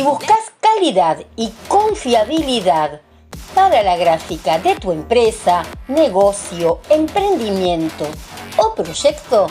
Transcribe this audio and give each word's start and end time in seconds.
Si 0.00 0.06
buscas 0.06 0.38
calidad 0.62 1.18
y 1.36 1.52
confiabilidad 1.68 3.02
para 3.54 3.82
la 3.82 3.98
gráfica 3.98 4.58
de 4.58 4.74
tu 4.76 4.92
empresa, 4.92 5.62
negocio, 5.88 6.80
emprendimiento 6.88 8.06
o 8.56 8.74
proyecto, 8.74 9.48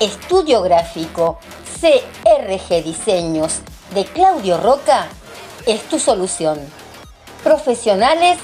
Estudio 0.00 0.62
Gráfico 0.62 1.38
CRG 1.80 2.82
Diseños 2.82 3.60
de 3.94 4.04
Claudio 4.04 4.58
Roca 4.58 5.06
es 5.64 5.82
tu 5.82 6.00
solución. 6.00 6.58
Profesionales 7.44 8.36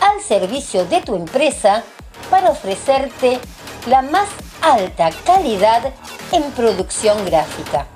al 0.00 0.20
servicio 0.20 0.86
de 0.86 1.02
tu 1.02 1.14
empresa 1.14 1.84
para 2.30 2.50
ofrecerte 2.50 3.38
la 3.86 4.02
más 4.02 4.28
alta 4.60 5.10
calidad 5.24 5.92
en 6.32 6.50
producción 6.50 7.24
gráfica. 7.26 7.86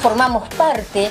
Formamos 0.00 0.48
parte 0.50 1.10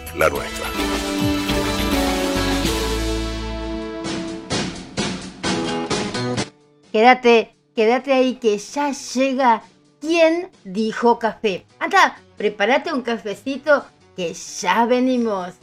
la 0.15 0.29
nuestra. 0.29 0.65
Quédate, 6.91 7.55
quédate 7.75 8.13
ahí 8.13 8.35
que 8.35 8.57
ya 8.57 8.91
llega 8.91 9.63
quien 10.01 10.51
dijo 10.65 11.19
café. 11.19 11.65
Anda, 11.79 12.17
prepárate 12.37 12.91
un 12.91 13.01
cafecito 13.01 13.85
que 14.15 14.33
ya 14.33 14.85
venimos. 14.85 15.53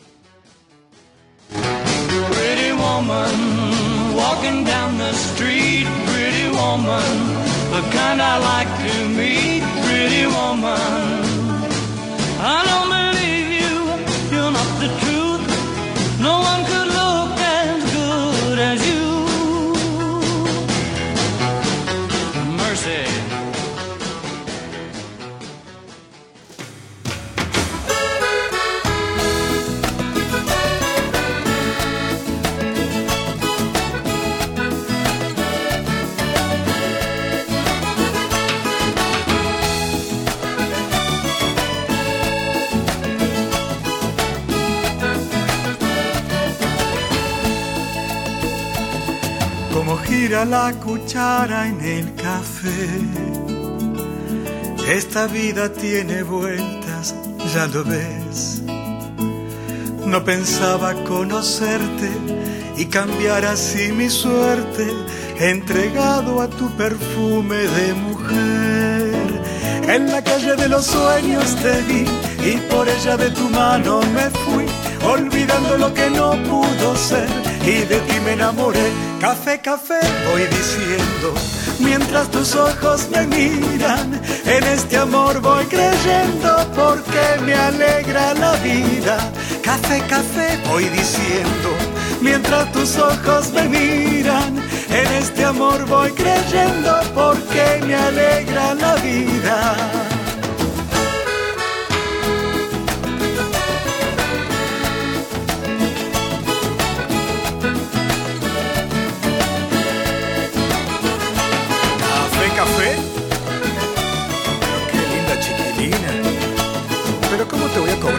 Pretty 1.51 2.73
woman, 2.73 4.15
walking 4.17 4.65
down 4.65 4.97
the 4.97 5.13
street, 5.13 5.87
pretty 6.07 6.49
woman, 6.51 7.03
the 7.71 7.83
kind 7.91 8.21
I 8.23 8.39
like 8.39 8.69
to 8.89 9.09
meet, 9.09 9.63
pretty 9.85 10.27
woman. 10.27 11.19
I 12.41 12.65
don't 12.65 12.89
believe 12.89 13.38
No 16.29 16.41
one 16.41 16.68
gira 50.07 50.45
la 50.45 50.73
cuchara 50.73 51.67
en 51.67 51.81
el 51.81 52.15
café. 52.15 52.89
Esta 54.89 55.27
vida 55.27 55.73
tiene 55.73 56.23
vueltas, 56.23 57.15
ya 57.55 57.67
lo 57.67 57.85
ves. 57.85 58.63
No 60.07 60.25
pensaba 60.25 60.95
conocerte 61.05 62.11
y 62.77 62.87
cambiar 62.87 63.45
así 63.45 63.93
mi 63.93 64.09
suerte, 64.09 64.87
entregado 65.39 66.41
a 66.41 66.49
tu 66.49 66.71
perfume 66.77 67.57
de 67.57 67.95
mujer. 67.95 69.15
En 69.89 70.11
la 70.11 70.23
calle 70.23 70.57
de 70.57 70.69
los 70.69 70.87
sueños 70.87 71.57
te 71.63 71.83
vi 71.83 72.05
y 72.49 72.57
por 72.73 72.89
ella 72.89 73.17
de 73.17 73.31
tu 73.31 73.47
mano 73.51 74.01
me 74.15 74.31
fui, 74.43 74.65
olvidando 75.05 75.77
lo 75.77 75.93
que 75.93 76.09
no 76.09 76.31
pudo 76.45 76.97
ser 76.97 77.29
y 77.63 77.85
de 77.85 77.99
ti 78.01 78.17
me 78.25 78.33
enamoré. 78.33 78.89
Café, 79.21 79.61
café, 79.61 80.01
voy 80.31 80.43
diciendo, 80.47 81.35
mientras 81.81 82.31
tus 82.31 82.55
ojos 82.55 83.09
me 83.11 83.27
miran, 83.27 84.21
en 84.47 84.65
este 84.65 84.97
amor 84.97 85.41
voy 85.41 85.65
creyendo 85.67 86.51
porque 86.75 87.25
me 87.45 87.55
alegra 87.55 88.33
la 88.35 88.53
vida. 88.57 89.19
Café, 89.63 90.03
café, 90.09 90.59
voy 90.69 90.85
diciendo, 90.85 91.69
mientras 92.23 92.73
tus 92.73 92.97
ojos 92.97 93.53
me 93.53 93.69
miran, 93.69 94.57
en 94.89 95.09
este 95.23 95.45
amor 95.45 95.85
voy 95.87 96.11
creyendo 96.13 96.93
porque 97.15 97.81
me 97.87 97.95
alegra 97.95 98.75
la 98.75 98.95
vida. 98.97 100.18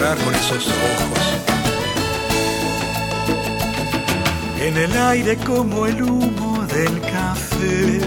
Cobrar 0.10 0.18
con 0.26 0.36
esos 0.36 0.68
ojos? 0.68 1.20
En 4.60 4.78
el 4.78 4.98
aire 4.98 5.38
como 5.38 5.86
el 5.86 6.02
humo 6.02 6.66
del 6.68 7.02
café. 7.02 8.00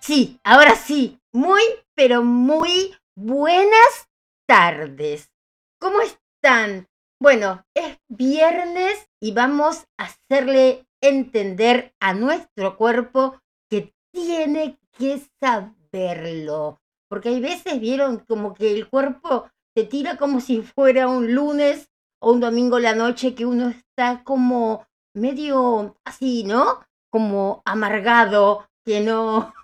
Sí, 0.00 0.38
ahora 0.44 0.76
sí, 0.76 1.18
muy, 1.32 1.62
pero 1.94 2.22
muy 2.22 2.94
buenas 3.16 4.08
tardes. 4.46 5.32
¿Cómo 5.80 6.00
están? 6.00 6.86
Bueno, 7.18 7.64
es 7.74 7.98
viernes 8.08 9.08
y 9.20 9.32
vamos 9.32 9.86
a 9.98 10.04
hacerle 10.04 10.86
entender 11.00 11.94
a 11.98 12.12
nuestro 12.12 12.76
cuerpo 12.76 13.40
que 13.70 13.94
tiene 14.12 14.78
que 14.98 15.22
saberlo. 15.40 16.78
Porque 17.08 17.30
hay 17.30 17.40
veces 17.40 17.80
vieron 17.80 18.18
como 18.18 18.54
que 18.54 18.70
el 18.72 18.88
cuerpo 18.88 19.50
te 19.74 19.84
tira 19.84 20.16
como 20.16 20.40
si 20.40 20.60
fuera 20.62 21.08
un 21.08 21.34
lunes 21.34 21.88
o 22.20 22.32
un 22.32 22.40
domingo 22.40 22.78
la 22.78 22.94
noche 22.94 23.34
que 23.34 23.46
uno 23.46 23.68
está 23.68 24.22
como 24.24 24.86
medio 25.14 25.96
así, 26.04 26.44
¿no? 26.44 26.84
Como 27.10 27.62
amargado, 27.64 28.68
que 28.84 29.00
no, 29.00 29.54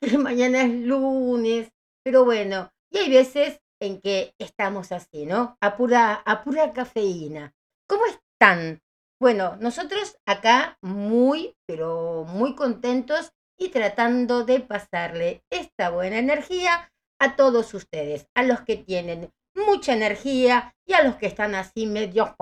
mañana 0.18 0.62
es 0.62 0.72
lunes, 0.86 1.72
pero 2.02 2.24
bueno, 2.24 2.70
y 2.90 2.98
hay 2.98 3.10
veces 3.10 3.60
en 3.80 4.00
que 4.00 4.34
estamos 4.38 4.92
así, 4.92 5.26
¿no? 5.26 5.56
A 5.60 5.76
pura, 5.76 6.14
a 6.14 6.44
pura 6.44 6.72
cafeína. 6.72 7.54
¿Cómo 7.88 8.02
están? 8.06 8.82
Bueno, 9.20 9.56
nosotros 9.60 10.16
acá 10.26 10.78
muy, 10.82 11.56
pero 11.66 12.24
muy 12.26 12.54
contentos 12.54 13.32
y 13.58 13.68
tratando 13.68 14.44
de 14.44 14.60
pasarle 14.60 15.44
esta 15.50 15.90
buena 15.90 16.18
energía 16.18 16.92
a 17.20 17.36
todos 17.36 17.74
ustedes, 17.74 18.26
a 18.34 18.42
los 18.42 18.62
que 18.62 18.76
tienen 18.76 19.30
mucha 19.54 19.92
energía 19.92 20.74
y 20.86 20.94
a 20.94 21.02
los 21.02 21.16
que 21.16 21.26
están 21.26 21.54
así 21.54 21.86
medio 21.86 22.34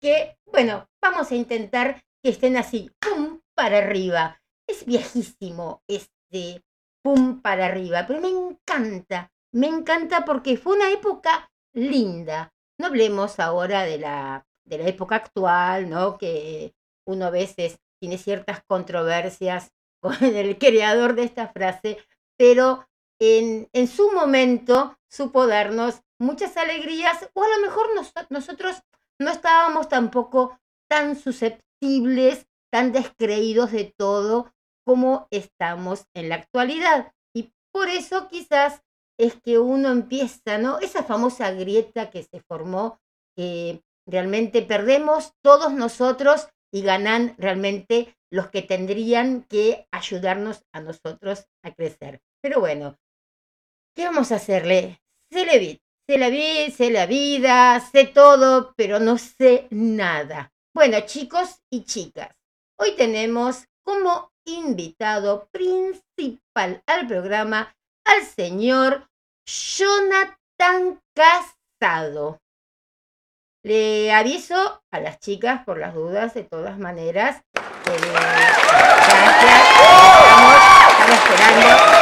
que 0.00 0.36
bueno, 0.46 0.88
vamos 1.00 1.30
a 1.30 1.34
intentar 1.34 2.02
que 2.22 2.30
estén 2.30 2.56
así, 2.56 2.90
pum, 3.00 3.40
para 3.54 3.78
arriba 3.78 4.42
es 4.68 4.84
viejísimo 4.84 5.82
este 5.88 6.62
pum 7.02 7.40
para 7.40 7.66
arriba, 7.66 8.04
pero 8.06 8.20
me 8.20 8.28
encanta, 8.28 9.32
me 9.52 9.66
encanta 9.66 10.24
porque 10.24 10.56
fue 10.56 10.76
una 10.76 10.90
época 10.90 11.50
linda. 11.74 12.52
No 12.78 12.86
hablemos 12.86 13.38
ahora 13.40 13.82
de 13.82 13.98
la, 13.98 14.46
de 14.64 14.78
la 14.78 14.88
época 14.88 15.16
actual, 15.16 15.90
¿no? 15.90 16.18
Que 16.18 16.74
uno 17.06 17.26
a 17.26 17.30
veces 17.30 17.78
tiene 18.00 18.18
ciertas 18.18 18.62
controversias 18.66 19.72
con 20.00 20.14
el 20.22 20.58
creador 20.58 21.14
de 21.14 21.24
esta 21.24 21.48
frase, 21.48 21.98
pero 22.36 22.88
en, 23.20 23.68
en 23.72 23.86
su 23.86 24.10
momento 24.12 24.96
supo 25.08 25.46
darnos 25.46 26.02
muchas 26.18 26.56
alegrías 26.56 27.28
o 27.34 27.42
a 27.42 27.48
lo 27.48 27.60
mejor 27.60 27.86
nosotros 28.30 28.82
no 29.20 29.30
estábamos 29.30 29.88
tampoco 29.88 30.58
tan 30.88 31.16
susceptibles, 31.16 32.46
tan 32.70 32.92
descreídos 32.92 33.72
de 33.72 33.92
todo 33.96 34.52
como 34.84 35.28
estamos 35.30 36.06
en 36.14 36.28
la 36.28 36.36
actualidad. 36.36 37.12
Y 37.34 37.52
por 37.72 37.88
eso 37.88 38.28
quizás 38.28 38.82
es 39.18 39.40
que 39.40 39.58
uno 39.58 39.90
empieza, 39.90 40.58
¿no? 40.58 40.78
Esa 40.80 41.02
famosa 41.02 41.50
grieta 41.52 42.10
que 42.10 42.22
se 42.22 42.40
formó, 42.40 43.00
que 43.36 43.82
realmente 44.06 44.62
perdemos 44.62 45.32
todos 45.42 45.72
nosotros 45.72 46.48
y 46.72 46.82
ganan 46.82 47.34
realmente 47.38 48.16
los 48.30 48.48
que 48.48 48.62
tendrían 48.62 49.42
que 49.42 49.86
ayudarnos 49.92 50.64
a 50.72 50.80
nosotros 50.80 51.46
a 51.62 51.74
crecer. 51.74 52.22
Pero 52.40 52.60
bueno, 52.60 52.98
¿qué 53.94 54.06
vamos 54.06 54.32
a 54.32 54.36
hacerle? 54.36 55.02
Se 55.30 55.44
le 55.44 55.58
vi, 55.58 55.82
se 56.08 56.18
la 56.18 56.30
vi, 56.30 56.70
sé 56.70 56.90
la 56.90 57.06
vida, 57.06 57.78
sé 57.80 58.06
todo, 58.06 58.74
pero 58.76 58.98
no 58.98 59.18
sé 59.18 59.68
nada. 59.70 60.52
Bueno, 60.74 61.00
chicos 61.02 61.60
y 61.70 61.84
chicas, 61.84 62.34
hoy 62.78 62.96
tenemos 62.96 63.66
como 63.84 64.31
invitado 64.44 65.48
principal 65.52 66.82
al 66.86 67.06
programa 67.06 67.74
al 68.04 68.22
señor 68.22 69.08
Jonathan 69.46 71.00
Casado. 71.14 72.40
Le 73.64 74.12
aviso 74.12 74.82
a 74.90 75.00
las 75.00 75.20
chicas 75.20 75.64
por 75.64 75.78
las 75.78 75.94
dudas, 75.94 76.34
de 76.34 76.42
todas 76.42 76.78
maneras. 76.78 77.42
gracias. 77.84 78.42
Estamos, 80.18 80.58
esperando. 81.08 81.92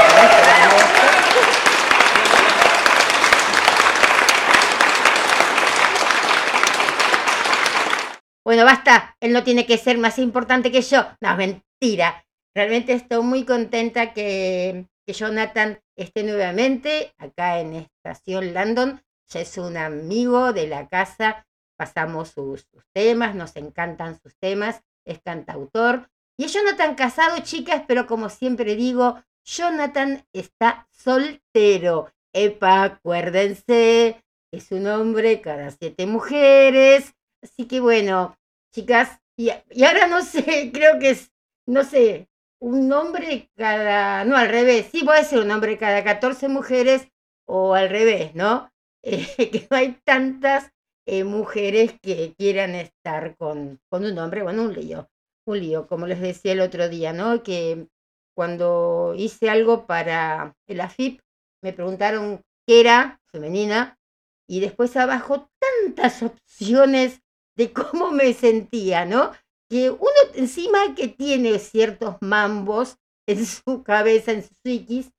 Bueno, 8.42 8.64
basta, 8.64 9.16
él 9.20 9.32
no 9.32 9.44
tiene 9.44 9.66
que 9.66 9.76
ser 9.76 9.98
más 9.98 10.18
importante 10.18 10.72
que 10.72 10.80
yo. 10.80 11.06
No, 11.20 11.36
mentira. 11.36 12.24
Realmente 12.54 12.92
estoy 12.92 13.22
muy 13.22 13.44
contenta 13.44 14.12
que, 14.12 14.86
Jonathan 15.06 15.80
esté 15.96 16.22
nuevamente 16.22 17.12
acá 17.18 17.58
en 17.58 17.74
Estación 17.74 18.54
Landon. 18.54 19.02
Ya 19.26 19.40
es 19.40 19.58
un 19.58 19.76
amigo 19.76 20.52
de 20.52 20.68
la 20.68 20.86
casa 20.86 21.44
pasamos 21.80 22.28
sus, 22.28 22.66
temas, 22.92 23.34
nos 23.34 23.56
encantan 23.56 24.20
sus 24.20 24.36
temas, 24.38 24.82
es 25.06 25.18
cantautor. 25.22 26.10
Y 26.36 26.44
es 26.44 26.52
Jonathan 26.52 26.94
casado, 26.94 27.38
chicas, 27.38 27.84
pero 27.88 28.06
como 28.06 28.28
siempre 28.28 28.76
digo, 28.76 29.24
Jonathan 29.46 30.26
está 30.34 30.86
soltero. 30.90 32.12
Epa, 32.34 32.82
acuérdense, 32.82 34.22
es 34.52 34.70
un 34.72 34.88
hombre 34.88 35.40
cada 35.40 35.70
siete 35.70 36.04
mujeres. 36.04 37.14
Así 37.42 37.66
que 37.66 37.80
bueno, 37.80 38.36
chicas, 38.74 39.18
y, 39.38 39.48
y 39.70 39.84
ahora 39.84 40.06
no 40.06 40.20
sé, 40.20 40.70
creo 40.74 40.98
que 40.98 41.08
es, 41.08 41.32
no 41.66 41.82
sé, 41.84 42.28
un 42.60 42.92
hombre 42.92 43.50
cada, 43.56 44.24
no, 44.24 44.36
al 44.36 44.48
revés, 44.48 44.88
sí 44.92 45.02
puede 45.04 45.24
ser 45.24 45.40
un 45.40 45.50
hombre 45.50 45.78
cada 45.78 46.04
14 46.04 46.48
mujeres 46.48 47.08
o 47.46 47.74
al 47.74 47.88
revés, 47.88 48.34
¿no? 48.34 48.70
Eh, 49.02 49.48
que 49.50 49.66
no 49.70 49.78
hay 49.78 49.98
tantas 50.04 50.72
eh, 51.06 51.24
mujeres 51.24 51.98
que 52.02 52.34
quieran 52.36 52.74
estar 52.74 53.34
con, 53.38 53.80
con 53.88 54.04
un 54.04 54.18
hombre, 54.18 54.42
bueno, 54.42 54.64
un 54.64 54.74
lío, 54.74 55.08
un 55.46 55.58
lío, 55.58 55.86
como 55.86 56.06
les 56.06 56.20
decía 56.20 56.52
el 56.52 56.60
otro 56.60 56.86
día, 56.90 57.14
¿no? 57.14 57.42
Que 57.42 57.88
cuando 58.36 59.14
hice 59.16 59.48
algo 59.48 59.86
para 59.86 60.54
el 60.66 60.82
AFIP, 60.82 61.22
me 61.62 61.72
preguntaron 61.72 62.42
qué 62.66 62.80
era 62.80 63.22
femenina 63.32 63.98
y 64.46 64.60
después 64.60 64.94
abajo 64.98 65.48
tantas 65.58 66.22
opciones 66.22 67.22
de 67.56 67.72
cómo 67.72 68.10
me 68.10 68.34
sentía, 68.34 69.06
¿no? 69.06 69.32
Que 69.70 69.90
uno 69.90 70.20
encima 70.34 70.94
que 70.96 71.08
tiene 71.08 71.58
ciertos 71.58 72.16
mambos 72.20 72.96
en 73.28 73.46
su 73.46 73.82
cabeza, 73.84 74.32
en 74.32 74.42
su 74.42 74.54
psiquis, 74.64 75.10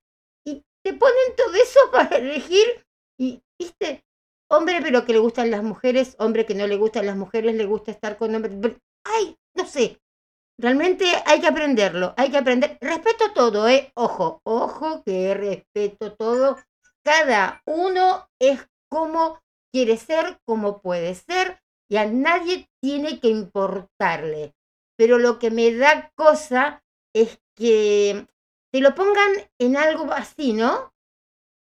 y 0.45 0.63
te 0.83 0.93
ponen 0.93 1.35
todo 1.37 1.55
eso 1.55 1.79
para 1.91 2.17
elegir 2.17 2.85
y, 3.19 3.41
viste, 3.57 4.03
hombre 4.49 4.79
pero 4.81 5.05
que 5.05 5.13
le 5.13 5.19
gustan 5.19 5.51
las 5.51 5.63
mujeres, 5.63 6.15
hombre 6.19 6.45
que 6.45 6.55
no 6.55 6.67
le 6.67 6.75
gustan 6.75 7.05
las 7.05 7.15
mujeres, 7.15 7.55
le 7.55 7.65
gusta 7.65 7.91
estar 7.91 8.17
con 8.17 8.35
hombres. 8.35 8.77
Ay, 9.03 9.37
no 9.55 9.65
sé. 9.65 9.99
Realmente 10.59 11.05
hay 11.25 11.41
que 11.41 11.47
aprenderlo, 11.47 12.13
hay 12.17 12.29
que 12.29 12.37
aprender. 12.37 12.77
Respeto 12.81 13.31
todo, 13.33 13.67
¿eh? 13.67 13.91
Ojo, 13.95 14.41
ojo 14.43 15.01
que 15.03 15.33
respeto 15.33 16.13
todo. 16.13 16.57
Cada 17.03 17.63
uno 17.65 18.27
es 18.39 18.59
como 18.89 19.39
quiere 19.73 19.97
ser, 19.97 20.39
como 20.45 20.81
puede 20.81 21.15
ser, 21.15 21.61
y 21.91 21.97
a 21.97 22.05
nadie 22.05 22.69
tiene 22.79 23.19
que 23.19 23.27
importarle. 23.27 24.55
Pero 24.95 25.19
lo 25.19 25.39
que 25.39 25.51
me 25.51 25.75
da 25.75 26.09
cosa 26.15 26.81
es 27.13 27.41
que 27.53 28.27
te 28.71 28.79
lo 28.79 28.95
pongan 28.95 29.29
en 29.59 29.75
algo 29.75 30.09
así, 30.13 30.53
¿no? 30.53 30.93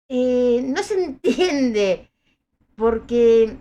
Eh, 0.09 0.61
no 0.63 0.81
se 0.81 0.95
entiende 1.03 2.11
porque 2.75 3.55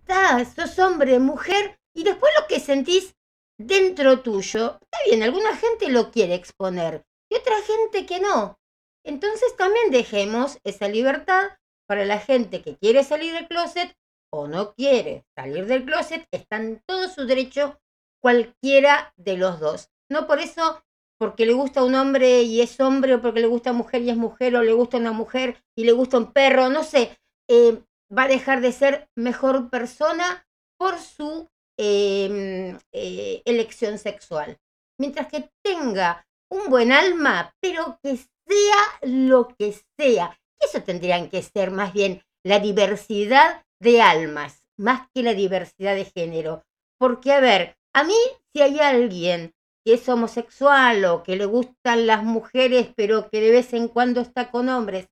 está, 0.00 0.44
sos 0.44 0.76
hombre, 0.80 1.20
mujer, 1.20 1.78
y 1.94 2.02
después 2.02 2.32
lo 2.40 2.48
que 2.48 2.58
sentís 2.58 3.14
dentro 3.56 4.22
tuyo, 4.22 4.80
está 4.82 4.98
bien, 5.06 5.22
alguna 5.22 5.56
gente 5.56 5.88
lo 5.88 6.10
quiere 6.10 6.34
exponer 6.34 7.06
y 7.30 7.36
otra 7.36 7.54
gente 7.62 8.06
que 8.06 8.18
no. 8.18 8.58
Entonces 9.04 9.56
también 9.56 9.92
dejemos 9.92 10.58
esa 10.64 10.88
libertad 10.88 11.50
para 11.86 12.04
la 12.04 12.18
gente 12.18 12.60
que 12.60 12.76
quiere 12.76 13.04
salir 13.04 13.32
del 13.34 13.46
closet 13.46 13.96
o 14.34 14.48
no 14.48 14.74
quiere 14.74 15.24
salir 15.36 15.66
del 15.66 15.84
closet, 15.84 16.26
está 16.30 16.56
en 16.56 16.82
todo 16.86 17.08
su 17.08 17.26
derecho 17.26 17.78
cualquiera 18.20 19.12
de 19.16 19.36
los 19.36 19.60
dos. 19.60 19.90
No 20.10 20.26
por 20.26 20.40
eso, 20.40 20.82
porque 21.18 21.46
le 21.46 21.52
gusta 21.52 21.84
un 21.84 21.94
hombre 21.94 22.42
y 22.42 22.60
es 22.60 22.80
hombre, 22.80 23.14
o 23.14 23.22
porque 23.22 23.40
le 23.40 23.46
gusta 23.46 23.72
mujer 23.72 24.02
y 24.02 24.10
es 24.10 24.16
mujer, 24.16 24.56
o 24.56 24.62
le 24.62 24.72
gusta 24.72 24.96
una 24.96 25.12
mujer 25.12 25.62
y 25.76 25.84
le 25.84 25.92
gusta 25.92 26.18
un 26.18 26.32
perro, 26.32 26.68
no 26.68 26.82
sé. 26.82 27.16
Eh, 27.48 27.82
va 28.16 28.24
a 28.24 28.28
dejar 28.28 28.60
de 28.60 28.72
ser 28.72 29.08
mejor 29.14 29.70
persona 29.70 30.46
por 30.78 30.98
su 30.98 31.48
em, 31.78 32.78
eh, 32.92 33.42
elección 33.44 33.98
sexual. 33.98 34.58
Mientras 34.98 35.28
que 35.28 35.50
tenga 35.62 36.26
un 36.50 36.70
buen 36.70 36.92
alma, 36.92 37.54
pero 37.60 37.98
que 38.02 38.16
sea 38.16 38.82
lo 39.02 39.48
que 39.48 39.74
sea. 39.98 40.38
Eso 40.60 40.82
tendrían 40.82 41.28
que 41.28 41.42
ser 41.42 41.70
más 41.70 41.92
bien 41.92 42.22
la 42.44 42.58
diversidad 42.58 43.63
de 43.80 44.02
almas, 44.02 44.66
más 44.76 45.08
que 45.14 45.22
la 45.22 45.34
diversidad 45.34 45.94
de 45.94 46.04
género. 46.04 46.64
Porque, 46.98 47.32
a 47.32 47.40
ver, 47.40 47.76
a 47.92 48.04
mí 48.04 48.16
si 48.52 48.62
hay 48.62 48.78
alguien 48.80 49.54
que 49.84 49.94
es 49.94 50.08
homosexual 50.08 51.04
o 51.04 51.22
que 51.22 51.36
le 51.36 51.44
gustan 51.44 52.06
las 52.06 52.24
mujeres, 52.24 52.88
pero 52.96 53.28
que 53.30 53.40
de 53.40 53.50
vez 53.50 53.72
en 53.72 53.88
cuando 53.88 54.20
está 54.20 54.50
con 54.50 54.68
hombres, 54.68 55.08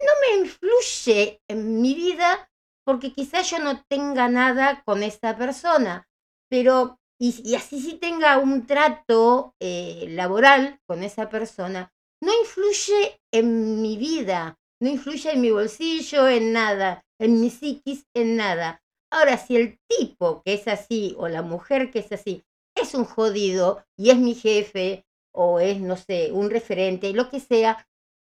no 0.00 0.12
me 0.20 0.44
influye 0.44 1.40
en 1.48 1.80
mi 1.80 1.94
vida 1.94 2.50
porque 2.84 3.12
quizás 3.12 3.48
yo 3.50 3.60
no 3.60 3.84
tenga 3.84 4.28
nada 4.28 4.82
con 4.84 5.02
esa 5.02 5.36
persona, 5.36 6.08
pero 6.48 6.98
y, 7.20 7.54
así 7.54 7.80
si 7.80 7.94
tenga 7.98 8.38
un 8.38 8.66
trato 8.66 9.54
eh, 9.60 10.06
laboral 10.08 10.80
con 10.86 11.04
esa 11.04 11.28
persona, 11.28 11.92
no 12.20 12.32
influye 12.40 13.20
en 13.32 13.80
mi 13.80 13.96
vida, 13.96 14.58
no 14.80 14.88
influye 14.88 15.30
en 15.32 15.40
mi 15.40 15.52
bolsillo, 15.52 16.26
en 16.26 16.52
nada, 16.52 17.04
en 17.22 17.40
mi 17.40 17.50
psiquis, 17.50 18.06
en 18.14 18.36
nada. 18.36 18.82
Ahora, 19.10 19.36
si 19.36 19.56
el 19.56 19.78
tipo 19.88 20.42
que 20.42 20.54
es 20.54 20.68
así 20.68 21.14
o 21.18 21.28
la 21.28 21.42
mujer 21.42 21.90
que 21.90 22.00
es 22.00 22.12
así 22.12 22.44
es 22.74 22.94
un 22.94 23.04
jodido 23.04 23.84
y 23.96 24.10
es 24.10 24.16
mi 24.18 24.34
jefe 24.34 25.04
o 25.34 25.60
es, 25.60 25.80
no 25.80 25.96
sé, 25.96 26.30
un 26.32 26.50
referente, 26.50 27.12
lo 27.12 27.28
que 27.30 27.40
sea, 27.40 27.86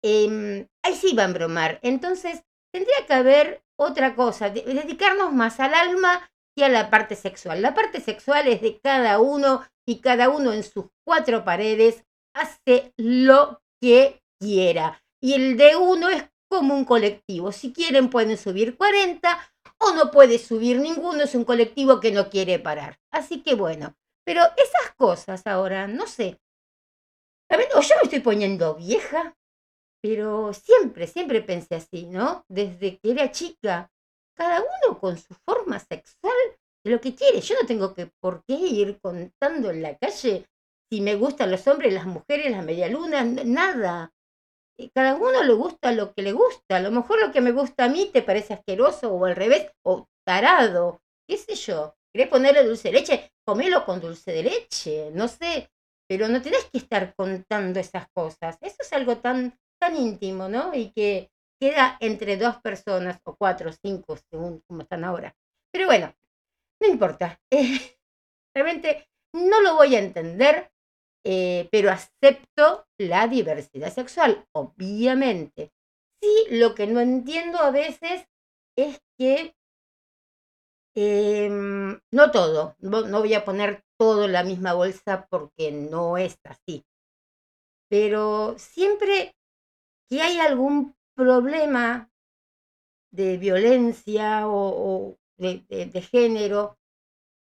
Em, 0.09 0.69
ahí 0.85 0.95
sí 0.95 1.15
va 1.15 1.25
a 1.25 1.27
embromar. 1.27 1.81
Entonces, 1.83 2.45
tendría 2.73 3.07
que 3.07 3.13
haber 3.13 3.65
otra 3.77 4.15
cosa, 4.15 4.51
dedicarnos 4.51 5.33
más 5.33 5.59
al 5.59 5.75
alma 5.75 6.31
y 6.57 6.63
a 6.63 6.69
la 6.69 6.91
parte 6.91 7.17
sexual. 7.17 7.61
La 7.61 7.75
parte 7.75 8.01
sexual 8.01 8.47
es 8.47 8.63
de 8.63 8.79
cada 8.79 9.21
uno 9.21 9.65
y 9.85 10.01
cada 10.01 10.29
uno 10.29 10.53
en 10.53 10.63
sus 10.63 10.87
cuatro 11.05 11.45
paredes 11.45 12.05
hace 12.35 12.93
lo 12.97 13.63
que 13.81 14.23
quiera. 14.41 15.03
Y 15.21 15.35
el 15.35 15.57
de 15.57 15.75
uno 15.75 16.09
es 16.09 16.31
como 16.49 16.75
un 16.75 16.85
colectivo. 16.85 17.53
Si 17.53 17.73
quieren 17.73 18.11
pueden 18.11 18.37
subir 18.37 18.77
40 18.77 19.53
o 19.79 19.93
no 19.93 20.11
puede 20.11 20.39
subir 20.39 20.79
ninguno, 20.81 21.23
es 21.23 21.35
un 21.35 21.45
colectivo 21.45 22.01
que 22.01 22.13
no 22.13 22.31
quiere 22.31 22.59
parar. 22.59 22.99
Así 23.11 23.43
que 23.43 23.55
bueno, 23.55 23.97
pero 24.25 24.43
esas 24.57 24.95
cosas 24.97 25.47
ahora, 25.47 25.87
no 25.87 26.07
sé. 26.07 26.41
o 27.51 27.81
yo 27.81 27.95
me 27.97 28.03
estoy 28.05 28.21
poniendo 28.21 28.75
vieja, 28.75 29.37
pero 30.03 30.53
siempre, 30.53 31.07
siempre 31.07 31.43
pensé 31.43 31.77
así, 31.77 32.07
¿no? 32.07 32.45
Desde 32.49 32.99
que 32.99 33.11
era 33.11 33.31
chica, 33.31 33.91
cada 34.37 34.61
uno 34.61 34.99
con 34.99 35.19
su 35.19 35.35
forma 35.35 35.79
sexual 35.79 36.37
lo 36.85 37.01
que 37.01 37.15
quiere. 37.15 37.41
Yo 37.41 37.55
no 37.61 37.67
tengo 37.67 37.95
que 37.95 38.07
por 38.21 38.45
qué 38.45 38.55
ir 38.55 38.99
contando 39.01 39.71
en 39.71 39.83
la 39.83 39.97
calle 39.97 40.47
si 40.91 41.01
me 41.01 41.17
gustan 41.17 41.51
los 41.51 41.67
hombres, 41.67 41.93
las 41.93 42.07
mujeres, 42.07 42.51
las 42.51 42.65
medialunas, 42.65 43.27
nada. 43.45 44.13
Cada 44.95 45.15
uno 45.15 45.43
le 45.43 45.53
gusta 45.55 45.93
lo 45.93 46.13
que 46.13 46.23
le 46.23 46.33
gusta. 46.33 46.77
A 46.77 46.81
lo 46.81 46.91
mejor 46.91 47.21
lo 47.21 47.33
que 47.33 47.41
me 47.41 47.53
gusta 47.53 47.85
a 47.85 47.89
mí 47.89 48.11
te 48.13 48.23
parece 48.23 48.55
asqueroso 48.55 49.13
o 49.13 49.25
al 49.25 49.37
revés, 49.37 49.71
o 49.83 50.07
tarado, 50.25 51.01
qué 51.27 51.37
sé 51.37 51.55
yo. 51.55 51.95
¿Querés 52.13 52.29
ponerle 52.29 52.65
dulce 52.65 52.89
de 52.89 52.95
leche? 52.95 53.33
Comelo 53.45 53.85
con 53.85 54.01
dulce 54.01 54.33
de 54.33 54.43
leche, 54.43 55.11
no 55.13 55.29
sé. 55.29 55.71
Pero 56.09 56.29
no 56.29 56.41
tenés 56.41 56.65
que 56.67 56.79
estar 56.79 57.15
contando 57.15 57.81
esas 57.81 58.07
cosas. 58.15 58.57
Eso 58.61 58.77
es 58.81 58.93
algo 58.93 59.19
tan, 59.19 59.59
tan 59.79 59.97
íntimo, 59.97 60.49
¿no? 60.49 60.75
Y 60.75 60.93
que 60.93 61.31
queda 61.61 61.97
entre 62.01 62.37
dos 62.37 62.57
personas, 62.63 63.21
o 63.25 63.35
cuatro, 63.37 63.71
cinco, 63.73 64.17
según 64.31 64.63
como 64.67 64.83
están 64.83 65.05
ahora. 65.05 65.35
Pero 65.73 65.87
bueno, 65.87 66.15
no 66.81 66.89
importa. 66.89 67.41
realmente 68.55 69.09
no 69.35 69.61
lo 69.61 69.75
voy 69.75 69.97
a 69.97 70.01
entender 70.01 70.71
eh, 71.29 71.69
pero 71.73 71.91
acepto 71.91 72.87
la 72.99 73.27
diversidad 73.27 73.93
sexual, 73.93 74.47
obviamente. 74.53 75.73
Sí, 76.23 76.31
lo 76.51 76.77
que 76.77 76.87
no 76.87 77.01
entiendo 77.01 77.59
a 77.59 77.73
veces 77.73 78.29
es 78.77 79.01
que 79.19 79.57
em, 80.95 81.99
no 82.13 82.31
todo, 82.31 82.77
no, 82.79 83.03
no 83.03 83.19
voy 83.21 83.35
a 83.35 83.45
poner 83.45 83.83
todo 83.99 84.25
en 84.25 84.33
la 84.33 84.45
misma 84.45 84.73
bolsa 84.75 85.27
porque 85.29 85.73
no 85.73 86.17
es 86.17 86.39
así. 86.45 86.85
Pero 87.91 88.55
siempre 88.57 89.35
que 90.09 90.23
hay 90.23 90.39
algún 90.39 90.95
problema 91.17 92.09
de 93.11 93.37
violencia 93.37 94.47
o, 94.47 95.17
de, 95.39 95.65
de, 95.69 96.03
género, 96.03 96.79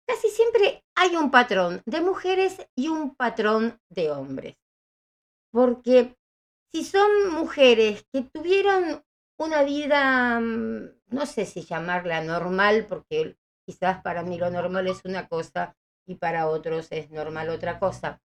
casi 0.08 0.30
siempre 0.30 0.84
hay 0.96 1.16
un 1.16 1.32
patrón 1.32 1.82
de 1.86 2.02
mujeres 2.02 2.68
y 2.76 2.88
un 2.88 3.16
patrón 3.16 3.80
de 3.90 4.12
hombres. 4.12 4.56
Porque 5.52 6.16
si 6.72 6.84
son 6.84 7.30
mujeres 7.32 8.06
que 8.12 8.24
tuvieron 8.24 9.04
una 9.38 9.64
vida, 9.64 10.40
mm, 10.40 10.90
no 11.08 11.26
sé 11.26 11.46
si 11.46 11.64
llamarla 11.64 12.22
normal, 12.22 12.86
porque 12.88 13.38
quizás 13.66 14.02
para 14.02 14.24
mí 14.24 14.38
lo 14.38 14.50
normal 14.50 14.88
es 14.88 15.04
una 15.06 15.28
cosa 15.28 15.76
y 16.06 16.16
para 16.16 16.48
otros 16.48 16.88
es 16.92 17.10
normal 17.12 17.50
otra 17.50 17.80
cosa. 17.80 18.22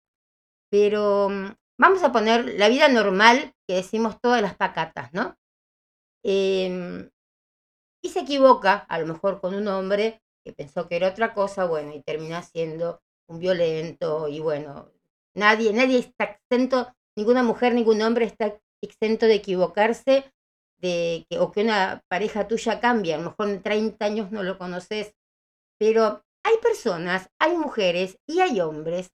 Pero 0.70 1.28
mm, 1.28 1.54
vamos 1.78 2.02
a 2.02 2.12
poner 2.12 2.54
la 2.58 2.68
vida 2.68 2.88
normal 2.88 3.54
que 3.66 3.76
decimos 3.76 4.20
todas 4.20 4.42
las 4.42 4.54
pacatas, 4.54 5.12
¿no? 5.12 5.36
Em, 6.22 7.10
y 8.02 8.08
se 8.10 8.20
equivoca, 8.20 8.74
a 8.88 8.98
lo 8.98 9.06
mejor 9.06 9.40
con 9.40 9.54
un 9.54 9.68
hombre, 9.68 10.22
que 10.44 10.52
pensó 10.52 10.88
que 10.88 10.96
era 10.96 11.08
otra 11.08 11.34
cosa, 11.34 11.64
bueno, 11.64 11.94
y 11.94 12.02
termina 12.02 12.42
siendo 12.42 13.00
un 13.28 13.38
violento 13.38 14.28
y 14.28 14.40
bueno, 14.40 14.90
nadie, 15.34 15.72
nadie 15.72 15.98
está 15.98 16.24
exento, 16.24 16.92
ninguna 17.16 17.42
mujer, 17.42 17.74
ningún 17.74 18.02
hombre 18.02 18.24
está 18.24 18.58
exento 18.82 19.26
de 19.26 19.34
equivocarse 19.34 20.32
de 20.78 21.26
que, 21.28 21.38
o 21.38 21.52
que 21.52 21.62
una 21.62 22.02
pareja 22.08 22.48
tuya 22.48 22.80
cambie, 22.80 23.14
a 23.14 23.18
lo 23.18 23.30
mejor 23.30 23.48
en 23.48 23.62
30 23.62 24.04
años 24.04 24.32
no 24.32 24.42
lo 24.42 24.58
conoces, 24.58 25.14
pero 25.78 26.24
hay 26.42 26.56
personas, 26.62 27.30
hay 27.38 27.56
mujeres 27.56 28.18
y 28.26 28.40
hay 28.40 28.60
hombres 28.60 29.10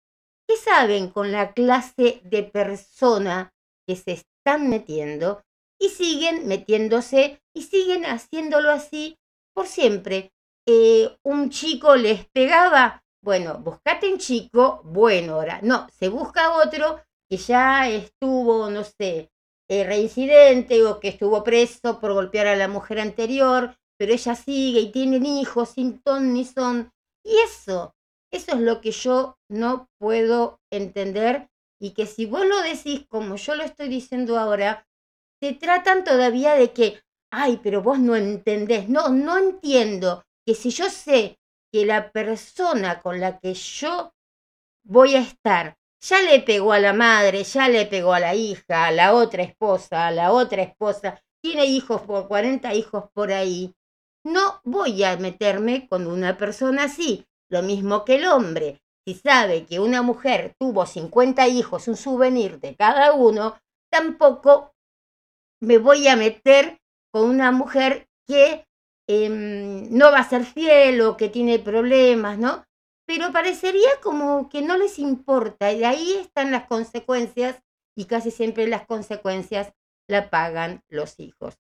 que 0.48 0.56
saben 0.56 1.10
con 1.10 1.32
la 1.32 1.52
clase 1.52 2.20
de 2.24 2.44
persona 2.44 3.52
que 3.86 3.96
se 3.96 4.12
están 4.12 4.68
metiendo 4.68 5.42
y 5.78 5.90
siguen 5.90 6.46
metiéndose 6.46 7.42
y 7.54 7.62
siguen 7.62 8.04
haciéndolo 8.04 8.70
así 8.70 9.18
por 9.52 9.66
siempre, 9.66 10.32
eh, 10.66 11.16
un 11.22 11.50
chico 11.50 11.94
les 11.96 12.26
pegaba, 12.26 13.02
bueno, 13.22 13.58
buscate 13.58 14.12
un 14.12 14.18
chico 14.18 14.80
bueno 14.84 15.34
ahora. 15.34 15.60
No, 15.62 15.86
se 15.90 16.08
busca 16.08 16.54
otro 16.56 17.00
que 17.28 17.36
ya 17.36 17.88
estuvo, 17.88 18.68
no 18.70 18.84
sé, 18.84 19.30
eh, 19.68 19.84
reincidente 19.84 20.84
o 20.84 21.00
que 21.00 21.08
estuvo 21.08 21.42
preso 21.42 22.00
por 22.00 22.12
golpear 22.12 22.46
a 22.46 22.56
la 22.56 22.68
mujer 22.68 23.00
anterior, 23.00 23.76
pero 23.98 24.12
ella 24.12 24.34
sigue 24.34 24.80
y 24.80 24.92
tienen 24.92 25.24
hijos 25.26 25.70
sin 25.70 26.00
ton 26.02 26.32
ni 26.32 26.44
son. 26.44 26.92
Y 27.24 27.36
eso, 27.38 27.94
eso 28.32 28.52
es 28.52 28.60
lo 28.60 28.80
que 28.80 28.90
yo 28.90 29.38
no 29.48 29.88
puedo 29.98 30.60
entender 30.70 31.48
y 31.80 31.90
que 31.90 32.06
si 32.06 32.26
vos 32.26 32.46
lo 32.46 32.60
decís 32.62 33.06
como 33.08 33.36
yo 33.36 33.54
lo 33.54 33.62
estoy 33.64 33.88
diciendo 33.88 34.38
ahora, 34.38 34.86
te 35.40 35.52
tratan 35.52 36.04
todavía 36.04 36.54
de 36.54 36.72
que, 36.72 37.02
ay, 37.30 37.60
pero 37.62 37.82
vos 37.82 37.98
no 37.98 38.16
entendés. 38.16 38.88
No, 38.88 39.08
no 39.08 39.36
entiendo 39.38 40.24
que 40.46 40.54
si 40.54 40.70
yo 40.70 40.88
sé 40.88 41.38
que 41.72 41.84
la 41.84 42.12
persona 42.12 43.00
con 43.00 43.20
la 43.20 43.38
que 43.38 43.54
yo 43.54 44.14
voy 44.84 45.16
a 45.16 45.20
estar 45.20 45.76
ya 46.00 46.22
le 46.22 46.40
pegó 46.40 46.72
a 46.72 46.78
la 46.78 46.92
madre, 46.92 47.42
ya 47.42 47.68
le 47.68 47.86
pegó 47.86 48.12
a 48.14 48.20
la 48.20 48.34
hija, 48.34 48.86
a 48.86 48.92
la 48.92 49.14
otra 49.14 49.42
esposa, 49.42 50.06
a 50.06 50.10
la 50.12 50.32
otra 50.32 50.62
esposa, 50.62 51.20
tiene 51.42 51.66
hijos 51.66 52.02
por 52.02 52.28
40 52.28 52.74
hijos 52.74 53.04
por 53.12 53.32
ahí, 53.32 53.74
no 54.26 54.60
voy 54.64 55.04
a 55.04 55.16
meterme 55.16 55.88
con 55.88 56.06
una 56.08 56.36
persona 56.36 56.84
así. 56.84 57.24
Lo 57.48 57.62
mismo 57.62 58.04
que 58.04 58.16
el 58.16 58.26
hombre. 58.26 58.82
Si 59.06 59.14
sabe 59.14 59.66
que 59.66 59.78
una 59.78 60.02
mujer 60.02 60.56
tuvo 60.58 60.84
50 60.84 61.46
hijos, 61.46 61.86
un 61.86 61.96
souvenir 61.96 62.58
de 62.58 62.74
cada 62.74 63.12
uno, 63.12 63.56
tampoco 63.88 64.74
me 65.60 65.78
voy 65.78 66.08
a 66.08 66.16
meter 66.16 66.80
con 67.12 67.30
una 67.30 67.52
mujer 67.52 68.08
que 68.26 68.65
Em, 69.08 69.88
no 69.90 70.10
va 70.10 70.20
a 70.20 70.28
ser 70.28 70.44
fiel 70.44 71.00
o 71.02 71.16
que 71.16 71.28
tiene 71.28 71.58
problemas, 71.60 72.38
¿no? 72.38 72.64
Pero 73.06 73.30
parecería 73.32 73.88
como 74.02 74.48
que 74.48 74.62
no 74.62 74.76
les 74.76 74.98
importa 74.98 75.72
y 75.72 75.84
ahí 75.84 76.14
están 76.20 76.50
las 76.50 76.66
consecuencias 76.66 77.62
y 77.96 78.06
casi 78.06 78.30
siempre 78.32 78.66
las 78.66 78.84
consecuencias 78.86 79.72
la 80.08 80.28
pagan 80.28 80.82
los 80.88 81.20
hijos. 81.20 81.56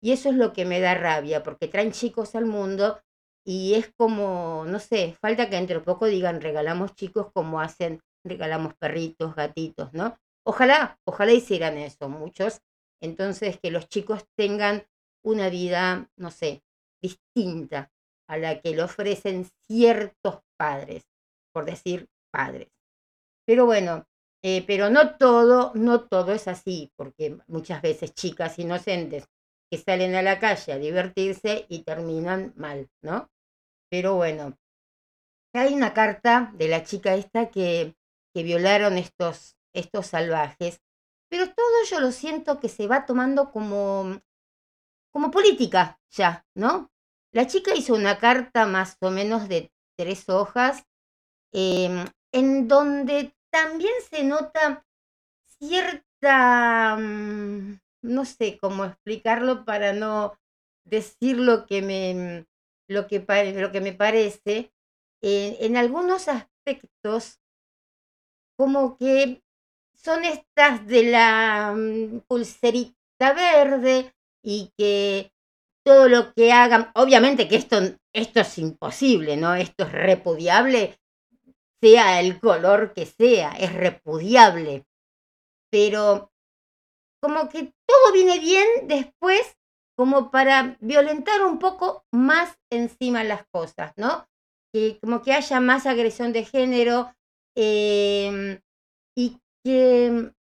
Y 0.00 0.12
eso 0.12 0.28
es 0.28 0.36
lo 0.36 0.52
que 0.52 0.64
me 0.64 0.80
da 0.80 0.94
rabia, 0.94 1.42
porque 1.42 1.66
traen 1.68 1.92
chicos 1.92 2.34
al 2.34 2.46
mundo 2.46 3.00
y 3.44 3.74
es 3.74 3.92
como, 3.96 4.64
no 4.66 4.78
sé, 4.78 5.16
falta 5.20 5.50
que 5.50 5.56
entre 5.56 5.80
poco 5.80 6.06
digan 6.06 6.40
regalamos 6.40 6.94
chicos 6.94 7.28
como 7.32 7.60
hacen, 7.60 8.02
regalamos 8.24 8.74
perritos, 8.74 9.34
gatitos, 9.34 9.92
¿no? 9.92 10.16
Ojalá, 10.46 10.98
ojalá 11.04 11.32
hicieran 11.32 11.76
eso 11.78 12.08
muchos. 12.08 12.60
Entonces, 13.02 13.58
que 13.60 13.70
los 13.70 13.88
chicos 13.88 14.24
tengan 14.36 14.86
una 15.22 15.48
vida, 15.50 16.10
no 16.16 16.30
sé, 16.30 16.62
distinta 17.04 17.92
a 18.28 18.38
la 18.38 18.60
que 18.60 18.74
le 18.74 18.82
ofrecen 18.82 19.46
ciertos 19.66 20.40
padres, 20.56 21.04
por 21.52 21.66
decir 21.66 22.08
padres. 22.32 22.68
Pero 23.46 23.66
bueno, 23.66 24.06
eh, 24.42 24.64
pero 24.66 24.88
no 24.90 25.16
todo, 25.16 25.72
no 25.74 26.06
todo 26.06 26.32
es 26.32 26.48
así, 26.48 26.92
porque 26.96 27.38
muchas 27.46 27.82
veces 27.82 28.14
chicas 28.14 28.58
inocentes 28.58 29.26
que 29.70 29.78
salen 29.78 30.14
a 30.14 30.22
la 30.22 30.38
calle 30.38 30.72
a 30.72 30.78
divertirse 30.78 31.66
y 31.68 31.82
terminan 31.82 32.52
mal, 32.56 32.88
¿no? 33.02 33.30
Pero 33.90 34.14
bueno, 34.14 34.56
hay 35.54 35.74
una 35.74 35.92
carta 35.92 36.52
de 36.54 36.68
la 36.68 36.84
chica 36.84 37.14
esta 37.14 37.50
que, 37.50 37.94
que 38.34 38.42
violaron 38.42 38.98
estos, 38.98 39.56
estos 39.74 40.06
salvajes, 40.06 40.80
pero 41.30 41.46
todo 41.46 41.84
yo 41.90 42.00
lo 42.00 42.12
siento 42.12 42.60
que 42.60 42.68
se 42.68 42.86
va 42.86 43.06
tomando 43.06 43.50
como, 43.50 44.20
como 45.12 45.30
política 45.30 46.00
ya, 46.10 46.46
¿no? 46.54 46.90
La 47.34 47.48
chica 47.48 47.74
hizo 47.74 47.94
una 47.94 48.20
carta 48.20 48.64
más 48.64 48.96
o 49.00 49.10
menos 49.10 49.48
de 49.48 49.72
tres 49.98 50.28
hojas, 50.28 50.84
em, 51.52 52.06
en 52.32 52.68
donde 52.68 53.34
también 53.50 53.92
se 54.08 54.22
nota 54.22 54.86
cierta, 55.58 56.96
mm, 56.96 57.80
no 58.02 58.24
sé 58.24 58.56
cómo 58.60 58.84
explicarlo 58.84 59.64
para 59.64 59.92
no 59.92 60.38
decir 60.84 61.38
lo 61.38 61.66
que 61.66 61.82
me, 61.82 62.46
lo 62.88 63.08
que, 63.08 63.18
lo 63.58 63.72
que 63.72 63.80
me 63.80 63.92
parece, 63.92 64.72
en 65.20 65.76
algunos 65.76 66.28
aspectos 66.28 67.40
como 68.56 68.96
que 68.96 69.42
son 69.96 70.24
estas 70.24 70.86
de 70.86 71.10
la 71.10 71.74
mm, 71.76 72.20
pulserita 72.28 73.32
verde 73.34 74.14
y 74.40 74.70
que 74.76 75.33
todo 75.84 76.08
lo 76.08 76.32
que 76.32 76.52
hagan, 76.52 76.90
obviamente 76.94 77.46
que 77.46 77.56
esto, 77.56 77.76
esto 78.12 78.40
es 78.40 78.58
imposible, 78.58 79.36
¿no? 79.36 79.54
Esto 79.54 79.84
es 79.84 79.92
repudiable, 79.92 80.98
sea 81.82 82.20
el 82.20 82.40
color 82.40 82.94
que 82.94 83.04
sea, 83.04 83.52
es 83.52 83.72
repudiable. 83.72 84.86
Pero 85.70 86.32
como 87.20 87.48
que 87.48 87.72
todo 87.86 88.12
viene 88.12 88.38
bien 88.38 88.66
después 88.84 89.56
como 89.96 90.30
para 90.30 90.76
violentar 90.80 91.44
un 91.44 91.58
poco 91.58 92.04
más 92.12 92.58
encima 92.70 93.22
las 93.22 93.46
cosas, 93.46 93.92
¿no? 93.96 94.26
Que 94.72 94.98
como 95.00 95.22
que 95.22 95.32
haya 95.32 95.60
más 95.60 95.86
agresión 95.86 96.32
de 96.32 96.44
género 96.44 97.14
em, 97.54 98.60
y 99.16 99.38
que 99.64 100.32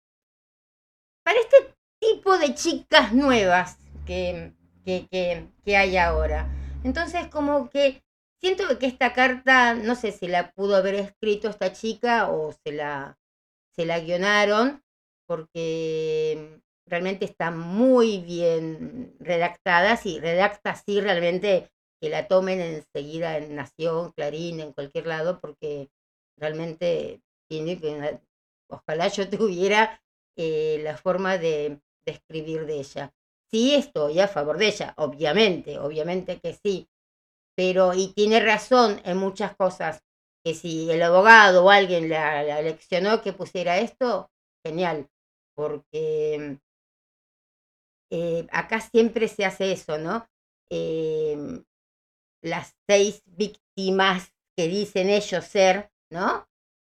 para 1.25 1.39
este 1.39 1.75
tipo 2.01 2.39
de 2.39 2.55
chicas 2.55 3.13
nuevas 3.13 3.79
que 4.07 4.53
que, 4.85 5.49
que, 5.65 5.77
hay 5.77 5.97
ahora. 5.97 6.49
Entonces, 6.85 7.29
como 7.29 7.71
que 7.71 8.03
siento 8.41 8.79
que 8.79 8.87
esta 8.87 9.13
carta, 9.13 9.75
no 9.75 9.95
sé 9.95 10.13
si 10.13 10.29
la 10.29 10.53
pudo 10.53 10.77
haber 10.77 10.95
escrito 10.97 11.49
esta 11.49 11.73
chica 11.73 12.31
o 12.31 12.53
se 12.53 12.73
la, 12.73 13.19
se 13.75 13.87
la 13.87 14.01
guionaron, 14.01 14.83
porque 15.27 16.61
realmente 16.87 17.25
están 17.25 17.59
muy 17.59 18.19
bien 18.19 19.15
redactadas 19.21 20.05
y 20.07 20.19
redacta 20.21 20.71
así 20.71 21.01
realmente 21.01 21.71
que 22.01 22.11
la 22.11 22.27
tomen 22.27 22.61
enseguida 22.61 23.39
en 23.39 23.55
Nación, 23.55 24.11
Clarín, 24.13 24.61
en 24.61 24.73
cualquier 24.73 25.07
lado, 25.07 25.41
porque 25.41 25.89
realmente 26.37 27.23
tiene 27.49 27.79
que, 27.79 28.21
ojalá 28.69 29.09
yo 29.09 29.29
tuviera 29.31 30.03
eh, 30.37 30.81
la 30.83 30.97
forma 30.97 31.39
de 31.39 31.81
escribir 32.05 32.67
de 32.67 32.81
ella. 32.81 33.15
Sí 33.53 33.75
estoy 33.75 34.19
a 34.19 34.29
favor 34.29 34.57
de 34.57 34.69
ella, 34.69 34.95
obviamente, 34.97 35.79
obviamente 35.79 36.41
que 36.41 36.55
sí, 36.55 36.89
pero 37.55 37.93
y 37.95 38.13
tiene 38.15 38.41
razón 38.41 39.01
en 39.05 39.19
muchas 39.19 39.55
cosas, 39.57 40.03
que 40.45 40.55
si 40.55 40.91
el 40.91 41.03
abogado 41.03 41.65
o 41.65 41.71
alguien 41.71 42.09
la, 42.09 42.43
la 42.43 43.23
que 43.23 43.33
pusiera 43.33 43.79
esto, 43.79 44.31
genial, 44.65 45.09
porque 45.55 46.59
eh, 48.11 48.47
acá 48.53 48.81
siempre 48.81 49.29
se 49.29 49.45
hace 49.45 49.73
eso, 49.73 49.99
¿no? 49.99 50.27
Em, 50.71 51.65
las 52.43 52.75
seis 52.89 53.23
víctimas 53.27 54.33
que 54.57 54.69
dicen 54.69 55.09
ellos 55.09 55.45
ser, 55.45 55.91
¿no? 56.11 56.49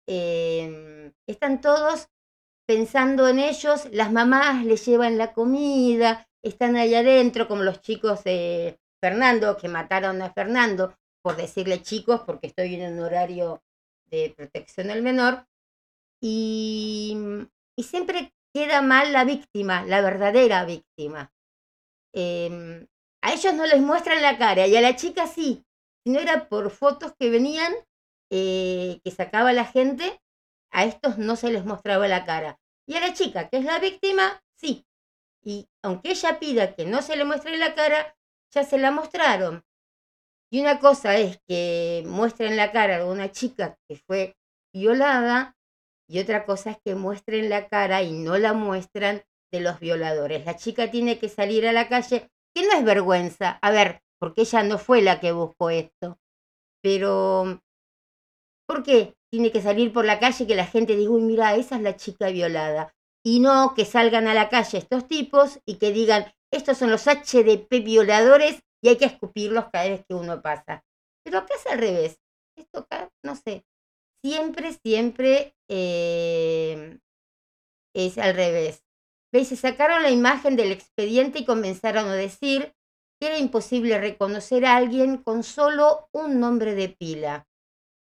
Em, 0.09 1.13
están 1.27 1.61
todos 1.61 2.09
pensando 2.67 3.29
en 3.29 3.39
ellos, 3.39 3.89
las 3.93 4.13
mamás 4.13 4.65
les 4.65 4.85
llevan 4.87 5.19
la 5.19 5.33
comida, 5.33 6.29
están 6.49 6.77
ahí 6.77 6.95
adentro, 6.95 7.49
como 7.49 7.63
los 7.63 7.81
chicos 7.81 8.25
de 8.25 8.79
Fernando, 9.01 9.57
que 9.57 9.69
mataron 9.69 10.23
a 10.23 10.33
Fernando, 10.33 10.97
por 11.23 11.37
decirle 11.37 11.83
chicos, 11.83 12.23
porque 12.27 12.47
estoy 12.47 12.75
en 12.75 12.95
un 12.95 13.01
horario 13.01 13.63
de 14.07 14.33
protección 14.37 14.91
al 14.91 15.03
menor, 15.03 15.47
y, 16.21 17.17
y 17.77 17.83
siempre 17.83 18.33
queda 18.55 18.81
mal 18.81 19.13
la 19.13 19.25
víctima, 19.25 19.85
la 19.85 20.01
verdadera 20.01 20.65
víctima. 20.65 21.33
Em, 22.15 22.87
a 23.23 23.35
ellos 23.35 23.53
no 23.55 23.67
les 23.67 23.81
muestran 23.81 24.23
la 24.23 24.39
cara 24.39 24.67
y 24.67 24.75
a 24.77 24.81
la 24.81 24.97
chica 24.97 25.27
sí, 25.27 25.67
si 26.03 26.11
no 26.11 26.19
era 26.19 26.49
por 26.49 26.71
fotos 26.71 27.13
que 27.19 27.29
venían, 27.29 27.75
eh, 28.31 29.01
que 29.05 29.11
sacaba 29.11 29.53
la 29.53 29.67
gente, 29.67 30.21
a 30.71 30.85
estos 30.85 31.19
no 31.19 31.37
se 31.37 31.51
les 31.51 31.65
mostraba 31.67 32.09
la 32.09 32.25
cara. 32.25 32.59
Y 32.87 32.95
a 32.95 33.01
la 33.01 33.13
chica, 33.13 33.49
que 33.49 33.59
es 33.59 33.65
la 33.65 33.79
víctima, 33.79 34.43
sí. 34.55 34.87
Y 35.47 35.69
aunque 35.85 36.11
ella 36.11 36.41
pida 36.41 36.75
que 36.75 36.87
no 36.87 37.03
se 37.03 37.17
le 37.17 37.25
muestre 37.25 37.57
la 37.57 37.77
cara, 37.77 38.17
ya 38.53 38.65
se 38.65 38.79
la 38.79 38.91
mostraron. 38.91 39.65
Y 40.51 40.61
una 40.61 40.81
cosa 40.81 41.17
es 41.17 41.39
que 41.47 42.03
muestren 42.07 42.57
la 42.57 42.73
cara 42.73 42.99
de 42.99 43.05
una 43.05 43.31
chica 43.31 43.79
que 43.89 43.97
fue 43.97 44.37
violada 44.75 45.57
y 46.09 46.19
otra 46.19 46.45
cosa 46.47 46.73
es 46.73 46.79
que 46.85 46.97
muestren 46.97 47.49
la 47.49 47.69
cara 47.69 48.03
y 48.03 48.13
no 48.13 48.39
la 48.39 48.55
muestran 48.55 49.23
de 49.53 49.61
los 49.61 49.79
violadores. 49.79 50.45
La 50.45 50.57
chica 50.57 50.91
tiene 50.91 51.19
que 51.19 51.29
salir 51.29 51.67
a 51.67 51.73
la 51.73 51.89
calle, 51.89 52.29
que 52.55 52.67
no 52.67 52.73
es 52.73 52.85
vergüenza, 52.85 53.59
a 53.63 53.71
ver, 53.71 54.03
porque 54.19 54.43
ella 54.43 54.65
no 54.65 54.79
fue 54.79 55.01
la 55.01 55.21
que 55.21 55.33
buscó 55.33 55.71
esto, 55.71 56.19
pero 56.83 57.61
¿por 58.67 58.83
qué 58.83 59.15
tiene 59.31 59.53
que 59.53 59.63
salir 59.63 59.93
por 59.93 60.05
la 60.05 60.19
calle 60.19 60.47
que 60.47 60.55
la 60.57 60.67
gente 60.67 60.97
diga, 60.97 61.11
uy, 61.11 61.23
mira, 61.23 61.55
esa 61.55 61.77
es 61.77 61.83
la 61.83 61.97
chica 61.97 62.31
violada? 62.31 62.95
Y 63.27 63.41
no 63.41 63.75
que 63.75 63.85
salgan 63.85 64.29
a 64.29 64.35
la 64.35 64.49
calle 64.49 64.79
estos 64.79 65.09
tipos 65.09 65.59
y 65.67 65.79
que 65.79 65.91
digan, 65.91 66.33
estos 66.53 66.79
son 66.79 66.93
los 66.93 67.09
HDP 67.09 67.83
violadores 67.83 68.61
y 68.81 68.89
hay 68.89 68.99
que 68.99 69.07
escupirlos 69.07 69.65
cada 69.73 69.89
vez 69.89 70.05
que 70.09 70.15
uno 70.15 70.41
pasa. 70.41 70.85
Pero 71.25 71.39
acá 71.39 71.55
es 71.57 71.67
al 71.67 71.81
revés. 71.81 72.21
Esto 72.57 72.79
acá, 72.79 73.11
no 73.25 73.35
sé, 73.35 73.67
siempre, 74.23 74.75
siempre 74.75 75.57
eh, 75.69 77.01
es 77.97 78.17
al 78.19 78.37
revés. 78.37 78.85
¿Veis? 79.33 79.49
Se 79.49 79.57
sacaron 79.57 80.05
la 80.05 80.11
imagen 80.11 80.55
del 80.55 80.71
expediente 80.71 81.41
y 81.41 81.45
comenzaron 81.45 82.07
a 82.07 82.15
decir 82.15 82.77
que 83.21 83.27
era 83.27 83.39
imposible 83.39 83.99
reconocer 83.99 84.65
a 84.65 84.77
alguien 84.77 85.17
con 85.17 85.43
solo 85.43 86.09
un 86.13 86.39
nombre 86.39 86.77
de 86.77 86.91
pila, 86.91 87.49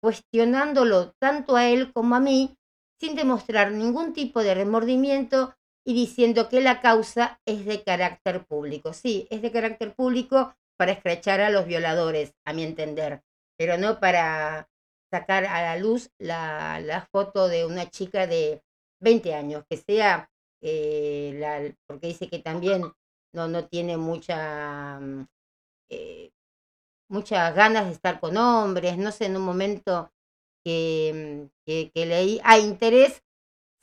cuestionándolo 0.01 1.13
tanto 1.21 1.57
a 1.57 1.67
él 1.67 1.93
como 1.93 2.15
a 2.15 2.19
mí, 2.19 2.57
sin 3.01 3.15
demostrar 3.15 3.71
ningún 3.71 4.13
tipo 4.13 4.43
de 4.43 4.53
remordimiento 4.53 5.55
y 5.83 5.95
diciendo 5.95 6.47
que 6.49 6.61
la 6.61 6.81
causa 6.81 7.41
es 7.47 7.65
de 7.65 7.83
carácter 7.83 8.45
público. 8.45 8.93
Sí, 8.93 9.27
es 9.31 9.41
de 9.41 9.51
carácter 9.51 9.95
público 9.95 10.53
para 10.77 10.91
escrachar 10.91 11.41
a 11.41 11.49
los 11.49 11.65
violadores, 11.65 12.35
a 12.45 12.53
mi 12.53 12.61
entender, 12.61 13.23
pero 13.57 13.79
no 13.79 13.99
para 13.99 14.69
sacar 15.11 15.45
a 15.45 15.63
la 15.63 15.77
luz 15.77 16.11
la, 16.19 16.79
la 16.79 17.01
foto 17.11 17.47
de 17.47 17.65
una 17.65 17.89
chica 17.89 18.27
de 18.27 18.61
20 19.01 19.33
años, 19.33 19.65
que 19.67 19.77
sea, 19.77 20.29
eh, 20.61 21.33
la, 21.39 21.75
porque 21.87 22.05
dice 22.05 22.29
que 22.29 22.37
también 22.37 22.83
no, 23.33 23.47
no 23.47 23.65
tiene 23.65 23.97
mucha, 23.97 24.99
mm, 24.99 25.25
eh, 25.89 26.31
muchas 27.09 27.55
ganas 27.55 27.85
de 27.87 27.93
estar 27.93 28.19
con 28.19 28.37
hombres, 28.37 28.97
no 28.97 29.11
sé, 29.11 29.25
en 29.25 29.37
un 29.37 29.43
momento 29.43 30.11
que, 30.63 31.49
leí, 31.93 32.39
ah, 32.43 32.57
interés, 32.57 33.23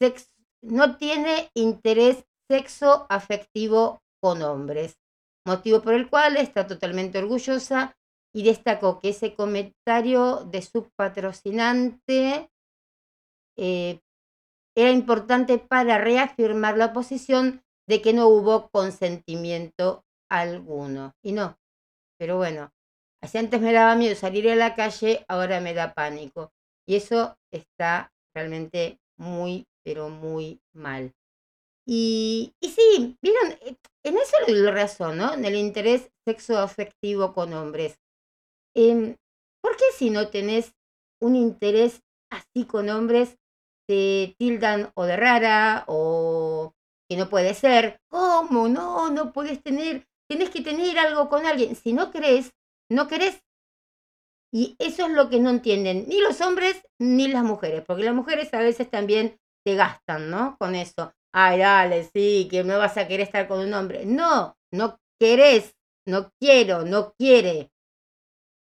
sex, 0.01 0.31
no 0.63 0.97
tiene 0.97 1.51
interés 1.55 2.25
sexo 2.51 3.07
afectivo 3.09 4.03
con 4.21 4.43
hombres, 4.43 4.99
motivo 5.47 5.83
por 5.83 5.95
el 5.95 6.09
cual 6.09 6.37
está 6.37 6.67
totalmente 6.67 7.19
orgullosa 7.19 7.97
y 8.35 8.43
destacó 8.43 9.01
que 9.01 9.11
ese 9.11 9.35
comentario 9.35 10.45
de 10.45 10.63
su 10.63 10.91
patrocinante 10.97 12.51
eh, 13.57 14.01
era 14.77 14.91
importante 14.91 15.59
para 15.59 15.99
reafirmar 15.99 16.77
la 16.77 16.93
posición 16.93 17.63
de 17.89 18.01
que 18.03 18.13
no 18.13 18.29
hubo 18.29 18.69
consentimiento 18.71 20.05
alguno. 20.31 21.17
Y 21.23 21.33
no, 21.33 21.59
pero 22.19 22.37
bueno, 22.37 22.71
así 23.23 23.39
antes 23.39 23.61
me 23.61 23.73
daba 23.73 23.97
miedo 23.97 24.15
salir 24.15 24.49
a 24.51 24.55
la 24.55 24.75
calle, 24.75 25.25
ahora 25.27 25.61
me 25.61 25.75
da 25.75 25.95
pánico. 25.95 26.53
Y 26.89 26.97
eso 26.97 27.37
está 27.53 28.11
realmente 28.35 28.99
muy, 29.19 29.67
pero 29.85 30.09
muy 30.09 30.61
mal. 30.73 31.13
Y, 31.87 32.55
y 32.61 32.71
sí, 32.71 33.19
vieron, 33.23 33.53
eh, 33.61 33.77
en 34.05 34.17
eso 34.17 34.37
doy 34.47 34.71
razón, 34.71 35.19
¿no? 35.19 35.35
En 35.35 35.45
el 35.45 35.55
interés 35.55 36.11
sexo 36.27 36.59
afectivo 36.59 37.35
con 37.35 37.53
hombres. 37.53 37.99
Em, 38.75 39.17
¿Por 39.63 39.77
qué 39.77 39.85
si 39.97 40.11
no 40.11 40.29
tenés 40.29 40.73
un 41.21 41.37
interés 41.37 42.03
así 42.31 42.65
con 42.67 42.89
hombres, 42.89 43.37
te 43.87 44.35
tildan 44.39 44.91
o 44.95 45.05
de 45.05 45.17
rara 45.17 45.85
o 45.89 46.73
que 47.09 47.17
no 47.19 47.29
puede 47.29 47.55
ser? 47.55 48.01
¿Cómo? 48.11 48.69
No, 48.69 49.11
no 49.11 49.33
puedes 49.33 49.63
tener, 49.63 50.07
tienes 50.29 50.51
que 50.51 50.63
tener 50.63 50.99
algo 50.99 51.29
con 51.29 51.45
alguien. 51.45 51.77
Si 51.77 51.93
no 51.93 52.11
crees, 52.11 52.53
no 52.91 53.09
querés. 53.09 53.43
Y 54.53 54.77
eso 54.79 55.07
es 55.07 55.13
lo 55.13 55.29
que 55.29 55.41
no 55.41 55.51
entienden 55.51 56.07
ni 56.09 56.21
los 56.21 56.41
hombres 56.41 56.83
ni 56.99 57.29
las 57.29 57.45
mujeres, 57.45 57.85
porque 57.87 58.05
las 58.05 58.15
mujeres 58.15 58.53
a 58.55 58.61
veces 58.61 58.91
también 58.91 59.39
te 59.65 59.75
gastan, 59.75 60.31
¿no? 60.31 60.57
Con 60.59 60.75
eso. 60.75 61.13
Ay, 61.35 61.59
dale, 61.59 62.09
sí, 62.15 62.49
que 62.51 62.65
no 62.65 62.79
vas 62.79 62.97
a 62.97 63.07
querer 63.07 63.27
estar 63.27 63.47
con 63.47 63.61
un 63.61 63.75
hombre. 63.75 64.07
No, 64.07 64.57
no 64.73 64.99
querés, 65.21 65.77
no 66.07 66.31
quiero, 66.41 66.85
no 66.85 67.13
quiere 67.19 67.71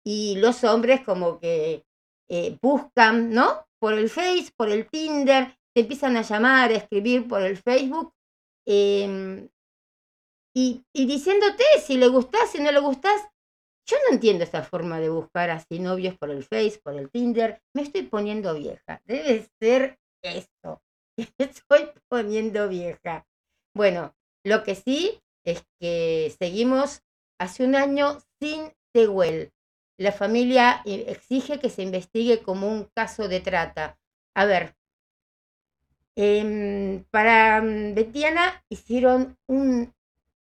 y 0.05 0.37
los 0.37 0.65
hombres 0.65 1.03
como 1.03 1.39
que 1.39 1.85
eh, 2.29 2.59
buscan, 2.61 3.31
¿no? 3.31 3.67
Por 3.81 3.95
el 3.95 4.11
Face, 4.11 4.51
por 4.57 4.71
el 4.71 4.89
Tinder, 4.89 5.57
te 5.75 5.83
empiezan 5.83 6.17
a 6.17 6.23
llamar, 6.23 6.71
a 6.71 6.77
escribir 6.77 7.27
por 7.29 7.43
el 7.43 7.57
Facebook 7.57 8.13
em, 8.67 9.49
y, 10.55 10.85
y, 10.95 11.07
diciéndote 11.07 11.65
si 11.85 11.97
le 11.97 12.09
gustás, 12.09 12.51
si 12.51 12.61
no 12.61 12.71
le 12.71 12.81
gustás. 12.81 13.23
Yo 13.87 13.97
no 14.07 14.15
entiendo 14.15 14.45
esta 14.45 14.63
forma 14.63 15.01
de 15.01 15.09
buscar 15.09 15.51
así 15.51 15.79
novios 15.79 16.17
por 16.17 16.31
el 16.31 16.45
Face, 16.45 16.81
por 16.83 16.95
el 16.95 17.11
Tinder. 17.11 17.61
Me 17.75 17.83
estoy 17.83 18.03
poniendo 18.03 18.55
vieja. 18.55 19.03
Debe 19.05 19.49
ser 19.61 19.99
esto. 20.23 20.83
Me 21.17 21.27
estoy 21.39 21.91
poniendo 22.09 22.69
vieja. 22.69 23.27
Bueno, 23.75 24.15
lo 24.45 24.63
que 24.63 24.75
sí 24.75 25.21
es 25.45 25.65
que 25.81 26.35
seguimos 26.39 27.03
hace 27.39 27.65
un 27.65 27.75
año 27.75 28.19
sin 28.41 28.73
Tehuel 28.93 29.53
la 30.03 30.13
familia 30.13 30.83
eh, 30.85 31.05
exige 31.09 31.59
que 31.61 31.71
se 31.71 31.83
investigue 31.83 32.43
como 32.43 32.69
un 32.69 32.85
caso 32.95 33.29
de 33.29 33.41
trata. 33.41 33.99
A 34.35 34.45
ver, 34.47 34.75
em, 36.17 37.05
para 37.11 37.61
mm, 37.63 37.95
Betiana 37.95 38.65
hicieron 38.69 39.37
un 39.49 39.95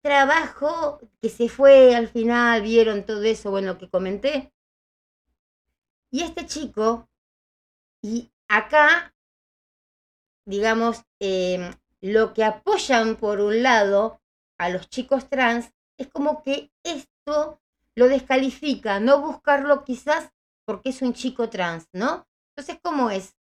trabajo 0.02 1.00
que 1.22 1.30
se 1.30 1.50
fue 1.50 1.96
al 1.96 2.08
final, 2.08 2.62
vieron 2.62 3.06
todo 3.06 3.24
eso, 3.24 3.52
bueno, 3.52 3.78
que 3.78 3.90
comenté. 3.90 4.54
Y 6.12 6.24
este 6.24 6.46
chico, 6.46 7.10
y 8.04 8.32
acá, 8.50 9.14
digamos, 10.46 11.04
em, 11.20 11.72
lo 12.02 12.34
que 12.34 12.44
apoyan 12.44 13.16
por 13.16 13.40
un 13.40 13.64
lado 13.64 14.22
a 14.60 14.70
los 14.70 14.90
chicos 14.90 15.30
trans 15.30 15.72
es 15.98 16.08
como 16.10 16.44
que 16.44 16.72
esto 16.84 17.62
lo 17.96 18.08
descalifica, 18.08 19.00
no 19.00 19.22
buscarlo 19.22 19.84
quizás 19.84 20.32
porque 20.66 20.90
es 20.90 21.02
un 21.02 21.14
chico 21.14 21.50
trans, 21.50 21.88
¿no? 21.94 22.28
Entonces, 22.50 22.80
¿cómo 22.82 23.10
es? 23.10 23.36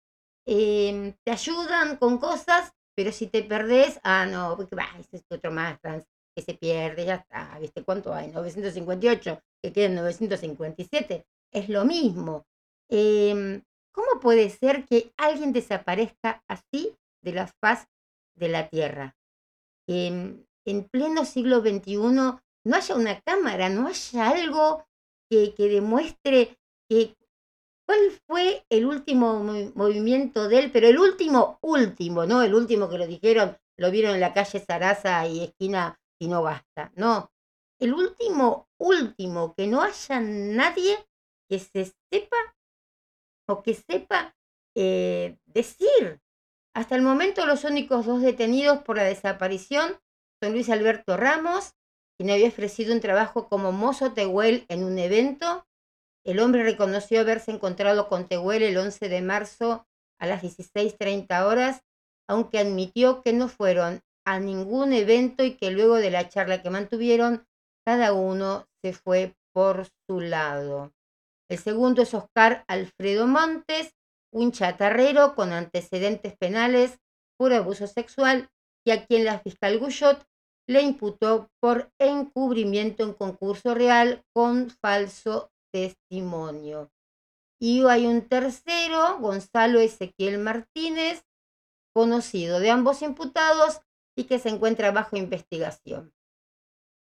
Em, 0.45 1.13
te 1.23 1.31
ayudan 1.31 1.97
con 1.97 2.17
cosas 2.17 2.73
Pero 2.95 3.11
si 3.11 3.27
te 3.27 3.43
perdés, 3.43 3.99
ah, 4.03 4.25
no, 4.25 4.57
va, 4.57 4.87
ese 4.99 5.17
es 5.17 5.25
otro 5.29 5.51
más 5.51 5.79
trans 5.81 6.05
que 6.37 6.43
se 6.43 6.53
pierde, 6.53 7.03
ya 7.03 7.15
está, 7.15 7.57
¿viste 7.59 7.83
cuánto 7.83 8.13
hay? 8.13 8.27
958, 8.27 9.41
que 9.59 9.73
quedan 9.73 9.95
957. 9.95 11.25
Es 11.51 11.67
lo 11.67 11.83
mismo. 11.83 12.45
Em, 12.91 13.63
¿Cómo 13.91 14.19
puede 14.21 14.51
ser 14.51 14.85
que 14.85 15.11
alguien 15.17 15.51
desaparezca 15.51 16.43
así 16.47 16.95
de 17.23 17.33
la 17.33 17.47
faz 17.47 17.87
de 18.35 18.49
la 18.49 18.69
Tierra? 18.69 19.15
En, 19.87 20.45
en 20.63 20.83
pleno 20.83 21.25
siglo 21.25 21.61
XXI 21.61 21.97
no 21.97 22.75
haya 22.75 22.95
una 22.95 23.19
cámara, 23.21 23.69
no 23.69 23.87
haya 23.87 24.29
algo 24.29 24.85
que, 25.31 25.55
que 25.55 25.69
demuestre 25.69 26.59
que 26.87 27.15
¿Cuál 27.87 28.11
fue 28.27 28.65
el 28.69 28.85
último 28.85 29.45
movimiento 29.73 30.49
de 30.49 30.59
él? 30.59 30.71
Pero 30.73 30.89
el 30.89 30.99
último, 30.99 31.57
último, 31.61 32.25
¿no? 32.25 32.43
El 32.43 32.53
último 32.53 32.89
que 32.89 32.97
lo 32.97 33.07
dijeron, 33.07 33.57
lo 33.77 33.91
vieron 33.91 34.13
en 34.15 34.19
la 34.19 34.33
calle 34.33 34.59
Sarasa 34.59 35.25
y 35.25 35.45
esquina 35.45 35.97
y 36.19 36.27
no 36.27 36.41
basta. 36.43 36.91
No. 36.95 37.31
El 37.79 37.93
último, 37.93 38.69
último, 38.77 39.53
que 39.55 39.67
no 39.67 39.81
haya 39.81 40.19
nadie 40.19 40.97
que 41.49 41.59
se 41.59 41.93
sepa 42.11 42.37
o 43.47 43.61
que 43.61 43.73
sepa 43.73 44.35
eh, 44.75 45.37
decir. 45.45 46.21
Hasta 46.75 46.95
el 46.95 47.01
momento 47.01 47.45
los 47.45 47.63
únicos 47.63 48.05
dos 48.05 48.21
detenidos 48.21 48.83
por 48.83 48.97
la 48.97 49.03
desaparición 49.03 49.99
son 50.41 50.53
Luis 50.53 50.69
Alberto 50.69 51.17
Ramos, 51.17 51.73
quien 52.17 52.31
había 52.31 52.47
ofrecido 52.47 52.93
un 52.93 53.01
trabajo 53.01 53.47
como 53.47 53.71
mozo 53.71 54.13
Tehuel 54.13 54.65
en 54.69 54.83
un 54.83 54.97
evento, 54.99 55.67
el 56.27 56.41
hombre 56.41 56.63
reconoció 56.63 57.21
haberse 57.21 57.51
encontrado 57.51 58.09
con 58.09 58.27
Tehuel 58.27 58.61
el 58.61 58.77
11 58.77 59.07
de 59.07 59.21
marzo 59.21 59.87
a 60.19 60.27
las 60.27 60.43
16.30 60.43 61.45
horas, 61.45 61.85
aunque 62.27 62.59
admitió 62.59 63.21
que 63.21 63.31
no 63.31 63.47
fueron 63.47 64.01
a 64.27 64.41
ningún 64.41 64.91
evento 64.91 65.45
y 65.45 65.55
que 65.55 65.71
luego 65.71 65.95
de 65.95 66.11
la 66.11 66.27
charla 66.27 66.61
que 66.61 66.69
mantuvieron, 66.69 67.47
cada 67.85 68.11
uno 68.11 68.67
se 68.83 68.91
fue 68.91 69.37
por 69.53 69.87
su 70.05 70.19
lado. 70.19 70.91
El 71.49 71.57
segundo 71.57 72.01
es 72.01 72.13
Oscar 72.13 72.65
Alfredo 72.67 73.25
Montes, 73.25 73.95
un 74.33 74.51
chatarrero 74.51 75.33
con 75.33 75.53
antecedentes 75.53 76.35
penales 76.37 76.99
por 77.39 77.53
abuso 77.53 77.87
sexual 77.87 78.49
y 78.85 78.91
a 78.91 79.05
quien 79.05 79.23
la 79.23 79.39
fiscal 79.39 79.79
Guyot 79.79 80.27
le 80.67 80.81
imputó 80.81 81.49
por 81.61 81.89
encubrimiento 81.97 83.03
en 83.03 83.13
concurso 83.13 83.75
real 83.75 84.25
con 84.35 84.69
falso 84.69 85.49
testimonio. 85.73 86.91
Y 87.61 87.85
hay 87.85 88.05
un 88.05 88.27
tercero, 88.27 89.19
Gonzalo 89.19 89.79
Ezequiel 89.79 90.37
Martínez, 90.37 91.23
conocido 91.95 92.59
de 92.59 92.71
ambos 92.71 93.01
imputados 93.01 93.81
y 94.17 94.25
que 94.25 94.39
se 94.39 94.49
encuentra 94.49 94.91
bajo 94.91 95.15
investigación. 95.15 96.11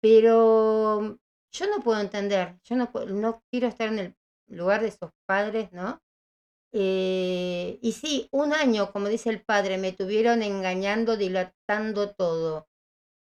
Pero 0.01 1.19
yo 1.51 1.67
no 1.67 1.83
puedo 1.83 1.99
entender, 1.99 2.57
yo 2.63 2.75
no, 2.75 2.89
no 3.07 3.43
quiero 3.51 3.67
estar 3.67 3.89
en 3.89 3.99
el 3.99 4.15
lugar 4.47 4.81
de 4.81 4.87
esos 4.87 5.11
padres, 5.27 5.71
¿no? 5.73 6.01
Eh, 6.73 7.79
y 7.81 7.91
sí, 7.91 8.29
un 8.31 8.53
año, 8.53 8.91
como 8.93 9.09
dice 9.09 9.29
el 9.29 9.43
padre, 9.43 9.77
me 9.77 9.91
tuvieron 9.91 10.41
engañando, 10.41 11.17
dilatando 11.17 12.13
todo. 12.15 12.67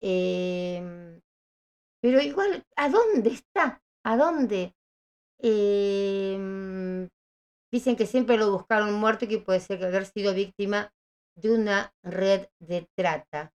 Em, 0.03 1.21
pero 2.03 2.21
igual, 2.21 2.65
¿a 2.77 2.89
dónde 2.89 3.31
está? 3.31 3.83
¿A 4.05 4.17
dónde? 4.17 4.75
Em, 5.41 7.09
dicen 7.73 7.97
que 7.97 8.07
siempre 8.07 8.39
lo 8.39 8.53
buscaron 8.53 8.93
muerto 8.95 9.25
y 9.27 9.29
que 9.29 9.39
puede 9.39 9.61
ser 9.61 9.79
que 9.79 9.87
haber 9.87 10.07
sido 10.07 10.35
víctima 10.35 10.93
de 11.37 11.53
una 11.53 11.95
red 12.03 12.49
de 12.61 12.89
trata. 12.97 13.53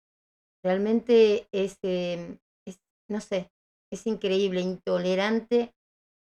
Realmente 0.65 1.49
es, 1.53 1.79
em, 1.83 2.39
es 2.67 2.81
no 3.09 3.21
sé, 3.21 3.51
es 3.93 4.07
increíble, 4.07 4.61
intolerante 4.61 5.75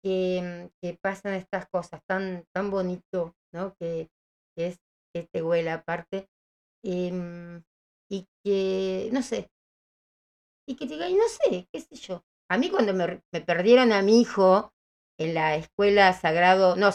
que, 0.03 0.69
que, 0.81 0.97
pasan 1.01 1.33
estas 1.33 1.67
cosas 1.69 2.01
tan, 2.05 2.45
tan 2.53 2.71
bonito, 2.71 3.35
¿no? 3.53 3.75
Que, 3.75 4.09
que 4.55 4.67
es 4.67 4.79
este 5.15 5.41
huele 5.43 5.71
aparte. 5.71 6.27
Em, 6.83 7.63
y 8.11 8.27
que, 8.43 9.09
no 9.13 9.21
sé, 9.21 9.49
y 10.67 10.75
que 10.75 10.85
diga, 10.85 11.09
y 11.09 11.13
no 11.13 11.27
sé, 11.27 11.67
qué 11.71 11.81
sé 11.81 11.95
yo. 11.95 12.23
A 12.49 12.57
mí 12.57 12.69
cuando 12.69 12.93
me, 12.93 13.21
me 13.31 13.41
perdieron 13.41 13.91
a 13.91 14.01
mi 14.01 14.21
hijo, 14.21 14.73
en 15.19 15.33
la 15.33 15.55
escuela 15.55 16.13
Sagrado, 16.13 16.75
no, 16.75 16.89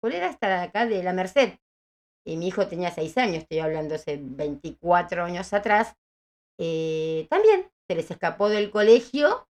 ¿cuál 0.00 0.12
era 0.12 0.30
esta 0.30 0.62
acá? 0.62 0.86
De 0.86 1.02
la 1.02 1.12
Merced. 1.12 1.58
Y 2.24 2.36
mi 2.36 2.48
hijo 2.48 2.66
tenía 2.66 2.90
seis 2.90 3.16
años, 3.18 3.42
estoy 3.42 3.60
hablando 3.60 3.94
hace 3.94 4.18
24 4.20 5.24
años 5.24 5.52
atrás. 5.52 5.94
Eh, 6.58 7.26
también 7.30 7.70
se 7.88 7.94
les 7.94 8.10
escapó 8.10 8.48
del 8.48 8.70
colegio 8.70 9.48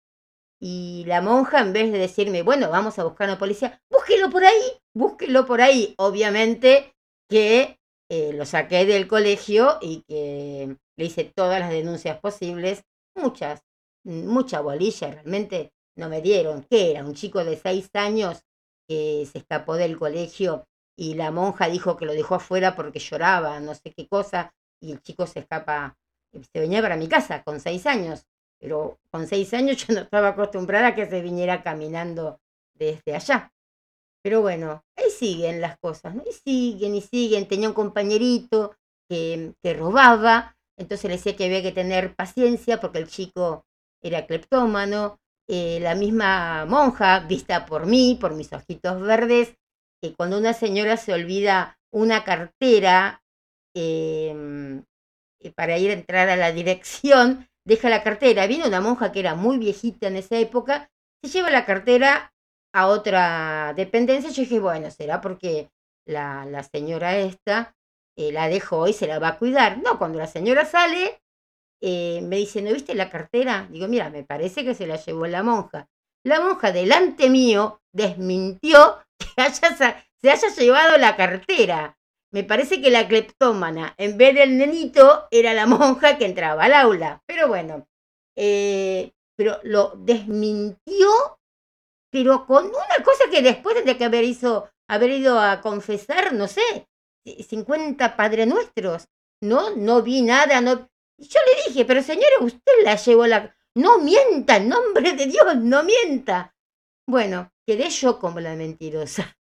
y 0.60 1.04
la 1.06 1.20
monja, 1.20 1.60
en 1.60 1.72
vez 1.72 1.92
de 1.92 1.98
decirme, 1.98 2.42
bueno, 2.42 2.70
vamos 2.70 2.98
a 2.98 3.04
buscar 3.04 3.28
a 3.28 3.32
una 3.32 3.38
policía, 3.38 3.80
búsquelo 3.90 4.30
por 4.30 4.44
ahí, 4.44 4.72
búsquelo 4.94 5.46
por 5.46 5.60
ahí. 5.60 5.94
Obviamente 5.98 6.94
que 7.28 7.78
eh, 8.08 8.32
lo 8.32 8.46
saqué 8.46 8.86
del 8.86 9.08
colegio 9.08 9.78
y 9.80 10.02
que 10.08 10.76
le 10.96 11.04
hice 11.04 11.24
todas 11.24 11.60
las 11.60 11.70
denuncias 11.70 12.18
posibles, 12.20 12.84
muchas, 13.14 13.62
mucha 14.04 14.60
bolilla, 14.60 15.10
realmente 15.10 15.72
no 15.96 16.08
me 16.08 16.22
dieron. 16.22 16.64
¿Qué 16.70 16.92
era? 16.92 17.04
Un 17.04 17.14
chico 17.14 17.44
de 17.44 17.56
seis 17.56 17.90
años 17.94 18.42
que 18.88 19.26
se 19.30 19.38
escapó 19.38 19.74
del 19.74 19.98
colegio 19.98 20.66
y 20.96 21.14
la 21.14 21.30
monja 21.30 21.68
dijo 21.68 21.96
que 21.96 22.06
lo 22.06 22.12
dejó 22.12 22.36
afuera 22.36 22.76
porque 22.76 22.98
lloraba, 22.98 23.60
no 23.60 23.74
sé 23.74 23.92
qué 23.92 24.08
cosa, 24.08 24.54
y 24.80 24.92
el 24.92 25.02
chico 25.02 25.26
se 25.26 25.40
escapa, 25.40 25.96
se 26.44 26.60
venía 26.60 26.82
para 26.82 26.96
mi 26.96 27.08
casa 27.08 27.42
con 27.42 27.60
seis 27.60 27.86
años, 27.86 28.26
pero 28.58 28.98
con 29.10 29.26
seis 29.26 29.52
años 29.54 29.76
yo 29.86 29.94
no 29.94 30.00
estaba 30.00 30.28
acostumbrada 30.28 30.88
a 30.88 30.94
que 30.94 31.06
se 31.06 31.20
viniera 31.20 31.62
caminando 31.62 32.40
desde 32.74 33.14
allá. 33.14 33.52
Pero 34.22 34.40
bueno, 34.40 34.84
ahí 34.96 35.10
siguen 35.10 35.60
las 35.60 35.78
cosas, 35.78 36.14
¿no? 36.14 36.22
Y 36.28 36.32
siguen 36.32 36.94
y 36.96 37.00
siguen. 37.00 37.46
Tenía 37.46 37.68
un 37.68 37.74
compañerito 37.74 38.74
que, 39.08 39.52
que 39.62 39.74
robaba, 39.74 40.56
entonces 40.76 41.08
le 41.08 41.16
decía 41.16 41.36
que 41.36 41.44
había 41.44 41.62
que 41.62 41.72
tener 41.72 42.14
paciencia 42.16 42.80
porque 42.80 42.98
el 42.98 43.08
chico 43.08 43.64
era 44.02 44.26
cleptómano, 44.26 45.18
eh, 45.48 45.78
la 45.80 45.94
misma 45.94 46.64
monja, 46.66 47.20
vista 47.20 47.66
por 47.66 47.86
mí, 47.86 48.18
por 48.20 48.34
mis 48.34 48.52
ojitos 48.52 49.00
verdes, 49.00 49.54
que 50.02 50.14
cuando 50.14 50.38
una 50.38 50.52
señora 50.52 50.96
se 50.96 51.12
olvida 51.12 51.78
una 51.92 52.24
cartera 52.24 53.22
eh, 53.74 54.82
para 55.54 55.78
ir 55.78 55.90
a 55.90 55.94
entrar 55.94 56.28
a 56.28 56.36
la 56.36 56.52
dirección, 56.52 57.48
deja 57.64 57.88
la 57.90 58.02
cartera. 58.02 58.46
Vino 58.46 58.66
una 58.66 58.80
monja 58.80 59.12
que 59.12 59.20
era 59.20 59.34
muy 59.34 59.58
viejita 59.58 60.08
en 60.08 60.16
esa 60.16 60.36
época, 60.38 60.90
se 61.22 61.30
lleva 61.30 61.50
la 61.50 61.64
cartera 61.64 62.32
a 62.72 62.86
otra 62.88 63.72
dependencia. 63.76 64.30
Yo 64.30 64.42
dije, 64.42 64.60
bueno, 64.60 64.90
será 64.90 65.20
porque 65.20 65.70
la, 66.06 66.44
la 66.46 66.62
señora 66.62 67.16
esta 67.16 67.74
eh, 68.16 68.32
la 68.32 68.48
dejó 68.48 68.86
y 68.88 68.92
se 68.92 69.06
la 69.06 69.18
va 69.18 69.28
a 69.28 69.38
cuidar. 69.38 69.78
No, 69.82 69.98
cuando 69.98 70.18
la 70.18 70.26
señora 70.26 70.64
sale, 70.64 71.20
eh, 71.82 72.20
me 72.22 72.36
dice, 72.36 72.62
¿no 72.62 72.72
viste 72.72 72.94
la 72.94 73.10
cartera? 73.10 73.68
Digo, 73.70 73.88
mira, 73.88 74.10
me 74.10 74.24
parece 74.24 74.64
que 74.64 74.74
se 74.74 74.86
la 74.86 74.96
llevó 74.96 75.26
la 75.26 75.42
monja. 75.42 75.88
La 76.24 76.40
monja 76.40 76.72
delante 76.72 77.28
mío 77.30 77.80
desmintió 77.92 78.98
que 79.18 79.42
haya, 79.42 79.76
se 80.20 80.30
haya 80.30 80.48
llevado 80.56 80.96
la 80.98 81.16
cartera. 81.16 81.98
Me 82.36 82.44
parece 82.44 82.82
que 82.82 82.90
la 82.90 83.08
cleptómana, 83.08 83.94
en 83.96 84.18
vez 84.18 84.34
del 84.34 84.58
nenito, 84.58 85.26
era 85.30 85.54
la 85.54 85.64
monja 85.66 86.18
que 86.18 86.26
entraba 86.26 86.64
al 86.64 86.74
aula. 86.74 87.22
Pero 87.26 87.48
bueno, 87.48 87.88
eh, 88.36 89.14
pero 89.34 89.58
lo 89.62 89.94
desmintió, 89.96 91.08
pero 92.12 92.44
con 92.44 92.66
una 92.66 93.02
cosa 93.02 93.30
que 93.30 93.40
después 93.40 93.82
de 93.82 93.96
que 93.96 94.04
haber, 94.04 94.24
hizo, 94.24 94.68
haber 94.86 95.12
ido 95.12 95.40
a 95.40 95.62
confesar, 95.62 96.34
no 96.34 96.46
sé, 96.46 96.86
50 97.24 98.16
Padre 98.16 98.44
Nuestros, 98.44 99.08
no, 99.42 99.74
no 99.74 100.02
vi 100.02 100.20
nada, 100.20 100.60
no, 100.60 100.90
yo 101.18 101.40
le 101.46 101.68
dije, 101.68 101.86
pero 101.86 102.02
señora, 102.02 102.36
usted 102.40 102.72
la 102.84 102.96
llevó 102.96 103.26
la... 103.26 103.56
No 103.74 103.98
mienta, 103.98 104.56
en 104.56 104.68
nombre 104.68 105.14
de 105.14 105.24
Dios, 105.24 105.56
no 105.56 105.82
mienta. 105.84 106.54
Bueno, 107.08 107.50
quedé 107.66 107.88
yo 107.88 108.18
como 108.18 108.40
la 108.40 108.56
mentirosa. 108.56 109.35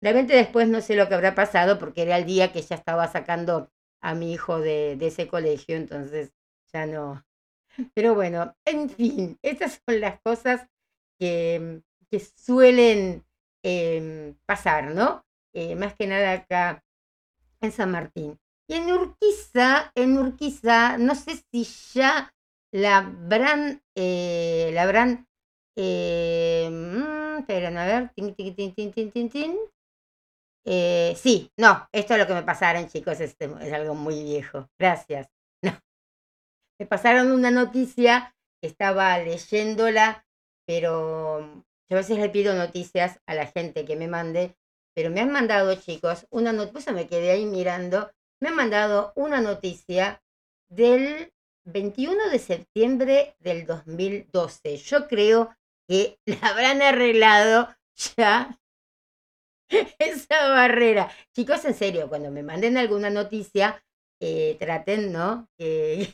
Realmente 0.00 0.34
después 0.34 0.68
no 0.68 0.80
sé 0.80 0.94
lo 0.94 1.08
que 1.08 1.14
habrá 1.14 1.34
pasado 1.34 1.78
porque 1.78 2.02
era 2.02 2.18
el 2.18 2.26
día 2.26 2.52
que 2.52 2.62
ya 2.62 2.76
estaba 2.76 3.08
sacando 3.08 3.70
a 4.02 4.14
mi 4.14 4.32
hijo 4.32 4.60
de, 4.60 4.98
ese 5.00 5.26
colegio, 5.26 5.76
entonces 5.76 6.32
ya 6.72 6.86
no. 6.86 7.24
Pero 7.94 8.14
bueno, 8.14 8.54
en 8.64 8.90
fin, 8.90 9.38
estas 9.42 9.80
son 9.86 10.00
las 10.00 10.20
cosas 10.20 10.68
que, 11.18 11.82
que 12.10 12.20
suelen 12.20 13.24
eh, 13.62 14.34
pasar, 14.46 14.94
¿no? 14.94 15.24
Eh, 15.54 15.74
más 15.74 15.94
que 15.94 16.06
nada 16.06 16.32
acá 16.32 16.84
en 17.60 17.72
San 17.72 17.90
Martín. 17.90 18.38
Y 18.68 18.74
en 18.74 18.92
Urquiza, 18.92 19.92
en 19.94 20.18
Urquiza, 20.18 20.98
no 20.98 21.14
sé 21.14 21.42
si 21.50 21.64
ya 21.94 22.34
la 22.72 22.98
habrán, 22.98 23.82
eh, 23.94 24.70
la 24.74 24.82
habrán, 24.82 25.28
eh, 25.76 26.68
mm, 26.70 27.38
esperen 27.38 27.78
a 27.78 27.86
ver, 27.86 28.10
tin, 28.14 28.34
tin, 28.34 28.54
tin, 28.54 29.56
Eh, 30.68 31.14
sí, 31.16 31.52
no, 31.56 31.88
esto 31.92 32.14
es 32.14 32.18
lo 32.20 32.26
que 32.26 32.34
me 32.34 32.42
pasaron, 32.42 32.88
chicos, 32.88 33.20
es, 33.20 33.36
algo 33.72 33.94
muy 33.94 34.22
viejo. 34.22 34.68
Gracias. 34.78 35.28
No. 35.62 35.72
Me 36.78 36.86
pasaron 36.86 37.30
una 37.32 37.50
noticia, 37.50 38.36
estaba 38.60 39.16
leyéndola, 39.18 40.26
pero 40.66 41.64
yo 41.88 41.96
a 41.96 42.00
veces 42.00 42.18
le 42.18 42.28
pido 42.28 42.52
noticias 42.54 43.20
a 43.26 43.34
la 43.34 43.46
gente 43.46 43.84
que 43.84 43.96
me 43.96 44.08
mande, 44.08 44.56
pero 44.94 45.08
me 45.10 45.20
han 45.20 45.32
mandado, 45.32 45.74
chicos, 45.76 46.26
una 46.30 46.52
noticia, 46.52 46.92
me 46.92 47.06
quedé 47.06 47.30
ahí 47.30 47.46
mirando, 47.46 48.10
me 48.40 48.48
han 48.48 48.56
mandado 48.56 49.12
una 49.14 49.40
noticia 49.40 50.22
del 50.68 51.32
21 51.64 52.28
de 52.28 52.38
septiembre 52.38 53.36
del 53.38 53.66
2012. 53.66 54.76
Yo 54.76 55.08
creo 55.08 55.56
que 55.88 56.18
la 56.26 56.48
habrán 56.48 56.82
arreglado 56.82 57.74
ya 58.16 58.58
esa 59.98 60.48
barrera. 60.48 61.10
Chicos, 61.34 61.64
en 61.64 61.74
serio, 61.74 62.08
cuando 62.08 62.30
me 62.30 62.42
manden 62.42 62.76
alguna 62.76 63.10
noticia, 63.10 63.82
eh, 64.20 64.56
traten, 64.58 65.12
¿no? 65.12 65.48
que 65.58 66.12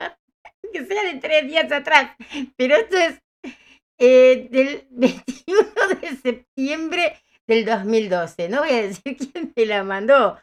sea 0.86 1.02
de 1.04 1.20
tres 1.20 1.46
días 1.46 1.70
atrás. 1.72 2.16
Pero 2.56 2.76
esto 2.76 2.96
es 2.96 3.18
eh, 3.98 4.48
del 4.50 4.86
21 4.90 5.62
de 6.00 6.16
septiembre 6.16 7.16
del 7.46 7.64
2012. 7.64 8.48
No 8.48 8.60
voy 8.60 8.70
a 8.70 8.82
decir 8.82 9.16
quién 9.16 9.52
me 9.56 9.66
la 9.66 9.82
mandó, 9.82 10.38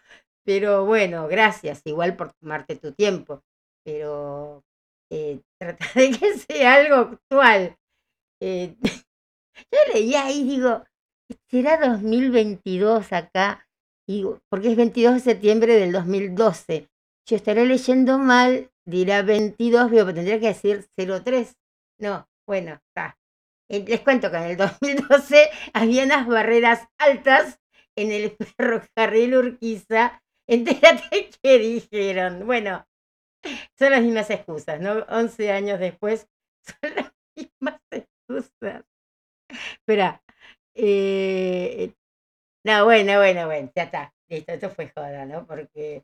pero 0.46 0.86
bueno, 0.86 1.28
gracias 1.28 1.82
igual 1.86 2.16
por 2.16 2.34
tomarte 2.34 2.76
tu 2.76 2.92
tiempo. 2.92 3.42
Pero 3.86 4.64
eh, 5.10 5.40
trata 5.58 5.86
de 5.96 6.12
que 6.12 6.38
sea 6.38 6.76
algo 6.76 6.96
actual. 6.96 7.78
Yo 8.42 9.94
leía 9.94 10.26
ahí, 10.26 10.44
digo, 10.44 10.84
será 11.50 11.78
2022 11.78 13.14
acá, 13.14 13.68
digo, 14.08 14.40
porque 14.50 14.72
es 14.72 14.78
22 14.78 15.16
de 15.16 15.20
septiembre 15.20 15.76
del 15.76 15.92
2012. 15.92 16.90
Yo 17.26 17.36
estaré 17.36 17.66
leyendo 17.66 18.18
mal, 18.18 18.72
dirá 18.86 19.22
22, 19.22 19.90
pero 19.92 20.14
tendría 20.14 20.40
que 20.40 20.48
decir 20.48 20.86
03. 20.96 21.56
No, 22.00 22.28
bueno, 22.48 22.80
está. 22.88 23.18
Eh, 23.70 23.84
les 23.86 24.02
cuento 24.02 24.32
que 24.32 24.38
en 24.38 24.44
el 24.44 24.58
2012 24.58 25.50
había 25.74 26.06
unas 26.06 26.26
barreras 26.26 26.88
altas 26.98 27.60
en 27.98 28.12
el 28.12 28.32
ferrocarril 28.32 29.36
Urquiza. 29.36 30.22
Entérate 30.48 31.30
qué 31.42 31.60
dijeron. 31.60 32.46
Bueno, 32.46 32.86
son 33.78 33.92
las 33.92 34.02
mismas 34.02 34.30
excusas, 34.30 34.80
¿no? 34.80 35.06
11 35.10 35.52
años 35.52 35.80
después 35.80 36.28
son 36.82 36.96
las 36.96 37.14
mismas 37.36 37.82
excusas. 37.92 38.86
Espera. 39.50 40.22
Eh, 40.80 41.94
no, 42.64 42.86
bueno, 42.86 43.18
bueno, 43.18 43.46
bueno, 43.48 43.72
ya 43.76 43.84
está. 43.84 44.14
Listo, 44.30 44.52
esto 44.52 44.70
fue 44.70 44.90
joda, 44.90 45.26
¿no? 45.26 45.46
Porque 45.48 46.04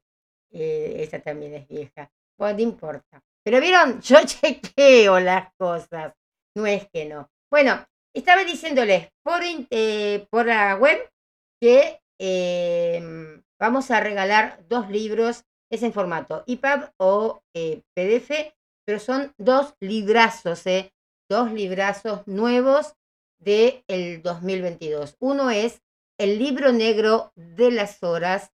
eh, 0.51 0.95
esa 0.97 1.19
también 1.19 1.53
es 1.55 1.67
vieja. 1.67 2.11
Bueno, 2.37 2.57
no 2.57 2.63
importa. 2.63 3.23
Pero 3.43 3.59
vieron, 3.61 4.01
yo 4.01 4.17
chequeo 4.25 5.19
las 5.19 5.53
cosas. 5.55 6.13
No 6.55 6.65
es 6.65 6.87
que 6.89 7.05
no. 7.05 7.29
Bueno, 7.51 7.85
estaba 8.15 8.43
diciéndoles 8.43 9.09
por, 9.23 9.41
eh, 9.43 10.27
por 10.29 10.45
la 10.47 10.75
web 10.75 11.09
que 11.61 11.99
em, 12.19 13.43
vamos 13.59 13.91
a 13.91 13.99
regalar 13.99 14.65
dos 14.67 14.89
libros, 14.89 15.45
es 15.71 15.83
en 15.83 15.93
formato 15.93 16.43
EPUB 16.47 16.89
o 16.97 17.41
eh, 17.53 17.81
PDF, 17.95 18.53
pero 18.85 18.99
son 18.99 19.33
dos 19.37 19.75
librazos, 19.79 20.65
eh, 20.67 20.93
dos 21.29 21.51
librazos 21.51 22.27
nuevos 22.27 22.95
del 23.43 23.83
el 23.87 24.21
2022. 24.21 25.17
Uno 25.19 25.49
es 25.51 25.81
el 26.17 26.39
libro 26.39 26.71
negro 26.71 27.31
de 27.35 27.71
las 27.71 28.01
horas 28.03 28.51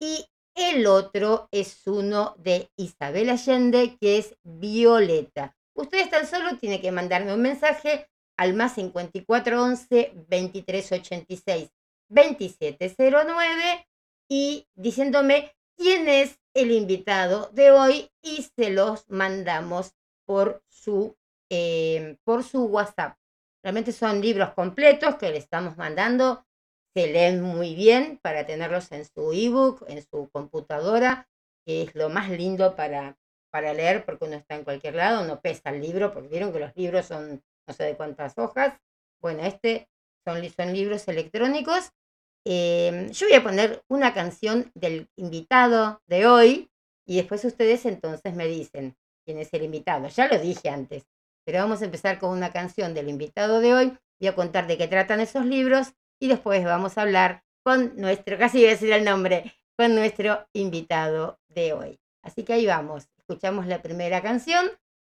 y 0.00 0.26
el 0.54 0.86
otro 0.86 1.48
es 1.50 1.86
uno 1.86 2.34
de 2.38 2.70
Isabel 2.76 3.30
Allende, 3.30 3.96
que 4.00 4.18
es 4.18 4.36
Violeta. 4.42 5.56
Ustedes 5.74 6.10
tan 6.10 6.26
solo 6.26 6.58
tienen 6.58 6.80
que 6.80 6.92
mandarme 6.92 7.32
un 7.32 7.42
mensaje 7.42 8.08
al 8.36 8.54
más 8.54 8.74
5411 8.74 10.12
2386 10.28 11.70
2709 12.08 13.86
y 14.28 14.66
diciéndome 14.74 15.52
quién 15.76 16.08
es 16.08 16.38
el 16.54 16.70
invitado 16.70 17.50
de 17.52 17.70
hoy 17.70 18.10
y 18.22 18.42
se 18.56 18.70
los 18.70 19.08
mandamos 19.08 19.94
por 20.26 20.62
su, 20.68 21.16
eh, 21.50 22.16
por 22.24 22.44
su 22.44 22.64
WhatsApp. 22.64 23.16
Realmente 23.62 23.92
son 23.92 24.20
libros 24.20 24.52
completos 24.54 25.16
que 25.16 25.30
le 25.30 25.38
estamos 25.38 25.76
mandando. 25.76 26.44
Se 26.94 27.06
leen 27.06 27.40
muy 27.40 27.74
bien 27.74 28.18
para 28.22 28.44
tenerlos 28.44 28.92
en 28.92 29.04
su 29.04 29.32
ebook, 29.32 29.84
en 29.88 30.02
su 30.02 30.28
computadora, 30.30 31.28
que 31.64 31.82
es 31.82 31.94
lo 31.94 32.08
más 32.08 32.28
lindo 32.30 32.76
para, 32.76 33.16
para 33.50 33.72
leer 33.72 34.04
porque 34.04 34.24
uno 34.24 34.36
está 34.36 34.56
en 34.56 34.64
cualquier 34.64 34.96
lado, 34.96 35.24
no 35.24 35.40
pesa 35.40 35.70
el 35.70 35.80
libro, 35.80 36.12
porque 36.12 36.28
vieron 36.28 36.52
que 36.52 36.58
los 36.58 36.76
libros 36.76 37.06
son 37.06 37.42
no 37.66 37.74
sé 37.74 37.84
de 37.84 37.96
cuántas 37.96 38.36
hojas. 38.38 38.78
Bueno, 39.20 39.44
este 39.44 39.88
son, 40.26 40.42
son 40.50 40.72
libros 40.72 41.06
electrónicos. 41.08 41.92
Em, 42.44 43.10
yo 43.10 43.28
voy 43.28 43.36
a 43.36 43.42
poner 43.42 43.82
una 43.88 44.12
canción 44.12 44.70
del 44.74 45.08
invitado 45.16 46.02
de 46.06 46.26
hoy 46.26 46.70
y 47.06 47.16
después 47.16 47.44
ustedes 47.44 47.86
entonces 47.86 48.34
me 48.34 48.46
dicen 48.46 48.96
quién 49.24 49.38
es 49.38 49.52
el 49.54 49.62
invitado. 49.62 50.08
Ya 50.08 50.28
lo 50.28 50.38
dije 50.38 50.68
antes, 50.68 51.04
pero 51.44 51.58
vamos 51.58 51.82
a 51.82 51.86
empezar 51.86 52.18
con 52.18 52.30
una 52.30 52.50
canción 52.50 52.94
del 52.94 53.08
invitado 53.08 53.60
de 53.60 53.74
hoy. 53.74 53.98
Voy 54.20 54.28
a 54.28 54.34
contar 54.34 54.66
de 54.66 54.78
qué 54.78 54.88
tratan 54.88 55.20
esos 55.20 55.44
libros 55.44 55.94
y 56.20 56.28
después 56.28 56.64
vamos 56.64 56.96
a 56.96 57.02
hablar 57.02 57.44
con 57.64 57.96
nuestro, 57.96 58.38
casi 58.38 58.58
voy 58.58 58.66
a 58.68 58.70
decir 58.70 58.92
el 58.92 59.04
nombre, 59.04 59.54
con 59.76 59.94
nuestro 59.94 60.46
invitado 60.52 61.40
de 61.48 61.72
hoy. 61.72 62.00
Así 62.22 62.44
que 62.44 62.52
ahí 62.52 62.66
vamos, 62.66 63.08
escuchamos 63.18 63.66
la 63.66 63.82
primera 63.82 64.22
canción, 64.22 64.70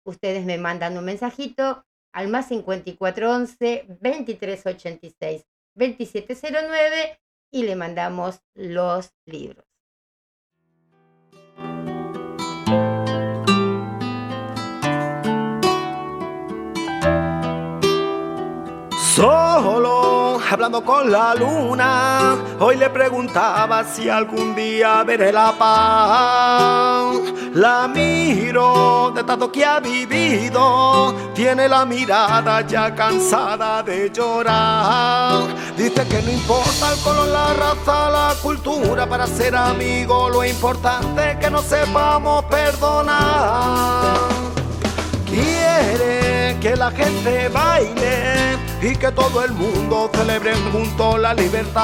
ustedes 0.04 0.44
me 0.44 0.58
mandan 0.58 0.96
un 0.98 1.04
mensajito 1.04 1.84
al 2.12 2.28
más 2.28 2.48
5411 2.48 3.84
2386 3.88 5.46
2709 5.74 7.20
y 7.52 7.62
le 7.64 7.76
mandamos 7.76 8.40
los 8.54 9.12
libros. 9.26 9.65
Solo 19.16 20.38
hablando 20.46 20.84
con 20.84 21.10
la 21.10 21.34
luna, 21.34 22.36
hoy 22.60 22.76
le 22.76 22.90
preguntaba 22.90 23.82
si 23.82 24.10
algún 24.10 24.54
día 24.54 25.02
veré 25.04 25.32
la 25.32 25.52
paz. 25.52 27.16
La 27.54 27.88
miro 27.88 29.10
de 29.16 29.24
tanto 29.24 29.50
que 29.50 29.64
ha 29.64 29.80
vivido, 29.80 31.14
tiene 31.34 31.66
la 31.66 31.86
mirada 31.86 32.60
ya 32.60 32.94
cansada 32.94 33.82
de 33.82 34.10
llorar. 34.10 35.44
Dice 35.78 36.06
que 36.06 36.20
no 36.20 36.30
importa 36.30 36.92
el 36.92 36.98
color, 37.00 37.28
la 37.28 37.54
raza, 37.54 38.10
la 38.10 38.34
cultura, 38.42 39.08
para 39.08 39.26
ser 39.26 39.56
amigos 39.56 40.30
lo 40.30 40.44
importante 40.44 41.30
es 41.30 41.36
que 41.38 41.50
nos 41.50 41.64
sepamos 41.64 42.44
perdonar. 42.44 44.18
Quiere 45.24 46.58
que 46.60 46.76
la 46.76 46.90
gente 46.90 47.48
baile 47.48 48.65
y 48.86 48.94
que 48.94 49.10
todo 49.10 49.42
el 49.44 49.52
mundo 49.52 50.08
celebre 50.14 50.54
junto 50.70 51.18
la 51.18 51.34
libertad. 51.34 51.82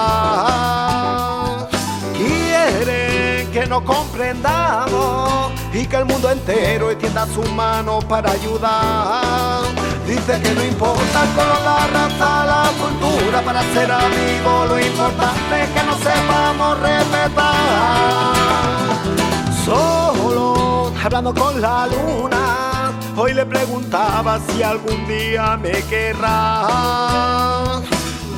Quiere 2.16 3.48
que 3.52 3.66
nos 3.66 3.82
comprendamos 3.82 5.50
y 5.72 5.84
que 5.86 5.96
el 5.96 6.04
mundo 6.04 6.30
entero 6.30 6.92
extienda 6.92 7.26
su 7.26 7.42
mano 7.54 7.98
para 8.00 8.30
ayudar. 8.30 9.64
Dice 10.06 10.40
que 10.42 10.54
no 10.54 10.64
importa 10.64 11.24
el 11.24 11.30
color, 11.34 11.60
la 11.64 11.86
raza, 11.88 12.44
la 12.46 12.70
cultura, 12.80 13.42
para 13.42 13.62
ser 13.72 13.90
amigos 13.90 14.68
lo 14.68 14.78
importante 14.78 15.62
es 15.62 15.70
que 15.70 15.82
nos 15.82 15.98
sepamos 15.98 16.78
respetar. 16.78 18.32
Solo 19.64 20.92
hablando 21.02 21.34
con 21.34 21.60
la 21.60 21.88
luna 21.88 22.71
Hoy 23.14 23.34
le 23.34 23.44
preguntaba 23.44 24.40
si 24.48 24.62
algún 24.62 25.06
día 25.06 25.56
me 25.58 25.72
querrá. 25.82 27.80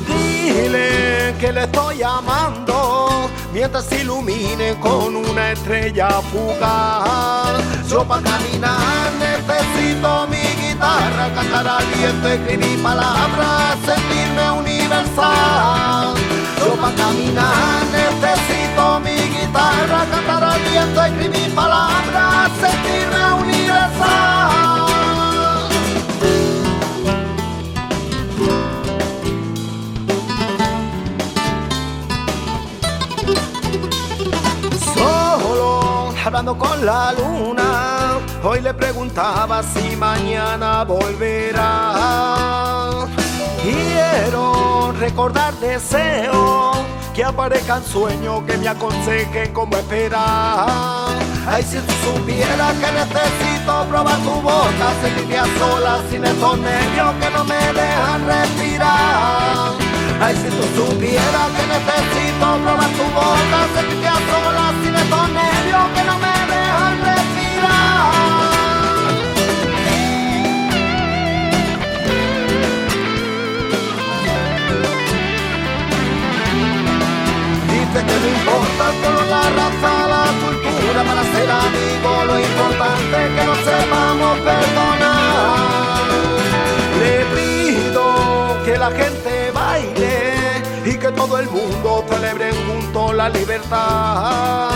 Dile 0.05 1.33
que 1.39 1.53
le 1.53 1.63
estoy 1.63 2.03
amando 2.03 3.29
mientras 3.53 3.85
se 3.85 4.01
ilumine 4.01 4.75
con 4.81 5.15
una 5.15 5.53
estrella 5.53 6.09
fugaz. 6.31 7.63
Yo 7.89 8.03
para 8.03 8.21
caminar 8.23 9.13
necesito 9.17 10.27
mi 10.27 10.43
guitarra, 10.61 11.29
cantar 11.33 11.67
al 11.67 11.85
viento, 11.85 12.27
escribir 12.27 12.83
palabras, 12.83 13.77
sentirme 13.85 14.51
universal. 14.51 16.24
Yo 16.65 16.73
para 16.77 16.95
caminar 16.95 17.83
necesito 17.91 18.99
mi 19.01 19.15
guitarra, 19.15 20.05
cantar 20.09 20.43
al 20.43 20.59
viento, 20.61 21.03
escribir 21.03 21.53
palabras, 21.53 22.49
sentirme 22.59 23.33
universal. 23.43 24.49
Solo 34.95 36.13
hablando 36.25 36.57
con 36.57 36.83
la 36.83 37.13
luna, 37.13 38.17
hoy 38.43 38.61
le 38.61 38.73
preguntaba 38.73 39.61
si 39.61 39.95
mañana 39.95 40.83
volverá. 40.83 41.93
Quiero 43.61 44.64
recordar 44.99 45.53
deseo 45.55 46.71
que 47.13 47.23
aparezcan 47.23 47.83
sueños 47.83 48.43
que 48.45 48.57
me 48.57 48.67
aconsejen 48.67 49.53
cómo 49.53 49.75
esperar. 49.77 51.07
Ay, 51.47 51.63
si 51.63 51.77
tú 51.77 51.93
supieras 52.03 52.73
que 52.73 52.91
necesito 52.91 53.85
probar 53.89 54.17
tu 54.17 54.41
boca, 54.41 54.87
sentirme 55.01 55.37
a 55.37 55.45
sola 55.59 55.99
sin 56.09 56.25
estos 56.25 56.57
nervios 56.57 57.13
que 57.21 57.29
no 57.31 57.43
me 57.45 57.55
dejan 57.55 58.25
respirar. 58.25 59.71
Ay, 60.21 60.35
si 60.35 60.49
tú 60.49 60.63
supieras 60.75 61.49
que 61.55 61.67
necesito 61.67 62.45
probar 62.63 62.89
tu 62.89 63.03
boca, 63.13 63.59
sentirme 63.75 64.07
a 64.07 64.15
sola 64.15 64.73
sin 64.83 64.95
estos 64.95 65.29
nervios 65.29 65.83
que 65.95 66.03
no 66.03 66.17
me 66.19 66.27
dejan 66.27 66.54
que 78.03 78.19
no 78.19 78.27
importa 78.27 78.85
solo 79.01 79.21
la 79.29 79.41
raza, 79.59 80.07
la 80.07 80.25
cultura 80.43 81.01
para 81.03 81.23
ser 81.23 81.49
amigos, 81.49 82.19
lo 82.27 82.35
importante 82.39 83.15
es 83.25 83.29
que 83.35 83.43
nos 83.45 83.57
sepamos 83.59 84.39
perdonar. 84.39 86.03
Le 86.99 87.15
pido 87.35 88.03
que 88.65 88.77
la 88.77 88.91
gente 88.91 89.51
baile 89.51 90.33
y 90.85 90.97
que 90.97 91.11
todo 91.11 91.39
el 91.39 91.49
mundo 91.49 92.03
celebre 92.09 92.51
juntos 92.67 93.15
la 93.15 93.29
libertad. 93.29 94.75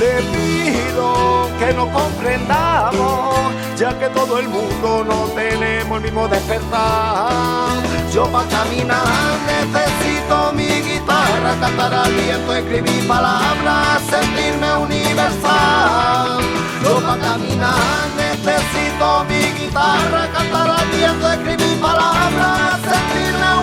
Le 0.00 0.22
pido 0.32 1.46
que 1.58 1.74
nos 1.74 1.90
comprendamos, 1.90 3.36
ya 3.76 3.98
que 3.98 4.08
todo 4.08 4.38
el 4.38 4.48
mundo 4.48 5.04
no 5.04 5.24
tenemos 5.34 5.98
el 5.98 6.04
mismo 6.04 6.26
despertar. 6.26 7.68
Yo 8.10 8.24
para 8.32 8.48
caminar 8.48 9.04
necesito 9.44 10.54
mi 10.54 10.68
guitarra, 10.88 11.54
cantar 11.60 11.92
al 11.92 12.12
viento, 12.14 12.54
escribir 12.54 13.06
palabras, 13.06 14.00
sentirme 14.08 14.74
universal. 14.78 16.40
Yo 16.82 17.00
para 17.02 17.20
caminar 17.20 18.08
necesito 18.16 19.24
mi 19.28 19.52
guitarra, 19.60 20.28
cantar 20.32 20.70
al 20.80 20.86
viento, 20.96 21.30
escribir 21.30 21.78
palabras, 21.78 22.80
sentirme 22.80 23.28
universal. 23.28 23.59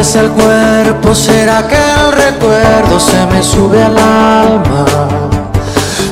Pesa 0.00 0.20
el 0.20 0.30
cuerpo, 0.30 1.14
será 1.14 1.66
que 1.68 1.76
el 1.76 2.12
recuerdo 2.12 2.98
se 2.98 3.26
me 3.26 3.42
sube 3.42 3.82
al 3.82 3.98
alma. 3.98 4.84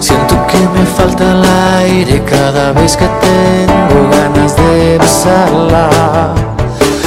Siento 0.00 0.34
que 0.46 0.58
me 0.58 0.84
falta 0.84 1.24
el 1.32 1.42
aire 1.80 2.22
cada 2.24 2.72
vez 2.72 2.96
que 2.96 3.04
de 3.04 3.67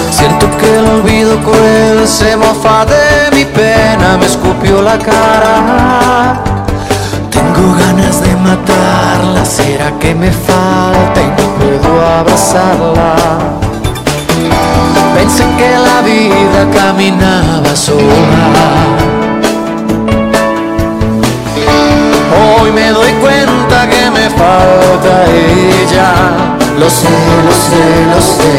Siento 0.09 0.47
que 0.57 0.79
el 0.79 0.85
olvido 0.85 1.37
cruel 1.43 2.07
se 2.07 2.35
mofa 2.35 2.83
de 2.85 3.35
mi 3.35 3.45
pena, 3.45 4.17
me 4.17 4.25
escupió 4.25 4.81
la 4.81 4.97
cara. 4.97 6.41
Tengo 7.29 7.75
ganas 7.75 8.21
de 8.23 8.35
matarla, 8.37 9.45
será 9.45 9.91
que 9.99 10.15
me 10.15 10.31
falta 10.31 11.21
y 11.21 11.27
no 11.27 11.47
puedo 11.57 12.05
abrazarla. 12.05 13.15
Pensé 15.15 15.45
que 15.59 15.69
la 15.77 16.01
vida 16.01 16.67
caminaba 16.73 17.75
sola. 17.75 18.47
Hoy 22.35 22.71
me 22.71 22.89
doy 22.89 23.11
cuenta 23.13 23.87
que 23.87 24.09
me 24.09 24.27
falta 24.31 25.25
ella. 25.29 26.40
Lo 26.81 26.89
sé, 26.89 27.09
lo 27.45 27.51
sé, 27.51 27.85
lo 28.11 28.19
sé. 28.19 28.53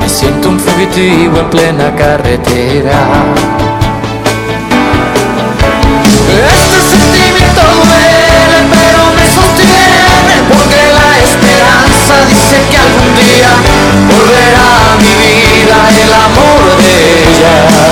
Me 0.00 0.08
siento 0.08 0.48
un 0.48 0.58
fugitivo 0.58 1.38
en 1.38 1.48
plena 1.48 1.94
carretera. 1.94 2.98
Este 6.58 6.80
sentimiento 6.90 7.60
duele, 7.86 8.58
pero 8.74 9.00
me 9.14 9.26
sostiene 9.30 10.36
porque 10.50 10.80
la 10.98 11.10
esperanza 11.22 12.14
dice 12.30 12.56
que 12.68 12.76
algún 12.76 13.14
día 13.22 13.52
volverá 14.10 14.68
a 14.90 14.96
mi 14.98 15.14
vida 15.22 15.76
el 16.02 16.12
amor 16.12 16.82
de 16.82 16.90
ella. 17.22 17.89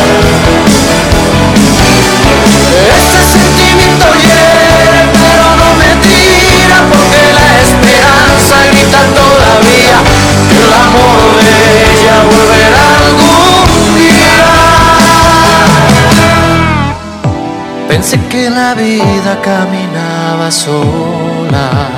Pensé 18.11 18.27
que 18.29 18.49
la 18.49 18.73
vida 18.73 19.38
caminaba 19.42 20.51
sola. 20.51 21.90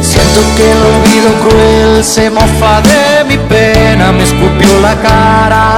Siento 0.00 0.40
que 0.56 0.72
el 0.72 0.78
olvido 0.94 1.30
cruel 1.44 2.02
se 2.02 2.30
mofa 2.30 2.80
de 2.80 3.24
mi 3.28 3.36
pena, 3.36 4.10
me 4.10 4.22
escupió 4.22 4.80
la 4.80 4.94
cara. 4.94 5.76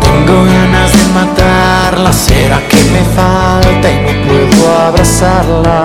Tengo 0.00 0.44
ganas 0.44 0.92
de 0.92 1.04
matarla, 1.12 2.10
será 2.10 2.58
que 2.70 2.82
me 2.84 3.04
falta 3.14 3.90
y 3.90 3.96
no 4.06 4.12
puedo 4.26 4.80
abrazarla. 4.80 5.84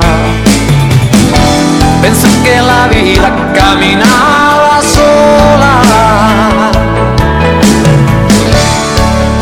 Pensé 2.01 2.29
que 2.45 2.62
la 2.62 2.88
vida 2.88 3.29
caminaba 3.53 4.81
sola. 4.81 5.81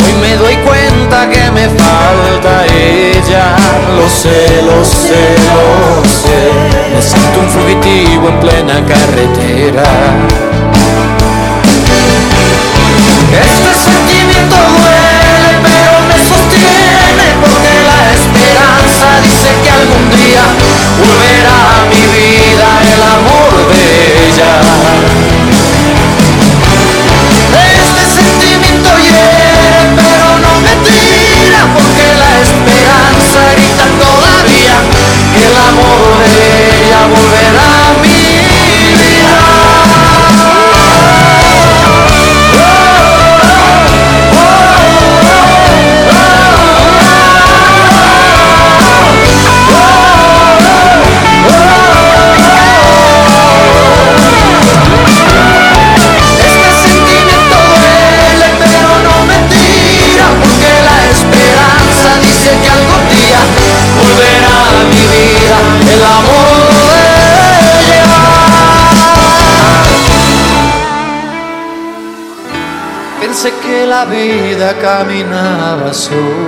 Hoy 0.04 0.14
me 0.22 0.36
doy 0.38 0.56
cuenta 0.56 0.79
que 1.10 1.52
me 1.52 1.68
falta 1.70 2.66
ella. 2.68 3.56
Lo 3.98 4.08
sé, 4.08 4.62
lo 4.62 4.86
sé, 4.86 5.36
lo 5.50 6.06
sé. 6.08 6.40
Me 6.94 7.02
siento 7.02 7.40
un 7.40 7.50
fugitivo 7.50 8.30
en 8.30 8.40
plena 8.40 8.86
carretera. 8.86 9.84
Este 13.32 13.72
sentimiento 13.74 14.56
duele, 14.56 15.52
pero 15.66 15.94
me 16.10 16.18
sostiene 16.30 17.28
porque 17.42 17.74
la 17.90 18.00
esperanza 18.14 19.08
dice 19.24 19.50
que 19.64 19.70
algún 19.70 20.10
día 20.12 20.46
volverá 21.02 21.60
a 21.76 21.86
mi 21.90 22.04
vida 22.18 22.68
el 22.94 23.02
amor 23.18 23.52
de 23.74 23.84
ella. 24.30 24.89
Que 35.80 36.09
la 74.00 74.06
vida 74.06 74.74
caminaba 74.80 75.94
sola. 75.94 76.39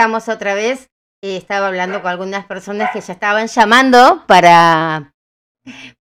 Estamos 0.00 0.30
otra 0.30 0.54
vez. 0.54 0.88
Eh, 1.22 1.36
estaba 1.36 1.66
hablando 1.68 2.00
con 2.00 2.10
algunas 2.10 2.46
personas 2.46 2.90
que 2.90 3.02
ya 3.02 3.12
estaban 3.12 3.48
llamando 3.48 4.24
para, 4.26 5.12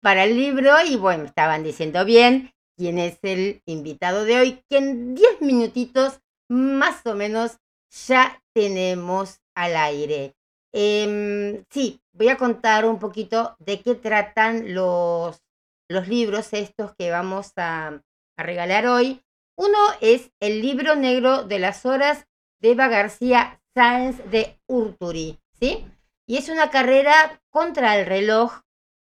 para 0.01 0.23
el 0.23 0.37
libro 0.37 0.73
y 0.87 0.95
bueno, 0.95 1.25
estaban 1.25 1.65
diciendo 1.65 2.05
bien 2.05 2.53
quién 2.77 3.01
es 3.01 3.19
el 3.23 3.61
invitado 3.67 4.25
de 4.25 4.39
hoy, 4.39 4.63
que 4.71 4.79
en 4.79 5.17
10 5.17 5.41
minutitos 5.41 6.21
más 6.49 7.05
o 7.07 7.17
menos 7.17 7.59
ya 7.91 8.41
tenemos 8.55 9.41
al 9.57 9.75
aire. 9.75 10.37
Em, 10.73 11.65
sí, 11.69 12.01
voy 12.13 12.29
a 12.29 12.37
contar 12.37 12.87
un 12.87 13.01
poquito 13.01 13.57
de 13.59 13.81
qué 13.81 13.97
tratan 13.97 14.75
los, 14.75 15.43
los 15.89 16.07
libros 16.07 16.53
estos 16.53 16.95
que 16.95 17.11
vamos 17.11 17.51
a, 17.57 18.01
a 18.37 18.43
regalar 18.45 18.87
hoy. 18.87 19.23
Uno 19.57 19.79
es 20.01 20.31
el 20.39 20.63
libro 20.63 20.95
negro 20.95 21.43
de 21.43 21.59
las 21.59 21.85
horas 21.85 22.29
de 22.61 22.71
Eva 22.71 22.87
García 22.87 23.58
Sáenz 23.75 24.19
de 24.31 24.59
Urturi, 24.67 25.39
¿sí? 25.59 25.87
Y 26.27 26.37
es 26.37 26.49
una 26.49 26.71
carrera 26.71 27.41
contra 27.51 27.99
el 27.99 28.07
reloj 28.07 28.61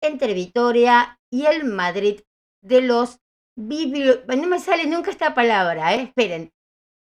entre 0.03 0.35
Vitoria 0.35 1.19
y 1.31 1.47
el 1.47 1.65
Madrid 1.65 2.21
de 2.63 2.83
los 2.83 3.19
biblio... 3.57 4.25
No 4.27 4.47
me 4.47 4.61
sale 4.61 4.87
nunca 4.87 5.11
esta 5.11 5.35
palabra, 5.35 5.95
¿eh? 5.95 6.03
esperen. 6.03 6.53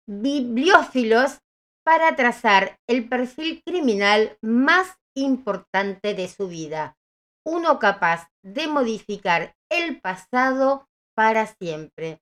Bibliófilos 0.08 1.40
para 1.84 2.16
trazar 2.16 2.78
el 2.88 3.08
perfil 3.08 3.62
criminal 3.64 4.38
más 4.42 4.96
importante 5.16 6.14
de 6.14 6.28
su 6.28 6.48
vida. 6.48 6.98
Uno 7.46 7.80
capaz 7.80 8.30
de 8.44 8.68
modificar 8.68 9.56
el 9.70 10.00
pasado 10.00 10.88
para 11.16 11.48
siempre. 11.48 12.20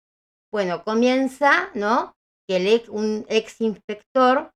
Bueno, 0.52 0.84
comienza, 0.84 1.70
¿no? 1.74 2.16
que 2.48 2.84
un 2.90 3.28
ex 3.30 3.62
inspector 3.62 4.52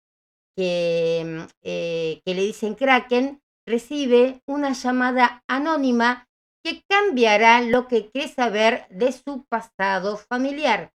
que, 0.56 1.47
eh, 1.62 2.22
que 2.26 2.34
le 2.34 2.41
dicen 2.41 2.76
Kraken 2.76 3.41
recibe 3.66 4.41
una 4.45 4.74
llamada 4.74 5.43
anónima 5.47 6.28
que 6.64 6.84
cambiará 6.88 7.62
lo 7.62 7.88
que 7.88 8.10
cree 8.10 8.28
saber 8.28 8.88
de 8.89 9.12
su 9.12 9.45
pasado 9.45 10.18
familiar. 10.18 10.93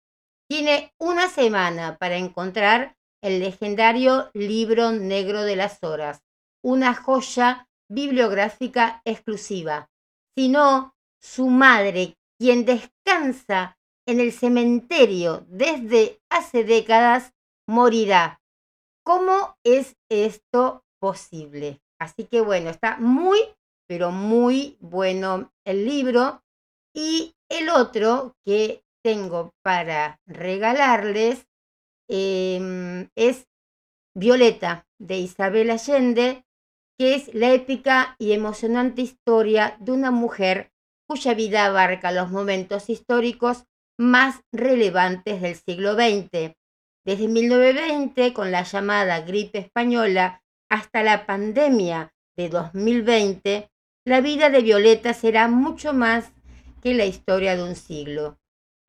Tiene 0.49 0.93
una 0.99 1.29
semana 1.29 1.97
para 1.99 2.17
encontrar 2.17 2.97
el 3.23 3.41
legendario 3.41 4.31
libro 4.35 4.93
negro 4.93 5.43
de 5.43 5.57
las 5.57 5.83
horas, 5.83 6.23
una 6.63 6.95
joya 6.95 7.69
bibliográfica 7.89 9.03
exclusiva. 9.05 9.91
Si 10.37 10.49
no, 10.49 10.95
su 11.21 11.49
madre, 11.49 12.17
quien 12.39 12.65
descansa 12.65 13.79
en 14.07 14.21
el 14.21 14.33
cementerio 14.33 15.45
desde 15.49 16.21
hace 16.31 16.63
décadas, 16.63 17.33
morirá. 17.67 18.41
¿Cómo 19.07 19.57
es 19.63 19.97
esto 20.11 20.85
posible? 21.01 21.81
Así 22.01 22.25
que 22.25 22.41
bueno, 22.41 22.71
está 22.71 22.97
muy, 22.99 23.39
pero 23.87 24.11
muy 24.11 24.77
bueno 24.81 25.53
el 25.65 25.87
libro. 25.87 26.43
Y 26.93 27.37
el 27.49 27.69
otro 27.69 28.35
que 28.45 28.83
tengo 29.05 29.55
para 29.63 30.19
regalarles 30.27 31.47
em, 32.09 33.09
es 33.15 33.47
Violeta 34.17 34.89
de 34.99 35.19
Isabel 35.19 35.71
Allende, 35.71 36.45
que 36.99 37.15
es 37.15 37.33
la 37.33 37.53
épica 37.53 38.17
y 38.19 38.33
emocionante 38.33 39.03
historia 39.03 39.77
de 39.79 39.93
una 39.93 40.11
mujer 40.11 40.73
cuya 41.09 41.35
vida 41.35 41.67
abarca 41.67 42.11
los 42.11 42.33
momentos 42.33 42.91
históricos 42.91 43.67
más 44.01 44.41
relevantes 44.53 45.41
del 45.43 45.55
siglo 45.55 45.95
XX. 45.95 46.57
Desde 47.07 47.29
1920, 47.29 48.33
con 48.33 48.51
la 48.51 48.65
llamada 48.65 49.21
gripe 49.21 49.59
española, 49.59 50.43
hasta 50.69 51.05
la 51.05 51.25
pandemia 51.25 52.13
de 52.37 52.49
2020, 52.49 53.71
la 54.05 54.21
vida 54.21 54.51
de 54.51 54.61
Violeta 54.61 55.15
será 55.15 55.47
mucho 55.47 55.95
más 55.95 56.33
que 56.83 56.95
la 56.95 57.05
historia 57.05 57.57
de 57.57 57.63
un 57.63 57.77
siglo. 57.77 58.41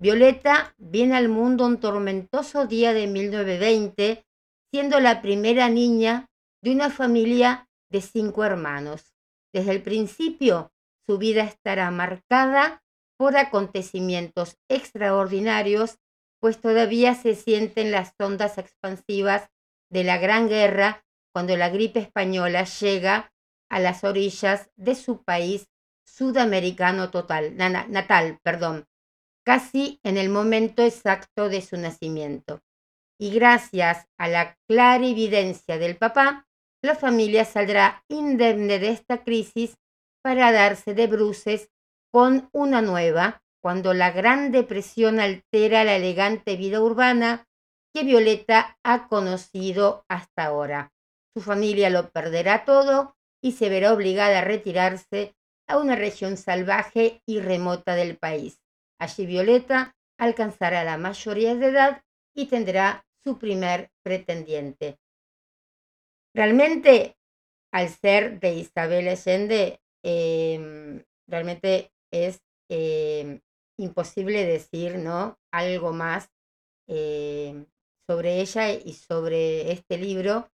Violeta 0.02 0.74
viene 0.80 1.16
al 1.16 1.30
mundo 1.30 1.68
un 1.68 1.80
tormentoso 1.80 2.66
día 2.66 2.92
de 2.92 3.06
1920, 3.06 4.26
siendo 4.74 5.00
la 5.00 5.22
primera 5.22 5.70
niña 5.70 6.26
de 6.64 6.72
una 6.72 6.90
familia 6.90 7.70
de 7.92 8.02
cinco 8.02 8.44
hermanos. 8.44 9.14
Desde 9.54 9.74
el 9.74 9.84
principio, 9.84 10.72
su 11.06 11.20
vida 11.20 11.44
estará 11.44 11.92
marcada 11.92 12.82
por 13.16 13.38
acontecimientos 13.38 14.58
extraordinarios, 14.70 16.00
pues 16.40 16.60
todavía 16.60 17.16
se 17.16 17.36
sienten 17.36 17.92
las 17.92 18.14
ondas 18.20 18.58
expansivas 18.58 19.50
de 19.90 20.04
la 20.04 20.18
Gran 20.18 20.50
Guerra 20.50 21.04
cuando 21.34 21.56
la 21.56 21.70
gripe 21.70 22.00
española 22.00 22.64
llega 22.64 23.32
a 23.70 23.80
las 23.80 24.04
orillas 24.04 24.70
de 24.76 24.96
su 24.96 25.24
país 25.24 25.68
sudamericano 26.06 27.12
total, 27.12 27.56
natal, 27.58 28.40
perdón, 28.44 28.86
casi 29.46 30.00
en 30.04 30.18
el 30.18 30.30
momento 30.30 30.84
exacto 30.84 31.50
de 31.50 31.62
su 31.62 31.78
nacimiento. 31.78 32.62
Y 33.20 33.32
gracias 33.32 34.08
a 34.18 34.28
la 34.28 34.58
clara 34.68 35.06
evidencia 35.06 35.78
del 35.78 35.98
papá, 35.98 36.48
la 36.82 36.96
familia 36.96 37.46
saldrá 37.46 38.04
indemne 38.08 38.80
de 38.80 38.90
esta 38.90 39.24
crisis 39.24 39.78
para 40.24 40.52
darse 40.52 40.94
de 40.94 41.08
bruces 41.08 41.70
con 42.12 42.50
una 42.52 42.82
nueva, 42.82 43.42
cuando 43.68 43.94
la 43.94 44.12
Gran 44.12 44.54
Depresión 44.54 45.20
altera 45.20 45.84
la 45.84 45.98
elegante 45.98 46.56
vida 46.56 46.80
urbana 46.80 47.50
que 47.94 48.06
Violeta 48.06 48.80
ha 48.82 49.10
conocido 49.10 50.06
hasta 50.08 50.46
ahora. 50.46 50.94
Su 51.34 51.42
familia 51.42 51.90
lo 51.90 52.10
perderá 52.10 52.64
todo 52.64 53.18
y 53.44 53.52
se 53.52 53.68
verá 53.68 53.92
obligada 53.92 54.40
a 54.40 54.46
retirarse 54.46 55.36
a 55.68 55.80
una 55.80 55.98
región 55.98 56.38
salvaje 56.38 57.22
y 57.26 57.42
remota 57.42 57.96
del 57.96 58.18
país. 58.18 58.62
Allí 59.02 59.26
Violeta 59.26 59.98
alcanzará 60.18 60.86
la 60.86 60.98
mayoría 60.98 61.54
de 61.54 61.66
edad 61.66 62.04
y 62.34 62.46
tendrá 62.46 63.06
su 63.22 63.38
primer 63.38 63.92
pretendiente. 64.02 64.98
Realmente, 66.34 67.18
al 67.74 67.90
ser 67.90 68.40
de 68.40 68.54
Isabel 68.54 69.10
Allende, 69.10 69.82
em, 70.06 71.04
realmente 71.28 71.92
es 72.14 72.40
em, 72.70 73.42
imposible 73.78 74.46
decir 74.46 74.98
¿no? 74.98 75.38
algo 75.52 75.94
más 75.94 76.30
em, 76.88 77.66
sobre 78.08 78.42
ella 78.42 78.72
y 78.72 78.94
sobre 78.94 79.72
este 79.72 79.98
libro. 79.98 80.50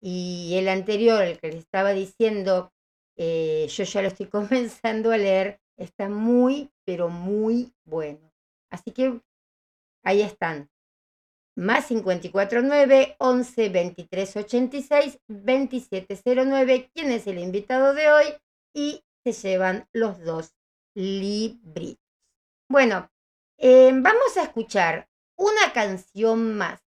Y 0.00 0.54
el 0.56 0.68
anterior, 0.68 1.22
el 1.22 1.38
que 1.38 1.48
les 1.48 1.60
estaba 1.60 1.92
diciendo, 1.92 2.72
eh, 3.16 3.66
yo 3.68 3.84
ya 3.84 4.02
lo 4.02 4.08
estoy 4.08 4.26
comenzando 4.28 5.12
a 5.12 5.18
leer, 5.18 5.60
está 5.78 6.08
muy, 6.08 6.70
pero 6.84 7.08
muy 7.08 7.72
bueno. 7.84 8.32
Así 8.70 8.90
que 8.90 9.20
ahí 10.04 10.22
están. 10.22 10.68
más 11.56 11.86
549 11.86 13.16
11 13.18 13.68
23 13.68 14.36
86 14.36 15.18
2709, 15.28 16.90
quién 16.92 17.12
es 17.12 17.26
el 17.26 17.38
invitado 17.38 17.94
de 17.94 18.10
hoy 18.10 18.26
y 18.74 19.04
se 19.24 19.32
llevan 19.32 19.88
los 19.92 20.18
dos 20.24 20.54
libritos. 20.94 22.03
Bueno, 22.74 23.08
eh, 23.56 23.92
vamos 23.94 24.36
a 24.36 24.42
escuchar 24.42 25.08
una 25.38 25.72
canción 25.72 26.56
más 26.56 26.80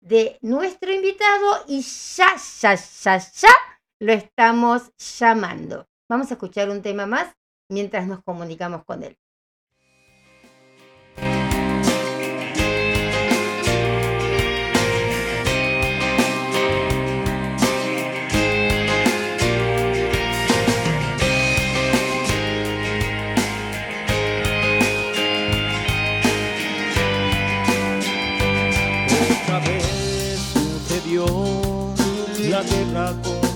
de 0.00 0.38
nuestro 0.40 0.90
invitado 0.90 1.62
y 1.68 1.82
ya, 1.82 2.36
ya, 2.62 2.74
ya, 2.74 3.18
ya 3.18 3.50
lo 3.98 4.12
estamos 4.14 4.90
llamando. 4.96 5.86
Vamos 6.08 6.30
a 6.30 6.34
escuchar 6.34 6.70
un 6.70 6.80
tema 6.80 7.04
más 7.04 7.36
mientras 7.68 8.06
nos 8.06 8.22
comunicamos 8.22 8.82
con 8.86 9.02
él. 9.02 9.18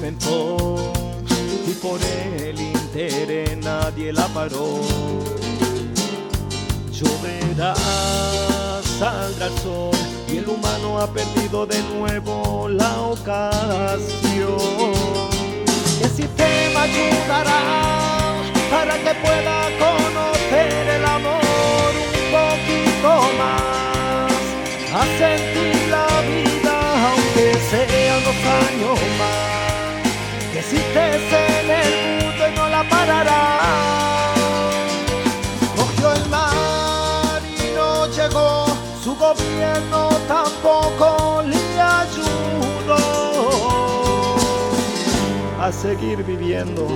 Y 0.07 1.73
por 1.81 1.99
el 2.03 2.61
interés 2.61 3.57
nadie 3.57 4.13
la 4.13 4.27
paró. 4.29 4.83
Lloverá, 6.93 7.75
saldrá 8.99 9.47
el 9.47 9.59
sol 9.61 9.97
y 10.29 10.37
el 10.37 10.47
humano 10.47 10.99
ha 11.01 11.07
perdido 11.07 11.65
de 11.65 11.83
nuevo 11.85 12.69
la 12.69 13.01
ocasión. 13.01 14.59
El 16.03 16.11
sistema 16.11 16.83
ayudará 16.83 17.63
para 18.71 18.99
que 18.99 19.15
pueda 19.25 19.71
conocer 19.85 20.87
el 20.99 21.05
amor 21.07 21.93
un 22.13 22.27
poquito 22.37 23.09
más, 23.41 24.33
a 24.93 25.03
sentir 25.19 25.89
la 25.89 26.07
vida 26.29 26.75
aunque 27.09 27.55
sean 27.71 28.23
dos 28.23 28.41
años 28.65 29.01
más, 29.19 29.64
que 30.71 30.77
existes 30.77 31.33
en 31.33 31.71
el 31.71 32.25
mundo 32.25 32.49
y 32.49 32.57
no 32.57 32.69
la 32.69 32.89
parará. 32.89 33.61
Cogió 35.77 36.13
el 36.13 36.29
mar 36.29 37.43
y 37.45 37.75
no 37.75 38.07
llegó, 38.09 38.67
su 39.03 39.15
gobierno 39.17 40.09
tampoco 40.29 41.43
le 41.43 41.81
ayudó 41.81 42.97
a 45.61 45.73
seguir 45.73 46.23
viviendo. 46.25 46.87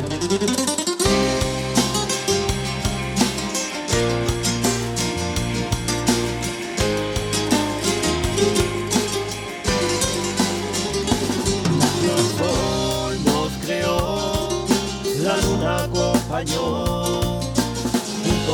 Juntos 16.46 17.42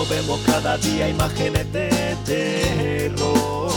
vemos 0.09 0.41
cada 0.47 0.79
día 0.79 1.07
imágenes 1.07 1.71
de 1.71 2.17
terror. 2.25 3.71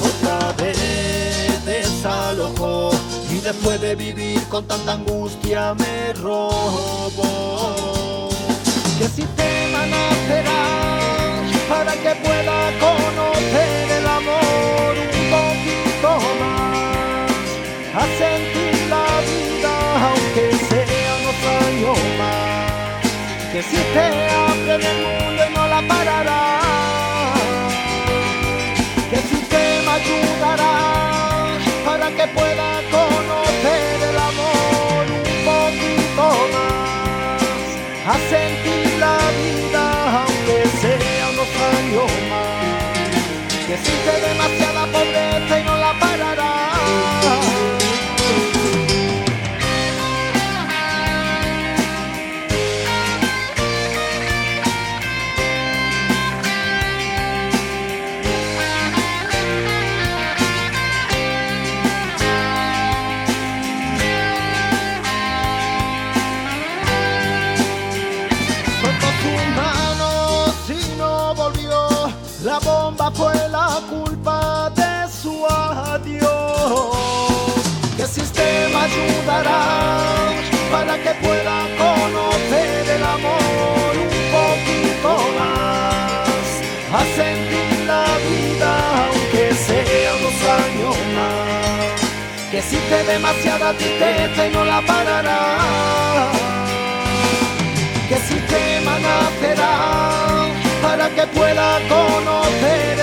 Otra 0.00 0.52
vez 0.52 1.64
desalojó 1.64 2.92
y 3.28 3.38
después 3.40 3.80
de 3.80 3.96
vivir 3.96 4.40
con 4.44 4.64
tanta 4.64 4.92
angustia 4.92 5.74
me 5.74 6.12
robó. 6.12 7.10
¿Qué 8.98 9.08
sistema 9.08 9.86
nacerá 9.86 11.42
para 11.68 11.94
que 11.94 12.14
pueda 12.14 12.70
conocer 12.78 13.90
el 13.90 14.06
amor 14.06 14.94
que 23.60 23.66
existe 23.66 24.00
hambre 24.00 24.74
en 24.74 24.82
el 24.82 25.02
mundo 25.02 25.42
y 25.48 25.54
no 25.54 25.66
la 25.68 25.82
parará. 25.82 26.60
Que 29.10 29.16
el 29.16 29.22
sistema 29.22 29.94
ayudará 29.94 31.58
para 31.84 32.10
que 32.10 32.26
pueda 32.28 32.80
fue 73.14 73.34
la 73.48 73.80
culpa 73.88 74.70
de 74.74 75.10
su 75.10 75.46
adiós. 75.46 76.96
¿Qué 77.96 78.06
sistema 78.06 78.84
ayudará 78.84 80.32
para 80.70 80.94
que 81.02 81.10
pueda 81.26 81.56
conocer 81.78 82.88
el 82.96 83.04
amor 83.04 83.92
un 84.06 84.14
poquito 84.36 85.10
más? 85.38 86.46
A 86.92 87.00
sentir 87.16 87.86
la 87.86 88.04
vida 88.28 88.70
aunque 89.06 89.54
sea 89.54 90.10
unos 90.18 90.38
años 90.64 90.96
más. 91.16 92.50
Que 92.50 92.58
existe 92.58 93.04
demasiada 93.04 93.72
tristeza 93.74 94.46
y 94.46 94.50
no 94.50 94.64
la 94.64 94.80
parará. 94.82 95.40
¿Qué 98.08 98.16
sistema 98.16 98.98
nacerá? 98.98 100.20
para 100.82 101.08
que 101.10 101.26
pueda 101.28 101.78
conocer 101.88 102.99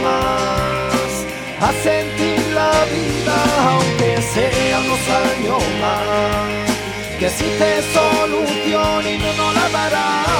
más, 0.00 1.26
a 1.60 1.72
sentir 1.82 2.40
la 2.52 2.70
vida 2.94 3.36
aunque 3.68 4.22
sea 4.22 4.80
unos 4.80 5.08
años 5.08 5.62
más, 5.80 7.18
que 7.18 7.28
si 7.30 7.44
te 7.44 7.82
solución 7.92 9.06
y 9.06 9.18
no 9.18 9.32
nos 9.34 9.54
la 9.54 9.68
dará. 9.70 10.33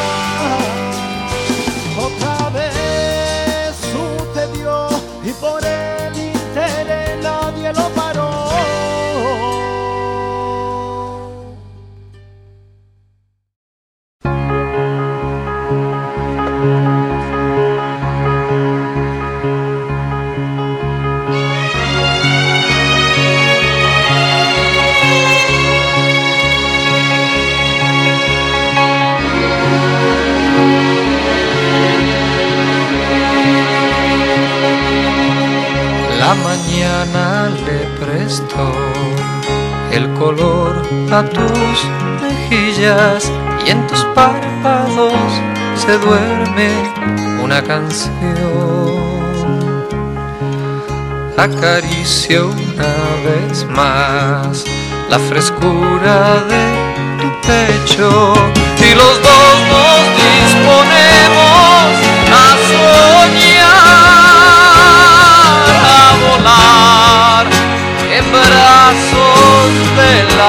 Le 37.15 37.87
prestó 38.05 38.73
el 39.93 40.13
color 40.15 40.83
a 41.13 41.23
tus 41.23 41.85
mejillas 42.21 43.31
y 43.65 43.71
en 43.71 43.87
tus 43.87 44.05
párpados 44.17 45.13
se 45.77 45.97
duerme 45.99 46.71
una 47.41 47.63
canción. 47.63 48.15
Acaricio 51.37 52.49
una 52.49 52.95
vez 53.25 53.65
más 53.69 54.65
la 55.09 55.19
frescura 55.21 56.43
de 56.49 56.65
tu 57.21 57.29
pecho 57.47 58.35
y 58.79 58.95
los 58.97 59.23
dos 59.23 59.55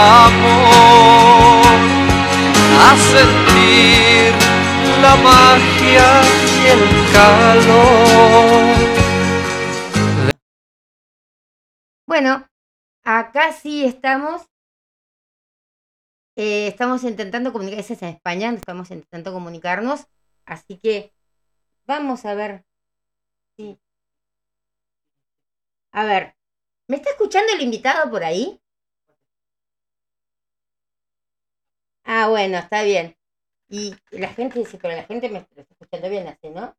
amor, 0.06 1.66
a 2.80 2.98
sentir 2.98 4.34
la 5.02 5.16
magia 5.18 6.08
y 6.56 6.68
el 6.76 6.84
calor. 7.14 8.76
Bueno, 12.08 12.48
acá 13.04 13.52
sí 13.52 13.84
estamos. 13.86 14.44
Eh, 16.38 16.68
estamos 16.68 17.04
intentando 17.04 17.52
comunicarnos, 17.54 17.90
es 17.92 18.02
en 18.02 18.10
España, 18.10 18.52
estamos 18.52 18.92
intentando 18.92 19.32
comunicarnos, 19.34 20.08
así 20.46 20.78
que 20.78 21.14
vamos 21.88 22.26
a 22.26 22.34
ver 22.34 22.66
A 25.96 26.04
ver, 26.04 26.36
¿me 26.90 26.98
está 26.98 27.10
escuchando 27.12 27.54
el 27.54 27.62
invitado 27.62 28.12
por 28.12 28.22
ahí? 28.26 28.62
Ah, 32.06 32.28
bueno, 32.30 32.58
está 32.58 32.84
bien. 32.84 33.18
Y 33.68 33.96
la 34.12 34.30
gente 34.30 34.60
dice, 34.60 34.78
pero 34.78 34.96
la 34.96 35.04
gente 35.04 35.28
me 35.30 35.40
está 35.40 35.62
escuchando 35.62 36.10
bien 36.10 36.28
así, 36.28 36.50
¿no? 36.50 36.76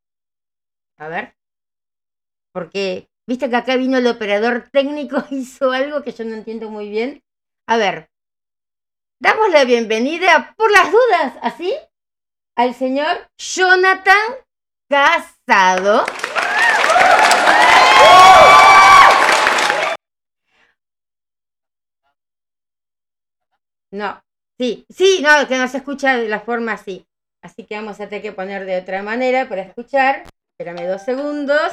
A 0.98 1.08
ver. 1.08 1.36
Porque, 2.52 3.08
viste 3.26 3.50
que 3.50 3.56
acá 3.56 3.76
vino 3.76 3.98
el 3.98 4.06
operador 4.06 4.68
técnico, 4.70 5.16
hizo 5.30 5.72
algo 5.72 6.02
que 6.02 6.12
yo 6.12 6.24
no 6.24 6.34
entiendo 6.34 6.70
muy 6.70 6.88
bien. 6.88 7.22
A 7.66 7.76
ver. 7.76 8.08
Damos 9.20 9.50
la 9.50 9.64
bienvenida, 9.64 10.54
por 10.56 10.70
las 10.70 10.92
dudas, 10.92 11.38
así, 11.42 11.74
al 12.54 12.74
señor 12.74 13.28
Jonathan 13.38 14.36
Casado. 14.88 16.04
No, 23.90 24.20
sí, 24.58 24.86
sí, 24.88 25.20
no, 25.22 25.48
que 25.48 25.58
no 25.58 25.68
se 25.68 25.78
escucha 25.78 26.16
de 26.16 26.28
la 26.28 26.40
forma 26.40 26.72
así. 26.72 27.06
Así 27.42 27.64
que 27.64 27.76
vamos 27.76 28.00
a 28.00 28.08
tener 28.08 28.22
que 28.22 28.32
poner 28.32 28.64
de 28.64 28.78
otra 28.78 29.02
manera 29.02 29.48
para 29.48 29.62
escuchar. 29.62 30.24
Espérame 30.58 30.86
dos 30.88 31.02
segundos. 31.02 31.72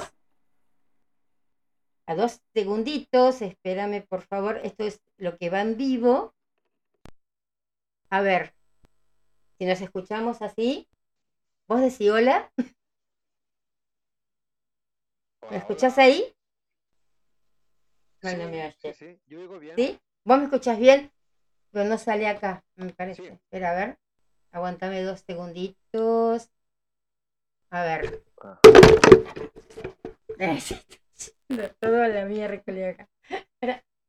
A 2.05 2.15
dos 2.15 2.41
segunditos, 2.53 3.41
espérame 3.41 4.05
por 4.07 4.21
favor. 4.21 4.59
Esto 4.63 4.83
es 4.83 5.01
lo 5.17 5.37
que 5.37 5.49
va 5.49 5.61
en 5.61 5.77
vivo. 5.77 6.35
A 8.09 8.21
ver, 8.21 8.53
si 9.57 9.65
nos 9.65 9.81
escuchamos 9.81 10.41
así. 10.41 10.87
¿Vos 11.67 11.81
decís 11.81 12.11
hola? 12.11 12.51
¿Me 15.49 15.57
escuchás 15.57 15.97
ahí? 15.97 16.35
No, 18.21 18.31
no 18.37 18.49
me 18.49 18.65
oyes. 18.65 18.77
Sí, 18.79 18.93
sí, 18.93 19.19
yo 19.25 19.39
oigo 19.41 19.59
bien. 19.59 19.75
¿Sí? 19.75 19.99
¿Vos 20.23 20.37
me 20.37 20.43
escuchás 20.45 20.77
bien? 20.77 21.11
Pero 21.73 21.89
no 21.89 21.97
sale 21.97 22.27
acá, 22.27 22.63
me 22.75 22.93
parece. 22.93 23.23
Sí. 23.23 23.29
Espera, 23.29 23.71
a 23.71 23.75
ver. 23.75 23.97
Aguantame 24.51 25.01
dos 25.01 25.21
segunditos. 25.21 26.51
A 27.71 27.83
ver. 27.83 28.23
Ah. 28.43 28.59
Todo 31.79 32.07
la 32.07 32.25
miércoles 32.25 32.93
acá. 32.93 33.09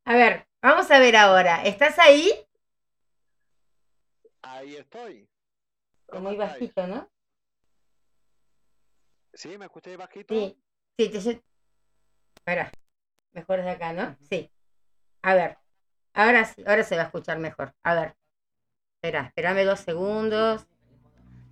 A 0.05 0.15
ver, 0.15 0.47
vamos 0.61 0.91
a 0.91 0.99
ver 0.99 1.15
ahora. 1.15 1.63
¿Estás 1.63 1.97
ahí? 1.97 2.31
Ahí 4.43 4.75
estoy. 4.75 5.25
Que 5.25 5.31
¿Cómo 6.11 6.29
Muy 6.29 6.33
estáis? 6.33 6.51
bajito, 6.51 6.85
¿no? 6.85 7.09
¿Sí? 9.33 9.57
¿Me 9.57 9.65
escucháis 9.65 9.97
bajito? 9.97 10.35
Sí. 10.35 10.55
Sí, 10.99 11.09
te... 11.09 11.41
Espera. 12.35 12.71
Mejor 13.33 13.63
de 13.63 13.71
acá, 13.71 13.91
¿no? 13.91 14.15
Sí. 14.29 14.51
A 15.23 15.33
ver. 15.33 15.57
Ahora 16.15 16.45
sí, 16.45 16.63
ahora 16.65 16.83
se 16.83 16.95
va 16.95 17.03
a 17.03 17.05
escuchar 17.05 17.37
mejor. 17.39 17.73
A 17.83 17.93
ver. 17.93 18.15
Espera, 18.95 19.27
espérame 19.27 19.65
dos 19.65 19.81
segundos. 19.81 20.65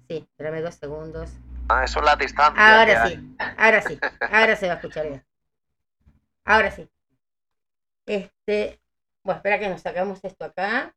Sí, 0.08 0.26
espérame 0.30 0.62
dos 0.62 0.76
segundos. 0.76 1.32
Ah, 1.68 1.84
eso 1.84 2.00
es 2.00 2.06
la 2.06 2.16
distancia. 2.16 2.80
Ahora 2.80 3.08
sí, 3.08 3.36
ahora 3.58 3.82
sí, 3.82 4.00
ahora 4.32 4.56
se 4.56 4.68
va 4.68 4.74
a 4.74 4.76
escuchar 4.78 5.08
bien. 5.08 5.26
Ahora 6.46 6.72
sí. 6.72 6.90
Este, 8.06 8.80
bueno, 9.24 9.38
espera 9.38 9.60
que 9.60 9.70
nos 9.70 9.82
sacamos 9.82 10.24
esto 10.24 10.46
acá. 10.46 10.96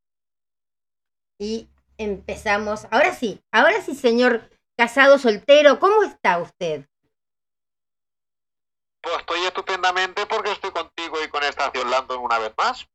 Y 1.38 1.68
empezamos. 1.98 2.86
Ahora 2.92 3.12
sí, 3.14 3.42
ahora 3.50 3.82
sí, 3.82 3.96
señor 3.96 4.48
casado 4.76 5.18
soltero, 5.18 5.80
¿cómo 5.80 6.04
está 6.04 6.38
usted? 6.38 6.88
Pues 9.00 9.18
estoy 9.18 9.40
estupendamente 9.44 10.24
porque 10.26 10.52
estoy 10.52 10.70
contigo 10.70 11.16
y 11.24 11.28
con 11.28 11.42
Estación 11.42 11.90
Landon 11.90 12.20
una 12.20 12.38
vez 12.38 12.52
más. 12.56 12.88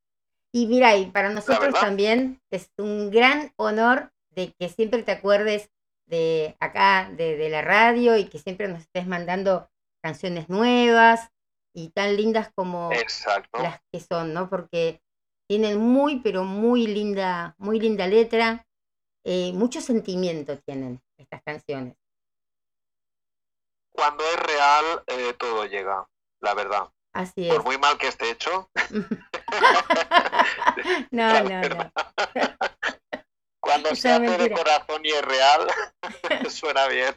Y 0.54 0.68
mira, 0.68 0.95
y 0.97 1.06
para 1.12 1.30
nosotros 1.30 1.74
también 1.80 2.41
es 2.52 2.70
un 2.78 3.10
gran 3.10 3.54
honor 3.56 4.12
de 4.32 4.54
que 4.60 4.70
siempre 4.70 5.04
te 5.04 5.12
acuerdes 5.12 5.70
de 6.06 6.58
acá, 6.60 7.10
de, 7.10 7.38
de 7.38 7.49
la 7.49 7.62
radio, 7.62 8.18
y 8.18 8.26
que 8.26 8.38
siempre 8.38 8.68
nos 8.68 8.82
estés 8.82 9.08
mandando 9.08 9.70
canciones 10.04 10.49
nuevas 10.49 11.32
y 11.74 11.89
tan 11.89 12.18
lindas 12.18 12.52
como 12.54 12.91
Exacto. 12.91 13.62
las 13.62 13.80
que 13.91 13.99
son, 13.99 14.34
¿no? 14.34 14.49
Porque 14.49 15.02
tienen 15.47 15.80
muy, 15.80 16.20
pero 16.20 16.43
muy 16.43 16.88
linda, 16.88 17.56
muy 17.58 17.80
linda 17.80 18.08
letra, 18.08 18.66
eh, 19.26 19.52
mucho 19.54 19.82
sentimiento 19.82 20.58
tienen 20.60 21.02
estas 21.18 21.41
canciones. 21.43 21.95
Cuando 23.91 24.24
es 24.24 24.39
real, 24.39 25.04
eh, 25.08 25.34
todo 25.38 25.66
llega, 25.66 26.08
la 26.41 26.54
verdad. 26.54 26.89
Así 27.14 27.47
es. 27.47 27.54
Por 27.54 27.64
muy 27.64 27.78
mal 27.78 27.97
que 27.97 28.08
esté 28.08 28.32
hecho, 28.32 28.70
no, 31.12 31.43
no, 31.43 31.62
no. 31.62 31.91
cuando 33.62 33.95
se 33.95 34.10
hace 34.10 34.38
de 34.38 34.52
corazón 34.52 35.02
y 35.04 35.10
es 35.10 35.22
real, 35.22 35.68
suena 36.49 36.88
bien. 36.88 37.14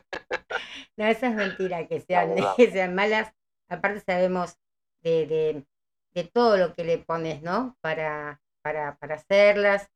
No, 0.97 1.07
esa 1.07 1.29
es 1.29 1.35
mentira, 1.35 1.87
que 1.89 2.01
sean, 2.01 2.35
que 2.57 2.71
sean 2.71 2.95
malas. 2.95 3.33
Aparte 3.69 4.01
sabemos 4.01 4.57
de, 5.03 5.27
de, 5.27 5.67
de 6.15 6.25
todo 6.25 6.57
lo 6.57 6.75
que 6.75 6.85
le 6.85 6.99
pones, 6.99 7.43
¿no? 7.43 7.77
Para, 7.81 8.41
para, 8.63 8.97
para 8.99 9.17
hacerlas, 9.17 9.91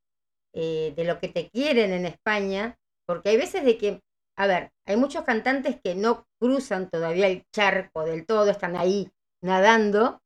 eh, 0.55 0.95
de 0.97 1.05
lo 1.05 1.19
que 1.21 1.29
te 1.29 1.51
quieren 1.51 1.93
en 1.93 2.07
España, 2.07 2.77
porque 3.07 3.29
hay 3.29 3.37
veces 3.37 3.65
de 3.65 3.79
que, 3.79 4.03
a 4.37 4.47
ver, 4.47 4.73
hay 4.87 4.97
muchos 4.97 5.25
cantantes 5.25 5.79
que 5.83 5.95
no 5.95 6.27
cruzan 6.41 6.91
todavía 6.91 7.27
el 7.27 7.45
charco 7.55 8.05
del 8.05 8.27
todo, 8.27 8.51
están 8.51 8.77
ahí 8.77 9.11
nadando, 9.43 10.21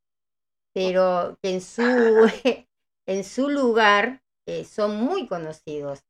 pero 0.74 1.38
que 1.42 1.50
en 1.54 1.60
su, 1.60 2.30
en 3.06 3.24
su 3.24 3.48
lugar 3.48 4.22
eh, 4.46 4.64
son 4.64 4.96
muy 4.96 5.26
conocidos. 5.26 6.04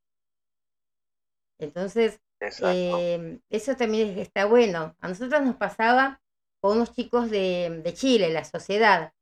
Entonces, 1.59 2.19
eh, 2.57 3.39
eso 3.49 3.75
también 3.75 4.09
es- 4.11 4.17
está 4.17 4.45
bueno. 4.45 4.95
A 4.99 5.07
nosotros 5.07 5.41
nos 5.43 5.55
pasaba 5.55 6.21
con 6.61 6.77
unos 6.77 6.93
chicos 6.93 7.29
de, 7.29 7.81
de 7.83 7.93
Chile, 7.93 8.29
la 8.29 8.43
sociedad, 8.45 9.13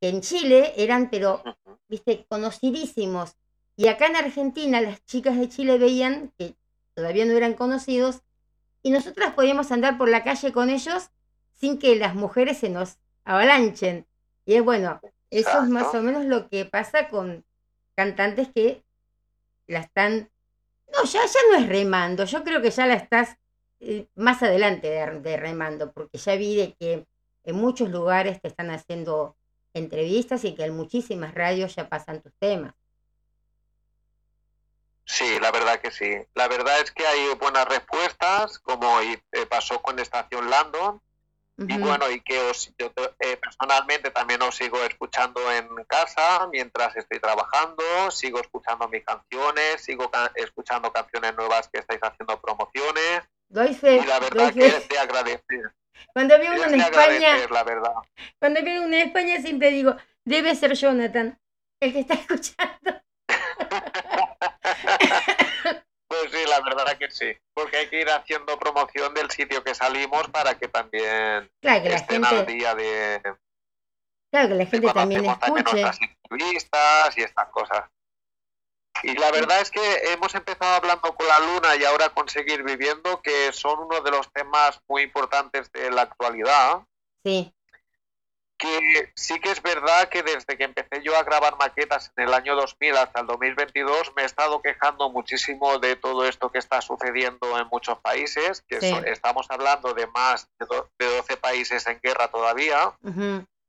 que 0.00 0.08
en 0.10 0.22
Chile 0.22 0.74
eran, 0.76 1.10
pero, 1.10 1.42
viste, 1.88 2.26
conocidísimos. 2.28 3.36
Y 3.76 3.88
acá 3.88 4.08
en 4.08 4.16
Argentina 4.16 4.80
las 4.80 5.04
chicas 5.06 5.38
de 5.38 5.48
Chile 5.48 5.78
veían 5.78 6.32
que 6.38 6.56
todavía 6.94 7.26
no 7.26 7.32
eran 7.36 7.54
conocidos 7.54 8.22
y 8.82 8.90
nosotras 8.90 9.34
podíamos 9.34 9.72
andar 9.72 9.98
por 9.98 10.08
la 10.08 10.24
calle 10.24 10.52
con 10.52 10.70
ellos 10.70 11.10
sin 11.54 11.78
que 11.78 11.96
las 11.96 12.14
mujeres 12.14 12.58
se 12.58 12.70
nos 12.70 12.98
avalanchen. 13.24 14.06
Y 14.44 14.54
es 14.54 14.64
bueno, 14.64 15.00
eso 15.30 15.62
es 15.62 15.68
más 15.68 15.94
o 15.94 16.02
menos 16.02 16.24
lo 16.24 16.48
que 16.48 16.64
pasa 16.64 17.08
con 17.08 17.44
cantantes 17.96 18.48
que 18.54 18.84
la 19.66 19.80
están... 19.80 20.30
No, 20.92 21.04
ya, 21.04 21.24
ya 21.24 21.40
no 21.50 21.58
es 21.58 21.68
remando, 21.68 22.24
yo 22.24 22.44
creo 22.44 22.60
que 22.60 22.70
ya 22.70 22.86
la 22.86 22.94
estás 22.94 23.36
eh, 23.80 24.08
más 24.14 24.42
adelante 24.42 24.88
de, 24.90 25.20
de 25.20 25.36
remando, 25.36 25.92
porque 25.92 26.18
ya 26.18 26.36
vi 26.36 26.56
de 26.56 26.74
que 26.74 27.06
en 27.44 27.56
muchos 27.56 27.90
lugares 27.90 28.40
te 28.40 28.48
están 28.48 28.70
haciendo 28.70 29.36
entrevistas 29.74 30.44
y 30.44 30.54
que 30.54 30.64
en 30.64 30.76
muchísimas 30.76 31.34
radios 31.34 31.74
ya 31.74 31.88
pasan 31.88 32.20
tus 32.20 32.32
temas. 32.38 32.74
Sí, 35.04 35.38
la 35.40 35.50
verdad 35.50 35.80
que 35.80 35.90
sí. 35.90 36.14
La 36.34 36.48
verdad 36.48 36.80
es 36.80 36.90
que 36.90 37.06
hay 37.06 37.34
buenas 37.34 37.66
respuestas, 37.66 38.58
como 38.60 39.00
eh, 39.00 39.20
pasó 39.48 39.82
con 39.82 39.98
Estación 39.98 40.48
Landon. 40.48 41.00
Y 41.58 41.78
bueno, 41.78 42.10
y 42.10 42.20
que 42.22 42.40
os, 42.40 42.72
yo 42.78 42.90
te- 42.90 43.14
eh, 43.20 43.36
personalmente 43.36 44.10
también 44.10 44.40
os 44.42 44.56
sigo 44.56 44.82
escuchando 44.84 45.40
en 45.52 45.68
casa 45.86 46.48
mientras 46.50 46.96
estoy 46.96 47.20
trabajando, 47.20 48.10
sigo 48.10 48.40
escuchando 48.40 48.88
mis 48.88 49.04
canciones, 49.04 49.84
sigo 49.84 50.10
ca- 50.10 50.32
escuchando 50.34 50.90
canciones 50.92 51.36
nuevas 51.36 51.68
que 51.68 51.78
estáis 51.80 52.00
haciendo 52.02 52.40
promociones. 52.40 53.22
Doy 53.48 53.74
fe, 53.74 53.96
Y 53.98 54.06
la 54.06 54.18
doy 54.18 54.30
verdad 54.30 54.54
que 54.54 54.70
fe. 54.70 54.76
es 54.78 54.88
de 54.88 54.98
agradecer. 54.98 55.72
Cuando 56.14 56.38
veo 56.38 56.52
uno 56.52 56.64
en 56.64 56.80
España, 56.80 57.36
la 57.48 57.64
verdad. 57.64 57.94
cuando 58.40 58.62
veo 58.62 58.82
uno 58.82 58.96
en 58.96 59.08
España 59.08 59.40
siempre 59.40 59.70
digo, 59.70 59.94
debe 60.24 60.54
ser 60.56 60.74
Jonathan, 60.74 61.38
el 61.80 61.92
que 61.92 62.00
está 62.00 62.14
escuchando. 62.28 63.02
Pues 66.12 66.30
sí, 66.30 66.46
la 66.46 66.60
verdad 66.60 66.98
que 66.98 67.10
sí. 67.10 67.34
Porque 67.54 67.78
hay 67.78 67.88
que 67.88 68.02
ir 68.02 68.10
haciendo 68.10 68.58
promoción 68.58 69.14
del 69.14 69.30
sitio 69.30 69.64
que 69.64 69.74
salimos 69.74 70.28
para 70.28 70.58
que 70.58 70.68
también 70.68 71.50
Claro 71.62 71.82
que 71.82 71.88
la 71.88 71.96
estén 71.96 72.22
al 72.22 72.36
gente, 72.36 72.52
día 72.52 72.74
de, 72.74 73.22
claro 74.30 74.48
que 74.48 74.54
la 74.56 74.66
gente 74.66 74.92
también 74.92 75.24
escuche. 75.24 75.90
entrevistas 76.30 77.16
y 77.16 77.22
estas 77.22 77.48
cosas. 77.48 77.88
Y 79.02 79.14
la 79.14 79.30
verdad 79.30 79.62
es 79.62 79.70
que 79.70 80.12
hemos 80.12 80.34
empezado 80.34 80.74
hablando 80.74 81.14
con 81.14 81.26
la 81.26 81.40
luna 81.40 81.76
y 81.76 81.84
ahora 81.84 82.10
con 82.10 82.28
seguir 82.28 82.62
viviendo, 82.62 83.22
que 83.22 83.50
son 83.54 83.78
uno 83.78 84.02
de 84.02 84.10
los 84.10 84.30
temas 84.32 84.80
muy 84.88 85.02
importantes 85.04 85.72
de 85.72 85.90
la 85.90 86.02
actualidad. 86.02 86.82
Sí. 87.24 87.54
Que 88.62 89.12
sí 89.16 89.40
que 89.40 89.50
es 89.50 89.60
verdad 89.60 90.08
que 90.08 90.22
desde 90.22 90.56
que 90.56 90.62
empecé 90.62 91.02
yo 91.02 91.16
a 91.16 91.24
grabar 91.24 91.56
maquetas 91.58 92.12
en 92.16 92.28
el 92.28 92.32
año 92.34 92.54
2000 92.54 92.96
hasta 92.96 93.20
el 93.20 93.26
2022 93.26 94.12
me 94.14 94.22
he 94.22 94.24
estado 94.24 94.62
quejando 94.62 95.10
muchísimo 95.10 95.80
de 95.80 95.96
todo 95.96 96.24
esto 96.28 96.50
que 96.52 96.58
está 96.60 96.80
sucediendo 96.80 97.58
en 97.58 97.66
muchos 97.72 97.98
países, 97.98 98.62
que 98.68 98.80
Sí. 98.80 98.90
so- 98.90 99.04
estamos 99.04 99.46
hablando 99.50 99.94
de 99.94 100.06
más 100.06 100.46
de, 100.60 100.66
do- 100.66 100.88
de 100.96 101.06
12 101.16 101.36
países 101.38 101.84
en 101.88 101.98
guerra 102.00 102.28
todavía 102.28 102.92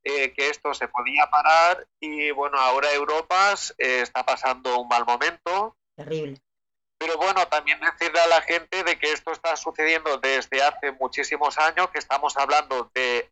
eh, 0.05 0.31
que 0.33 0.49
esto 0.49 0.73
se 0.75 0.87
podía 0.89 1.27
parar 1.31 1.87
y 1.99 2.29
bueno, 2.31 2.59
ahora 2.59 2.91
Europa 2.93 3.53
eh, 3.79 4.01
está 4.01 4.23
pasando 4.23 4.77
un 4.79 4.87
mal 4.87 5.05
momento, 5.05 5.75
Terrible. 5.95 6.37
Pero 7.05 7.17
bueno, 7.17 7.45
también 7.49 7.81
decirle 7.81 8.21
a 8.21 8.27
la 8.27 8.41
gente 8.43 8.81
de 8.81 8.97
que 8.97 9.11
esto 9.11 9.33
está 9.33 9.57
sucediendo 9.57 10.19
desde 10.19 10.63
hace 10.63 10.93
muchísimos 10.93 11.57
años, 11.57 11.89
que 11.89 11.99
estamos 11.99 12.37
hablando 12.37 12.89
de, 12.93 13.29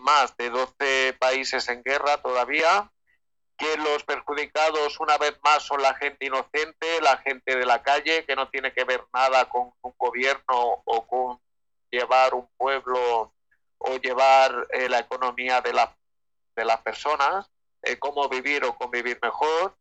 más 0.00 0.36
de 0.36 0.48
12 0.48 1.16
países 1.18 1.68
en 1.68 1.82
guerra 1.82 2.18
todavía, 2.18 2.88
que 3.56 3.76
los 3.78 4.04
perjudicados 4.04 5.00
una 5.00 5.18
vez 5.18 5.36
más 5.42 5.64
son 5.64 5.82
la 5.82 5.94
gente 5.94 6.26
inocente, 6.26 7.00
la 7.02 7.16
gente 7.16 7.56
de 7.56 7.66
la 7.66 7.82
calle, 7.82 8.24
que 8.24 8.36
no 8.36 8.48
tiene 8.48 8.72
que 8.72 8.84
ver 8.84 9.04
nada 9.12 9.48
con 9.48 9.72
un 9.82 9.94
gobierno 9.98 10.80
o 10.84 11.06
con 11.08 11.40
llevar 11.90 12.32
un 12.34 12.48
pueblo 12.56 13.34
o 13.78 13.96
llevar 13.96 14.68
eh, 14.70 14.88
la 14.88 15.00
economía 15.00 15.60
de, 15.60 15.72
la, 15.72 15.96
de 16.54 16.64
las 16.64 16.80
personas, 16.82 17.50
eh, 17.82 17.98
cómo 17.98 18.28
vivir 18.28 18.64
o 18.64 18.76
convivir 18.76 19.18
mejor. 19.20 19.76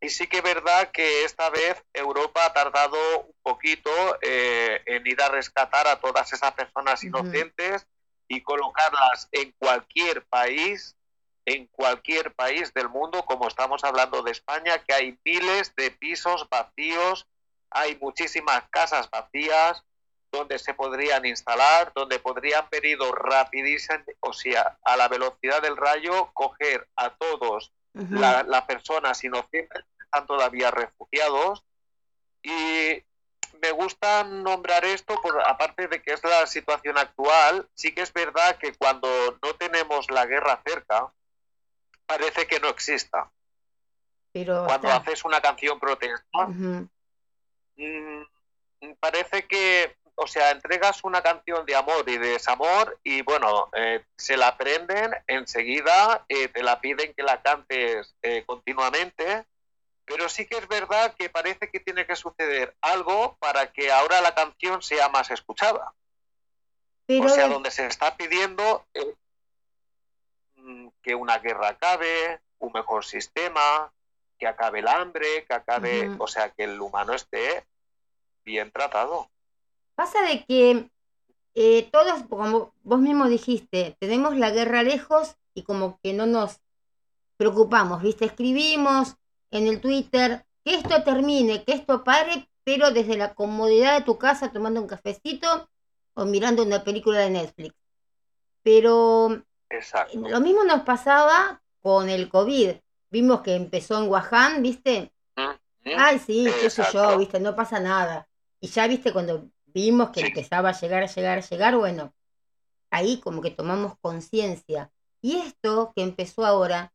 Y 0.00 0.08
sí 0.08 0.26
que 0.26 0.38
es 0.38 0.42
verdad 0.42 0.90
que 0.90 1.24
esta 1.24 1.50
vez 1.50 1.84
Europa 1.92 2.46
ha 2.46 2.52
tardado 2.52 2.96
un 3.20 3.34
poquito 3.42 3.90
eh, 4.22 4.80
en 4.86 5.06
ir 5.06 5.20
a 5.20 5.28
rescatar 5.28 5.86
a 5.86 6.00
todas 6.00 6.32
esas 6.32 6.52
personas 6.52 7.04
inocentes 7.04 7.86
y 8.26 8.40
colocarlas 8.40 9.28
en 9.32 9.52
cualquier 9.58 10.24
país, 10.24 10.96
en 11.44 11.66
cualquier 11.66 12.32
país 12.32 12.72
del 12.72 12.88
mundo, 12.88 13.24
como 13.26 13.46
estamos 13.46 13.84
hablando 13.84 14.22
de 14.22 14.30
España, 14.30 14.78
que 14.78 14.94
hay 14.94 15.18
miles 15.22 15.74
de 15.76 15.90
pisos 15.90 16.48
vacíos, 16.48 17.26
hay 17.70 17.98
muchísimas 18.00 18.62
casas 18.70 19.10
vacías 19.10 19.84
donde 20.32 20.58
se 20.58 20.72
podrían 20.74 21.26
instalar, 21.26 21.92
donde 21.94 22.20
podrían 22.20 22.66
venido 22.70 23.12
rapidísimo, 23.12 24.04
o 24.20 24.32
sea, 24.32 24.78
a 24.84 24.96
la 24.96 25.08
velocidad 25.08 25.60
del 25.60 25.76
rayo, 25.76 26.30
coger 26.32 26.88
a 26.96 27.10
todos 27.16 27.72
Ujú. 27.94 28.14
la- 28.14 28.42
las 28.44 28.62
personas 28.66 29.22
inocentes 29.24 29.84
que 29.98 30.04
están 30.04 30.26
todavía 30.26 30.70
refugiados 30.70 31.64
y 32.42 33.02
me 33.60 33.70
gusta 33.72 34.22
nombrar 34.24 34.84
esto 34.84 35.20
por 35.20 35.40
aparte 35.46 35.88
de 35.88 36.00
que 36.00 36.12
es 36.12 36.22
la 36.24 36.46
situación 36.46 36.96
actual 36.96 37.68
sí 37.74 37.92
que 37.92 38.02
es 38.02 38.12
verdad 38.12 38.56
que 38.58 38.72
cuando 38.74 39.08
no 39.42 39.54
tenemos 39.56 40.10
la 40.10 40.24
guerra 40.26 40.62
cerca 40.64 41.12
parece 42.06 42.46
que 42.46 42.60
no 42.60 42.68
exista 42.68 43.30
Pero 44.32 44.64
cuando 44.66 44.88
está. 44.88 45.00
haces 45.00 45.24
una 45.24 45.40
canción 45.40 45.78
protesta 45.80 46.46
mm, 46.46 46.84
parece 48.98 49.46
que, 49.46 49.96
o 50.22 50.26
sea, 50.26 50.50
entregas 50.50 51.02
una 51.02 51.22
canción 51.22 51.64
de 51.64 51.74
amor 51.74 52.04
y 52.06 52.18
de 52.18 52.28
desamor 52.28 52.98
y 53.02 53.22
bueno, 53.22 53.70
eh, 53.74 54.04
se 54.16 54.36
la 54.36 54.48
aprenden 54.48 55.12
enseguida, 55.26 56.26
eh, 56.28 56.48
te 56.48 56.62
la 56.62 56.78
piden 56.78 57.14
que 57.14 57.22
la 57.22 57.40
cantes 57.40 58.14
eh, 58.20 58.44
continuamente, 58.44 59.46
pero 60.04 60.28
sí 60.28 60.44
que 60.44 60.58
es 60.58 60.68
verdad 60.68 61.14
que 61.18 61.30
parece 61.30 61.70
que 61.70 61.80
tiene 61.80 62.06
que 62.06 62.16
suceder 62.16 62.76
algo 62.82 63.38
para 63.38 63.72
que 63.72 63.90
ahora 63.90 64.20
la 64.20 64.34
canción 64.34 64.82
sea 64.82 65.08
más 65.08 65.30
escuchada. 65.30 65.94
Pero 67.06 67.24
o 67.24 67.28
sea, 67.30 67.48
donde 67.48 67.70
se 67.70 67.86
está 67.86 68.14
pidiendo 68.18 68.84
eh, 68.92 69.14
mm, 70.56 70.88
que 71.02 71.14
una 71.14 71.38
guerra 71.38 71.68
acabe, 71.68 72.40
un 72.58 72.72
mejor 72.72 73.06
sistema, 73.06 73.90
que 74.38 74.46
acabe 74.46 74.80
el 74.80 74.88
hambre, 74.88 75.46
que 75.46 75.54
acabe, 75.54 76.10
o 76.18 76.26
sea, 76.26 76.50
que 76.50 76.64
el 76.64 76.78
humano 76.78 77.14
esté 77.14 77.64
bien 78.44 78.70
tratado. 78.70 79.30
Pasa 80.00 80.22
de 80.22 80.46
que 80.46 80.90
eh, 81.54 81.90
todos, 81.92 82.22
como 82.30 82.72
vos 82.82 83.00
mismo 83.00 83.28
dijiste, 83.28 83.98
tenemos 84.00 84.34
la 84.34 84.48
guerra 84.48 84.82
lejos 84.82 85.36
y 85.52 85.62
como 85.62 86.00
que 86.02 86.14
no 86.14 86.24
nos 86.24 86.58
preocupamos, 87.36 88.00
¿viste? 88.00 88.24
Escribimos 88.24 89.16
en 89.50 89.66
el 89.66 89.78
Twitter 89.82 90.46
que 90.64 90.76
esto 90.76 91.02
termine, 91.02 91.64
que 91.64 91.72
esto 91.72 92.02
pare, 92.02 92.48
pero 92.64 92.92
desde 92.92 93.18
la 93.18 93.34
comodidad 93.34 93.98
de 93.98 94.06
tu 94.06 94.16
casa 94.16 94.50
tomando 94.50 94.80
un 94.80 94.86
cafecito 94.86 95.68
o 96.14 96.24
mirando 96.24 96.62
una 96.62 96.82
película 96.82 97.18
de 97.18 97.28
Netflix. 97.28 97.74
Pero 98.62 99.42
Exacto. 99.68 100.16
lo 100.16 100.40
mismo 100.40 100.64
nos 100.64 100.80
pasaba 100.80 101.60
con 101.82 102.08
el 102.08 102.30
COVID. 102.30 102.70
Vimos 103.10 103.42
que 103.42 103.54
empezó 103.54 104.02
en 104.02 104.08
Wuhan, 104.08 104.62
¿viste? 104.62 105.12
¿Mm? 105.36 105.90
Ay, 105.98 106.18
sí, 106.20 106.46
qué 106.58 106.70
sé 106.70 106.84
yo, 106.84 107.00
Exacto. 107.00 107.18
viste, 107.18 107.38
no 107.38 107.54
pasa 107.54 107.78
nada. 107.80 108.26
Y 108.60 108.68
ya, 108.68 108.86
viste, 108.86 109.12
cuando 109.12 109.50
vimos 109.74 110.10
que 110.10 110.20
Sí. 110.20 110.26
empezaba 110.26 110.70
a 110.70 110.80
llegar, 110.80 111.08
llegar, 111.08 111.42
llegar, 111.48 111.76
bueno, 111.76 112.12
ahí 112.90 113.20
como 113.20 113.40
que 113.40 113.50
tomamos 113.50 113.94
conciencia. 114.00 114.90
Y 115.22 115.36
esto 115.36 115.92
que 115.94 116.02
empezó 116.02 116.44
ahora, 116.46 116.92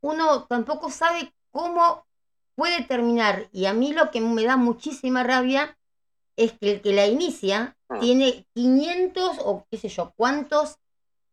uno 0.00 0.44
tampoco 0.44 0.90
sabe 0.90 1.32
cómo 1.50 2.06
puede 2.54 2.84
terminar. 2.84 3.48
Y 3.52 3.66
a 3.66 3.72
mí 3.72 3.92
lo 3.92 4.10
que 4.10 4.20
me 4.20 4.44
da 4.44 4.56
muchísima 4.56 5.22
rabia 5.22 5.76
es 6.36 6.52
que 6.52 6.72
el 6.72 6.80
que 6.82 6.92
la 6.92 7.06
inicia 7.06 7.76
Mm. 7.88 8.00
tiene 8.00 8.46
500 8.54 9.38
o 9.44 9.64
qué 9.70 9.78
sé 9.78 9.88
yo, 9.88 10.12
cuántos 10.16 10.78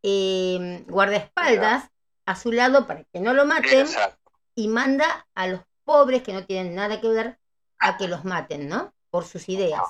eh, 0.02 0.84
guardaespaldas 0.88 1.90
a 2.26 2.36
su 2.36 2.52
lado 2.52 2.86
para 2.86 3.04
que 3.04 3.20
no 3.20 3.32
lo 3.34 3.44
maten 3.46 3.80
Exacto. 3.80 4.30
y 4.54 4.68
manda 4.68 5.26
a 5.34 5.46
los 5.48 5.60
pobres 5.84 6.22
que 6.22 6.32
no 6.32 6.44
tienen 6.46 6.74
nada 6.74 7.00
que 7.00 7.08
ver 7.08 7.38
a 7.78 7.96
que 7.96 8.06
los 8.08 8.24
maten, 8.24 8.68
¿no? 8.68 8.92
Por 9.10 9.24
sus 9.24 9.48
ideas. 9.48 9.82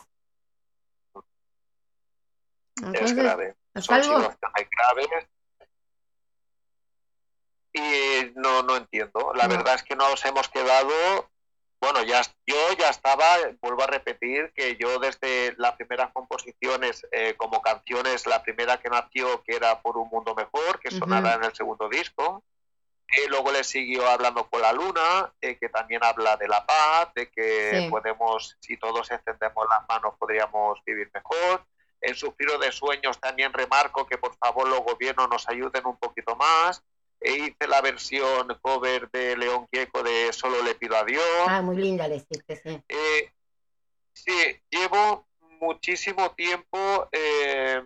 Es 2.92 3.14
grave. 3.14 3.54
es 3.74 3.84
Son 3.84 3.96
algo, 3.96 4.18
graves. 4.18 5.28
Y 7.72 8.32
no, 8.36 8.62
no 8.62 8.76
entiendo. 8.76 9.32
La 9.34 9.48
No. 9.48 9.56
verdad 9.56 9.74
es 9.74 9.82
que 9.82 9.96
nos 9.96 10.24
hemos 10.24 10.48
quedado. 10.48 11.30
Bueno, 11.80 12.02
ya 12.02 12.22
yo 12.46 12.56
ya 12.78 12.88
estaba, 12.88 13.26
vuelvo 13.60 13.82
a 13.82 13.86
repetir, 13.88 14.52
que 14.54 14.76
yo 14.76 14.98
desde 14.98 15.54
las 15.58 15.74
primeras 15.76 16.10
composiciones 16.12 17.06
eh, 17.12 17.34
como 17.36 17.60
canciones, 17.60 18.26
la 18.26 18.42
primera 18.42 18.78
que 18.78 18.88
nació, 18.88 19.42
que 19.42 19.56
era 19.56 19.82
Por 19.82 19.98
un 19.98 20.08
Mundo 20.08 20.34
Mejor, 20.34 20.80
que 20.80 20.88
Ujú. 20.88 20.98
sonará 20.98 21.34
en 21.34 21.44
el 21.44 21.54
segundo 21.54 21.88
disco, 21.90 22.42
eh, 23.08 23.28
luego 23.28 23.52
le 23.52 23.64
siguió 23.64 24.08
hablando 24.08 24.48
con 24.48 24.62
la 24.62 24.72
luna, 24.72 25.34
eh, 25.42 25.58
que 25.58 25.68
también 25.68 26.02
habla 26.02 26.36
de 26.38 26.48
la 26.48 26.64
paz, 26.64 27.12
de 27.14 27.30
que 27.30 27.82
Sí. 27.82 27.90
podemos, 27.90 28.56
si 28.60 28.78
todos 28.78 29.10
extendemos 29.10 29.66
las 29.68 29.86
manos, 29.86 30.14
podríamos 30.18 30.82
vivir 30.86 31.10
mejor. 31.12 31.66
En 32.04 32.14
Suspiro 32.14 32.58
de 32.58 32.70
Sueños 32.70 33.18
también 33.18 33.52
remarco 33.52 34.06
que 34.06 34.18
por 34.18 34.36
favor 34.36 34.68
los 34.68 34.80
gobiernos 34.80 35.28
nos 35.28 35.48
ayuden 35.48 35.86
un 35.86 35.96
poquito 35.96 36.36
más. 36.36 36.82
E 37.18 37.32
hice 37.32 37.66
la 37.66 37.80
versión 37.80 38.46
cover 38.60 39.10
de 39.10 39.36
León 39.36 39.66
Gieco 39.72 40.02
de 40.02 40.30
Solo 40.32 40.62
le 40.62 40.74
pido 40.74 40.96
a 40.96 41.04
Dios. 41.04 41.24
ah, 41.48 41.62
muy 41.62 41.76
linda 41.76 42.06
le 42.06 42.16
hiciste, 42.16 42.56
sí. 42.56 42.82
Eh, 42.88 43.32
sí, 44.12 44.60
llevo 44.68 45.26
muchísimo 45.60 46.32
tiempo 46.32 47.08
eh, 47.10 47.82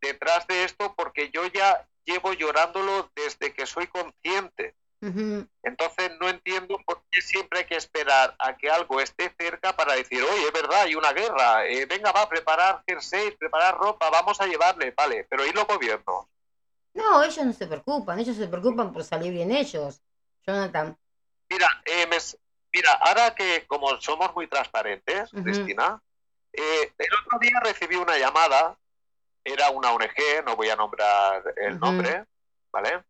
detrás 0.00 0.46
de 0.46 0.62
esto 0.62 0.94
porque 0.96 1.30
yo 1.30 1.46
ya 1.46 1.84
llevo 2.04 2.32
llorándolo 2.32 3.10
desde 3.16 3.52
que 3.52 3.66
soy 3.66 3.88
consciente. 3.88 4.76
Entonces 5.00 6.10
no 6.20 6.28
entiendo 6.28 6.80
por 6.84 7.02
qué 7.10 7.20
siempre 7.20 7.60
hay 7.60 7.64
que 7.66 7.76
esperar 7.76 8.34
a 8.38 8.56
que 8.56 8.70
algo 8.70 9.00
esté 9.00 9.32
cerca 9.38 9.76
para 9.76 9.94
decir, 9.94 10.22
oye, 10.22 10.46
es 10.46 10.52
verdad, 10.52 10.82
hay 10.82 10.94
una 10.94 11.12
guerra, 11.12 11.66
eh, 11.66 11.86
venga, 11.86 12.12
va 12.12 12.22
a 12.22 12.28
preparar 12.28 12.82
jerseys, 12.86 13.36
preparar 13.36 13.76
ropa, 13.76 14.10
vamos 14.10 14.40
a 14.40 14.46
llevarle, 14.46 14.92
vale, 14.96 15.26
pero 15.28 15.46
¿y 15.46 15.52
los 15.52 15.66
gobiernos? 15.66 16.26
No, 16.94 17.22
ellos 17.22 17.44
no 17.44 17.52
se 17.52 17.66
preocupan, 17.66 18.18
ellos 18.18 18.36
se 18.36 18.48
preocupan 18.48 18.92
por 18.92 19.04
salir 19.04 19.32
bien 19.32 19.52
ellos. 19.52 20.00
Jonathan. 20.46 20.96
Mira, 21.50 21.82
eh, 21.84 22.06
me 22.06 22.16
mira, 22.72 22.92
ahora 22.92 23.34
que 23.34 23.66
como 23.66 24.00
somos 24.00 24.34
muy 24.34 24.46
transparentes. 24.46 25.30
Cristina, 25.30 26.00
eh, 26.52 26.92
el 26.96 27.14
otro 27.24 27.38
día 27.38 27.60
recibí 27.62 27.96
una 27.96 28.16
llamada, 28.16 28.78
era 29.44 29.70
una 29.70 29.92
ONG, 29.92 30.44
no 30.44 30.56
voy 30.56 30.70
a 30.70 30.76
nombrar 30.76 31.42
el 31.56 31.78
nombre, 31.78 32.24
¿vale? 32.72 33.04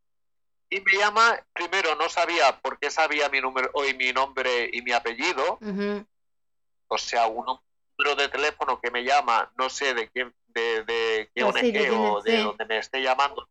Y 0.68 0.80
me 0.80 0.92
llama, 0.94 1.38
primero 1.52 1.94
no 1.94 2.08
sabía 2.08 2.58
por 2.60 2.78
qué 2.78 2.90
sabía 2.90 3.28
mi 3.28 3.40
número, 3.40 3.70
hoy 3.74 3.94
mi 3.94 4.12
nombre 4.12 4.68
y 4.72 4.82
mi 4.82 4.92
apellido, 4.92 5.58
o 6.88 6.98
sea, 6.98 7.26
un 7.26 7.44
número 7.44 8.16
de 8.16 8.28
teléfono 8.28 8.80
que 8.80 8.90
me 8.90 9.04
llama, 9.04 9.50
no 9.56 9.70
sé 9.70 9.94
de 9.94 10.08
quién, 10.08 10.34
de, 10.48 10.82
de 10.84 11.30
qué 11.34 11.40
sí, 11.40 11.42
ONG 11.42 11.54
de 11.54 11.72
quién 11.72 11.94
o 11.94 12.20
de 12.20 12.36
sí. 12.36 12.42
donde 12.42 12.64
me 12.64 12.78
esté 12.78 13.00
llamando, 13.00 13.48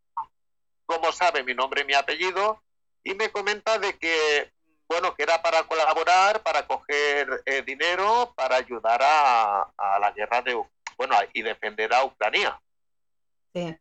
cómo 0.86 1.12
sabe 1.14 1.44
mi 1.44 1.54
nombre 1.54 1.82
y 1.82 1.86
mi 1.86 1.94
apellido, 1.94 2.62
y 3.04 3.14
me 3.14 3.32
comenta 3.32 3.80
de 3.80 3.98
que 3.98 4.52
bueno, 4.88 5.16
que 5.16 5.24
era 5.24 5.42
para 5.42 5.64
colaborar, 5.64 6.44
para 6.44 6.68
coger 6.68 7.42
eh, 7.46 7.64
dinero, 7.64 8.34
para 8.36 8.58
ayudar 8.58 9.02
a, 9.02 9.62
a 9.76 10.00
la 10.00 10.12
guerra 10.12 10.42
de, 10.42 10.54
bueno, 10.98 11.16
y 11.34 11.42
defender 11.42 11.94
a 11.94 12.04
Ucrania. 12.04 12.60
Sí. 13.54 13.76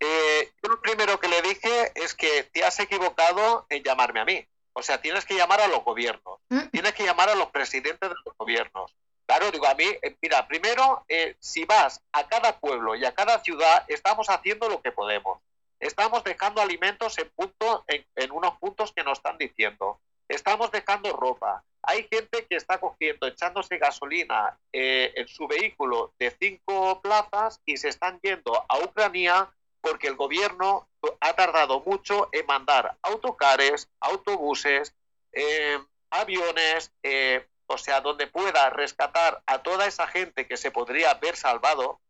Eh, 0.00 0.52
yo 0.62 0.68
lo 0.68 0.80
primero 0.80 1.18
que 1.18 1.28
le 1.28 1.42
dije 1.42 1.92
es 1.94 2.14
que 2.14 2.44
te 2.44 2.64
has 2.64 2.78
equivocado 2.80 3.66
en 3.70 3.82
llamarme 3.82 4.20
a 4.20 4.24
mí. 4.24 4.46
O 4.74 4.82
sea, 4.82 5.00
tienes 5.00 5.24
que 5.24 5.34
llamar 5.34 5.60
a 5.60 5.68
los 5.68 5.82
gobiernos, 5.84 6.38
Mm. 6.50 6.66
tienes 6.70 6.92
que 6.92 7.04
llamar 7.04 7.30
a 7.30 7.34
los 7.34 7.50
presidentes 7.50 8.08
de 8.10 8.14
los 8.24 8.36
gobiernos. 8.36 8.94
Claro, 9.26 9.50
digo, 9.50 9.66
a 9.66 9.74
mí, 9.74 9.84
eh, 10.02 10.16
mira, 10.20 10.46
primero, 10.46 11.04
eh, 11.08 11.34
si 11.40 11.64
vas 11.64 12.00
a 12.12 12.28
cada 12.28 12.60
pueblo 12.60 12.94
y 12.94 13.04
a 13.04 13.14
cada 13.14 13.40
ciudad, 13.40 13.84
estamos 13.88 14.28
haciendo 14.28 14.68
lo 14.68 14.82
que 14.82 14.92
podemos. 14.92 15.40
Estamos 15.80 16.22
dejando 16.24 16.60
alimentos 16.62 17.18
en, 17.18 17.28
punto, 17.30 17.84
en, 17.88 18.06
en 18.14 18.30
unos 18.30 18.56
puntos 18.58 18.92
que 18.92 19.02
nos 19.02 19.18
están 19.18 19.36
diciendo. 19.38 19.98
Estamos 20.28 20.70
dejando 20.70 21.12
ropa. 21.12 21.64
Hay 21.82 22.06
gente 22.10 22.46
que 22.46 22.56
está 22.56 22.78
cogiendo, 22.78 23.26
echándose 23.26 23.78
gasolina 23.78 24.58
eh, 24.72 25.12
en 25.16 25.28
su 25.28 25.46
vehículo 25.46 26.12
de 26.18 26.30
cinco 26.38 27.00
plazas 27.00 27.60
y 27.64 27.76
se 27.76 27.88
están 27.88 28.20
yendo 28.22 28.64
a 28.68 28.78
Ucrania 28.78 29.48
porque 29.88 30.08
el 30.08 30.16
gobierno 30.16 30.88
ha 31.20 31.32
tardado 31.34 31.80
mucho 31.80 32.28
en 32.32 32.44
mandar 32.46 32.96
autocares, 33.02 33.88
autobuses, 34.00 34.94
eh, 35.32 35.78
aviones, 36.10 36.92
eh, 37.02 37.46
o 37.66 37.78
sea, 37.78 38.00
donde 38.00 38.26
pueda 38.26 38.70
rescatar 38.70 39.42
a 39.46 39.62
toda 39.62 39.86
esa 39.86 40.06
gente 40.08 40.46
que 40.46 40.56
se 40.56 40.70
podría 40.70 41.12
haber 41.12 41.36
salvado, 41.36 42.00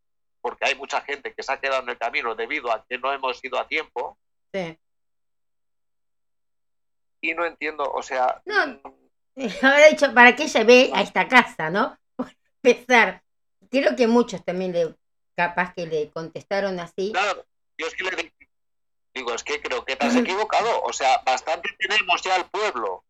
porque 0.41 0.65
hay 0.65 0.75
mucha 0.75 1.01
gente 1.01 1.33
que 1.33 1.43
se 1.43 1.51
ha 1.51 1.59
quedado 1.59 1.83
en 1.83 1.89
el 1.89 1.97
camino 1.97 2.33
debido 2.35 2.71
a 2.71 2.83
que 2.87 2.97
no 2.97 3.13
hemos 3.13 3.43
ido 3.43 3.59
a 3.59 3.67
tiempo, 3.67 4.17
Sí. 4.53 4.77
y 7.21 7.33
no 7.33 7.45
entiendo, 7.45 7.83
o 7.91 8.01
sea, 8.01 8.41
No. 8.45 8.65
mm, 9.35 9.47
Habrá 9.61 9.87
dicho, 9.87 10.13
¿para 10.15 10.35
qué 10.35 10.47
llevé 10.47 10.91
a 10.95 11.01
esta 11.01 11.27
casa, 11.57 11.69
no? 11.69 11.97
Por 12.15 12.31
empezar. 12.63 13.21
Creo 13.69 13.95
que 13.95 14.07
muchos 14.07 14.43
también 14.43 14.71
le, 14.71 14.95
capaz 15.35 15.73
que 15.75 15.85
le 15.85 16.09
contestaron 16.11 16.79
así. 16.79 17.11
claro, 17.11 17.45
yo 17.77 17.87
que 17.91 18.03
le 18.03 18.11
digo, 18.11 18.29
digo, 19.13 19.33
es 19.33 19.43
que 19.43 19.61
creo 19.61 19.83
que 19.85 19.95
te 19.95 20.05
has 20.05 20.15
equivocado, 20.15 20.81
o 20.83 20.93
sea, 20.93 21.19
bastante 21.25 21.69
tenemos 21.77 22.21
ya 22.21 22.35
al 22.35 22.49
pueblo. 22.49 23.03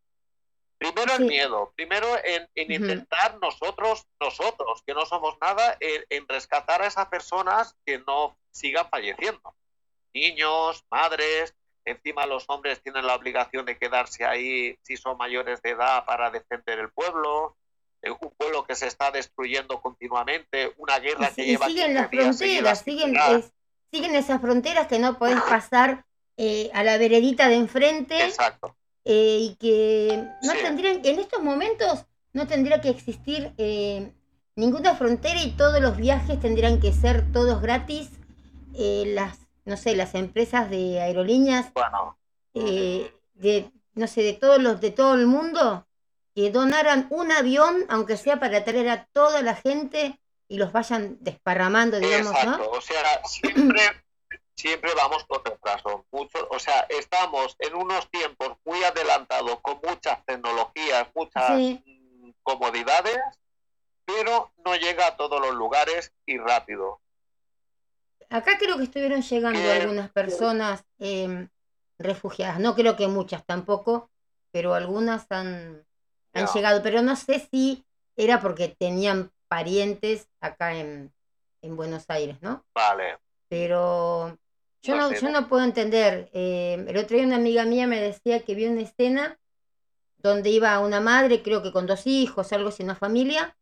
Primero 0.78 1.11
el 1.13 1.24
Sí. 1.24 1.28
miedo, 1.28 1.74
primero 1.76 2.07
en, 2.24 2.47
intentar 2.55 3.39
nosotros, 3.41 4.05
nosotros, 4.20 4.84
que 4.86 4.93
no 4.93 5.05
somos 5.05 5.36
nada, 5.41 5.76
en, 5.80 6.05
en 6.09 6.28
rescatar 6.28 6.82
a 6.82 6.88
esas 6.88 7.07
personas 7.07 7.76
que 7.86 7.97
no 7.99 8.38
sigan 8.51 8.88
falleciendo. 8.89 9.55
Niños, 10.13 10.84
madres, 10.91 11.55
encima 11.84 12.26
los 12.26 12.45
hombres 12.49 12.82
tienen 12.84 13.07
la 13.07 13.15
obligación 13.15 13.65
de 13.65 13.78
quedarse 13.78 14.26
ahí 14.26 14.78
si 14.84 14.97
son 14.97 15.18
mayores 15.18 15.61
de 15.61 15.72
edad 15.72 16.05
para 16.05 16.30
defender 16.30 16.80
el 16.80 16.91
pueblo, 16.91 17.57
eh, 18.03 18.11
un 18.11 18.32
pueblo 18.38 18.63
que 18.65 18.76
se 18.76 18.88
está 18.88 19.09
destruyendo 19.09 19.82
continuamente, 19.82 20.74
una 20.78 20.99
guerra 20.99 21.32
que 21.34 21.41
y 21.43 21.45
lleva 21.47 21.65
siguen 21.68 21.88
15 21.88 21.97
las 21.97 22.09
fronteras, 22.09 22.82
siguen, 22.84 23.15
es- 23.15 23.51
siguen 23.91 24.15
esas 24.15 24.41
fronteras 24.41 24.88
que 24.88 24.99
no 24.99 25.17
podés 25.17 25.41
pasar 25.41 26.05
eh, 26.38 26.69
a 26.73 26.83
la 26.83 26.97
veredita 26.97 27.47
de 27.49 27.55
enfrente 27.55 28.23
Exacto. 28.23 28.75
eh, 29.05 29.39
y 29.41 29.55
que 29.55 30.23
no 30.43 30.51
Sí. 30.53 30.57
tendrían, 30.61 31.01
en 31.03 31.19
estos 31.19 31.41
momentos 31.41 32.05
no 32.33 32.45
tendría 32.47 32.81
que 32.81 32.89
existir 32.89 33.53
eh, 33.57 34.11
ninguna 34.55 34.95
frontera 34.95 35.41
y 35.41 35.51
todos 35.51 35.81
los 35.81 35.97
viajes 35.97 36.39
tendrían 36.39 36.79
que 36.79 36.93
ser 36.93 37.31
todos 37.31 37.61
gratis. 37.61 38.09
Eh, 38.75 39.05
las, 39.15 39.39
no 39.65 39.75
sé, 39.77 39.95
las 39.95 40.13
empresas 40.13 40.69
de 40.69 41.01
aerolíneas 41.01 41.71
Bueno, 41.73 42.17
eh, 42.53 43.11
de, 43.33 43.71
no 43.95 44.05
sé, 44.07 44.21
de 44.21 44.33
todos 44.33 44.61
los, 44.61 44.79
de 44.81 44.91
todo 44.91 45.15
el 45.15 45.25
mundo, 45.25 45.88
que 46.35 46.51
donaran 46.51 47.07
un 47.09 47.31
avión, 47.31 47.85
aunque 47.89 48.17
sea 48.17 48.39
para 48.39 48.63
traer 48.63 48.89
a 48.89 49.05
toda 49.13 49.41
la 49.41 49.55
gente 49.55 50.19
y 50.48 50.58
los 50.58 50.72
vayan 50.72 51.18
desparramando, 51.22 52.00
digamos, 52.00 52.32
Exacto, 52.32 52.58
¿no? 52.58 52.70
o 52.70 52.82
sea, 52.82 53.24
siempre, 53.26 53.82
siempre 54.56 54.91
vamos 54.95 55.26
con 55.26 55.43
retraso. 55.43 56.06
Mucho, 56.12 56.48
o 56.52 56.60
sea, 56.60 56.86
estamos 56.89 57.56
en 57.60 57.76
unos 57.76 58.10
tiempos 58.10 58.58
muy 58.66 58.84
adelantados, 58.84 59.60
con 59.62 59.80
muchas 59.84 60.26
tecnologías, 60.26 61.08
muchas 61.16 61.58
Sí. 61.58 61.84
mm, 61.86 62.30
comodidades, 62.43 63.18
pero 64.06 64.52
no 64.66 64.76
llega 64.76 65.08
a 65.08 65.18
todos 65.18 65.41
los 65.41 65.54
lugares 65.56 66.14
y 66.26 66.38
rápido. 66.38 67.02
Acá 68.30 68.58
creo 68.58 68.78
que 68.78 68.84
estuvieron 68.84 69.22
llegando 69.22 69.60
algunas 69.72 70.12
personas 70.12 70.84
eh, 71.00 71.48
refugiadas, 71.98 72.60
no 72.60 72.76
creo 72.76 72.95
que 72.95 73.08
muchas 73.08 73.45
tampoco, 73.45 74.10
pero 74.52 74.74
algunas 74.74 75.26
han, 75.30 75.86
han 76.34 76.48
llegado, 76.48 76.82
pero 76.84 77.02
no 77.02 77.16
sé 77.16 77.48
si 77.52 77.86
era 78.16 78.39
porque 78.41 78.70
tenían 78.70 79.32
parientes 79.48 80.30
acá 80.41 80.76
en, 80.76 81.14
en 81.62 81.76
Buenos 81.76 82.06
Aires, 82.10 82.38
¿no? 82.41 82.66
Vale, 82.74 83.20
pero 83.50 84.38
yo 84.82 84.95
No 84.95 85.12
yo 85.14 85.30
no. 85.32 85.48
puedo 85.50 85.64
entender. 85.64 86.30
eh, 86.34 86.86
el 86.88 86.98
otro 86.98 87.18
día 87.18 87.26
una 87.26 87.38
amiga 87.38 87.66
mía 87.66 87.88
me 87.88 88.02
decía 88.02 88.43
que 88.43 88.56
vio 88.56 88.72
una 88.72 88.82
escena 88.82 89.39
donde 90.18 90.50
iba 90.50 90.80
una 90.80 91.00
madre, 91.00 91.43
creo 91.43 91.64
que 91.64 91.72
con 91.72 91.86
dos 91.88 92.08
hijos, 92.08 92.52
algo 92.54 92.70
así, 92.70 92.84
una 92.84 92.95
familia, 92.95 93.58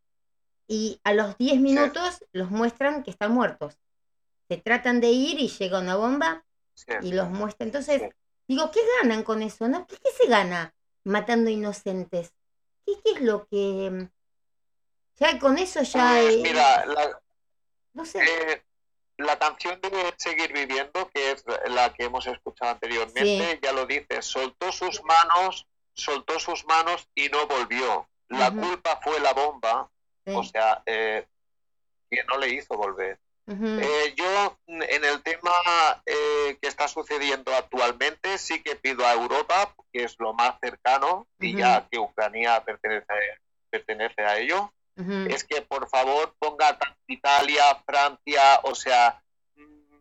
y 0.67 0.99
a 1.03 1.13
los 1.13 1.37
10 1.37 1.59
minutos 1.59 2.25
los 2.33 2.51
muestran 2.51 3.03
que 3.03 3.11
están 3.11 3.31
muertos. 3.33 3.77
Se 4.49 4.57
tratan 4.57 5.01
de 5.01 5.09
ir 5.11 5.39
y 5.39 5.47
llega 5.49 5.79
una 5.79 5.95
bomba 5.95 6.45
sí. 6.73 6.93
y 7.01 7.13
los 7.13 7.29
muestra. 7.29 7.65
Entonces, 7.65 8.01
Sí. 8.01 8.09
digo, 8.47 8.71
¿qué 8.71 8.79
ganan 9.01 9.23
con 9.23 9.41
eso? 9.41 9.67
¿No? 9.67 9.85
¿Qué, 9.87 9.97
qué 9.97 10.09
se 10.17 10.27
gana 10.29 10.75
matando 11.03 11.49
inocentes? 11.49 12.33
¿Qué, 12.85 12.93
qué 13.03 13.11
es 13.11 13.21
lo 13.21 13.47
que... 13.47 14.09
Ya 15.17 15.39
con 15.39 15.57
eso 15.57 15.81
ya... 15.81 16.19
Pues 16.21 16.35
eh, 16.35 16.39
mira, 16.43 16.85
la, 16.85 17.21
no 17.93 18.05
sé. 18.05 18.19
eh, 18.23 18.63
la 19.17 19.39
canción 19.39 19.79
de 19.81 20.13
Seguir 20.17 20.51
Viviendo, 20.51 21.09
que 21.13 21.31
es 21.31 21.45
la 21.67 21.93
que 21.93 22.05
hemos 22.05 22.27
escuchado 22.27 22.71
anteriormente, 22.71 23.51
Sí. 23.53 23.59
ya 23.61 23.71
lo 23.71 23.85
dice, 23.85 24.21
soltó 24.21 24.71
sus 24.71 25.01
manos, 25.03 25.65
soltó 25.93 26.39
sus 26.39 26.65
manos 26.65 27.07
y 27.15 27.29
no 27.29 27.47
volvió. 27.47 28.09
La 28.27 28.51
culpa 28.51 28.99
fue 29.03 29.19
la 29.19 29.33
bomba, 29.33 29.89
sí, 30.25 30.33
o 30.35 30.43
sea, 30.43 30.81
eh, 30.85 31.25
que 32.09 32.23
no 32.25 32.37
le 32.37 32.49
hizo 32.49 32.75
volver. 32.75 33.19
Eh, 33.47 34.13
yo, 34.17 34.57
en 34.65 35.05
el 35.05 35.21
tema 35.21 35.51
eh, 36.05 36.57
que 36.59 36.67
está 36.67 36.87
sucediendo 36.87 37.53
actualmente, 37.55 38.39
sí 38.39 38.63
que 38.63 38.75
pido 38.75 39.05
a 39.05 39.13
Europa, 39.13 39.75
que 39.93 40.03
es 40.03 40.15
lo 40.19 40.33
más 40.33 40.55
cercano, 40.59 41.27
y 41.39 41.55
ya 41.55 41.87
que 41.89 41.99
Ucrania 41.99 42.65
pertenece, 42.65 43.13
pertenece 43.69 44.23
a 44.23 44.39
ello, 44.39 44.73
es 44.97 45.43
que 45.43 45.61
por 45.61 45.89
favor 45.89 46.33
ponga 46.39 46.77
Italia, 47.07 47.63
Francia, 47.85 48.59
o 48.63 48.73
sea, 48.75 49.21
mm, 49.55 49.97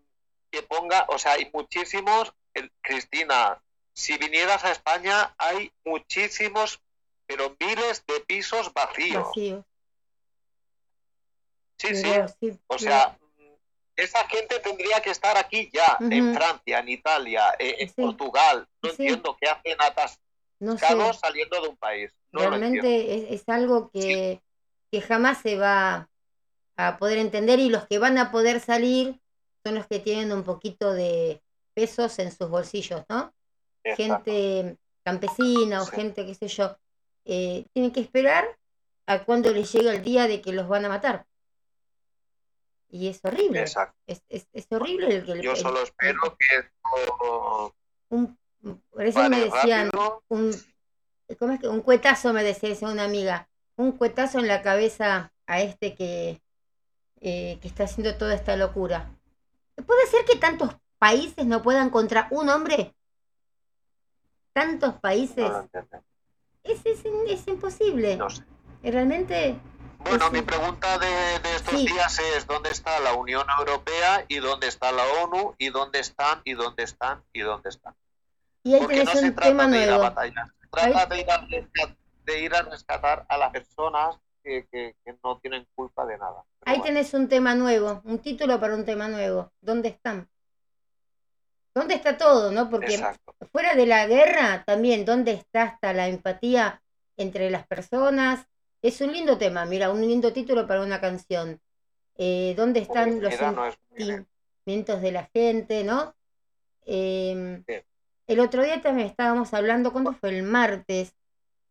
que 0.51 0.63
ponga, 0.63 1.05
o 1.09 1.19
sea, 1.19 1.33
hay 1.33 1.51
muchísimos, 1.53 2.33
el- 2.55 2.71
Cristina, 2.81 3.61
si 3.93 4.17
vinieras 4.19 4.65
a 4.65 4.71
España 4.73 5.35
hay 5.39 5.73
muchísimos, 5.85 6.81
pero 7.27 7.57
miles 7.59 8.05
de 8.07 8.21
pisos 8.21 8.73
vacíos. 8.73 9.27
vacíos. 9.29 9.65
Sí, 11.79 11.95
sí, 11.97 12.03
Pero 12.05 12.29
sí, 12.29 12.59
o 12.69 12.79
sea, 12.79 13.19
mm, 13.37 13.43
esa 13.97 14.27
gente 14.29 14.61
tendría 14.61 15.01
que 15.01 15.11
estar 15.11 15.37
aquí 15.37 15.71
ya, 15.73 15.99
en. 16.01 16.35
Francia, 16.35 16.79
en 16.79 16.89
Italia, 16.89 17.55
eh, 17.59 17.77
en 17.81 17.89
Sí. 17.89 17.95
Portugal. 18.03 18.69
No 18.83 18.91
Sí. 18.91 19.03
entiendo 19.03 19.37
qué 19.41 19.49
hacen 19.49 19.77
no 20.61 20.79
sé, 20.79 20.85
atascados 20.87 21.19
saliendo 21.19 21.61
de 21.61 21.69
un 21.69 21.77
país. 21.77 22.13
No 22.33 22.41
realmente 22.41 23.15
es, 23.35 23.41
es 23.41 23.49
algo 23.49 23.91
que, 23.91 24.41
que 24.95 25.01
jamás 25.01 25.39
se 25.39 25.57
va 25.59 26.09
a 26.77 26.97
poder 26.99 27.19
entender 27.19 27.59
y 27.59 27.69
los 27.69 27.85
que 27.89 27.99
van 27.99 28.17
a 28.17 28.31
poder 28.31 28.61
salir 28.61 29.21
son 29.65 29.75
los 29.75 29.89
que 29.89 29.99
tienen 29.99 30.31
un 30.31 30.45
poquito 30.45 30.93
de 30.93 31.43
pesos 31.75 32.17
en 32.21 32.31
sus 32.31 32.49
bolsillos, 32.49 33.03
¿no? 33.09 33.35
Exacto. 33.83 34.31
Gente 34.31 34.79
campesina 35.03 35.83
o 35.83 35.85
Sí. 35.87 35.97
gente, 35.97 36.25
qué 36.25 36.35
sé 36.37 36.47
yo, 36.47 36.77
eh, 37.25 37.67
tienen 37.73 37.91
que 37.91 37.99
esperar 38.01 38.57
a 39.07 39.25
cuando 39.25 39.51
les 39.51 39.73
llega 39.73 39.93
el 39.93 40.03
día 40.05 40.29
de 40.29 40.41
que 40.41 40.53
los 40.53 40.69
van 40.69 40.85
a 40.85 40.89
matar. 40.89 41.27
Y 42.89 43.09
es 43.09 43.19
horrible, 43.25 43.63
Exacto. 43.63 43.97
es, 44.07 44.23
es, 44.29 44.47
es 44.53 44.67
horrible 44.71 45.09
el 45.17 45.25
que 45.27 45.43
Yo 45.43 45.51
el- 45.53 45.57
solo 45.57 45.79
el- 45.79 45.85
espero 45.85 46.21
que 46.39 46.57
esto 46.57 47.75
un, 48.11 48.39
recién 48.93 49.29
me 49.29 49.41
vale 49.41 49.51
decían 49.51 49.91
rápido. 49.91 50.23
un, 50.29 50.51
¿cómo 51.37 51.53
es 51.53 51.61
que? 51.61 51.67
un 51.69 51.81
cuetazo, 51.81 52.33
me 52.33 52.45
decía 52.45 52.77
una 52.83 53.03
amiga, 53.05 53.49
un 53.77 53.93
cuetazo 53.93 54.39
en 54.39 54.49
la 54.49 54.63
cabeza 54.63 55.33
a 55.47 55.61
este 55.61 55.95
que, 55.95 56.41
eh, 57.21 57.59
que 57.61 57.69
está 57.69 57.85
haciendo 57.85 58.17
toda 58.17 58.35
esta 58.35 58.57
locura. 58.57 59.11
¿Puede 59.87 60.07
ser 60.07 60.25
que 60.25 60.37
tantos 60.37 60.71
países 60.99 61.45
no 61.47 61.63
puedan 61.63 61.91
contra 61.91 62.29
un 62.31 62.49
hombre? 62.49 62.95
Tantos 64.53 64.95
países. 64.95 65.51
No. 65.51 65.69
Es, 66.63 66.81
es, 66.87 67.03
es 67.29 67.49
imposible. 67.49 68.17
No 68.17 68.31
sé. 68.31 68.43
Realmente, 68.83 69.57
Bueno, 69.99 70.31
mi 70.31 70.43
pregunta 70.43 70.99
de, 70.99 71.07
de 71.43 71.57
estos 71.57 71.81
Sí. 71.81 71.87
días 71.87 72.19
es 72.37 72.47
dónde 72.47 72.71
está 72.71 73.01
la 73.01 73.15
Unión 73.15 73.47
Europea 73.59 74.25
y 74.29 74.37
dónde 74.37 74.69
está 74.69 74.93
la 74.93 75.03
ONU 75.25 75.55
y 75.59 75.71
dónde 75.71 76.01
están 76.01 76.43
y 76.45 76.53
dónde 76.53 76.83
están 76.85 77.23
y 77.33 77.41
dónde 77.41 77.71
están. 77.71 77.95
y 78.63 78.75
ahí 78.75 78.81
Porque 78.81 78.97
tenés 78.99 79.19
se 79.21 79.25
un 79.27 79.35
trata 79.35 79.49
tema 79.49 79.67
de 79.69 79.83
ir 79.83 79.89
a 79.91 79.97
nuevo. 79.99 80.15
se 80.21 80.33
trata 80.71 81.07
de 81.07 81.21
ir, 81.21 81.31
a, 81.31 81.47
de 82.25 82.41
ir 82.41 82.55
a 82.55 82.63
rescatar 82.63 83.25
a 83.29 83.37
las 83.39 83.51
personas 83.53 84.17
que, 84.43 84.67
que- 84.71 84.95
que 85.05 85.17
no 85.23 85.39
tienen 85.39 85.67
culpa 85.75 86.05
de 86.07 86.19
nada. 86.19 86.45
Pero 86.61 86.71
Ahí 86.73 86.79
bueno, 86.79 86.85
tenés 86.95 87.15
un 87.15 87.29
tema 87.29 87.55
nuevo, 87.55 88.01
un 88.05 88.19
título 88.19 88.61
para 88.61 88.75
un 88.75 88.85
tema 88.85 89.09
nuevo. 89.09 89.53
¿Dónde 89.61 89.89
están? 89.89 90.29
¿Dónde 91.75 91.95
está 91.95 92.17
todo, 92.17 92.53
no? 92.53 92.71
Porque 92.71 92.95
Exacto. 92.95 93.35
fuera 93.51 93.75
de 93.75 93.87
la 93.87 94.07
guerra, 94.07 94.65
también, 94.65 95.05
¿dónde 95.05 95.33
está 95.33 95.63
hasta 95.65 95.93
la 95.93 96.09
empatía 96.09 96.83
entre 97.17 97.51
las 97.51 97.67
personas? 97.67 98.47
Es 98.81 99.01
un 99.01 99.13
lindo 99.13 99.39
tema, 99.39 99.65
mira, 99.65 99.91
un 99.91 100.01
lindo 100.01 100.33
título 100.33 100.67
para 100.67 100.83
una 100.83 101.01
canción. 101.01 101.61
Eh, 102.17 102.55
¿Dónde 102.57 102.81
están 102.81 103.21
los 103.21 103.35
sentimientos 103.35 105.01
de 105.03 105.13
la 105.13 105.25
gente, 105.35 105.83
no? 105.85 106.15
Sí. 106.87 107.65
el 108.27 108.41
otro 108.41 108.63
día 108.63 108.81
también 108.81 109.09
estábamos 109.09 109.53
hablando, 109.55 109.91
¿cuándo 109.93 110.13
fue? 110.13 110.29
El 110.31 110.43
martes. 110.45 111.15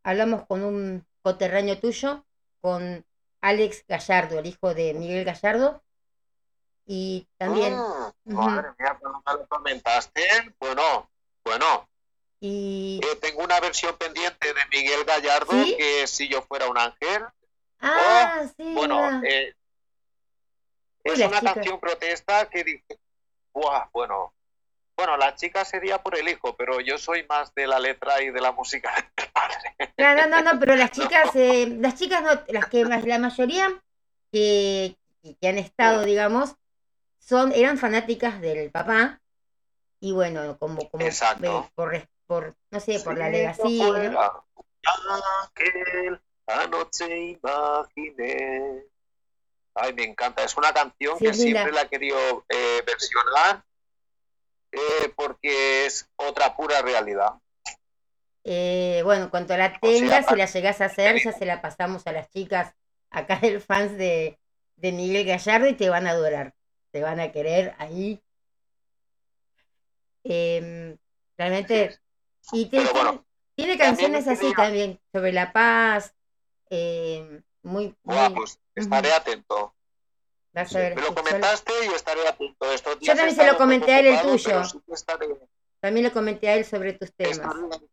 Hablamos 0.04 0.46
con 0.48 0.64
un 0.64 1.06
coterráneo 1.22 1.80
tuyo, 1.80 2.26
con 2.62 3.06
Alex 3.42 3.86
Gallardo, 3.88 4.40
el 4.40 4.46
hijo 4.48 4.74
de 4.74 4.94
Miguel 4.94 5.24
Gallardo. 5.26 5.82
Y 6.86 7.28
también, 7.38 7.74
Ah. 7.78 8.14
Madre 8.26 8.70
mía, 8.78 8.98
cuando 9.00 9.22
lo 9.26 9.48
comentaste, 9.48 10.22
bueno, 10.60 11.10
bueno, 11.46 11.90
y... 12.42 13.00
eh, 13.04 13.16
tengo 13.22 13.42
una 13.44 13.60
versión 13.62 13.98
pendiente 13.98 14.54
de 14.54 14.62
Miguel 14.72 15.06
Gallardo 15.06 15.52
¿Sí? 15.64 15.76
que 15.78 16.08
si 16.08 16.28
yo 16.28 16.42
fuera 16.42 16.68
un 16.68 16.78
ángel, 16.78 17.24
Ah, 17.80 18.46
sí, 18.58 18.74
bueno, 18.74 19.22
eh, 19.26 19.54
es 21.04 21.20
una 21.20 21.40
chica. 21.40 21.54
canción 21.54 21.80
protesta 21.80 22.50
que 22.50 22.64
dice, 22.64 23.00
Buah, 23.54 23.90
bueno, 23.94 24.34
bueno, 24.96 25.18
la 25.18 25.36
chica 25.36 25.66
sería 25.66 26.02
por 26.02 26.18
el 26.18 26.28
hijo, 26.30 26.56
pero 26.56 26.80
yo 26.80 26.98
soy 26.98 27.26
más 27.28 27.54
de 27.56 27.68
la 27.68 27.80
letra 27.80 28.22
y 28.22 28.30
de 28.30 28.42
la 28.42 28.52
música 28.52 28.94
del 28.96 29.28
padre. 29.32 29.76
No, 29.98 30.16
no, 30.16 30.28
no, 30.28 30.54
no, 30.54 30.60
pero 30.60 30.76
las 30.76 30.92
chicas, 30.92 31.36
eh, 31.36 31.68
las 31.80 31.96
chicas 31.96 32.22
no, 32.24 32.42
las 32.48 32.68
que 32.68 32.86
más- 32.86 33.06
la 33.06 33.20
mayoría 33.20 33.82
que, 34.32 34.96
que 35.40 35.48
han 35.48 35.58
estado, 35.58 36.04
digamos, 36.04 36.56
son, 37.20 37.52
eran 37.54 37.78
fanáticas 37.78 38.42
del 38.42 38.70
papá, 38.72 39.22
y 40.00 40.12
bueno, 40.12 40.58
como, 40.58 40.90
como 40.90 41.06
Exacto. 41.06 41.60
eh, 41.60 41.72
por, 41.76 42.08
por, 42.28 42.56
no 42.72 42.80
sé, 42.80 43.00
por 43.00 43.18
la 43.18 43.30
legacía, 43.30 44.22
ángel, 45.56 46.20
anoche 46.48 47.18
imaginé. 47.32 48.84
Ay, 49.76 49.94
me 49.94 50.04
encanta. 50.04 50.44
Es 50.44 50.56
una 50.58 50.72
canción 50.74 51.18
Sí, 51.18 51.26
que 51.26 51.30
es 51.32 51.42
siempre 51.42 51.72
la 51.72 51.84
he 51.84 51.90
querido 51.90 52.46
eh, 52.50 52.84
versionar 52.86 53.64
eh, 54.74 55.14
porque 55.16 55.86
es 55.86 56.10
otra 56.16 56.56
pura 56.56 56.82
realidad. 56.82 57.34
Eh, 58.44 59.02
bueno, 59.06 59.30
cuando 59.30 59.56
la 59.56 59.70
sea, 59.70 59.80
tengas, 59.80 60.26
si 60.26 60.32
pa- 60.32 60.36
la 60.36 60.46
llegás 60.46 60.82
a 60.82 60.86
hacer, 60.86 61.22
ya 61.24 61.32
se 61.32 61.46
la 61.46 61.62
pasamos 61.62 62.06
a 62.08 62.12
las 62.12 62.30
chicas 62.30 62.74
acá 63.10 63.38
del 63.40 63.62
fans 63.62 63.98
de, 63.98 64.38
de 64.76 64.92
Miguel 64.92 65.26
Gallardo 65.26 65.68
y 65.68 65.74
te 65.76 65.90
van 65.90 66.08
a 66.08 66.12
adorar, 66.12 66.54
te 66.92 67.02
van 67.02 67.20
a 67.22 67.32
querer 67.32 67.74
ahí. 67.78 68.22
Em, 70.26 70.98
realmente, 71.38 72.00
y 72.52 72.66
tiene, 72.68 72.90
bueno, 72.92 73.26
tiene 73.56 73.78
canciones 73.78 74.28
así 74.28 74.54
también, 74.56 75.00
sobre 75.12 75.32
la 75.34 75.52
paz, 75.52 76.14
em, 76.70 77.44
muy, 77.62 77.96
muy, 78.04 78.16
pues 78.36 78.60
estaré 78.76 79.12
atento. 79.12 79.74
Vas 80.54 80.76
a 80.76 80.80
ver, 80.80 80.96
Me 80.96 81.02
lo 81.02 81.10
yo- 81.10 81.16
comentaste 81.16 81.74
y 81.86 81.94
estaré 81.94 82.28
atento. 82.28 82.72
Estos 82.72 82.94
Yo 82.96 83.00
días 83.00 83.18
también 83.18 83.40
he 83.40 83.42
se 83.46 83.52
lo 83.52 83.58
comenté 83.58 83.94
a 83.94 84.00
él 84.00 84.08
el 84.08 84.22
tuyo. 84.22 84.64
sí 84.64 84.80
también 85.80 86.06
le 86.06 86.12
comenté 86.12 86.48
a 86.48 86.56
él 86.56 86.64
sobre 86.66 86.94
tus 86.94 87.12
temas. 87.14 87.40
estaré- 87.40 87.88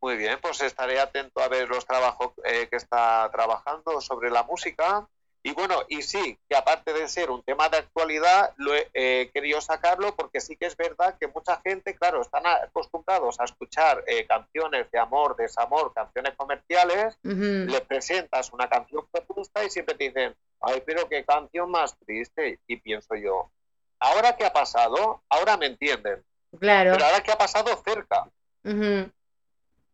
Muy 0.00 0.16
bien, 0.16 0.38
pues 0.40 0.60
estaré 0.62 1.00
atento 1.00 1.40
a 1.40 1.48
ver 1.48 1.68
los 1.68 1.84
trabajos 1.84 2.32
eh, 2.44 2.68
que 2.70 2.76
está 2.76 3.28
trabajando 3.32 4.00
sobre 4.00 4.30
la 4.30 4.44
música. 4.44 5.06
Y 5.42 5.52
bueno, 5.52 5.82
y 5.88 6.02
sí, 6.02 6.38
que 6.48 6.56
aparte 6.56 6.92
de 6.92 7.08
ser 7.08 7.30
un 7.30 7.42
tema 7.42 7.68
de 7.68 7.78
actualidad, 7.78 8.52
lo 8.56 8.74
he 8.74 8.88
eh, 8.94 9.30
querido 9.32 9.60
sacarlo 9.60 10.14
porque 10.14 10.40
sí 10.40 10.56
que 10.56 10.66
es 10.66 10.76
verdad 10.76 11.16
que 11.18 11.26
mucha 11.28 11.60
gente, 11.64 11.94
claro, 11.96 12.20
están 12.22 12.44
acostumbrados 12.46 13.38
a 13.40 13.44
escuchar 13.44 14.02
eh, 14.06 14.26
canciones 14.26 14.90
de 14.90 14.98
amor, 14.98 15.36
desamor, 15.36 15.92
canciones 15.94 16.34
comerciales, 16.36 17.16
Ujú, 17.24 17.34
le 17.70 17.80
presentas 17.82 18.52
una 18.52 18.68
canción 18.68 19.06
propuesta 19.10 19.64
y 19.64 19.70
siempre 19.70 19.94
te 19.96 20.04
dicen, 20.04 20.34
ay, 20.60 20.82
pero 20.86 21.08
qué 21.08 21.24
canción 21.24 21.70
más 21.70 21.96
triste. 21.98 22.58
Y 22.66 22.76
pienso 22.76 23.14
yo, 23.14 23.50
¿ahora 23.98 24.36
qué 24.36 24.44
ha 24.46 24.52
pasado? 24.52 25.22
Ahora 25.28 25.56
me 25.56 25.66
entienden, 25.66 26.24
Claro. 26.58 26.92
pero 26.92 27.04
ahora 27.06 27.22
qué 27.22 27.32
ha 27.32 27.38
pasado 27.38 27.70
cerca. 27.84 28.28
ujú. 28.64 29.10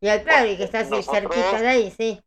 Y 0.01 0.09
al 0.09 0.23
claro, 0.23 0.47
y 0.47 0.57
que 0.57 0.65
está 0.65 0.81
así 0.81 1.03
cerquita 1.03 1.61
de 1.61 1.69
ahí, 1.69 1.91
sí. 1.91 2.21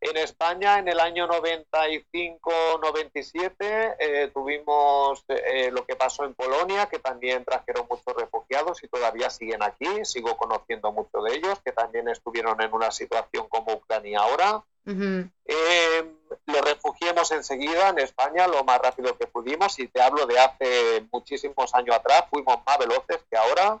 En 0.00 0.16
España, 0.18 0.78
en 0.78 0.88
el 0.88 1.00
año 1.00 1.26
95-97, 1.26 3.96
eh, 3.98 4.30
tuvimos 4.34 5.24
eh, 5.28 5.70
lo 5.70 5.86
que 5.86 5.96
pasó 5.96 6.24
en 6.24 6.34
Polonia, 6.34 6.86
que 6.90 6.98
también 6.98 7.42
trajeron 7.44 7.86
muchos 7.88 8.14
refugiados 8.14 8.82
y 8.84 8.88
todavía 8.88 9.30
siguen 9.30 9.62
aquí. 9.62 10.04
Sigo 10.04 10.36
conociendo 10.36 10.92
muchos 10.92 11.24
de 11.24 11.36
ellos, 11.36 11.58
que 11.64 11.72
también 11.72 12.06
estuvieron 12.08 12.60
en 12.60 12.74
una 12.74 12.90
situación 12.90 13.48
como 13.48 13.72
Ucrania 13.72 14.18
ahora. 14.20 14.62
Eh, 14.86 16.04
lo 16.46 16.60
refugiemos 16.62 17.30
enseguida 17.32 17.88
en 17.88 17.98
España 17.98 18.46
lo 18.46 18.64
más 18.64 18.78
rápido 18.80 19.16
que 19.16 19.26
pudimos 19.26 19.78
y 19.78 19.88
te 19.88 20.00
hablo 20.00 20.26
de 20.26 20.38
hace 20.38 21.06
muchísimos 21.12 21.74
años 21.74 21.96
atrás, 21.96 22.24
fuimos 22.30 22.58
más 22.66 22.78
veloces 22.78 23.24
que 23.30 23.36
ahora. 23.36 23.80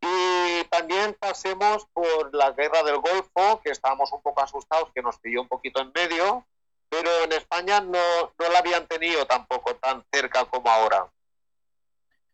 Y 0.00 0.64
también 0.64 1.14
pasemos 1.14 1.86
por 1.92 2.34
la 2.34 2.50
guerra 2.50 2.82
del 2.82 2.98
Golfo, 2.98 3.60
que 3.62 3.70
estábamos 3.70 4.10
un 4.12 4.20
poco 4.20 4.42
asustados, 4.42 4.90
que 4.92 5.02
nos 5.02 5.18
pilló 5.18 5.42
un 5.42 5.48
poquito 5.48 5.80
en 5.80 5.92
medio, 5.94 6.44
pero 6.88 7.08
en 7.24 7.32
España 7.32 7.80
no, 7.80 7.98
no 8.38 8.48
la 8.48 8.58
habían 8.58 8.86
tenido 8.88 9.24
tampoco 9.26 9.76
tan 9.76 10.04
cerca 10.12 10.44
como 10.46 10.68
ahora. 10.68 11.08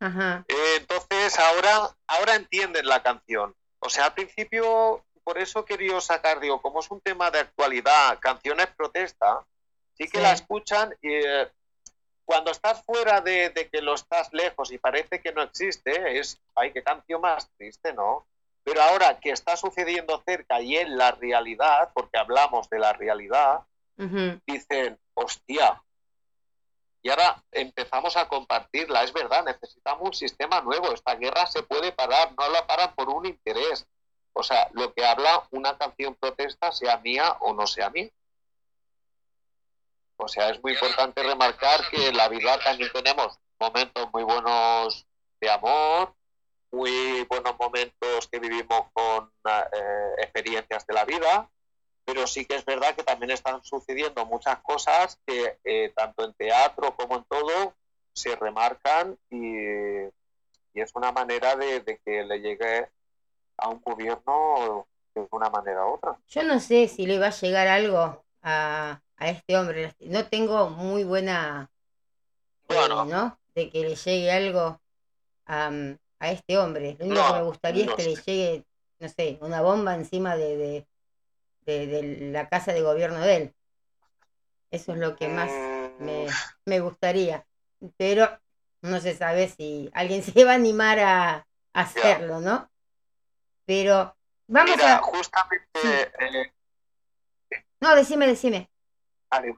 Ajá. 0.00 0.44
Eh, 0.48 0.76
entonces 0.78 1.38
ahora, 1.38 1.90
ahora 2.06 2.36
entienden 2.36 2.86
la 2.86 3.02
canción. 3.02 3.54
O 3.80 3.90
sea, 3.90 4.06
al 4.06 4.14
principio, 4.14 5.04
por 5.28 5.36
eso 5.38 5.62
quería 5.62 6.00
sacar, 6.00 6.40
digo, 6.40 6.62
como 6.62 6.80
es 6.80 6.90
un 6.90 7.02
tema 7.02 7.30
de 7.30 7.40
actualidad, 7.40 8.18
canciones 8.18 8.68
protesta, 8.68 9.44
sí 9.92 10.04
que 10.08 10.16
Sí. 10.16 10.22
la 10.22 10.32
escuchan 10.32 10.96
y 11.02 11.12
eh, 11.12 11.52
cuando 12.24 12.50
estás 12.50 12.82
fuera 12.82 13.20
de, 13.20 13.50
de 13.50 13.68
que 13.68 13.82
lo 13.82 13.92
estás 13.92 14.32
lejos 14.32 14.72
y 14.72 14.78
parece 14.78 15.20
que 15.20 15.32
no 15.32 15.42
existe, 15.42 16.18
es, 16.18 16.40
ay, 16.54 16.72
qué 16.72 16.82
canción 16.82 17.20
más 17.20 17.50
triste, 17.58 17.92
¿no? 17.92 18.26
Pero 18.64 18.80
ahora 18.80 19.20
que 19.20 19.28
está 19.30 19.54
sucediendo 19.58 20.22
cerca 20.24 20.62
y 20.62 20.78
en 20.78 20.96
la 20.96 21.10
realidad, 21.10 21.90
porque 21.92 22.16
hablamos 22.16 22.70
de 22.70 22.78
la 22.78 22.94
realidad, 22.94 23.60
dicen, 24.46 24.98
hostia. 25.12 25.82
Y 27.02 27.10
ahora 27.10 27.42
empezamos 27.52 28.16
a 28.16 28.28
compartirla. 28.28 29.02
Es 29.04 29.12
verdad, 29.12 29.44
necesitamos 29.44 30.08
un 30.08 30.14
sistema 30.14 30.62
nuevo. 30.62 30.90
Esta 30.94 31.14
guerra 31.16 31.46
se 31.46 31.62
puede 31.62 31.92
parar, 31.92 32.32
no 32.38 32.48
la 32.48 32.66
paran 32.66 32.94
por 32.94 33.10
un 33.10 33.26
interés. 33.26 33.86
O 34.38 34.44
sea, 34.44 34.70
lo 34.72 34.94
que 34.94 35.04
habla 35.04 35.48
una 35.50 35.76
canción 35.76 36.14
protesta, 36.14 36.70
sea 36.70 36.98
mía 36.98 37.38
o 37.40 37.54
no 37.54 37.66
sea 37.66 37.90
mía. 37.90 38.08
O 40.16 40.28
sea, 40.28 40.50
es 40.50 40.62
muy 40.62 40.74
importante 40.74 41.24
remarcar 41.24 41.80
que 41.90 42.06
en 42.06 42.16
la 42.16 42.28
vida 42.28 42.56
también 42.60 42.88
tenemos 42.92 43.36
momentos 43.58 44.08
muy 44.12 44.22
buenos 44.22 45.08
de 45.40 45.50
amor, 45.50 46.14
muy 46.70 47.24
buenos 47.24 47.58
momentos 47.58 48.28
que 48.30 48.38
vivimos 48.38 48.86
con 48.92 49.28
eh, 49.44 50.14
experiencias 50.18 50.86
de 50.86 50.94
la 50.94 51.04
vida, 51.04 51.50
pero 52.04 52.24
sí 52.28 52.44
que 52.44 52.54
es 52.54 52.64
verdad 52.64 52.94
que 52.94 53.02
también 53.02 53.32
están 53.32 53.60
sucediendo 53.64 54.24
muchas 54.24 54.60
cosas 54.60 55.18
que 55.26 55.58
eh, 55.64 55.92
tanto 55.96 56.24
en 56.24 56.32
teatro 56.34 56.94
como 56.94 57.16
en 57.16 57.24
todo 57.24 57.74
se 58.12 58.36
remarcan 58.36 59.18
y, 59.30 60.06
es 60.74 60.94
una 60.94 61.10
manera 61.10 61.56
de 61.56 62.00
que 62.04 62.22
le 62.22 62.38
llegue 62.38 62.88
a 63.58 63.68
un 63.68 63.80
gobierno 63.84 64.86
de 65.14 65.26
una 65.30 65.50
manera 65.50 65.84
u 65.86 65.94
otra. 65.94 66.18
Yo 66.28 66.42
no 66.44 66.60
sé 66.60 66.88
si 66.88 67.06
le 67.06 67.18
va 67.18 67.28
a 67.28 67.30
llegar 67.30 67.66
algo 67.68 68.24
a, 68.42 69.00
a 69.16 69.28
este 69.28 69.56
hombre. 69.56 69.94
No 70.00 70.26
tengo 70.26 70.70
muy 70.70 71.04
buena, 71.04 71.70
eh, 72.68 72.74
Bueno. 72.74 73.04
¿no? 73.04 73.38
De 73.54 73.70
que 73.70 73.80
le 73.80 73.96
llegue 73.96 74.30
algo 74.30 74.80
a, 75.46 75.70
a 76.20 76.30
este 76.32 76.58
hombre. 76.58 76.96
Lo 76.98 77.06
único 77.06 77.20
No, 77.20 77.28
que 77.28 77.34
me 77.34 77.42
gustaría 77.44 77.86
no 77.86 77.90
es 77.92 77.96
que 77.96 78.04
le 78.04 78.14
llegue, 78.16 78.64
no 79.00 79.08
sé, 79.08 79.38
una 79.40 79.62
bomba 79.62 79.94
encima 79.94 80.36
de, 80.36 80.56
de, 80.56 80.86
de- 81.66 81.86
de 81.86 82.30
la 82.32 82.48
casa 82.48 82.72
de 82.72 82.82
gobierno 82.82 83.20
de 83.20 83.36
él. 83.36 83.54
Eso 84.70 84.92
es 84.92 84.98
lo 84.98 85.16
que 85.16 85.28
más 85.28 85.50
me, 85.98 86.26
Mm, 86.26 86.30
me 86.66 86.80
gustaría. 86.80 87.46
Pero 87.96 88.28
no 88.82 89.00
se 89.00 89.14
sabe 89.14 89.48
si 89.48 89.90
alguien 89.94 90.22
se 90.22 90.44
va 90.44 90.52
a 90.52 90.56
animar 90.56 90.98
a, 91.00 91.34
a 91.36 91.80
hacerlo, 91.80 92.40
¿no? 92.40 92.70
Pero 93.68 94.16
vamos 94.46 94.76
Mira, 94.76 94.96
a... 94.96 95.02
justamente, 95.02 95.66
Sí. 95.82 95.88
eh, 96.20 96.52
No, 97.80 97.94
decime, 97.94 98.26
decime. 98.26 98.70
vale. 99.30 99.54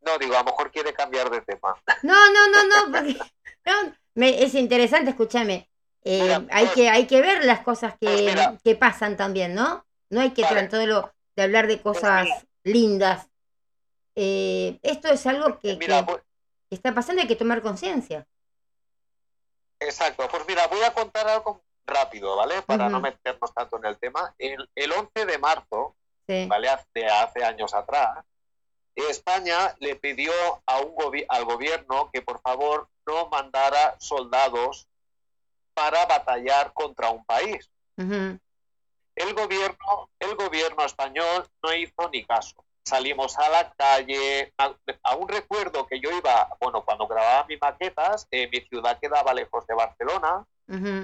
no 0.00 0.18
digo, 0.18 0.34
a 0.34 0.38
lo 0.40 0.44
mejor 0.46 0.72
quiere 0.72 0.92
cambiar 0.92 1.30
de 1.30 1.40
tema. 1.42 1.80
No, 2.02 2.30
no, 2.32 2.48
no, 2.48 2.64
no, 2.64 2.92
porque 2.92 3.16
no, 3.64 3.94
me- 4.16 4.42
es 4.42 4.54
interesante, 4.56 5.10
escúchame. 5.10 5.70
eh, 6.02 6.20
Mira, 6.22 6.42
hay, 6.50 6.64
pues- 6.66 6.74
que, 6.74 6.88
hay 6.90 7.06
que 7.06 7.20
ver 7.20 7.44
las 7.44 7.60
cosas 7.60 7.92
que, 7.92 8.06
pues 8.08 8.22
mira. 8.24 8.58
que 8.64 8.74
pasan 8.74 9.16
también, 9.16 9.54
¿no? 9.54 9.86
No 10.10 10.20
hay 10.20 10.32
que 10.32 10.42
Vale. 10.42 10.66
tratar 10.68 11.08
de 11.36 11.42
hablar 11.42 11.68
de 11.68 11.80
cosas 11.80 12.24
mira. 12.24 12.42
lindas. 12.64 13.28
Eh, 14.16 14.80
esto 14.82 15.08
es 15.08 15.24
algo 15.28 15.60
que, 15.60 15.76
Mira, 15.76 16.00
que- 16.00 16.12
pues- 16.12 16.22
está 16.70 16.92
pasando 16.92 17.20
y 17.20 17.22
hay 17.22 17.28
que 17.28 17.36
tomar 17.36 17.62
conciencia. 17.62 18.26
Exacto, 19.78 20.26
pues 20.28 20.42
mira, 20.48 20.66
voy 20.66 20.82
a 20.82 20.92
contar 20.92 21.28
algo 21.28 21.62
rápido, 21.86 22.36
¿vale? 22.36 22.62
Para 22.62 22.88
no 22.88 23.00
meternos 23.00 23.52
tanto 23.54 23.76
en 23.78 23.84
el 23.86 23.98
tema. 23.98 24.34
El, 24.38 24.68
el 24.74 24.92
11 24.92 25.24
de 25.26 25.38
marzo, 25.38 25.94
Sí. 26.28 26.46
¿vale? 26.48 26.68
Hace, 26.68 27.06
hace 27.06 27.44
años 27.44 27.72
atrás, 27.72 28.24
España 28.96 29.76
le 29.78 29.94
pidió 29.94 30.32
a 30.66 30.80
un 30.80 30.94
gobi- 30.96 31.26
al 31.28 31.44
gobierno 31.44 32.10
que 32.12 32.20
por 32.22 32.40
favor 32.40 32.88
no 33.06 33.28
mandara 33.28 33.94
soldados 34.00 34.88
para 35.74 36.04
batallar 36.06 36.72
contra 36.72 37.10
un 37.10 37.24
país. 37.24 37.70
El 39.14 39.34
gobierno, 39.34 40.10
el 40.18 40.34
gobierno 40.34 40.84
español 40.84 41.46
no 41.62 41.72
hizo 41.74 42.08
ni 42.12 42.24
caso. 42.24 42.64
Salimos 42.84 43.38
a 43.38 43.48
la 43.48 43.72
calle. 43.72 44.52
A- 44.58 44.74
Aún 45.04 45.28
recuerdo 45.28 45.86
que 45.86 46.00
yo 46.00 46.10
iba, 46.10 46.48
bueno, 46.60 46.84
cuando 46.84 47.06
grababa 47.06 47.44
mis 47.46 47.60
maquetas, 47.60 48.26
eh, 48.30 48.48
mi 48.52 48.60
ciudad 48.62 48.98
quedaba 49.00 49.32
lejos 49.32 49.66
de 49.66 49.74
Barcelona 49.74 50.44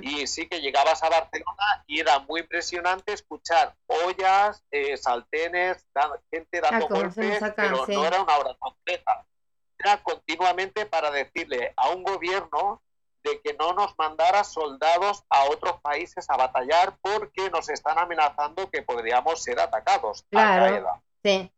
Y 0.03 0.27
sí 0.27 0.49
que 0.49 0.61
llegabas 0.61 1.03
a 1.05 1.09
Barcelona 1.09 1.85
y 1.87 2.01
era 2.01 2.19
muy 2.19 2.41
impresionante 2.41 3.13
escuchar 3.13 3.77
ollas, 3.87 4.63
eh, 4.73 4.97
saltenes, 4.97 5.87
gente 6.31 6.61
dando 6.61 6.87
Ah, 6.87 6.89
golpes, 6.89 7.41
pero 7.55 7.87
sí. 7.87 7.95
no 7.95 8.05
era 8.05 8.21
una 8.23 8.37
hora 8.39 8.57
completa. 8.59 9.25
Era 9.79 10.03
continuamente 10.03 10.85
para 10.87 11.11
decirle 11.13 11.73
a 11.77 11.91
un 11.91 12.03
gobierno 12.03 12.83
de 13.23 13.41
que 13.41 13.55
no 13.55 13.73
nos 13.73 13.97
mandara 13.97 14.43
soldados 14.43 15.23
a 15.31 15.45
otros 15.45 15.81
países 15.81 16.29
a 16.29 16.37
batallar 16.37 16.97
porque 17.01 17.49
nos 17.51 17.69
están 17.69 17.99
amenazando 17.99 18.69
que 18.69 18.83
podríamos 18.83 19.41
ser 19.43 19.61
atacados. 19.61 20.25
Claro. 20.29 21.03
Sí. 21.23 21.53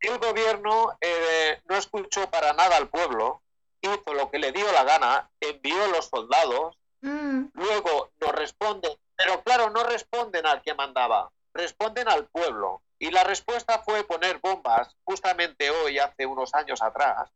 El 0.00 0.18
gobierno 0.18 0.96
eh, 1.00 1.60
no 1.66 1.76
escuchó 1.76 2.30
para 2.30 2.52
nada 2.54 2.76
al 2.78 2.88
pueblo, 2.88 3.42
hizo 3.86 4.14
lo 4.14 4.30
que 4.30 4.38
le 4.38 4.52
dio 4.52 4.70
la 4.72 4.84
gana, 4.84 5.30
envió 5.40 5.86
los 5.88 6.06
soldados 6.06 6.76
Mm, 7.04 7.50
Luego 7.52 8.12
nos 8.18 8.32
responden, 8.32 8.92
pero 9.14 9.42
claro, 9.42 9.68
no 9.68 9.84
responden 9.84 10.46
al 10.46 10.62
que 10.62 10.72
mandaba, 10.72 11.30
responden 11.52 12.08
al 12.08 12.26
pueblo. 12.28 12.80
Y 12.98 13.10
la 13.10 13.24
respuesta 13.24 13.80
fue 13.80 14.04
poner 14.04 14.38
bombas, 14.38 14.96
justamente 15.04 15.70
hoy, 15.70 15.98
hace 15.98 16.24
unos 16.24 16.54
años 16.54 16.80
atrás, 16.80 17.30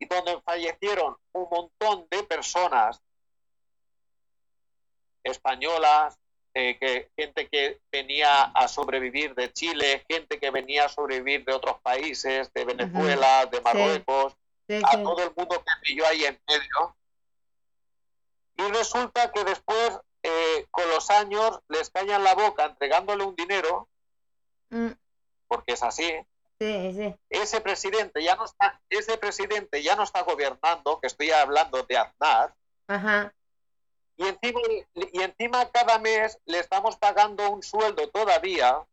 y 0.00 0.06
donde 0.06 0.40
fallecieron 0.40 1.16
un 1.32 1.48
montón 1.48 2.08
de 2.10 2.24
personas 2.24 3.00
españolas, 5.22 6.18
eh, 6.54 6.76
que, 6.80 7.12
gente 7.16 7.48
que 7.48 7.80
venía 7.92 8.42
a 8.42 8.66
sobrevivir 8.66 9.36
de 9.36 9.52
Chile, 9.52 10.04
gente 10.10 10.40
que 10.40 10.50
venía 10.50 10.86
a 10.86 10.88
sobrevivir 10.88 11.44
de 11.44 11.52
otros 11.52 11.78
países, 11.80 12.52
de 12.52 12.64
Venezuela, 12.64 13.46
de 13.46 13.60
Marruecos, 13.60 14.34
sí, 14.78 14.82
a 14.84 14.90
sí. 14.92 15.02
todo 15.02 15.22
el 15.22 15.32
mundo 15.36 15.58
que 15.64 15.72
pilló 15.82 16.06
ahí 16.06 16.24
en 16.24 16.40
medio. 16.46 16.96
Y 18.56 18.62
resulta 18.72 19.32
que 19.32 19.42
después, 19.44 19.98
eh, 20.22 20.66
con 20.70 20.88
los 20.90 21.10
años, 21.10 21.60
les 21.68 21.90
callan 21.90 22.22
la 22.24 22.34
boca 22.34 22.64
entregándole 22.66 23.24
un 23.24 23.34
dinero, 23.34 23.88
Mm, 24.72 24.92
porque 25.48 25.72
es 25.72 25.82
así. 25.82 26.08
sí, 26.60 26.92
sí. 26.94 27.14
Ese 27.28 27.60
presidente 27.60 28.22
ya 28.22 28.36
no 28.36 28.44
está, 28.44 28.80
ese 28.88 29.18
presidente 29.18 29.82
ya 29.82 29.96
no 29.96 30.04
está 30.04 30.22
gobernando, 30.22 31.00
que 31.00 31.08
estoy 31.08 31.30
hablando 31.32 31.82
de 31.82 31.96
Aznar, 31.96 32.54
Ajá. 32.86 33.34
y 34.16 34.28
encima, 34.28 34.60
y 34.94 35.22
encima 35.22 35.68
cada 35.72 35.98
mes 35.98 36.38
le 36.44 36.60
estamos 36.60 36.96
pagando 36.96 37.50
un 37.50 37.62
sueldo 37.64 38.08
todavía. 38.10 38.86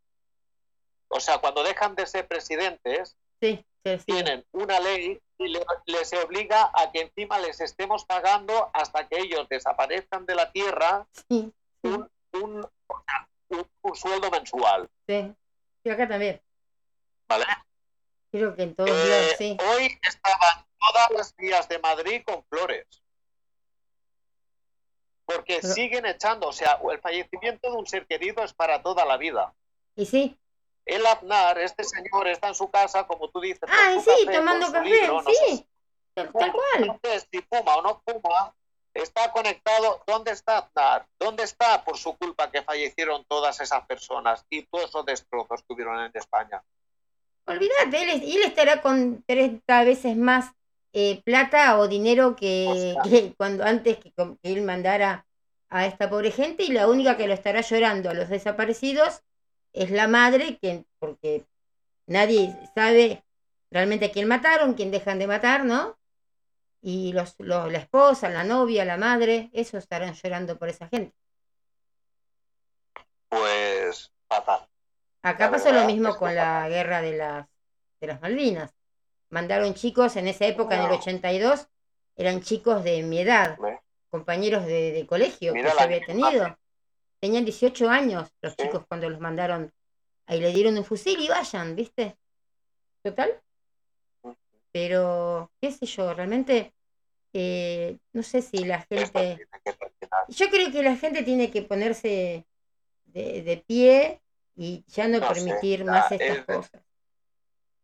O 1.10 1.20
sea, 1.20 1.38
cuando 1.38 1.62
dejan 1.64 1.94
de 1.96 2.08
ser 2.08 2.28
presidentes, 2.28 3.16
Sí, 3.40 3.64
sí, 4.00 4.06
tienen 4.06 4.46
una 4.52 4.80
ley 4.80 5.20
y 5.40 5.48
le- 5.50 5.66
les 5.86 6.12
obliga 6.14 6.72
a 6.74 6.92
que 6.92 7.02
encima 7.02 7.38
les 7.40 7.62
estemos 7.62 8.06
pagando 8.06 8.70
hasta 8.74 9.08
que 9.08 9.20
ellos 9.20 9.48
desaparezcan 9.50 10.26
de 10.26 10.36
la 10.36 10.52
tierra 10.52 11.08
Sí, 11.30 11.52
un, 11.84 12.10
un, 12.34 12.68
sueldo 13.96 14.30
mensual. 14.32 14.90
sí. 15.08 15.34
Sí, 15.84 15.90
acá 15.92 16.08
también. 16.08 16.42
¿vale? 17.30 17.46
Creo 18.32 18.56
que 18.56 18.64
en 18.64 18.76
Eh, 18.80 19.36
sí. 19.38 19.58
Hoy 19.70 19.98
estaban 20.02 20.66
todas 20.80 21.10
las 21.12 21.36
vías 21.38 21.68
de 21.70 21.80
Madrid 21.80 22.22
con 22.26 22.44
flores. 22.46 22.86
Porque 25.26 25.60
Pero- 25.62 25.74
siguen 25.74 26.06
echando, 26.06 26.48
o 26.48 26.54
sea, 26.54 26.80
el 26.92 27.00
fallecimiento 27.00 27.70
de 27.72 27.78
un 27.78 27.86
ser 27.88 28.06
querido 28.08 28.44
es 28.44 28.54
para 28.54 28.82
toda 28.82 29.06
la 29.06 29.18
vida. 29.18 29.54
Y 29.96 30.06
sí. 30.06 30.38
El 30.88 31.06
Aznar, 31.06 31.60
este 31.60 31.84
señor, 31.84 32.28
está 32.30 32.48
en 32.48 32.56
su 32.56 32.72
casa, 32.72 33.06
como 33.06 33.30
tú 33.30 33.42
dices, 33.42 33.64
Ah, 33.68 33.98
sí, 34.00 34.26
café, 34.26 34.38
tomando 34.38 34.72
café, 34.72 34.90
libro, 34.90 35.22
no 35.22 35.30
sé 35.30 35.36
sí. 35.46 35.68
Tal, 36.16 36.32
cual. 36.32 36.88
No 36.88 37.00
sé 37.04 37.20
si 37.30 37.42
fuma 37.42 37.76
o 37.76 37.82
no 37.82 38.02
fuma, 38.06 38.56
está 38.94 39.32
conectado. 39.34 40.02
¿Dónde 40.08 40.32
está 40.32 40.60
Aznar? 40.60 41.06
¿Dónde 41.20 41.44
está 41.44 41.84
por 41.84 41.98
su 41.98 42.18
culpa 42.18 42.50
que 42.50 42.64
fallecieron 42.64 43.26
todas 43.28 43.60
esas 43.60 43.86
personas 43.86 44.46
y 44.50 44.64
todos 44.64 44.86
esos 44.86 45.06
destrozos 45.06 45.62
que 45.62 45.74
hubieron 45.74 46.00
en 46.00 46.12
España? 46.14 46.64
Olvídate, 47.46 48.02
él, 48.02 48.24
él 48.24 48.44
estará 48.44 48.82
con 48.82 49.24
30 49.28 49.84
veces 49.84 50.16
más 50.16 50.54
eh, 50.94 51.22
plata 51.24 51.78
o 51.80 51.90
dinero 51.90 52.36
que, 52.38 52.66
O 52.68 52.76
sea. 52.76 53.02
que 53.12 53.34
cuando 53.36 53.66
antes 53.66 53.98
que, 53.98 54.12
que 54.12 54.38
él 54.44 54.62
mandara 54.64 55.26
a 55.70 55.86
esta 55.86 56.10
pobre 56.10 56.32
gente 56.32 56.64
y 56.64 56.72
la 56.72 56.88
única 56.88 57.18
que 57.18 57.28
lo 57.28 57.34
estará 57.34 57.60
llorando 57.60 58.10
a 58.10 58.14
los 58.14 58.30
desaparecidos 58.30 59.22
es 59.84 59.92
la 59.92 60.08
madre, 60.08 60.58
que, 60.60 60.86
porque 61.00 61.46
nadie 62.08 62.56
sabe 62.76 63.24
realmente 63.72 64.06
a 64.08 64.12
quién 64.12 64.28
mataron, 64.28 64.74
quién 64.76 64.92
dejan 64.92 65.20
de 65.20 65.28
matar, 65.28 65.66
¿no? 65.66 65.98
Y 66.82 67.14
los, 67.14 67.36
los- 67.40 67.72
la 67.72 67.80
esposa, 67.80 68.30
la 68.30 68.44
novia, 68.44 68.86
la 68.86 68.98
madre, 68.98 69.50
eso 69.54 69.78
estarán 69.78 70.14
llorando 70.14 70.58
por 70.58 70.70
esa 70.70 70.88
gente. 70.88 71.16
Pues 73.30 74.12
fatal. 74.30 74.68
Acá 75.24 75.45
La 75.45 75.52
pasó 75.52 75.66
verdad 75.66 75.82
lo 75.82 75.88
mismo 75.88 76.16
con 76.18 76.34
la 76.36 76.70
guerra 76.70 77.02
de 77.02 77.18
las, 77.18 77.48
de 77.99 78.08
las 78.08 78.22
Malvinas. 78.22 78.74
Mandaron 79.30 79.74
chicos 79.74 80.16
en 80.16 80.28
esa 80.28 80.45
época, 80.45 80.76
en 80.76 80.82
el 80.84 80.88
No. 80.90 80.95
82, 80.95 81.68
eran 82.16 82.41
chicos 82.41 82.84
de 82.84 83.04
mi 83.04 83.20
edad, 83.20 83.58
compañeros 84.10 84.66
de, 84.66 84.91
de 84.94 85.06
colegio 85.06 85.54
Mira 85.54 85.72
que 85.72 85.78
yo 85.78 85.84
había 85.84 86.06
tenido. 86.06 86.58
Tenían 87.19 87.45
18 87.45 87.89
años 87.89 88.30
los 88.41 88.56
chicos 88.56 88.85
cuando 88.88 89.10
los 89.10 89.19
mandaron. 89.19 89.72
Ahí 90.26 90.39
le 90.41 90.52
dieron 90.53 90.77
un 90.77 90.84
fusil 90.85 91.19
y 91.19 91.27
vayan, 91.30 91.76
¿viste? 91.76 92.18
Total. 93.03 93.41
Pero, 94.72 95.52
qué 95.61 95.72
sé 95.72 95.85
yo, 95.85 96.14
realmente, 96.14 96.73
eh, 97.34 97.98
no 98.14 98.22
sé 98.23 98.41
si 98.41 98.57
la 98.65 98.81
gente... 98.81 99.48
Yo 100.27 100.49
creo 100.49 100.72
que 100.72 100.84
la 100.84 100.95
gente 100.98 101.23
tiene 101.23 101.49
que 101.49 101.61
ponerse 101.61 102.45
de, 103.06 103.41
de 103.41 103.57
pie 103.65 104.22
y 104.56 104.84
ya 104.88 105.07
no, 105.07 105.19
No 105.19 105.27
sé, 105.27 105.34
permitir 105.34 105.85
más 105.85 106.11
estas 106.11 106.38
es- 106.39 106.45
cosas. 106.45 106.81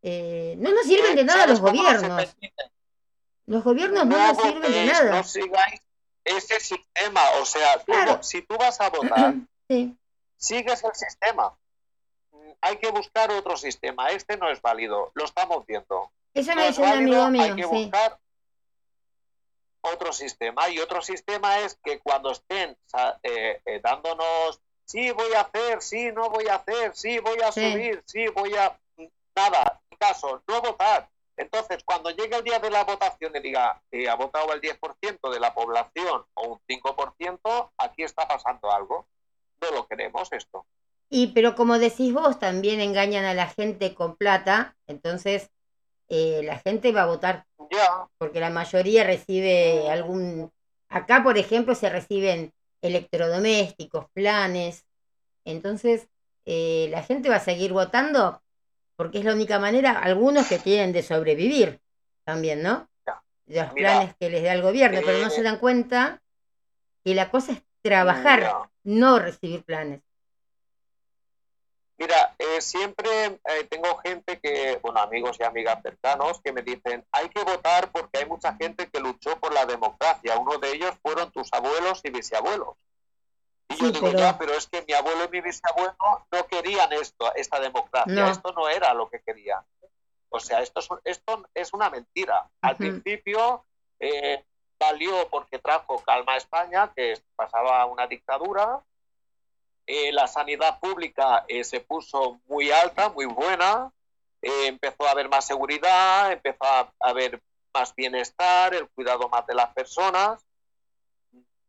Eh, 0.05 0.55
no 0.57 0.69
nos 0.72 0.84
sirven 0.85 1.15
de 1.15 1.23
nada 1.23 1.43
¿Sabes 1.45 1.60
los 1.61 1.72
gobiernos. 1.72 2.35
Los 3.45 3.64
gobiernos 3.64 4.05
no 4.05 4.18
No 4.18 4.27
nos 4.27 4.38
sirven 4.38 4.61
de 4.61 4.68
votéis, 4.68 4.91
nada. 4.91 5.11
No 5.18 5.23
sigáis 5.23 5.81
ese 6.26 6.60
sistema. 6.60 7.22
O 7.41 7.45
sea, 7.45 7.78
tú 7.80 7.91
Claro. 7.91 8.24
si 8.24 8.41
tú 8.41 8.58
vas 8.58 8.80
a 8.82 8.90
votar, 8.90 9.34
Sí, 9.70 9.95
sigues 10.38 10.84
el 10.84 10.94
sistema. 10.94 11.56
Hay 12.62 12.78
que 12.78 12.91
buscar 12.91 13.32
otro 13.32 13.56
sistema. 13.58 14.10
Este 14.10 14.38
no 14.38 14.50
es 14.50 14.62
válido. 14.62 15.12
Lo 15.16 15.26
estamos 15.26 15.66
viendo. 15.66 16.12
eso 16.34 16.54
No 16.56 16.62
es 16.62 16.78
un 16.78 16.86
amigo 16.86 17.24
hay 17.41 17.56
que 17.56 17.64
sí. 17.64 17.70
buscar 17.70 18.20
otro 19.82 20.14
sistema. 20.14 20.70
Y 20.70 20.80
otro 20.80 21.02
sistema 21.02 21.60
es 21.60 21.78
que 21.84 22.00
cuando 22.00 22.32
estén 22.32 22.78
eh, 23.24 23.62
eh, 23.66 23.80
dándonos, 23.84 24.62
sí 24.86 25.12
voy 25.12 25.34
a 25.34 25.41
hacer, 25.41 25.82
sí 25.82 26.12
no 26.12 26.30
voy 26.30 26.48
a 26.48 26.56
hacer, 26.56 26.95
sí 26.95 27.20
voy 27.20 27.40
a 27.41 27.52
Sí. 27.52 27.72
subir, 27.72 28.04
sí 28.06 28.28
voy 28.28 28.56
a... 28.56 28.78
Nada, 29.36 29.82
caso, 30.00 30.44
no 30.48 30.62
votar. 30.62 31.10
Entonces, 31.35 31.84
cuando 31.84 32.11
llegue 32.11 32.35
el 32.35 32.43
día 32.43 32.60
de 32.60 32.69
la 32.69 32.84
votación 32.84 33.35
y 33.35 33.39
diga, 33.39 33.81
eh, 33.91 34.07
ha 34.07 34.15
votado 34.15 34.53
el 34.53 34.61
10% 34.61 35.31
de 35.31 35.39
la 35.39 35.53
población 35.53 36.23
o 36.35 36.47
un 36.47 36.60
5%, 36.68 37.72
aquí 37.77 38.03
está 38.03 38.27
pasando 38.27 38.72
algo. 38.72 39.07
No 39.61 39.72
lo 39.72 39.88
queremos 39.88 40.31
esto. 40.31 40.65
Y 41.10 41.27
pero 41.27 41.55
como 41.55 41.80
decís 41.80 42.14
vos, 42.14 42.39
también 42.39 42.80
engañan 42.81 43.26
a 43.26 43.34
la 43.34 43.47
gente 43.47 43.93
con 43.93 44.15
plata, 44.15 44.76
entonces 44.88 45.51
eh, 46.10 46.41
la 46.43 46.60
gente 46.60 46.91
va 46.91 47.03
a 47.03 47.07
votar 47.07 47.45
Ya, 47.69 48.07
porque 48.18 48.39
la 48.39 48.49
mayoría 48.49 49.03
recibe 49.03 49.89
algún... 49.89 50.51
Acá, 50.89 51.23
por 51.23 51.38
ejemplo, 51.38 51.76
se 51.76 51.89
reciben 51.89 52.53
electrodomésticos, 52.81 54.07
planes, 54.14 54.85
entonces 55.45 56.07
eh, 56.45 56.88
la 56.91 57.01
gente 57.03 57.30
va 57.30 57.38
a 57.38 57.39
seguir 57.39 57.73
votando 57.73 58.43
porque 58.95 59.20
es 59.20 59.26
la 59.26 59.34
única 59.34 59.60
manera, 59.60 59.99
algunos 59.99 60.48
que 60.48 60.60
tienen 60.60 60.94
de 60.94 61.03
sobrevivir 61.03 61.82
también, 62.24 62.61
¿no? 62.61 62.88
Los 63.45 63.74
planes 63.74 64.15
que 64.20 64.30
les 64.30 64.44
da 64.44 64.53
el 64.53 64.61
gobierno, 64.61 65.02
pero 65.06 65.20
no 65.20 65.28
eh, 65.28 65.32
se 65.32 65.44
dan 65.44 65.60
cuenta 65.60 66.22
que 67.03 67.14
la 67.14 67.30
cosa 67.30 67.52
es 67.52 67.61
trabajar, 67.82 68.70
no 68.84 69.20
recibir 69.20 69.64
planes. 69.64 70.02
Mira, 71.98 72.36
eh, 72.40 72.60
siempre 72.60 73.10
eh, 73.26 73.64
tengo 73.70 73.98
gente 73.98 74.40
que, 74.40 74.80
bueno, 74.82 74.99
amigos 74.99 75.38
y 75.40 75.44
amigas 75.44 75.82
cercanos 75.84 76.41
que 76.41 76.52
me 76.52 76.61
dicen, 76.61 77.06
hay 77.11 77.30
que 77.30 77.44
votar 77.44 77.91
porque 77.91 78.20
hay 78.20 78.26
mucha 78.26 78.56
gente 78.56 78.90
que 78.90 78.99
luchó 78.99 79.40
por 79.40 79.53
la 79.53 79.65
democracia. 79.65 80.38
Uno 80.38 80.57
de 80.57 80.72
ellos 80.72 80.95
fueron 81.02 81.32
tus 81.32 81.52
abuelos 81.53 82.02
y 82.03 82.10
bisabuelos. 82.10 82.76
Y 83.69 83.76
yo 83.77 83.88
Sí, 83.88 83.91
digo, 83.94 84.07
pero- 84.07 84.19
ya, 84.19 84.38
pero 84.38 84.53
es 84.53 84.68
que 84.68 84.84
mi 84.88 84.94
abuelo 84.94 85.26
y 85.26 85.30
mi 85.30 85.41
bisabuelo 85.41 85.95
no 86.31 86.48
querían 86.48 86.91
esto, 86.94 87.34
esta 87.35 87.60
democracia. 87.60 88.14
No. 88.14 88.30
Esto 88.30 88.52
no 88.53 88.68
era 88.69 88.94
lo 88.94 89.10
que 89.10 89.22
querían. 89.22 89.64
O 90.30 90.40
sea, 90.40 90.61
esto 90.61 90.80
es, 90.80 90.90
esto 91.03 91.45
es 91.53 91.73
una 91.73 91.90
mentira. 91.90 92.49
Al 92.61 92.76
principio 92.76 93.65
eh, 93.99 94.44
valió 94.80 95.27
porque 95.30 95.60
trajo 95.60 95.99
calma 96.03 96.34
a 96.34 96.38
España, 96.38 96.91
que 96.95 97.22
pasaba 97.35 97.85
una 97.85 98.07
dictadura. 98.07 98.81
Eh, 99.85 100.11
la 100.11 100.27
sanidad 100.27 100.80
pública 100.80 101.45
eh, 101.48 101.64
se 101.64 101.81
puso 101.81 102.40
muy 102.48 102.72
alta, 102.72 103.10
muy 103.10 103.26
buena. 103.26 103.91
Empezó 104.41 105.07
a 105.07 105.11
haber 105.11 105.30
más 105.30 105.45
seguridad, 105.45 106.31
empezó 106.31 106.64
a 106.65 106.91
haber 106.99 107.41
más 107.73 107.94
bienestar, 107.95 108.73
el 108.73 108.90
cuidado 108.90 109.30
más 109.30 109.45
de 109.48 109.53
las 109.56 109.73
personas. 109.73 110.44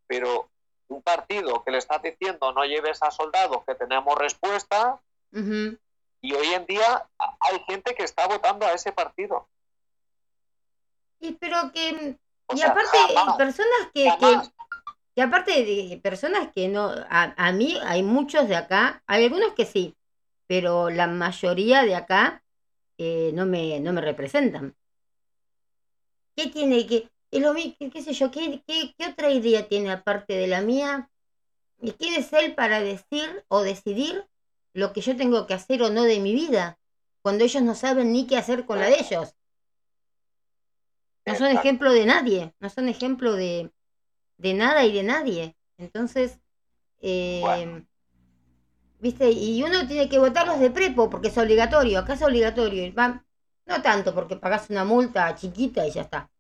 Pero 0.06 0.48
un 0.88 1.02
partido 1.02 1.62
que 1.64 1.70
le 1.70 1.78
está 1.78 1.98
diciendo 1.98 2.52
no 2.52 2.64
lleves 2.64 3.02
a 3.02 3.10
soldados 3.10 3.64
que 3.66 3.74
tenemos 3.74 4.16
respuesta, 4.16 5.00
y 5.32 6.32
hoy 6.32 6.46
en 6.54 6.64
día 6.66 7.08
hay 7.18 7.58
gente 7.66 7.94
que 7.94 8.04
está 8.04 8.26
votando 8.26 8.66
a 8.66 8.72
ese 8.72 8.92
partido. 8.92 9.48
Y 11.20 11.32
pero 11.32 11.72
que, 11.72 12.16
O 12.46 12.54
y 12.54 12.58
sea, 12.58 12.70
aparte, 12.70 12.96
eh, 12.96 13.14
jamás, 13.14 13.36
personas 13.36 13.90
que, 13.92 14.04
que, 14.20 14.40
y 15.16 15.20
aparte 15.20 15.64
de 15.64 16.00
personas 16.02 16.48
que 16.52 16.68
no, 16.68 16.90
a, 17.08 17.34
a 17.36 17.52
mí 17.52 17.78
hay 17.84 18.02
muchos 18.02 18.48
de 18.48 18.56
acá, 18.56 19.02
hay 19.06 19.24
algunos 19.24 19.54
que 19.54 19.64
sí, 19.64 19.96
pero 20.46 20.90
la 20.90 21.06
mayoría 21.06 21.82
de 21.82 21.94
acá 21.94 22.42
eh, 22.98 23.30
no 23.34 23.46
me, 23.46 23.80
no 23.80 23.92
me 23.92 24.00
representan. 24.00 24.76
¿Qué 26.36 26.48
tiene 26.48 26.86
que, 26.86 27.10
es 27.38 27.42
lo 27.42 27.54
mi- 27.54 27.74
qué, 27.76 27.90
qué 27.90 28.02
sé 28.02 28.12
yo, 28.12 28.30
qué, 28.30 28.62
qué, 28.66 28.94
qué 28.98 29.06
otra 29.08 29.30
idea 29.30 29.68
tiene 29.68 29.90
aparte 29.92 30.34
de 30.34 30.46
la 30.46 30.60
mía? 30.62 31.10
¿Y 31.80 31.92
quién 31.92 32.14
es 32.14 32.32
él 32.32 32.54
para 32.54 32.80
decir 32.80 33.44
o 33.48 33.62
decidir 33.62 34.26
lo 34.74 34.92
que 34.92 35.00
yo 35.02 35.16
tengo 35.16 35.46
que 35.46 35.54
hacer 35.54 35.82
o 35.82 35.90
no 35.90 36.04
de 36.04 36.20
mi 36.20 36.34
vida? 36.34 36.78
Cuando 37.22 37.44
ellos 37.44 37.62
no 37.62 37.74
saben 37.74 38.12
ni 38.12 38.26
qué 38.26 38.36
hacer 38.36 38.66
con 38.66 38.80
la 38.80 38.86
de 38.88 39.00
ellos. 39.00 39.34
No 41.26 41.34
son 41.36 41.48
ejemplo 41.52 41.92
de 41.92 42.06
nadie, 42.06 42.54
no 42.60 42.68
son 42.70 42.88
ejemplo 42.88 43.32
de, 43.34 43.72
de 44.38 44.54
nada 44.54 44.84
y 44.84 44.92
de 44.92 45.02
nadie. 45.02 45.56
Entonces, 45.78 46.40
eh, 47.00 47.40
Bueno. 47.42 47.86
viste, 48.98 49.30
y 49.30 49.62
uno 49.62 49.86
tiene 49.86 50.08
que 50.08 50.18
votarlos 50.18 50.58
de 50.60 50.70
prepo 50.70 51.08
porque 51.10 51.28
es 51.28 51.38
obligatorio, 51.38 51.98
acá 52.00 52.14
es 52.14 52.22
obligatorio. 52.22 52.92
No 53.66 53.82
tanto 53.82 54.14
porque 54.14 54.36
pagás 54.36 54.68
una 54.70 54.84
multa 54.84 55.34
chiquita 55.34 55.86
y 55.86 55.92
ya 55.92 56.02
está. 56.02 56.30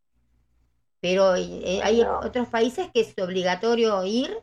Pero 1.04 1.36
eh, 1.36 1.80
hay 1.82 2.00
No. 2.00 2.20
otros 2.20 2.48
países 2.48 2.88
que 2.90 3.00
es 3.02 3.14
obligatorio 3.18 4.02
ir 4.04 4.42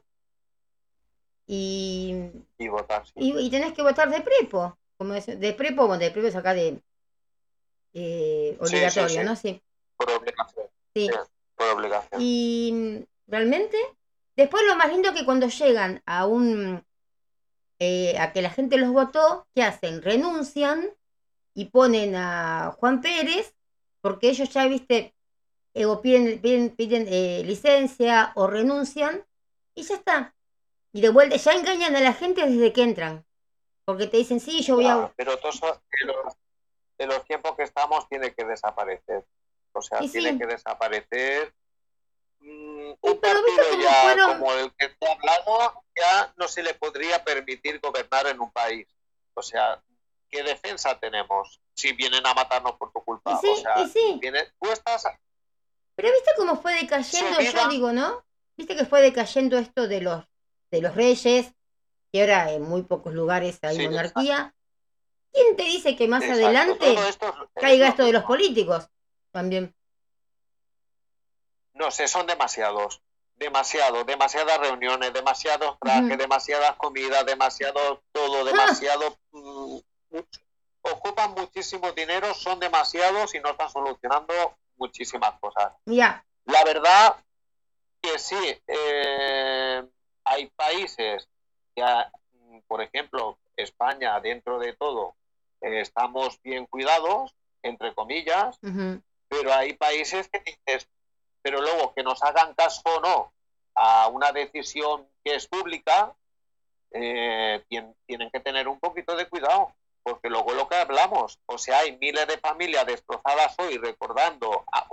y, 1.47 2.15
Y 2.59 2.67
votar, 2.67 3.03
sí. 3.07 3.13
y, 3.15 3.35
y 3.47 3.49
tenés 3.49 3.73
que 3.73 3.81
votar 3.81 4.11
de 4.11 4.21
prepo. 4.21 4.77
Como 4.95 5.15
es, 5.15 5.25
de 5.25 5.53
prepo, 5.53 5.87
bueno, 5.87 6.03
de 6.03 6.11
prepo 6.11 6.27
es 6.27 6.35
acá 6.35 6.53
de 6.53 6.79
eh, 7.95 8.59
sí, 8.63 8.75
obligatorio, 8.75 9.09
sí. 9.09 9.23
¿no? 9.23 9.35
Sí. 9.35 9.61
por 9.97 10.11
obligación. 10.11 10.67
sí. 10.93 11.09
Por 11.55 11.67
obligación. 11.69 12.21
Y 12.21 13.07
realmente, 13.25 13.77
después 14.35 14.61
lo 14.67 14.75
más 14.75 14.89
lindo 14.91 15.09
es 15.09 15.15
que 15.15 15.25
cuando 15.25 15.47
llegan 15.47 16.03
a 16.05 16.27
un 16.27 16.85
eh, 17.79 18.19
a 18.19 18.33
que 18.33 18.43
la 18.43 18.51
gente 18.51 18.77
los 18.77 18.91
votó, 18.91 19.47
¿qué 19.55 19.63
hacen? 19.63 20.03
Renuncian 20.03 20.91
y 21.55 21.65
ponen 21.65 22.15
a 22.15 22.75
Juan 22.77 23.01
Pérez, 23.01 23.55
porque 24.01 24.29
ellos 24.29 24.53
ya, 24.53 24.67
viste, 24.67 25.15
eh, 25.73 25.85
o 25.85 26.01
piden, 26.01 26.41
piden, 26.41 26.69
piden, 26.75 27.05
eh, 27.09 27.43
licencia 27.45 28.31
o 28.35 28.47
renuncian, 28.47 29.25
y 29.75 29.83
ya 29.83 29.95
está. 29.95 30.35
Y 30.93 31.01
de 31.01 31.09
vuelta, 31.09 31.35
ya 31.37 31.53
engañan 31.53 31.95
a 31.95 32.01
la 32.01 32.13
gente 32.13 32.45
desde 32.45 32.73
que 32.73 32.83
entran. 32.83 33.25
Porque 33.85 34.07
te 34.07 34.17
dicen, 34.17 34.39
sí, 34.39 34.61
yo 34.61 34.75
voy 34.75 34.87
a. 34.87 35.11
Pero 35.15 35.37
todo 35.37 35.51
eso 35.51 35.67
de 35.99 36.05
los, 36.05 36.33
de 36.97 37.07
los 37.07 37.25
tiempos 37.25 37.55
que 37.55 37.63
estamos 37.63 38.07
tiene 38.09 38.33
que 38.33 38.43
desaparecer. 38.45 39.25
O 39.73 39.81
sea, 39.81 40.03
Y 40.03 40.07
sí. 40.09 40.19
tiene 40.21 40.37
que 40.37 40.45
desaparecer. 40.45 41.53
Mm, 42.39 42.93
un 43.01 43.19
partido 43.19 43.63
ya 43.81 44.01
fueron- 44.01 44.37
como 44.39 44.53
el 44.53 44.71
que 44.75 44.89
te 44.89 45.05
he 45.05 45.11
hablado 45.11 45.83
ya 45.95 46.33
no 46.37 46.47
se 46.47 46.63
le 46.63 46.73
podría 46.73 47.23
permitir 47.23 47.79
gobernar 47.79 48.27
en 48.27 48.39
un 48.41 48.51
país. 48.51 48.87
O 49.33 49.41
sea, 49.41 49.81
¿qué 50.29 50.43
defensa 50.43 50.99
tenemos 50.99 51.61
si 51.73 51.93
vienen 51.93 52.25
a 52.25 52.33
matarnos 52.33 52.73
por 52.73 52.91
tu 52.91 53.03
culpa? 53.03 53.39
Sí, 53.39 53.47
o 53.49 53.55
sea, 53.57 53.87
sí. 53.87 54.17
viene- 54.21 54.47
tú 54.59 54.69
estás 54.71 55.05
Pero 55.95 56.09
viste 56.11 56.31
cómo 56.37 56.55
fue 56.61 56.73
decayendo, 56.73 57.39
yo 57.39 57.67
digo, 57.69 57.91
¿no? 57.93 58.23
Viste 58.57 58.75
que 58.75 58.85
fue 58.85 59.01
decayendo 59.01 59.57
esto 59.57 59.87
de 59.87 60.01
los 60.01 60.23
de 60.71 60.81
los 60.81 60.95
reyes, 60.95 61.53
que 62.11 62.21
ahora 62.21 62.51
en 62.51 62.63
muy 62.63 62.83
pocos 62.83 63.13
lugares 63.13 63.59
hay 63.61 63.75
Sí, 63.75 63.83
monarquía. 63.83 64.55
¿Quién 65.33 65.55
te 65.55 65.63
dice 65.63 65.95
que 65.95 66.07
más 66.07 66.23
Exacto, 66.23 66.43
adelante 66.43 66.93
esto 67.09 67.49
caiga 67.55 67.87
es 67.87 67.91
esto 67.91 68.05
de 68.05 68.13
los 68.13 68.23
políticos? 68.23 68.89
También. 69.31 69.75
No 71.73 71.91
sé, 71.91 72.07
son 72.07 72.25
demasiados. 72.25 73.01
Demasiado, 73.35 74.03
demasiadas 74.03 74.59
reuniones, 74.59 75.13
demasiados 75.13 75.77
trajes, 75.79 76.17
demasiadas 76.17 76.75
comidas, 76.75 77.25
demasiado 77.25 78.03
todo, 78.11 78.45
demasiado. 78.45 79.17
mm, 79.31 79.77
ocupan 80.83 81.31
muchísimo 81.31 81.91
dinero, 81.91 82.33
son 82.33 82.59
demasiados 82.59 83.33
y 83.35 83.39
no 83.39 83.51
están 83.51 83.69
solucionando 83.69 84.33
muchísimas 84.77 85.39
cosas. 85.39 85.73
La 86.45 86.63
verdad 86.63 87.15
que 88.01 88.17
sí, 88.19 88.61
eh, 88.67 89.83
hay 90.25 90.47
países 90.47 91.27
que, 91.75 91.83
ah, 91.83 92.11
por 92.67 92.81
ejemplo, 92.81 93.37
España, 93.55 94.19
dentro 94.19 94.57
de 94.59 94.73
todo, 94.73 95.15
eh, 95.61 95.81
estamos 95.81 96.41
bien 96.41 96.65
cuidados, 96.65 97.35
entre 97.63 97.93
comillas, 97.93 98.57
pero 99.27 99.53
hay 99.53 99.73
países 99.73 100.27
que 100.29 100.39
dices, 100.39 100.87
pero 101.43 101.61
luego 101.61 101.93
que 101.93 102.03
nos 102.03 102.21
hagan 102.23 102.53
caso 102.55 102.81
o 102.85 102.99
no 102.99 103.33
a 103.75 104.07
una 104.07 104.31
decisión 104.31 105.07
que 105.23 105.35
es 105.35 105.47
pública, 105.47 106.13
eh, 106.91 107.63
tien- 107.69 107.95
tienen 108.05 108.29
que 108.31 108.39
tener 108.39 108.67
un 108.67 108.79
poquito 108.79 109.15
de 109.15 109.27
cuidado, 109.29 109.73
porque 110.03 110.29
luego 110.29 110.53
lo 110.53 110.67
que 110.67 110.75
hablamos, 110.75 111.39
o 111.45 111.57
sea, 111.57 111.79
hay 111.79 111.97
miles 111.97 112.27
de 112.27 112.37
familias 112.37 112.85
destrozadas 112.85 113.55
hoy 113.59 113.77
recordando 113.77 114.63
a- 114.71 114.87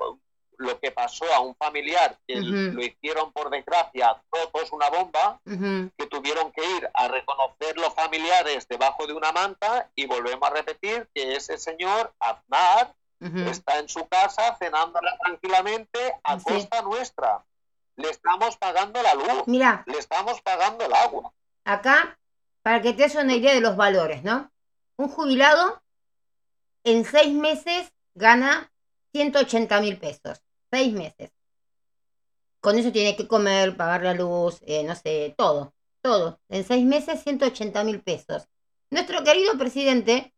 lo 0.59 0.81
que 0.81 0.91
pasó 0.91 1.25
a 1.33 1.39
un 1.41 1.55
familiar 1.55 2.19
que 2.27 2.35
lo 2.41 2.83
hicieron 2.83 3.33
por 3.33 3.49
desgracia, 3.49 4.21
todo 4.29 4.63
es 4.63 4.73
una 4.73 4.91
bomba, 4.91 5.41
que 5.97 6.07
tuvieron 6.07 6.51
que 6.51 6.65
ir 6.69 6.91
a 6.95 7.07
reconocer 7.09 7.77
los 7.79 7.95
familiares 7.95 8.67
debajo 8.67 9.07
de 9.07 9.13
una 9.13 9.31
manta 9.31 9.89
y 9.95 10.07
volvemos 10.07 10.49
a 10.51 10.53
repetir 10.55 11.09
que 11.15 11.37
ese 11.37 11.59
señor, 11.59 12.13
Aznar, 12.19 12.93
está 13.49 13.79
en 13.79 13.89
su 13.89 14.07
casa 14.09 14.57
cenándola 14.57 15.17
tranquilamente 15.19 16.15
a 16.25 16.39
Sí. 16.39 16.45
costa 16.45 16.83
nuestra. 16.83 17.45
Le 17.97 18.11
estamos 18.11 18.57
pagando 18.57 19.01
la 19.03 19.15
luz, 19.15 19.45
Mira, 19.47 19.83
le 19.87 19.99
estamos 19.99 20.41
pagando 20.43 20.85
el 20.85 20.93
agua. 20.93 21.33
acá, 21.65 22.19
para 22.63 22.81
que 22.83 22.93
te 22.93 23.03
des 23.05 23.15
una 23.15 23.35
idea 23.35 23.55
de 23.55 23.61
los 23.61 23.77
valores, 23.77 24.23
¿no? 24.25 24.51
Un 24.99 25.09
jubilado 25.09 25.81
en 26.83 27.05
seis 27.05 27.33
meses 27.33 27.93
gana 28.15 28.73
180 29.13 29.81
mil 29.81 29.97
pesos. 29.97 30.43
Seis 30.73 30.93
meses. 30.93 31.31
Con 32.61 32.77
eso 32.79 32.91
tiene 32.91 33.15
que 33.15 33.29
comer, 33.29 33.77
pagar 33.77 34.03
la 34.03 34.13
luz, 34.13 34.61
eh, 34.67 34.83
no 34.83 34.97
sé, 34.97 35.37
todo. 35.39 35.73
Todo. 36.03 36.41
En 36.49 36.65
seis 36.65 36.85
meses, 36.85 37.23
180 37.23 37.85
mil 37.85 38.03
pesos. 38.03 38.49
Nuestro 38.91 39.23
querido 39.23 39.57
presidente 39.57 40.35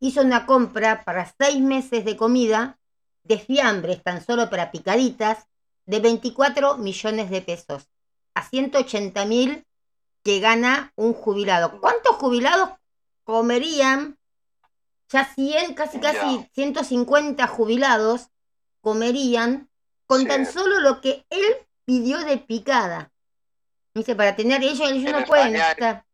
hizo 0.00 0.20
una 0.20 0.44
compra 0.44 1.02
para 1.04 1.34
seis 1.40 1.58
meses 1.58 2.04
de 2.04 2.14
comida 2.14 2.78
de 3.24 3.38
fiambres, 3.38 4.02
tan 4.02 4.22
solo 4.22 4.50
para 4.50 4.70
picaditas, 4.70 5.48
de 5.86 6.00
24 6.00 6.76
millones 6.76 7.30
de 7.30 7.40
pesos. 7.40 7.88
A 8.34 8.46
180 8.46 9.24
mil 9.24 9.64
que 10.22 10.40
gana 10.40 10.92
un 10.94 11.14
jubilado. 11.14 11.80
¿Cuántos 11.80 12.16
jubilados 12.16 12.68
comerían? 13.26 14.16
Ya 15.10 15.24
100, 15.24 15.74
casi 15.74 16.00
casi 16.00 16.38
Ya. 16.38 16.48
150 16.54 17.46
jubilados 17.48 18.30
comerían 18.80 19.68
con 20.06 20.20
Sí. 20.20 20.26
tan 20.28 20.46
solo 20.46 20.80
lo 20.80 21.00
que 21.00 21.26
él 21.28 21.44
pidió 21.84 22.18
de 22.20 22.38
picada. 22.38 23.12
Dice, 23.94 24.14
para 24.14 24.34
tener 24.36 24.62
ellos, 24.62 24.80
ellos 24.80 25.04
En 25.10 25.12
no 25.20 25.24
pueden 25.26 25.56
estar. 25.56 26.04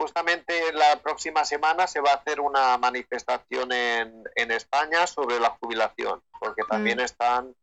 Justamente 0.00 0.72
la 0.72 1.00
próxima 1.02 1.44
semana 1.44 1.86
se 1.88 2.00
va 2.00 2.12
a 2.12 2.16
hacer 2.16 2.40
una 2.40 2.78
manifestación 2.78 3.72
en, 3.72 4.22
en 4.36 4.50
España 4.52 5.06
sobre 5.06 5.40
la 5.40 5.50
jubilación, 5.60 6.22
porque 6.38 6.62
Mm. 6.62 6.68
también 6.68 7.00
están 7.00 7.54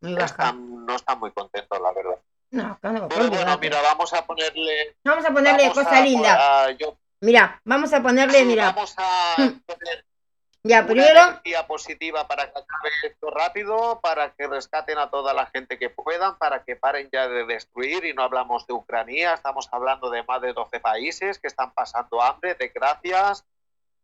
Muy 0.00 0.14
baja. 0.14 0.24
están, 0.26 0.84
no 0.86 0.96
están 0.96 1.18
muy 1.20 1.30
contentos, 1.32 1.78
la 1.80 1.92
verdad. 1.92 2.18
No, 2.52 2.78
no, 2.82 3.08
Pero 3.08 3.28
bueno, 3.28 3.58
mira, 3.58 3.80
vamos 3.82 4.12
a 4.12 4.24
ponerle. 4.26 4.96
Vamos 5.04 5.24
a 5.24 5.30
ponerle 5.32 5.62
vamos 5.68 5.78
cosa 5.78 5.98
a- 5.98 6.00
linda. 6.02 6.64
a- 6.64 6.70
yo- 6.72 6.96
Mira, 7.22 7.60
vamos 7.64 7.92
a 7.92 8.02
ponerle, 8.02 8.44
mira. 8.44 8.72
Vamos 8.72 8.94
a 8.98 9.34
poner 9.66 10.04
Ya, 10.62 10.78
una 10.80 10.86
primero, 10.86 11.20
energía 11.22 11.66
positiva 11.66 12.28
para 12.28 12.44
que 12.52 12.58
acabe 12.58 12.90
esto 13.04 13.30
rápido, 13.30 14.00
para 14.02 14.32
que 14.34 14.46
rescaten 14.48 14.98
a 14.98 15.08
toda 15.10 15.32
la 15.32 15.46
gente 15.46 15.78
que 15.78 15.88
puedan, 15.88 16.36
para 16.36 16.62
que 16.62 16.76
paren 16.76 17.08
ya 17.12 17.26
de 17.26 17.46
destruir. 17.46 18.04
Y 18.04 18.12
no 18.12 18.22
hablamos 18.22 18.66
de 18.66 18.74
Ucrania, 18.74 19.32
estamos 19.34 19.68
hablando 19.72 20.10
de 20.10 20.22
más 20.24 20.40
de 20.42 20.52
12 20.52 20.78
países 20.78 21.38
que 21.38 21.48
están 21.48 21.72
pasando 21.72 22.20
hambre, 22.20 22.54
desgracias, 22.54 23.44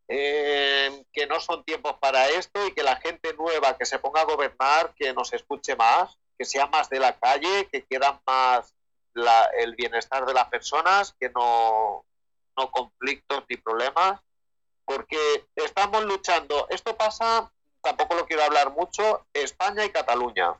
eh, 0.09 1.05
que 1.13 1.27
no 1.27 1.39
son 1.41 1.65
tiempos 1.65 1.95
para 2.01 2.29
esto 2.31 2.67
y 2.67 2.73
que 2.73 2.83
la 2.83 2.97
gente 2.97 3.35
nueva 3.35 3.77
que 3.77 3.85
se 3.85 3.99
ponga 3.99 4.23
a 4.23 4.25
gobernar, 4.25 4.95
que 4.95 5.13
nos 5.13 5.33
escuche 5.35 5.77
más, 5.77 6.17
que 6.39 6.45
sea 6.45 6.67
más 6.67 6.89
de 6.89 7.01
la 7.01 7.19
calle, 7.19 7.69
que 7.71 7.85
quieran 7.85 8.21
más 8.27 8.73
la- 9.15 9.51
el 9.59 9.75
bienestar 9.75 10.25
de 10.25 10.33
las 10.35 10.49
personas, 10.49 11.15
que 11.19 11.29
no, 11.31 12.05
no 12.57 12.71
conflictos 12.71 13.45
ni 13.49 13.57
problemas 13.57 14.21
porque 14.85 15.19
estamos 15.57 16.05
luchando. 16.05 16.67
Esto 16.71 16.97
pasa, 16.97 17.51
tampoco 17.83 18.15
lo 18.15 18.27
quiero 18.27 18.45
hablar 18.45 18.71
mucho, 18.71 19.27
España 19.35 19.85
y 19.85 19.91
Cataluña. 19.91 20.55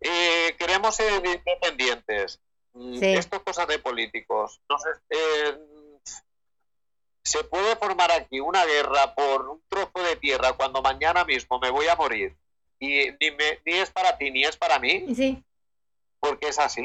Eh, 0.00 0.54
queremos 0.58 0.94
ser 0.96 1.14
independientes. 1.26 2.40
Mm, 2.74 2.98
Sí. 2.98 3.14
Esto 3.14 3.36
es 3.36 3.42
cosa 3.42 3.66
de 3.66 3.78
políticos. 3.78 4.60
Eh, 5.10 5.58
se 7.24 7.44
puede 7.44 7.76
formar 7.76 8.10
aquí 8.12 8.40
una 8.40 8.64
guerra 8.64 9.14
por 9.14 9.48
un 9.48 9.62
trozo 9.68 10.02
de 10.02 10.16
tierra 10.16 10.52
cuando 10.54 10.82
mañana 10.82 11.24
mismo 11.24 11.58
me 11.58 11.70
voy 11.70 11.86
a 11.88 11.96
morir. 11.96 12.36
Y 12.84 13.12
ni, 13.20 13.30
me- 13.30 13.60
ni 13.64 13.74
es 13.74 13.90
para 13.92 14.18
ti 14.18 14.32
ni 14.32 14.42
es 14.42 14.56
para 14.56 14.80
mí, 14.80 15.14
sí, 15.14 15.40
porque 16.18 16.48
es 16.48 16.58
así. 16.58 16.82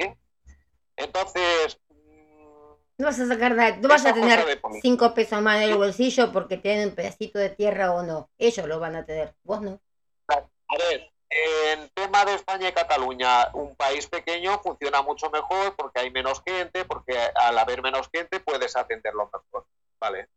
Entonces, 0.95 1.79
mm, 1.89 2.73
no 2.99 3.05
vas 3.07 3.19
a 3.19 3.25
sacar 3.25 3.55
nada, 3.55 3.77
no 3.77 3.89
vas 3.89 4.05
a 4.05 4.13
tener 4.13 4.61
cinco 4.83 5.15
pesos 5.15 5.41
más 5.41 5.57
en 5.57 5.69
el 5.71 5.75
bolsillo 5.77 6.31
porque 6.31 6.57
tienen 6.57 6.89
un 6.89 6.95
pedacito 6.95 7.39
de 7.39 7.49
tierra 7.49 7.93
o 7.95 8.03
no. 8.03 8.29
Ellos 8.37 8.67
lo 8.67 8.79
van 8.79 8.95
a 8.95 9.05
tener, 9.07 9.33
vos 9.41 9.59
no. 9.63 9.81
A 10.27 10.77
ver, 10.77 11.09
en 11.31 11.89
tema 11.95 12.25
de 12.25 12.35
España 12.35 12.69
y 12.69 12.73
Cataluña, 12.73 13.49
un 13.53 13.75
país 13.75 14.05
pequeño 14.05 14.59
funciona 14.59 15.01
mucho 15.01 15.31
mejor 15.31 15.75
porque 15.75 15.99
hay 16.01 16.11
menos 16.11 16.43
gente, 16.45 16.85
porque 16.85 17.17
al 17.17 17.57
haber 17.57 17.81
menos 17.81 18.07
gente 18.13 18.39
puedes 18.39 18.75
atenderlo 18.75 19.31
mejor, 19.33 19.65
¿vale? 19.99 20.27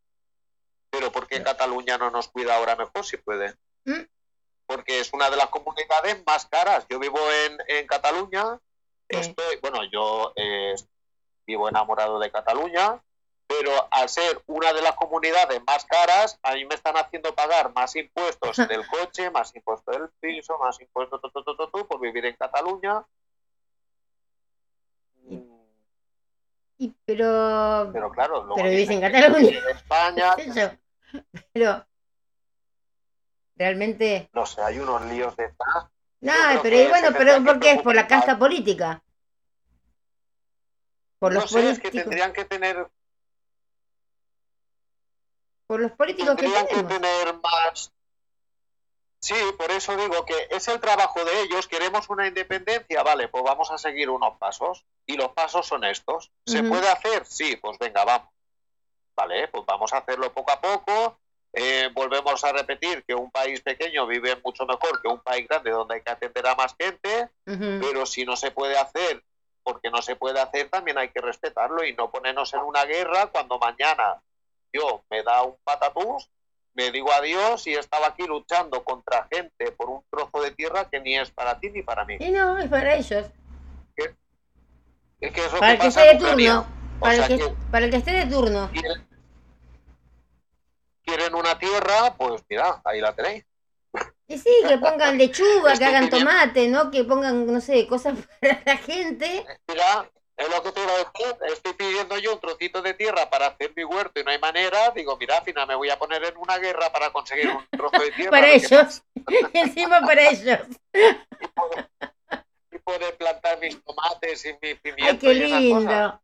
Pero 0.88 1.12
¿por 1.12 1.26
qué 1.26 1.42
Cataluña 1.42 1.98
no 1.98 2.10
nos 2.10 2.28
cuida 2.28 2.56
ahora 2.56 2.76
mejor 2.76 3.04
si 3.04 3.18
puede? 3.18 3.54
¿Mm? 3.84 4.00
Porque 4.70 5.00
es 5.00 5.12
una 5.12 5.28
de 5.28 5.36
las 5.36 5.48
comunidades 5.48 6.22
más 6.24 6.46
caras. 6.46 6.86
Yo 6.88 7.00
vivo 7.00 7.18
en, 7.44 7.58
en 7.66 7.86
Cataluña, 7.88 8.60
estoy, 9.08 9.56
bueno, 9.60 9.80
yo 9.90 10.32
eh, 10.36 10.76
vivo 11.44 11.68
enamorado 11.68 12.20
de 12.20 12.30
Cataluña, 12.30 13.02
pero 13.48 13.88
al 13.90 14.08
ser 14.08 14.40
una 14.46 14.72
de 14.72 14.80
las 14.80 14.94
comunidades 14.94 15.60
más 15.66 15.84
caras, 15.86 16.38
a 16.44 16.54
mí 16.54 16.64
me 16.66 16.76
están 16.76 16.96
haciendo 16.96 17.34
pagar 17.34 17.74
más 17.74 17.96
impuestos 17.96 18.56
del 18.68 18.86
coche, 18.86 19.28
más 19.30 19.52
impuestos 19.56 19.92
del 19.92 20.08
piso, 20.20 20.56
más 20.58 20.80
impuestos 20.80 21.20
tu, 21.20 21.30
tu, 21.32 21.42
tu, 21.56 21.88
por 21.88 21.98
vivir 22.00 22.26
en 22.26 22.36
Cataluña. 22.36 23.04
Mm, 25.24 25.64
Y, 26.78 26.94
pero, 27.04 27.90
Pero 27.92 28.10
claro, 28.12 28.44
luego 28.44 28.54
Pero 28.54 28.70
vivís 28.70 28.88
en 28.90 29.00
Cataluña. 29.00 29.58
en 29.58 29.68
España, 29.76 30.36
pero 31.52 31.84
realmente, 33.60 34.30
no 34.32 34.46
sé, 34.46 34.62
hay 34.62 34.78
unos 34.78 35.02
líos 35.02 35.36
de 35.36 35.44
estas. 35.44 35.68
no, 36.22 36.32
pero 36.62 36.76
que 36.76 36.84
y 36.84 36.88
bueno, 36.88 37.08
pero 37.12 37.34
que 37.34 37.40
¿por 37.42 37.60
qué? 37.60 37.72
Es 37.72 37.82
por 37.82 37.94
la 37.94 38.06
casta 38.06 38.38
política. 38.38 39.02
Por 41.18 41.34
No 41.34 41.40
los 41.42 41.50
sé, 41.50 41.58
es 41.68 41.78
que 41.78 41.90
políticos, 41.90 42.04
tendrían 42.04 42.32
que 42.32 42.44
tener, 42.46 42.90
por 45.66 45.80
los 45.80 45.92
políticos 45.92 46.36
que 46.36 46.42
tendrían 46.42 46.66
que 46.68 46.74
tenemos. 46.76 47.00
tener 47.00 47.40
más. 47.42 47.92
Sí, 49.20 49.34
por 49.58 49.70
eso 49.70 49.94
digo 49.98 50.24
que 50.24 50.48
es 50.50 50.66
el 50.68 50.80
trabajo 50.80 51.22
de 51.22 51.42
ellos. 51.42 51.68
Queremos 51.68 52.08
una 52.08 52.26
independencia, 52.26 53.02
vale, 53.02 53.28
pues 53.28 53.44
vamos 53.44 53.70
a 53.70 53.76
seguir 53.76 54.08
unos 54.08 54.38
pasos. 54.38 54.86
Y 55.04 55.18
los 55.18 55.32
pasos 55.32 55.66
son 55.66 55.84
estos. 55.84 56.32
¿Se 56.46 56.62
puede 56.62 56.88
hacer? 56.88 57.26
Sí, 57.26 57.56
pues 57.56 57.78
venga, 57.78 58.06
vamos. 58.06 58.30
Vale, 59.14 59.48
pues 59.48 59.66
vamos 59.66 59.92
a 59.92 59.98
hacerlo 59.98 60.32
poco 60.32 60.50
a 60.50 60.60
poco. 60.62 61.19
Eh, 61.52 61.90
volvemos 61.92 62.44
a 62.44 62.52
repetir 62.52 63.02
que 63.04 63.14
un 63.14 63.30
país 63.30 63.60
pequeño 63.60 64.06
vive 64.06 64.40
mucho 64.44 64.64
mejor 64.66 65.02
que 65.02 65.08
un 65.08 65.20
país 65.20 65.48
grande 65.48 65.70
donde 65.70 65.96
hay 65.96 66.02
que 66.02 66.12
atender 66.12 66.46
a 66.46 66.54
más 66.54 66.74
gente. 66.78 67.28
Pero 67.44 68.06
si 68.06 68.24
no 68.24 68.36
se 68.36 68.52
puede 68.52 68.78
hacer, 68.78 69.22
porque 69.62 69.90
no 69.90 70.00
se 70.02 70.16
puede 70.16 70.40
hacer, 70.40 70.68
también 70.68 70.98
hay 70.98 71.08
que 71.08 71.20
respetarlo 71.20 71.84
y 71.84 71.92
no 71.94 72.10
ponernos 72.10 72.52
en 72.54 72.60
una 72.60 72.84
guerra 72.84 73.26
cuando 73.26 73.58
mañana 73.58 74.22
yo 74.72 75.02
me 75.10 75.22
da 75.22 75.42
un 75.42 75.56
patatús, 75.64 76.30
me 76.74 76.92
digo 76.92 77.12
adiós 77.12 77.66
y 77.66 77.74
estaba 77.74 78.08
aquí 78.08 78.24
luchando 78.26 78.84
contra 78.84 79.26
gente 79.30 79.72
por 79.72 79.90
un 79.90 80.02
trozo 80.08 80.40
de 80.42 80.52
tierra 80.52 80.88
que 80.88 81.00
ni 81.00 81.18
es 81.18 81.30
para 81.30 81.58
ti 81.58 81.70
ni 81.70 81.82
para 81.82 82.04
mí. 82.04 82.16
Y 82.20 82.30
no, 82.30 82.58
es 82.58 82.68
para 82.68 82.94
ellos. 82.94 83.26
Es 85.20 85.32
que 85.32 85.42
Para 85.42 85.60
que 85.60 85.72
el 85.72 85.78
que 85.78 85.84
pasa 85.84 86.04
esté 86.04 86.14
de 86.14 86.30
turno. 86.30 86.66
O 86.98 87.00
Para 87.00 87.14
el 87.14 87.26
que, 87.26 87.38
que 87.38 87.54
para 87.70 87.84
el 87.84 87.90
que 87.90 87.96
esté 87.96 88.12
de 88.12 88.26
turno. 88.26 88.70
Quieren 91.10 91.34
una 91.34 91.58
tierra, 91.58 92.14
pues 92.16 92.42
mira, 92.48 92.80
ahí 92.84 93.00
la 93.00 93.12
tenéis. 93.14 93.44
Y 94.28 94.38
sí, 94.38 94.50
que 94.68 94.78
pongan 94.78 95.18
lechuga, 95.18 95.70
que 95.70 95.72
Estoy 95.72 95.88
hagan 95.88 96.08
tomate, 96.08 96.68
¿no? 96.68 96.90
Que 96.90 97.02
pongan, 97.02 97.46
no 97.46 97.60
sé, 97.60 97.88
cosas 97.88 98.16
para 98.40 98.62
la 98.64 98.76
gente. 98.76 99.44
Mira, 99.66 100.08
es 100.36 100.48
lo 100.48 100.62
que 100.62 100.70
te 100.70 100.80
iba 100.80 100.92
a 100.92 100.98
decir. 100.98 101.36
Estoy 101.52 101.72
pidiendo 101.72 102.16
yo 102.18 102.34
un 102.34 102.40
trocito 102.40 102.80
de 102.80 102.94
tierra 102.94 103.28
para 103.28 103.48
hacer 103.48 103.72
mi 103.74 103.82
huerto 103.82 104.20
y 104.20 104.24
no 104.24 104.30
hay 104.30 104.38
manera. 104.38 104.90
Digo, 104.94 105.16
mira, 105.16 105.38
al 105.38 105.44
final 105.44 105.66
me 105.66 105.74
voy 105.74 105.90
a 105.90 105.98
poner 105.98 106.22
en 106.24 106.36
una 106.36 106.58
guerra 106.58 106.92
para 106.92 107.10
conseguir 107.10 107.48
un 107.48 107.66
trozo 107.70 108.00
de 108.00 108.10
tierra. 108.16 108.30
Para 108.30 108.52
ellos. 108.52 109.02
Encima 109.52 110.00
para 110.02 110.30
ellos. 110.30 110.60
y 110.92 111.46
poder, 111.48 111.90
y 112.70 112.78
poder 112.78 113.16
plantar 113.16 113.58
mis 113.58 113.82
tomates 113.82 114.44
y 114.44 114.52
mis 114.62 114.78
pimientos. 114.78 115.28
Ay, 115.28 115.38
qué 115.38 115.48
y 115.48 115.72
esas 115.72 115.84
cosas. 115.84 116.20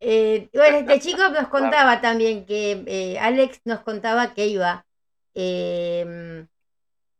Eh, 0.00 0.48
bueno, 0.52 0.78
este 0.78 1.00
chico 1.00 1.28
nos 1.30 1.48
contaba 1.48 2.00
también 2.00 2.44
que 2.46 2.84
eh, 2.86 3.18
Alex 3.18 3.60
nos 3.64 3.80
contaba 3.80 4.34
que 4.34 4.46
iba 4.46 4.86
eh, 5.34 6.46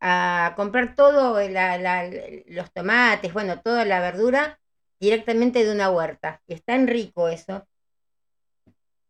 a 0.00 0.52
comprar 0.56 0.94
todo, 0.94 1.40
la- 1.48 1.78
la- 1.78 2.10
los 2.46 2.72
tomates, 2.72 3.32
bueno, 3.32 3.60
toda 3.62 3.84
la 3.84 4.00
verdura 4.00 4.60
directamente 5.00 5.64
de 5.64 5.72
una 5.72 5.90
huerta. 5.90 6.42
Y 6.46 6.54
es 6.54 6.64
tan 6.64 6.86
rico 6.86 7.28
eso. 7.28 7.66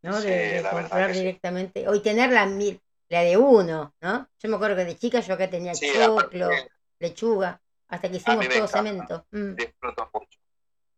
¿no? 0.02 0.20
Sí, 0.20 0.28
De, 0.28 0.62
de 0.62 0.62
comprar 0.62 1.06
que 1.08 1.14
sí. 1.14 1.20
directamente. 1.20 1.88
O 1.88 1.94
y 1.94 2.00
tener 2.00 2.30
la, 2.30 2.46
la 3.08 3.20
de 3.22 3.36
uno, 3.36 3.94
¿no? 4.00 4.28
Yo 4.38 4.48
me 4.48 4.56
acuerdo 4.56 4.76
que 4.76 4.84
de 4.84 4.96
chica 4.96 5.20
yo 5.20 5.34
acá 5.34 5.50
tenía 5.50 5.72
Sí, 5.74 5.86
choclo, 5.92 6.50
lechuga, 6.98 7.60
hasta 7.88 8.08
que 8.10 8.16
hicimos 8.16 8.46
todo 8.48 8.66
encanta. 8.66 8.66
cemento. 8.68 9.26
Mm, 9.32 9.54
disfruto 9.54 10.10
mucho. 10.12 10.38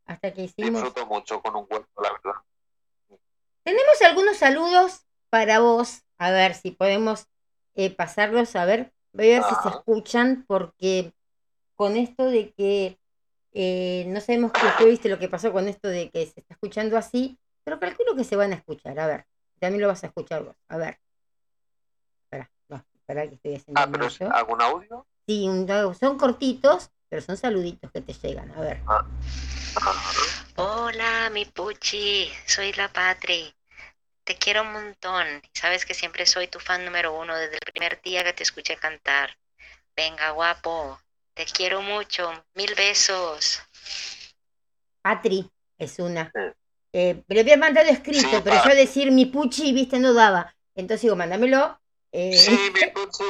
hasta 0.07 0.33
que 0.33 0.43
hicimos. 0.45 0.83
Disfruto 0.83 1.07
mucho 1.07 1.41
con 1.43 1.57
un 1.57 1.67
huerto, 1.71 2.03
la 2.03 2.13
verdad. 2.13 2.41
Tenemos 3.69 4.01
algunos 4.01 4.39
saludos 4.39 5.03
para 5.29 5.59
vos. 5.59 6.01
A 6.17 6.31
ver 6.31 6.55
si 6.55 6.71
podemos 6.71 7.27
eh, 7.75 7.91
pasarlos. 7.95 8.57
A 8.57 8.65
ver, 8.65 8.95
voy 9.13 9.31
a 9.33 9.41
ver 9.41 9.43
si 9.43 9.55
se 9.57 9.69
Ajá. 9.69 9.77
escuchan, 9.77 10.47
porque 10.49 11.13
con 11.75 11.99
esto 11.99 12.25
de 12.25 12.55
que 12.55 12.99
eh, 13.53 14.07
no 14.09 14.23
sabemos 14.23 14.53
qué 14.53 14.61
fue, 14.79 14.87
viste 14.87 15.11
lo 15.11 15.19
que 15.19 15.29
pasó 15.29 15.53
con 15.53 15.69
esto 15.69 15.87
de 15.87 16.09
que 16.09 16.25
se 16.25 16.41
está 16.41 16.55
escuchando 16.55 16.97
así, 16.97 17.39
pero 17.63 17.79
calculo 17.79 18.17
que 18.17 18.25
se 18.25 18.37
van 18.37 18.53
a 18.53 18.57
escuchar. 18.57 18.99
A 18.99 19.07
ver, 19.07 19.27
también 19.61 19.83
lo 19.83 19.89
vas 19.89 20.03
a 20.03 20.07
escuchar 20.07 20.45
vos. 20.45 20.57
A 20.69 20.79
ver. 20.79 20.99
Espera, 22.25 22.51
no, 22.71 22.83
espera 22.95 23.29
que 23.29 23.35
estoy 23.35 23.55
haciendo 23.57 23.83
Ah, 23.83 23.87
pero 23.93 24.35
algún 24.35 24.63
audio. 24.63 25.07
Sí, 25.27 25.47
un- 25.47 25.95
son 25.95 26.17
cortitos, 26.17 26.91
pero 27.11 27.21
son 27.21 27.37
saluditos 27.37 27.93
que 27.93 28.01
te 28.01 28.15
llegan. 28.15 28.51
A 28.53 28.61
ver. 28.63 28.81
Hola, 30.57 31.29
mi 31.31 31.45
Puchi, 31.45 32.31
soy 32.47 32.73
la 32.73 32.89
Patri. 32.91 33.55
Te 34.29 34.37
quiero 34.37 34.61
un 34.61 34.73
montón. 34.73 35.27
Sabes 35.55 35.87
que 35.87 35.95
siempre 35.95 36.27
soy 36.27 36.49
tu 36.49 36.61
fan 36.61 36.85
número 36.85 37.19
uno 37.19 37.35
desde 37.35 37.55
el 37.55 37.73
primer 37.73 38.03
día 38.03 38.23
que 38.23 38.35
te 38.35 38.43
escuché 38.43 38.77
cantar. 38.77 39.31
Venga, 39.97 40.33
guapo. 40.33 41.01
Te 41.33 41.47
quiero 41.47 41.81
mucho. 41.81 42.31
Mil 42.53 42.75
besos. 42.75 43.63
Patri 45.01 45.51
es 45.79 45.99
una. 45.99 46.31
Sí. 46.35 46.43
Eh, 46.93 47.23
me 47.27 47.37
lo 47.37 47.41
había 47.41 47.57
mandado 47.57 47.89
escrito, 47.89 48.29
Sí, 48.29 48.41
pero 48.45 48.63
yo 48.63 48.75
decir 48.75 49.11
mi 49.13 49.25
puchi, 49.25 49.73
viste, 49.73 49.99
no 49.99 50.13
daba. 50.13 50.55
Entonces 50.75 51.01
digo, 51.01 51.17
mándamelo. 51.17 51.81
eh, 52.13 52.35
Sí, 52.35 52.71
mi 52.75 52.87
Puchi, 52.91 53.25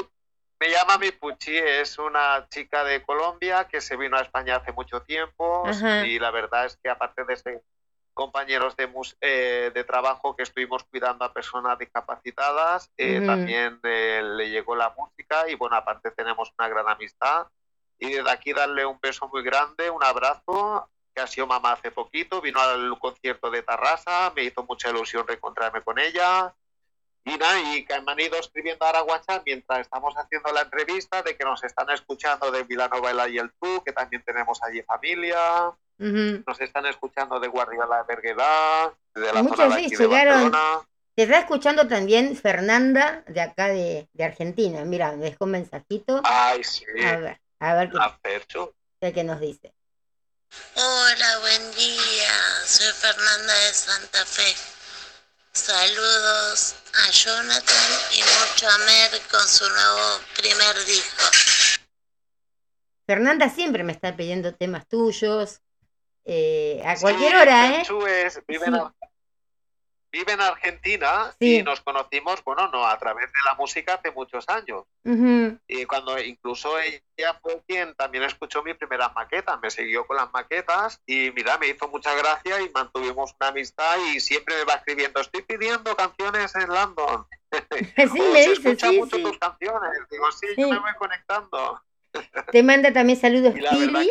me 0.59 0.69
llama 0.69 0.99
mi 0.99 1.13
Puchi, 1.13 1.57
es 1.57 1.97
una 2.01 2.49
chica 2.51 2.83
de 2.83 3.05
Colombia 3.05 3.69
que 3.69 3.81
se 3.81 3.97
vino 3.97 4.17
a 4.17 4.23
España 4.23 4.57
hace 4.57 4.73
mucho 4.73 5.03
tiempo 5.03 5.65
Ajá. 5.65 6.05
y 6.05 6.19
la 6.19 6.33
verdad 6.33 6.67
es 6.67 6.77
que 6.83 6.89
aparte 6.91 7.23
de 7.25 7.37
ser 7.37 7.63
compañeros 8.19 8.75
de, 8.75 8.91
eh, 9.21 9.71
de 9.73 9.85
trabajo 9.85 10.35
que 10.35 10.43
estuvimos 10.43 10.83
cuidando 10.83 11.25
a 11.25 11.33
personas 11.33 11.79
discapacitadas, 11.79 12.91
eh, 12.97 13.19
Ujú. 13.19 13.27
también 13.27 13.79
eh, 13.85 14.21
le 14.25 14.51
llegó 14.51 14.75
la 14.75 14.93
música 14.99 15.49
y 15.49 15.55
bueno, 15.55 15.77
aparte 15.77 16.11
tenemos 16.11 16.53
una 16.59 16.69
gran 16.69 16.89
amistad 16.89 17.47
Y 18.01 18.13
desde 18.15 18.31
aquí 18.31 18.53
darle 18.53 18.85
un 18.87 18.99
beso 19.01 19.29
muy 19.29 19.43
grande, 19.45 19.89
un 19.91 20.03
abrazo, 20.03 20.89
que 21.15 21.21
ha 21.23 21.27
sido 21.29 21.47
mamá 21.47 21.73
hace 21.73 21.91
poquito, 21.93 22.41
vino 22.41 22.61
al 22.61 22.99
concierto 22.99 23.51
de 23.51 23.63
Tarrasa, 23.63 24.33
me 24.35 24.43
hizo 24.45 24.65
mucha 24.65 24.91
ilusión 24.91 25.27
reencontrarme 25.27 25.83
con 25.83 25.99
ella. 25.99 26.55
Y 27.25 27.37
nada, 27.37 27.61
y 27.61 27.85
que 27.85 28.01
me 28.01 28.13
han 28.13 28.21
ido 28.21 28.37
escribiendo 28.39 28.85
ahora 28.85 29.03
WhatsApp 29.03 29.43
mientras 29.47 29.81
estamos 29.81 30.15
haciendo 30.17 30.53
la 30.53 30.63
entrevista 30.63 31.23
de 31.23 31.37
que 31.37 31.45
nos 31.45 31.63
están 31.65 31.91
escuchando 31.91 32.51
de 32.51 32.63
Villanueva 32.65 33.29
y 33.29 33.39
el 33.39 33.51
Tú, 33.61 33.83
que 33.85 33.93
también 33.93 34.23
tenemos 34.25 34.63
allí 34.63 34.83
familia. 34.83 35.73
Nos 35.99 36.61
están 36.61 36.87
escuchando 36.87 37.41
de 37.41 37.49
Guardiola 37.49 38.05
Berguedad, 38.05 38.93
de 39.15 39.33
la 39.33 39.43
Muchos 39.43 39.59
zona 39.59 39.77
de 39.77 39.87
aquí 39.87 39.97
de. 39.97 40.07
Barcelona. 40.07 40.81
Te 41.17 41.25
está 41.25 41.39
escuchando 41.41 41.89
también 41.89 42.37
Fernanda 42.37 43.25
de 43.27 43.41
acá 43.41 43.67
de, 43.69 44.09
de 44.13 44.25
Argentina. 44.25 44.85
Mira, 44.85 45.11
me 45.13 45.25
dejó 45.31 45.47
un 45.47 45.51
mensajito. 45.53 46.21
Ay, 46.25 46.63
sí, 46.63 46.85
A 47.05 47.17
ver, 47.17 47.41
a 47.59 47.75
ver 47.75 47.91
qué, 47.91 47.99
qué- 49.01 49.13
qué 49.13 49.25
nos 49.25 49.41
dice. 49.41 49.75
Hola, 50.77 51.39
buen 51.41 51.75
día. 51.75 52.31
Soy 52.65 52.93
Fernanda 52.93 53.53
de 53.53 53.73
Santa 53.75 54.25
Fe. 54.25 54.55
Saludos 55.53 56.77
a 56.95 57.11
Jonathan 57.11 57.91
y 58.15 58.21
mucho 58.21 58.69
a 58.69 58.79
Mer 58.79 59.21
con 59.29 59.41
su 59.49 59.69
nuevo 59.69 60.21
primer 60.37 60.77
disco. 60.85 61.25
Fernanda 63.07 63.49
siempre 63.49 63.83
me 63.83 63.93
está 63.93 64.17
pidiendo 64.17 64.55
temas 64.55 64.87
tuyos. 64.87 65.61
Eh, 66.31 66.83
a 66.85 66.95
Sí, 66.95 67.03
cualquier 67.03 67.35
hora, 67.37 67.71
¿eh? 67.79 67.83
Es- 68.27 68.47
vive, 68.47 68.67
en, 68.67 68.75
Sí. 68.75 68.81
Ar- 68.81 68.93
vive 70.13 70.33
en 70.33 70.41
Argentina 70.43 71.35
Sí. 71.41 71.57
y 71.59 71.63
nos 71.63 71.81
conocimos, 71.81 72.43
bueno, 72.45 72.69
no, 72.69 72.87
a 72.87 72.99
través 72.99 73.27
de 73.27 73.39
la 73.47 73.55
música 73.55 73.95
hace 73.95 74.11
muchos 74.11 74.45
años. 74.49 74.85
Y 75.67 75.85
cuando 75.87 76.19
incluso 76.21 76.79
ella 76.79 77.35
fue 77.41 77.63
quien 77.67 77.95
también 77.95 78.25
escuchó 78.25 78.63
mi 78.63 78.75
primera 78.75 79.09
maqueta, 79.11 79.57
me 79.57 79.71
siguió 79.71 80.07
con 80.07 80.17
las 80.17 80.31
maquetas 80.33 81.01
y 81.07 81.31
mira, 81.33 81.57
me 81.57 81.69
hizo 81.69 81.89
mucha 81.89 82.15
gracia 82.15 82.61
y 82.61 82.69
mantuvimos 82.71 83.35
una 83.41 83.49
amistad 83.49 83.97
y 84.13 84.21
siempre 84.21 84.55
me 84.57 84.65
va 84.65 84.75
escribiendo, 84.75 85.21
estoy 85.21 85.43
pidiendo 85.43 85.97
canciones 85.97 86.55
en 86.57 86.69
London. 86.69 87.27
Sí, 87.97 88.21
O 88.69 88.77
sí, 88.77 88.99
mucho 88.99 89.17
tus 89.23 89.39
canciones. 89.39 89.91
Digo, 90.11 90.31
sí, 90.33 90.47
yo 90.59 90.69
me 90.69 90.79
voy 90.79 90.95
conectando. 90.99 91.83
Te 92.53 92.63
manda 92.63 92.93
también 92.93 93.19
saludos 93.19 93.55
Pili, 93.71 94.11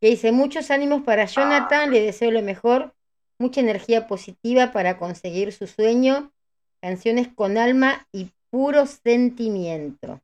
que 0.00 0.08
dice 0.08 0.32
muchos 0.32 0.70
ánimos 0.70 1.02
para. 1.02 1.24
Jonathan, 1.26 1.90
le 1.90 2.00
deseo 2.00 2.30
lo 2.30 2.42
mejor, 2.42 2.94
mucha 3.38 3.60
energía 3.60 4.06
positiva 4.06 4.72
para 4.72 4.98
conseguir 4.98 5.52
su 5.52 5.66
sueño, 5.66 6.32
canciones 6.80 7.28
con 7.34 7.58
alma 7.58 8.06
y 8.12 8.32
puro 8.50 8.86
sentimiento. 8.86 10.20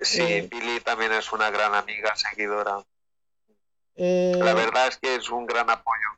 Sí, 0.00 0.20
Eh. 0.22 0.48
Pili 0.50 0.80
también 0.80 1.12
es 1.12 1.32
una 1.32 1.50
gran 1.50 1.74
amiga, 1.74 2.14
seguidora. 2.16 2.84
Eh, 3.94 4.34
La 4.38 4.52
verdad 4.52 4.88
es 4.88 4.98
que 4.98 5.14
es 5.14 5.30
un 5.30 5.46
gran 5.46 5.70
apoyo. 5.70 6.08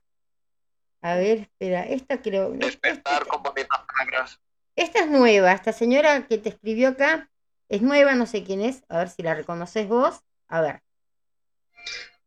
a 1.01 1.15
ver, 1.15 1.39
espera, 1.39 1.87
esta 1.87 2.21
creo. 2.21 2.51
Despertar 2.51 3.27
con 3.29 3.41
bonitas 3.43 3.81
palabras. 3.87 4.41
Esta 4.75 5.01
es 5.01 5.09
nueva, 5.09 5.53
esta 5.53 5.73
señora 5.73 6.27
que 6.27 6.39
te 6.39 6.49
escribió 6.49 6.89
acá 6.89 7.31
es 7.69 7.83
nueva, 7.83 8.15
no 8.15 8.27
sé 8.27 8.43
quién 8.45 8.61
es, 8.63 8.83
a 8.89 8.99
ver 8.99 9.11
si 9.11 9.23
la 9.23 9.35
reconoces 9.35 9.87
vos. 9.89 10.21
A 10.49 10.61
ver. 10.61 10.83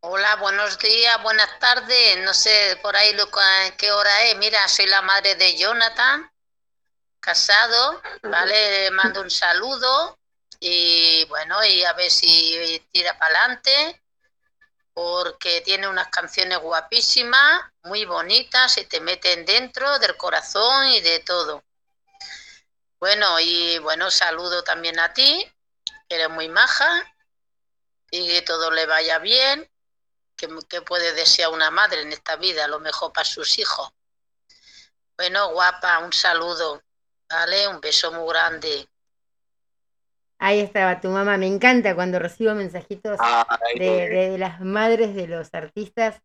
Hola, 0.04 0.36
buenos 0.38 0.80
días, 0.80 1.22
buenas 1.22 1.60
tardes. 1.60 2.18
No 2.24 2.34
sé 2.34 2.80
por 2.82 2.96
ahí 2.96 3.14
lo, 3.14 3.28
que- 3.30 3.76
qué 3.78 3.92
hora 3.92 4.24
es. 4.24 4.38
Mira, 4.38 4.68
soy 4.68 4.88
la 4.88 5.04
madre 5.04 5.36
de 5.36 5.56
Jonathan, 5.56 6.32
casado, 7.20 8.02
¿vale? 8.24 8.86
Le 8.86 8.92
mando 8.92 9.22
un 9.22 9.30
saludo 9.30 10.18
y 10.60 11.24
bueno, 11.26 11.64
y 11.64 11.84
a 11.84 11.94
ver 11.94 12.10
si 12.10 12.84
tira 12.92 13.16
para 13.20 13.36
adelante, 13.38 14.02
porque 14.94 15.62
tiene 15.62 15.88
unas 15.88 16.08
canciones 16.08 16.58
guapísimas, 16.58 17.62
muy 17.84 18.06
bonitas, 18.06 18.74
se 18.74 18.86
te 18.86 19.02
meten 19.02 19.46
dentro 19.46 20.00
del 20.00 20.18
corazón 20.18 20.88
y 20.88 21.02
de 21.02 21.20
todo. 21.20 21.64
Bueno, 23.00 23.40
y 23.40 23.78
bueno, 23.78 24.10
saludo 24.10 24.64
también 24.64 25.00
a 25.00 25.14
ti, 25.14 25.48
que 26.10 26.16
eres 26.16 26.30
muy 26.32 26.50
maja 26.50 27.16
y 28.10 28.28
que 28.28 28.42
todo 28.42 28.72
le 28.72 28.88
vaya 28.88 29.20
bien 29.20 29.71
que, 30.42 30.50
que 30.68 30.82
puede 30.82 31.14
desear 31.14 31.52
una 31.52 31.70
madre 31.70 32.02
en 32.02 32.12
esta 32.12 32.36
vida, 32.36 32.68
lo 32.68 32.80
mejor 32.80 33.14
para 33.14 33.26
sus 33.26 33.60
hijos. 33.60 33.92
Bueno, 35.18 35.52
guapa, 35.54 36.00
un 36.00 36.12
saludo, 36.12 36.82
¿vale? 37.30 37.68
Un 37.68 37.80
beso 37.80 38.12
muy 38.12 38.28
grande. 38.28 38.88
Ahí 40.40 40.60
estaba 40.60 41.00
tu 41.00 41.10
mamá, 41.10 41.38
me 41.38 41.46
encanta 41.46 41.94
cuando 41.94 42.18
recibo 42.18 42.56
mensajitos 42.56 43.20
Ay, 43.20 43.78
de, 43.78 44.10
de 44.10 44.38
las 44.40 44.60
madres 44.62 45.14
de 45.14 45.28
los 45.28 45.54
artistas, 45.54 46.20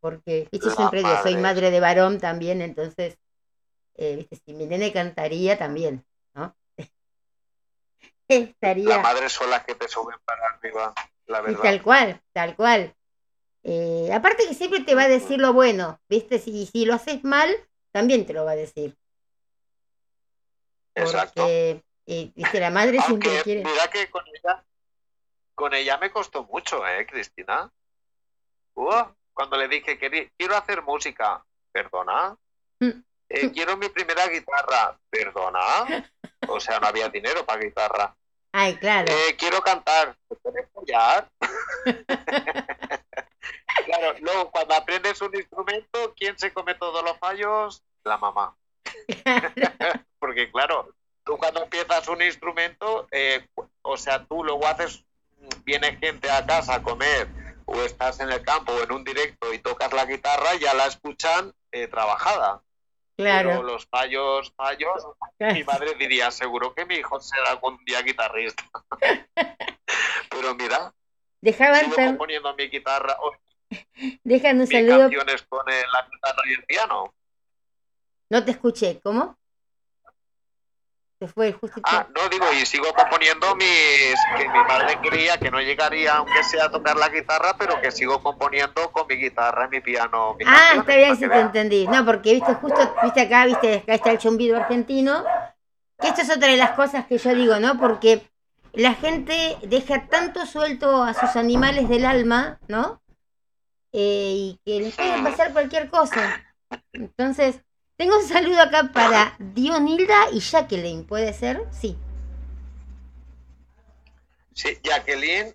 porque 0.00 0.48
viste, 0.50 0.68
yo 0.68 0.74
siempre 0.74 0.98
digo, 1.00 1.22
soy 1.22 1.36
madre. 1.36 1.70
de 1.70 1.78
varón 1.78 2.18
también, 2.18 2.60
entonces, 2.60 3.16
eh, 3.94 4.16
viste, 4.16 4.36
si 4.44 4.52
mi 4.54 4.66
nene 4.66 4.92
cantaría 4.92 5.56
también, 5.56 6.04
¿no? 6.34 6.56
Estaría... 8.28 8.96
La 8.96 8.98
madre 8.98 9.28
son 9.28 9.48
las 9.48 9.64
que 9.64 9.76
te 9.76 9.86
suben 9.86 10.16
para 10.24 10.48
arriba, 10.48 10.92
la 11.26 11.40
Y 11.40 11.42
verdad. 11.44 11.62
tal 11.62 11.82
cual, 11.82 12.20
tal 12.32 12.56
cual. 12.56 12.95
Eh, 13.68 14.12
aparte 14.12 14.46
que 14.46 14.54
siempre 14.54 14.84
te 14.84 14.94
va 14.94 15.02
a 15.02 15.08
decir 15.08 15.40
lo 15.40 15.52
bueno, 15.52 15.98
¿viste? 16.08 16.38
Si, 16.38 16.66
si 16.66 16.84
lo 16.84 16.94
haces 16.94 17.24
mal, 17.24 17.50
también 17.90 18.24
te 18.24 18.32
lo 18.32 18.44
va 18.44 18.52
a 18.52 18.56
decir. 18.56 18.96
Exacto. 20.94 21.42
Porque, 21.42 21.82
eh, 22.06 22.30
viste, 22.36 22.60
la 22.60 22.70
madre 22.70 23.00
siempre 23.00 23.42
quiere... 23.42 23.64
mira 23.64 23.90
que 23.90 24.08
con 24.08 24.22
ella, 24.28 24.64
con 25.56 25.74
ella 25.74 25.98
me 25.98 26.12
costó 26.12 26.44
mucho, 26.44 26.86
¿eh, 26.86 27.04
Cristina? 27.06 27.68
Uh, 28.74 29.02
cuando 29.34 29.56
le 29.56 29.66
dije 29.66 29.98
que 29.98 30.30
quiero 30.38 30.56
hacer 30.56 30.82
música, 30.82 31.44
perdona. 31.72 32.36
Mm. 32.78 33.02
Eh, 33.28 33.50
quiero 33.50 33.76
mi 33.76 33.88
primera 33.88 34.28
guitarra, 34.28 34.96
perdona. 35.10 36.04
O 36.46 36.60
sea, 36.60 36.78
no 36.78 36.86
había 36.86 37.08
dinero 37.08 37.44
para 37.44 37.60
guitarra. 37.60 38.16
Ay, 38.52 38.76
claro. 38.76 39.12
Eh, 39.12 39.34
quiero 39.36 39.60
cantar, 39.60 40.16
¿te 40.28 40.36
puedes 40.36 40.70
follar? 40.70 41.28
claro, 43.84 44.14
luego 44.20 44.50
cuando 44.50 44.74
aprendes 44.74 45.20
un 45.20 45.34
instrumento, 45.34 46.14
¿quién 46.16 46.38
se 46.38 46.52
come 46.52 46.74
todos 46.74 47.02
los 47.04 47.18
fallos? 47.18 47.82
La 48.04 48.16
mamá. 48.18 48.56
Porque 50.18 50.50
claro, 50.50 50.94
tú 51.24 51.36
cuando 51.36 51.62
empiezas 51.62 52.08
un 52.08 52.22
instrumento, 52.22 53.08
eh, 53.10 53.46
o 53.82 53.96
sea, 53.96 54.24
tú 54.24 54.44
luego 54.44 54.66
haces, 54.66 55.04
viene 55.64 55.96
gente 55.96 56.30
a 56.30 56.46
casa 56.46 56.76
a 56.76 56.82
comer, 56.82 57.28
o 57.66 57.82
estás 57.82 58.20
en 58.20 58.30
el 58.30 58.42
campo 58.42 58.72
o 58.72 58.82
en 58.82 58.92
un 58.92 59.04
directo 59.04 59.52
y 59.52 59.58
tocas 59.58 59.92
la 59.92 60.06
guitarra, 60.06 60.54
ya 60.54 60.72
la 60.74 60.86
escuchan 60.86 61.52
eh, 61.72 61.88
trabajada. 61.88 62.62
Pero 63.16 63.50
Claro. 63.50 63.62
los 63.62 63.86
fallos, 63.86 64.52
fallos, 64.56 65.06
mi 65.38 65.64
madre 65.64 65.94
diría, 65.94 66.30
seguro 66.30 66.74
que 66.74 66.84
mi 66.84 66.96
hijo 66.96 67.18
será 67.20 67.50
algún 67.50 67.82
día 67.84 68.02
guitarrista. 68.02 68.62
Pero 70.30 70.54
mira, 70.54 70.92
Dejaban 71.40 71.84
sigo 71.84 71.96
componiendo 71.96 72.54
mi 72.54 72.68
guitarra, 72.68 73.16
dejan 74.24 74.60
un 74.60 74.66
saludo. 74.66 75.00
canciones 75.00 75.42
con 75.48 75.68
eh, 75.68 75.82
la 75.92 76.08
guitarra 76.10 76.42
y 76.46 76.52
el 76.54 76.64
piano. 76.64 77.14
No 78.28 78.44
te 78.44 78.50
escuché, 78.52 79.00
¿cómo? 79.02 79.36
Se 81.18 81.28
fue 81.28 81.52
justito. 81.52 81.82
Ah, 81.84 82.06
no 82.14 82.28
digo, 82.28 82.44
y 82.52 82.66
sigo 82.66 82.92
componiendo 82.92 83.56
mis, 83.56 84.14
que 84.36 84.48
mi 84.48 84.58
madre 84.64 85.00
quería 85.00 85.38
que 85.38 85.50
no 85.50 85.60
llegaría 85.62 86.16
aunque 86.16 86.44
sea 86.44 86.66
a 86.66 86.70
tocar 86.70 86.96
la 86.96 87.08
guitarra, 87.08 87.56
pero 87.58 87.80
que 87.80 87.90
sigo 87.90 88.22
componiendo 88.22 88.92
con 88.92 89.06
mi 89.06 89.14
guitarra 89.14 89.66
y 89.66 89.76
mi 89.76 89.80
piano. 89.80 90.34
mis 90.38 90.46
Ah, 90.46 90.74
está 90.76 90.94
bien 90.94 91.14
si 91.14 91.22
te 91.22 91.28
vean. 91.28 91.46
entendí. 91.46 91.86
No, 91.86 92.04
porque 92.04 92.34
viste 92.34 92.52
justo, 92.54 92.94
viste 93.02 93.22
acá, 93.22 93.46
viste, 93.46 93.76
acá 93.76 93.94
está 93.94 94.10
el 94.10 94.18
chumbido 94.18 94.58
argentino. 94.58 95.24
Que 95.98 96.08
esto 96.08 96.20
es 96.20 96.30
otra 96.30 96.48
de 96.48 96.58
las 96.58 96.72
cosas 96.72 97.06
que 97.06 97.16
yo 97.16 97.34
digo, 97.34 97.58
¿no? 97.60 97.78
Porque 97.78 98.28
la 98.76 98.94
gente 98.94 99.56
deja 99.62 100.06
tanto 100.06 100.44
suelto 100.44 101.02
a 101.02 101.14
sus 101.14 101.34
animales 101.34 101.88
del 101.88 102.04
alma, 102.04 102.60
¿no? 102.68 103.02
Eh, 103.92 104.34
y 104.36 104.60
que 104.66 104.80
les 104.80 104.94
puede 104.94 105.22
pasar 105.22 105.52
cualquier 105.54 105.88
cosa. 105.88 106.44
Entonces, 106.92 107.62
tengo 107.96 108.18
un 108.18 108.28
saludo 108.28 108.60
acá 108.60 108.90
para 108.92 109.34
Dionilda 109.38 110.30
y 110.30 110.40
Jacqueline, 110.40 111.06
¿puede 111.06 111.32
ser? 111.32 111.62
Sí. 111.70 111.96
Sí, 114.52 114.78
Jacqueline, 114.84 115.54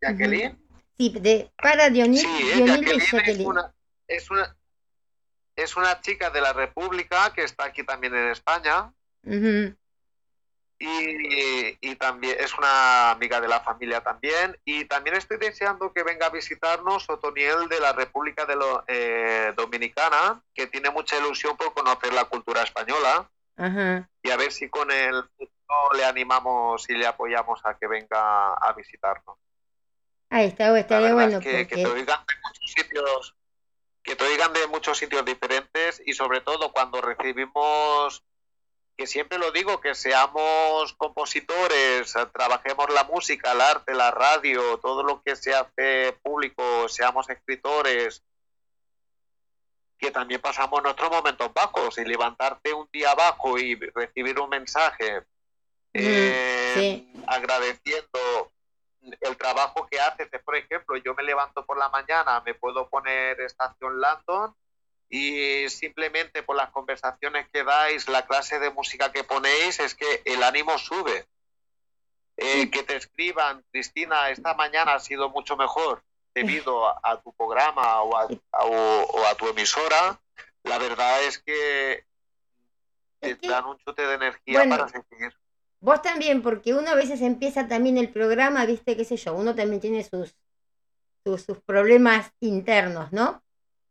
Jacqueline, 0.00 0.58
Sí, 0.96 1.10
de, 1.10 1.52
para 1.62 1.90
Dionil, 1.90 2.20
sí, 2.20 2.52
Dionilda 2.54 2.94
y 2.94 3.00
Jacqueline 3.00 3.40
es 3.40 3.46
una, 3.46 3.74
es 4.08 4.30
una, 4.30 4.56
es 5.56 5.76
una 5.76 6.00
chica 6.00 6.30
de 6.30 6.40
la 6.40 6.54
República 6.54 7.30
que 7.34 7.42
está 7.42 7.66
aquí 7.66 7.84
también 7.84 8.14
en 8.14 8.30
España. 8.30 8.94
Y, 10.78 11.78
y 11.80 11.96
también 11.96 12.36
es 12.38 12.52
una 12.58 13.10
amiga 13.12 13.40
de 13.40 13.48
la 13.48 13.60
familia 13.60 14.02
también. 14.02 14.58
Y 14.64 14.84
también 14.84 15.16
estoy 15.16 15.38
deseando 15.38 15.92
que 15.92 16.02
venga 16.02 16.26
a 16.26 16.30
visitarnos 16.30 17.08
Otoniel 17.08 17.68
de 17.68 17.80
la 17.80 17.92
República 17.92 18.44
de 18.44 18.56
lo- 18.56 18.84
eh, 18.86 19.52
Dominicana, 19.56 20.42
que 20.54 20.66
tiene 20.66 20.90
mucha 20.90 21.16
ilusión 21.18 21.56
por 21.56 21.72
conocer 21.72 22.12
la 22.12 22.26
cultura 22.26 22.62
española. 22.62 23.30
Ajá. 23.56 24.08
Y 24.22 24.30
a 24.30 24.36
ver 24.36 24.52
si 24.52 24.68
con 24.68 24.90
el 24.90 25.24
le 25.94 26.04
animamos 26.04 26.88
y 26.88 26.94
le 26.94 27.06
apoyamos 27.06 27.60
a 27.64 27.76
que 27.76 27.86
venga 27.86 28.54
a 28.54 28.72
visitarnos. 28.72 29.36
Ahí 30.30 30.46
está, 30.46 30.70
La 30.70 30.80
estaría 30.80 31.14
bueno 31.14 31.38
es 31.38 31.44
que, 31.44 31.66
que 31.66 31.76
te 31.76 31.86
oigan 31.86 32.20
de 32.26 32.34
muchos 32.42 32.72
sitios, 32.72 33.34
que 34.02 34.16
te 34.16 34.24
oigan 34.24 34.52
de 34.52 34.66
muchos 34.68 34.98
sitios 34.98 35.24
diferentes 35.24 36.02
y 36.04 36.12
sobre 36.12 36.40
todo 36.40 36.72
cuando 36.72 37.00
recibimos, 37.00 38.24
que 38.96 39.06
siempre 39.06 39.38
lo 39.38 39.52
digo, 39.52 39.80
que 39.80 39.94
seamos 39.94 40.94
compositores, 40.94 42.14
trabajemos 42.32 42.86
la 42.94 43.04
música, 43.04 43.52
el 43.52 43.60
arte, 43.60 43.94
la 43.94 44.10
radio, 44.10 44.78
todo 44.78 45.02
lo 45.02 45.22
que 45.22 45.36
se 45.36 45.54
hace 45.54 46.18
público, 46.22 46.88
seamos 46.88 47.28
escritores, 47.28 48.22
que 49.98 50.10
también 50.10 50.40
pasamos 50.40 50.82
nuestros 50.82 51.10
momentos 51.10 51.52
bajos 51.52 51.98
y 51.98 52.04
levantarte 52.04 52.72
un 52.72 52.88
día 52.90 53.10
abajo 53.10 53.58
y 53.58 53.74
recibir 53.74 54.38
un 54.40 54.48
mensaje 54.48 55.24
eh, 55.92 56.72
sí. 56.74 57.12
agradeciendo 57.26 58.52
el 59.20 59.36
trabajo 59.36 59.86
que 59.90 60.00
haces. 60.00 60.28
Es, 60.32 60.42
Por 60.42 60.56
ejemplo, 60.56 60.96
yo 60.96 61.14
me 61.14 61.22
levanto 61.22 61.64
por 61.64 61.78
la 61.78 61.88
mañana, 61.90 62.42
me 62.44 62.54
puedo 62.54 62.88
poner 62.88 63.40
estación 63.40 64.00
Landon 64.00 64.54
y 65.08 65.68
simplemente 65.68 66.42
por 66.42 66.56
las 66.56 66.70
conversaciones 66.70 67.48
que 67.52 67.62
dais, 67.64 68.08
la 68.08 68.26
clase 68.26 68.58
de 68.58 68.70
música 68.70 69.12
que 69.12 69.24
ponéis, 69.24 69.78
es 69.80 69.94
que 69.94 70.22
el 70.24 70.42
ánimo 70.42 70.76
sube. 70.78 71.26
Eh, 72.38 72.70
que 72.70 72.82
te 72.82 72.96
escriban, 72.96 73.64
Cristina, 73.70 74.28
esta 74.30 74.52
mañana 74.54 74.94
ha 74.94 75.00
sido 75.00 75.30
mucho 75.30 75.56
mejor 75.56 76.02
debido 76.34 76.86
a, 76.86 77.00
a 77.02 77.20
tu 77.22 77.32
programa 77.32 78.02
o 78.02 78.14
a, 78.14 78.28
a- 78.52 78.64
o- 78.66 79.04
o 79.04 79.24
a 79.26 79.34
tu 79.36 79.48
emisora. 79.48 80.20
La 80.62 80.76
verdad 80.78 81.22
es 81.22 81.38
que 81.38 82.04
te 83.20 83.30
Es 83.30 83.38
que- 83.38 83.48
dan 83.48 83.64
un 83.64 83.78
chute 83.78 84.06
de 84.06 84.14
energía 84.14 84.58
Bueno, 84.58 84.76
para 84.76 84.88
seguir. 84.88 85.32
Vos 85.80 86.02
también, 86.02 86.42
porque 86.42 86.74
uno 86.74 86.90
a 86.90 86.94
veces 86.94 87.22
empieza 87.22 87.68
también 87.68 87.96
el 87.96 88.10
programa, 88.12 88.66
viste, 88.66 88.96
qué 88.96 89.04
sé 89.06 89.16
yo, 89.16 89.34
uno 89.34 89.54
también 89.54 89.80
tiene 89.80 90.04
sus, 90.04 90.36
sus, 91.24 91.42
sus 91.42 91.60
problemas 91.62 92.32
internos, 92.40 93.12
¿no? 93.12 93.42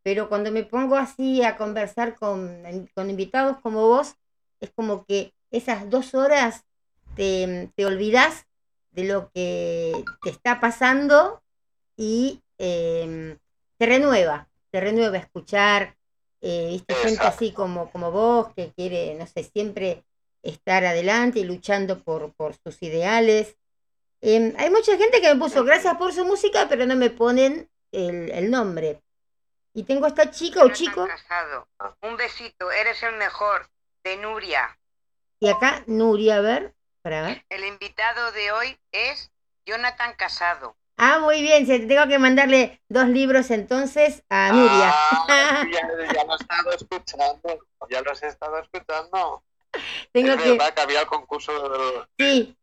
Pero 0.05 0.29
cuando 0.29 0.51
me 0.51 0.63
pongo 0.63 0.97
así 0.97 1.41
a 1.41 1.57
conversar 1.57 2.13
con, 2.13 2.61
con 2.93 3.09
invitados 3.09 3.57
como 3.57 3.87
vos, 3.87 4.13
es 4.59 4.69
como 4.69 5.03
que 5.03 5.33
esas 5.49 5.89
dos 5.89 6.13
horas 6.13 6.63
te, 7.15 7.71
te 7.75 7.87
olvidás 7.87 8.45
de 8.91 9.05
lo 9.05 9.31
que 9.31 9.93
te 10.21 10.29
está 10.29 10.59
pasando 10.59 11.41
y 11.97 12.43
eh, 12.59 13.35
te 13.79 13.85
renueva, 13.87 14.47
te 14.69 14.79
renueva 14.79 15.17
escuchar, 15.17 15.97
eh, 16.39 16.67
viste, 16.73 16.93
gente 16.93 17.23
así 17.23 17.51
como, 17.51 17.89
como 17.89 18.11
vos 18.11 18.53
que 18.53 18.71
quiere, 18.73 19.15
no 19.15 19.25
sé, 19.25 19.43
siempre 19.43 20.05
estar 20.43 20.85
adelante 20.85 21.39
y 21.39 21.45
luchando 21.45 22.03
por, 22.03 22.31
por 22.35 22.53
sus 22.63 22.83
ideales. 22.83 23.57
Em, 24.21 24.53
hay 24.59 24.69
mucha 24.69 24.95
gente 24.99 25.19
que 25.19 25.33
me 25.33 25.39
puso 25.39 25.63
gracias 25.63 25.97
por 25.97 26.13
su 26.13 26.25
música, 26.25 26.67
pero 26.69 26.85
no 26.85 26.95
me 26.95 27.09
ponen 27.09 27.67
el, 27.91 28.29
el 28.29 28.51
nombre. 28.51 29.01
Y 29.75 29.83
tengo 29.83 30.07
esta 30.07 30.31
chica 30.31 30.63
o 30.63 30.69
chico, 30.69 31.05
Casado. 31.05 31.67
Un 32.01 32.15
besito, 32.15 32.71
eres 32.71 33.03
el 33.03 33.15
mejor. 33.17 33.69
De 34.05 34.17
Nuria. 34.17 34.77
y 35.39 35.49
acá 35.49 35.83
Nuria, 35.87 36.37
a 36.37 36.41
ver, 36.41 36.75
para 37.01 37.23
ver. 37.23 37.43
El 37.49 37.65
invitado 37.65 38.31
de 38.31 38.51
hoy 38.51 38.77
es 38.91 39.31
Jonathan 39.65 40.13
Casado. 40.13 40.77
Ah, 40.95 41.19
muy 41.19 41.41
bien, 41.41 41.65
se- 41.65 41.79
tengo 41.79 42.07
que 42.07 42.19
mandarle 42.19 42.81
dos 42.87 43.07
libros 43.07 43.51
entonces 43.51 44.23
a 44.29 44.51
Nuria. 44.51 44.91
Ah, 44.93 45.67
ya, 45.71 45.81
ya 46.13 46.23
lo 46.23 46.33
he 46.33 46.35
estado 46.35 46.71
escuchando, 46.71 47.59
ya 47.89 48.01
los 48.01 48.23
he 48.23 48.27
estado 48.27 48.59
escuchando. 48.59 49.43
tengo 50.13 50.33
es 50.33 50.37
que, 50.41 50.51
verdad 50.51 50.73
que 50.73 50.81
había 50.81 51.01
el 51.01 51.07
concurso 51.07 52.07
sí. 52.17 52.55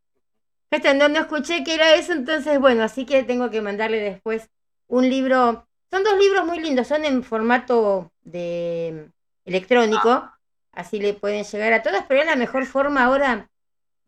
No, 0.94 1.09
no 1.09 1.20
escuché 1.20 1.64
que 1.64 1.74
era 1.74 1.94
eso, 1.94 2.12
entonces 2.12 2.59
bueno, 2.59 2.84
así 2.84 3.05
que 3.05 3.24
tengo 3.24 3.51
que 3.51 3.60
mandarle 3.60 3.98
después 4.01 4.48
un 4.86 5.10
libro. 5.10 5.68
Son 5.93 6.05
dos 6.05 6.19
libros 6.19 6.47
muy 6.47 6.59
lindos, 6.59 6.89
son 6.89 7.05
en 7.05 7.23
formato 7.23 8.10
de 8.23 9.10
electrónico, 9.44 10.27
así 10.73 10.98
le 10.98 11.12
pueden 11.12 11.44
llegar 11.44 11.74
a 11.74 11.82
todas, 11.82 12.06
pero 12.09 12.20
es 12.20 12.27
la 12.27 12.35
mejor 12.35 12.64
forma 12.64 13.05
ahora 13.05 13.51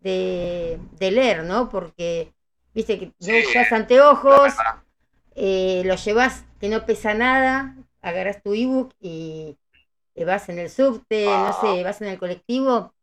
de, 0.00 0.78
de 0.92 1.10
leer, 1.10 1.44
¿no? 1.44 1.68
Porque, 1.68 2.32
viste 2.72 2.98
que 2.98 3.12
no 3.20 3.50
usas 3.50 3.70
anteojos, 3.70 4.54
eh, 5.34 5.82
lo 5.84 5.96
llevas 5.96 6.46
que 6.58 6.70
no 6.70 6.86
pesa 6.86 7.12
nada, 7.12 7.76
agarras 8.00 8.42
tu 8.42 8.54
ebook 8.54 8.94
y 8.98 9.58
eh, 10.14 10.24
vas 10.24 10.48
en 10.48 10.58
el 10.58 10.70
subte, 10.70 11.26
no 11.26 11.52
sé, 11.60 11.82
vas 11.84 12.00
en 12.00 12.08
el 12.08 12.18
colectivo 12.18 12.94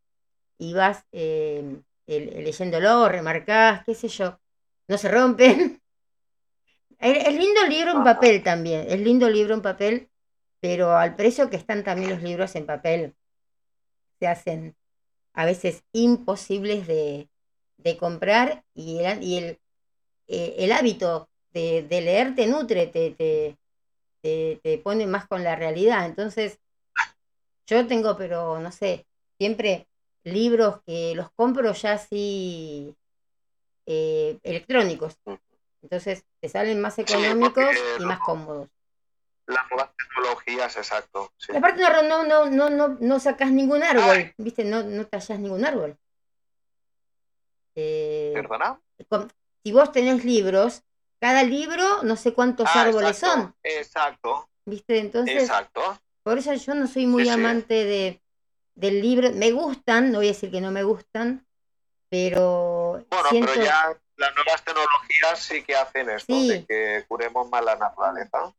y 0.57 0.73
vas 0.73 1.05
eh, 1.11 1.81
leyéndolo, 2.07 3.07
remarcás, 3.09 3.83
qué 3.85 3.93
sé 3.93 4.07
yo, 4.07 4.39
no 4.87 4.97
se 4.97 5.07
rompen. 5.07 5.77
Es 7.01 7.33
lindo 7.33 7.61
el 7.63 7.69
libro 7.69 7.91
en 7.93 8.03
papel 8.03 8.43
también, 8.43 8.85
es 8.87 8.99
lindo 8.99 9.25
el 9.25 9.33
libro 9.33 9.55
en 9.55 9.63
papel, 9.63 10.09
pero 10.59 10.95
al 10.95 11.15
precio 11.15 11.49
que 11.49 11.55
están 11.55 11.83
también 11.83 12.11
los 12.11 12.21
libros 12.21 12.55
en 12.55 12.67
papel, 12.67 13.15
se 14.19 14.27
hacen 14.27 14.75
a 15.33 15.45
veces 15.45 15.83
imposibles 15.93 16.85
de, 16.85 17.27
de 17.77 17.97
comprar 17.97 18.63
y 18.75 18.99
el, 18.99 19.23
y 19.23 19.37
el, 19.37 19.59
eh, 20.27 20.55
el 20.59 20.71
hábito 20.71 21.27
de, 21.53 21.81
de 21.81 22.01
leer 22.01 22.35
te 22.35 22.45
nutre, 22.45 22.85
te, 22.85 23.11
te, 23.11 23.57
te, 24.21 24.59
te 24.61 24.77
pone 24.77 25.07
más 25.07 25.27
con 25.27 25.43
la 25.43 25.55
realidad. 25.55 26.05
Entonces, 26.05 26.59
yo 27.65 27.87
tengo, 27.87 28.15
pero 28.15 28.59
no 28.59 28.71
sé, 28.71 29.07
siempre 29.39 29.87
libros 30.23 30.81
que 30.85 31.15
los 31.15 31.31
compro 31.31 31.73
ya 31.73 31.93
así 31.93 32.95
eh, 33.87 34.37
electrónicos. 34.43 35.17
Entonces, 35.81 36.23
te 36.39 36.49
salen 36.49 36.81
más 36.81 36.97
económicos 36.99 37.75
y 37.99 38.05
más 38.05 38.19
cómodos. 38.19 38.69
Las 39.47 39.69
nuevas 39.69 39.89
tecnologías, 39.97 40.77
exacto. 40.77 41.31
sí. 41.37 41.53
Aparte 41.55 41.81
no, 41.81 42.23
no, 42.23 42.45
no, 42.45 42.69
no, 42.69 42.97
no, 42.99 43.19
sacas 43.19 43.51
ningún 43.51 43.83
árbol, 43.83 44.03
Ay. 44.03 44.33
¿viste? 44.37 44.63
No, 44.63 44.83
no 44.83 45.05
tallas 45.07 45.39
ningún 45.39 45.65
árbol. 45.65 45.97
Eh, 47.75 48.31
¿Perdona? 48.33 48.79
con- 49.07 49.31
si 49.63 49.71
vos 49.71 49.91
tenés 49.91 50.25
libros, 50.25 50.83
cada 51.19 51.43
libro 51.43 52.03
no 52.03 52.15
sé 52.15 52.33
cuántos 52.33 52.67
Ah, 52.73 52.81
árboles 52.83 53.17
exacto, 53.17 53.41
son, 53.41 53.55
Exacto, 53.63 54.49
¿viste? 54.65 54.99
Entonces, 54.99 55.43
exacto. 55.43 55.81
por 56.23 56.37
eso 56.37 56.53
yo 56.53 56.73
no 56.75 56.87
soy 56.87 57.05
muy 57.07 57.25
sí. 57.25 57.29
amante 57.29 57.85
de, 57.85 58.21
del 58.75 59.01
libro. 59.01 59.31
Me 59.31 59.51
gustan, 59.51 60.11
no 60.11 60.19
voy 60.19 60.27
a 60.27 60.31
decir 60.31 60.51
que 60.51 60.61
no 60.61 60.71
me 60.71 60.83
gustan, 60.83 61.45
pero 62.09 63.05
Bueno, 63.09 63.29
siento... 63.29 63.51
pero 63.53 63.65
ya 63.65 63.97
las 64.21 64.33
nuevas 64.35 64.63
tecnologías 64.63 65.39
sí 65.39 65.63
que 65.63 65.75
hacen 65.75 66.09
esto, 66.09 66.33
Sí. 66.33 66.49
de 66.49 66.65
que 66.65 67.03
curemos 67.07 67.49
más 67.49 67.63
la 67.65 67.75
naturaleza. 67.75 68.53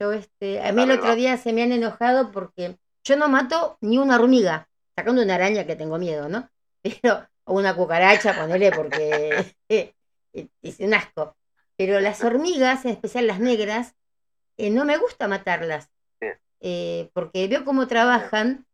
Yo, 0.00 0.12
este, 0.12 0.62
a 0.62 0.72
mí 0.72 0.82
el 0.82 0.90
otro 0.92 1.14
día 1.14 1.36
se 1.36 1.52
me 1.52 1.62
han 1.62 1.72
enojado 1.72 2.32
porque 2.32 2.76
yo 3.04 3.16
no 3.16 3.28
mato 3.28 3.76
ni 3.80 3.98
una 3.98 4.16
hormiga, 4.16 4.68
sacando 4.96 5.22
una 5.22 5.34
araña 5.34 5.66
que 5.66 5.76
tengo 5.76 5.98
miedo, 5.98 6.28
¿no? 6.28 6.48
Pero, 6.82 7.26
o 7.44 7.54
una 7.54 7.74
cucaracha, 7.76 8.34
ponele, 8.34 8.72
porque 8.72 9.54
es 10.62 10.80
un 10.80 10.94
asco. 10.94 11.36
Pero 11.76 12.00
las 12.00 12.22
hormigas, 12.24 12.84
en 12.84 12.92
especial 12.92 13.26
las 13.26 13.40
negras, 13.40 13.94
eh, 14.56 14.70
no 14.70 14.84
me 14.84 14.96
gusta 14.96 15.28
matarlas, 15.28 15.90
Sí. 16.20 16.28
eh, 16.60 17.10
porque 17.12 17.46
veo 17.48 17.64
cómo 17.64 17.86
trabajan. 17.86 18.66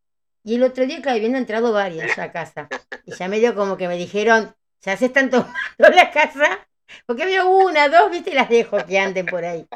Y 0.42 0.54
el 0.54 0.62
otro 0.62 0.86
día, 0.86 1.02
claro, 1.02 1.16
habían 1.18 1.36
entrado 1.36 1.72
varias 1.72 2.18
a 2.18 2.32
casa. 2.32 2.68
Y 3.04 3.12
ya 3.14 3.28
medio 3.28 3.54
como 3.54 3.76
que 3.76 3.88
me 3.88 3.96
dijeron, 3.96 4.54
ya 4.82 4.96
se 4.96 5.06
están 5.06 5.30
tomando 5.30 5.54
la 5.78 6.10
casa, 6.10 6.66
porque 7.06 7.24
veo 7.26 7.48
una, 7.48 7.88
dos, 7.88 8.10
viste, 8.10 8.30
y 8.30 8.34
las 8.34 8.48
dejo 8.48 8.84
que 8.86 8.98
anden 8.98 9.26
por 9.26 9.44
ahí. 9.44 9.66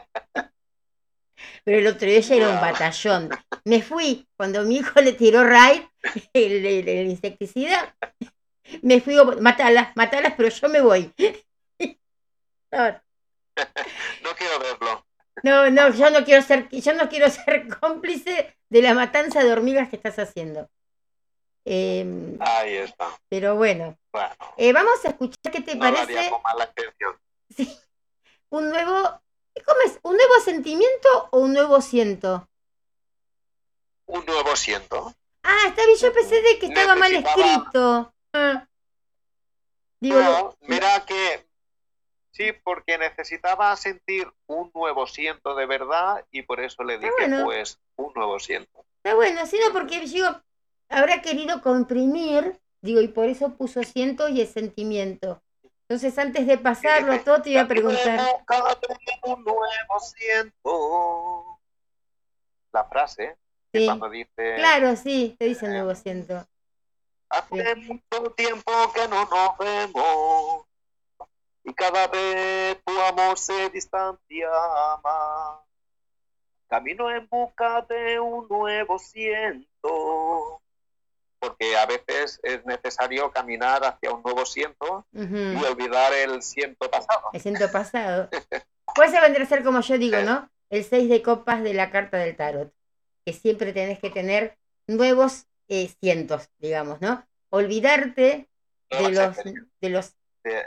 Pero 1.64 1.78
el 1.78 1.86
otro 1.86 2.06
día 2.08 2.20
ya 2.20 2.34
era 2.36 2.48
un 2.50 2.60
batallón. 2.60 3.30
Me 3.64 3.82
fui, 3.82 4.26
cuando 4.36 4.62
mi 4.64 4.76
hijo 4.76 5.00
le 5.00 5.12
tiró 5.12 5.44
raid, 5.44 5.82
el, 6.32 6.64
el- 6.66 6.88
el 6.88 7.06
insecticida, 7.10 7.96
me 8.82 9.00
fui, 9.00 9.16
matalas, 9.40 9.94
matalas, 9.96 10.34
pero 10.36 10.48
yo 10.48 10.68
me 10.68 10.80
voy. 10.80 11.12
No, 12.72 13.00
No 14.22 14.30
quiero 14.36 14.58
verlo. 14.58 15.06
no, 15.42 15.70
no, 15.70 15.90
yo 15.94 16.10
no 16.10 16.24
quiero 16.24 16.42
ser, 16.42 16.68
yo 16.70 16.94
no 16.94 17.08
quiero 17.08 17.28
ser 17.30 17.68
cómplice 17.80 18.56
de 18.68 18.82
la 18.82 18.94
matanza 18.94 19.42
de 19.44 19.52
hormigas 19.52 19.88
que 19.88 19.96
estás 19.96 20.18
haciendo. 20.18 20.68
Em, 21.64 22.36
Ahí 22.40 22.76
está. 22.76 23.08
pero 23.28 23.56
bueno, 23.56 23.96
Bueno, 24.12 24.34
eh, 24.58 24.72
vamos 24.72 25.02
a 25.04 25.08
escuchar 25.08 25.50
qué 25.50 25.62
te 25.62 25.74
no 25.74 25.80
parece 25.80 26.30
mala 26.42 26.72
sí, 27.56 27.78
un 28.50 28.68
nuevo, 28.68 28.92
¿cómo 29.64 29.80
es? 29.86 29.98
¿Un 30.02 30.16
nuevo 30.16 30.34
sentimiento 30.44 31.28
o 31.30 31.38
un 31.38 31.52
nuevo 31.54 31.80
siento? 31.80 32.46
Un 34.06 34.24
nuevo 34.26 34.54
siento. 34.56 35.14
Ah, 35.42 35.68
está 35.68 35.86
bien, 35.86 35.98
yo 35.98 36.12
pensé 36.12 36.42
de 36.42 36.58
que 36.58 36.66
estaba 36.66 36.94
mal 36.94 37.12
escrito. 37.12 38.14
Ah. 38.34 38.66
Digo, 40.00 40.20
No, 40.20 40.56
mira 40.60 41.04
que 41.06 41.46
sí, 42.32 42.52
porque 42.52 42.98
necesitaba 42.98 43.74
sentir 43.76 44.30
un 44.46 44.70
nuevo 44.74 45.06
siento 45.06 45.54
de 45.54 45.64
verdad 45.66 46.26
y 46.30 46.42
por 46.42 46.60
eso 46.60 46.84
le 46.84 46.98
dije, 46.98 47.12
bueno. 47.18 47.44
pues, 47.44 47.80
un 47.96 48.12
nuevo 48.14 48.38
siento. 48.38 48.84
está 49.02 49.14
bueno, 49.14 49.46
sino 49.46 49.72
porque 49.72 50.00
digo, 50.00 50.28
habrá 50.94 51.20
querido 51.22 51.60
comprimir, 51.62 52.60
Digo, 52.80 53.00
y 53.00 53.08
por 53.08 53.24
eso 53.24 53.54
puso 53.56 53.82
ciento 53.82 54.28
y 54.28 54.42
el 54.42 54.46
sentimiento. 54.46 55.42
Entonces, 55.88 56.18
antes 56.18 56.46
de 56.46 56.58
pasarlo 56.58 57.18
todo, 57.20 57.40
te 57.40 57.48
iba 57.48 57.62
a 57.62 57.66
preguntar. 57.66 58.20
Un 59.22 59.42
nuevo 59.42 60.00
siento. 60.00 61.58
La 62.72 62.84
frase, 62.84 63.38
que 63.72 63.78
Sí. 63.80 63.86
cuando 63.86 64.10
dice, 64.10 64.56
Claro, 64.56 64.96
sí, 64.96 65.34
te 65.38 65.46
dice 65.46 65.66
nuevo 65.66 65.94
ciento. 65.94 66.46
hace 67.30 67.74
mucho 67.76 68.30
tiempo 68.36 68.70
que 68.94 69.08
no 69.08 69.24
nos 69.24 69.56
vemos. 69.56 70.66
Y 71.64 71.72
cada 71.72 72.06
vez 72.08 72.84
tu 72.84 73.00
amor 73.00 73.38
se 73.38 73.70
distancia 73.70 74.50
más. 75.02 75.60
Camino 76.68 77.10
en 77.10 77.26
busca 77.30 77.80
de 77.88 78.20
un 78.20 78.46
nuevo 78.48 78.98
siento. 78.98 80.43
Porque 81.44 81.76
a 81.76 81.86
veces 81.86 82.40
es 82.42 82.64
necesario 82.64 83.30
caminar 83.30 83.84
hacia 83.84 84.12
un 84.12 84.22
nuevo 84.22 84.46
siento 84.46 85.06
Ujú. 85.12 85.36
y 85.36 85.64
olvidar 85.64 86.12
el 86.14 86.42
siento 86.42 86.90
pasado. 86.90 87.30
El 87.32 87.40
ciento 87.40 87.70
pasado. 87.70 88.28
Pues 88.94 89.10
se 89.10 89.20
vendrá 89.20 89.42
a 89.42 89.46
ser 89.46 89.64
como 89.64 89.80
yo 89.80 89.98
digo, 89.98 90.20
¿no? 90.20 90.48
El 90.70 90.84
6 90.84 91.08
de 91.08 91.20
copas 91.22 91.64
de 91.64 91.74
la 91.74 91.90
carta 91.90 92.18
del 92.18 92.36
tarot. 92.36 92.72
Que 93.24 93.32
siempre 93.32 93.72
tenés 93.72 93.98
que 93.98 94.10
tener 94.10 94.56
nuevos 94.86 95.46
eh, 95.68 95.88
cientos, 96.00 96.50
digamos, 96.58 97.00
¿no? 97.00 97.26
Olvidarte 97.50 98.48
de 98.90 99.10
los, 99.10 99.36
de 99.80 99.88
los 99.88 100.14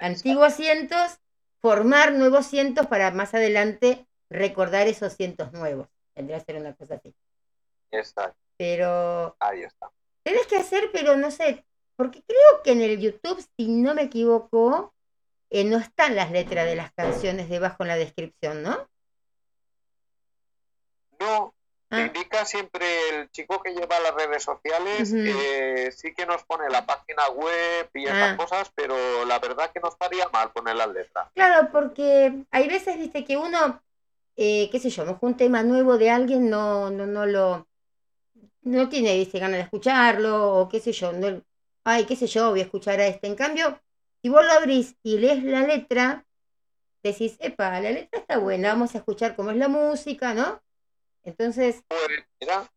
antiguos 0.01 0.55
cientos, 0.55 1.19
formar 1.61 2.13
nuevos 2.13 2.47
cientos 2.47 2.87
para 2.87 3.11
más 3.11 3.33
adelante 3.33 4.07
recordar 4.29 4.87
esos 4.87 5.13
cientos 5.13 5.53
nuevos. 5.53 5.87
Tendría 6.13 6.39
que 6.39 6.45
ser 6.45 6.61
una 6.61 6.73
cosa 6.73 6.95
así. 6.95 7.13
Exacto, 7.91 8.37
Pero 8.57 9.37
ahí 9.39 9.61
está. 9.63 9.89
Tenés 10.27 10.47
que 10.47 10.57
hacer, 10.57 10.89
pero 10.91 11.15
no 11.15 11.31
sé, 11.31 11.65
porque 11.95 12.21
creo 12.27 12.61
que 12.63 12.71
en 12.73 12.81
el 12.81 12.99
YouTube, 12.99 13.41
si 13.55 13.67
no 13.69 13.93
me 13.93 14.03
equivoco, 14.03 14.93
eh, 15.49 15.63
no 15.63 15.77
están 15.77 16.15
las 16.15 16.31
letras 16.31 16.65
de 16.65 16.75
las 16.75 16.91
canciones 16.93 17.47
debajo 17.49 17.83
en 17.83 17.87
la 17.87 17.95
descripción, 17.95 18.61
¿no? 18.61 18.87
No, 21.19 21.53
te 21.89 21.95
Ah. 21.95 22.05
indica 22.07 22.43
siempre 22.45 22.85
el 23.11 23.31
chico 23.31 23.61
que 23.63 23.73
lleva 23.73 23.99
las 24.01 24.13
redes 24.15 24.43
sociales, 24.43 25.13
eh, 25.15 25.89
sí 25.95 26.13
que 26.13 26.25
nos 26.25 26.43
pone 26.43 26.69
la 26.69 26.85
página 26.85 27.29
web 27.29 27.89
y 27.93 28.03
esas 28.05 28.33
Ah. 28.33 28.37
cosas, 28.37 28.69
pero 28.75 29.23
la 29.25 29.39
verdad 29.39 29.71
que 29.71 29.79
no 29.79 29.87
estaría 29.87 30.27
mal 30.29 30.51
poner 30.51 30.75
las 30.75 30.89
letras. 30.89 31.29
Claro, 31.33 31.69
porque 31.71 32.43
hay 32.51 32.67
veces, 32.67 32.97
viste, 32.97 33.23
que 33.23 33.37
uno, 33.37 33.81
eh, 34.35 34.67
qué 34.71 34.79
sé 34.81 34.89
yo, 34.89 35.17
un 35.21 35.37
tema 35.37 35.63
nuevo 35.63 35.97
de 35.97 36.09
alguien 36.09 36.49
no, 36.49 36.89
no, 36.91 37.05
no 37.07 37.25
lo, 37.25 37.65
no 38.67 38.89
tiene, 38.89 39.15
viste, 39.15 39.39
ganas 39.39 39.57
de 39.57 39.63
escucharlo, 39.63 40.55
o 40.59 40.69
qué 40.69 40.79
sé 40.79 40.91
yo, 40.91 41.11
no, 41.13 41.41
ay, 41.83 42.05
qué 42.05 42.15
sé 42.15 42.27
yo, 42.27 42.51
voy 42.51 42.59
a 42.59 42.63
escuchar 42.63 42.99
a 42.99 43.07
este. 43.07 43.27
En 43.27 43.35
cambio, 43.35 43.79
si 44.21 44.29
vos 44.29 44.45
lo 44.45 44.51
abrís 44.51 44.95
y 45.03 45.17
lees 45.17 45.43
la 45.43 45.61
letra, 45.61 46.25
decís, 47.01 47.37
epa, 47.39 47.79
la 47.79 47.91
letra 47.91 48.19
está 48.19 48.37
buena, 48.37 48.69
vamos 48.69 48.93
a 48.93 48.99
escuchar 48.99 49.35
cómo 49.35 49.51
es 49.51 49.57
la 49.57 49.67
música, 49.67 50.33
¿no? 50.33 50.61
Entonces, 51.23 51.83
mira, 52.39 52.69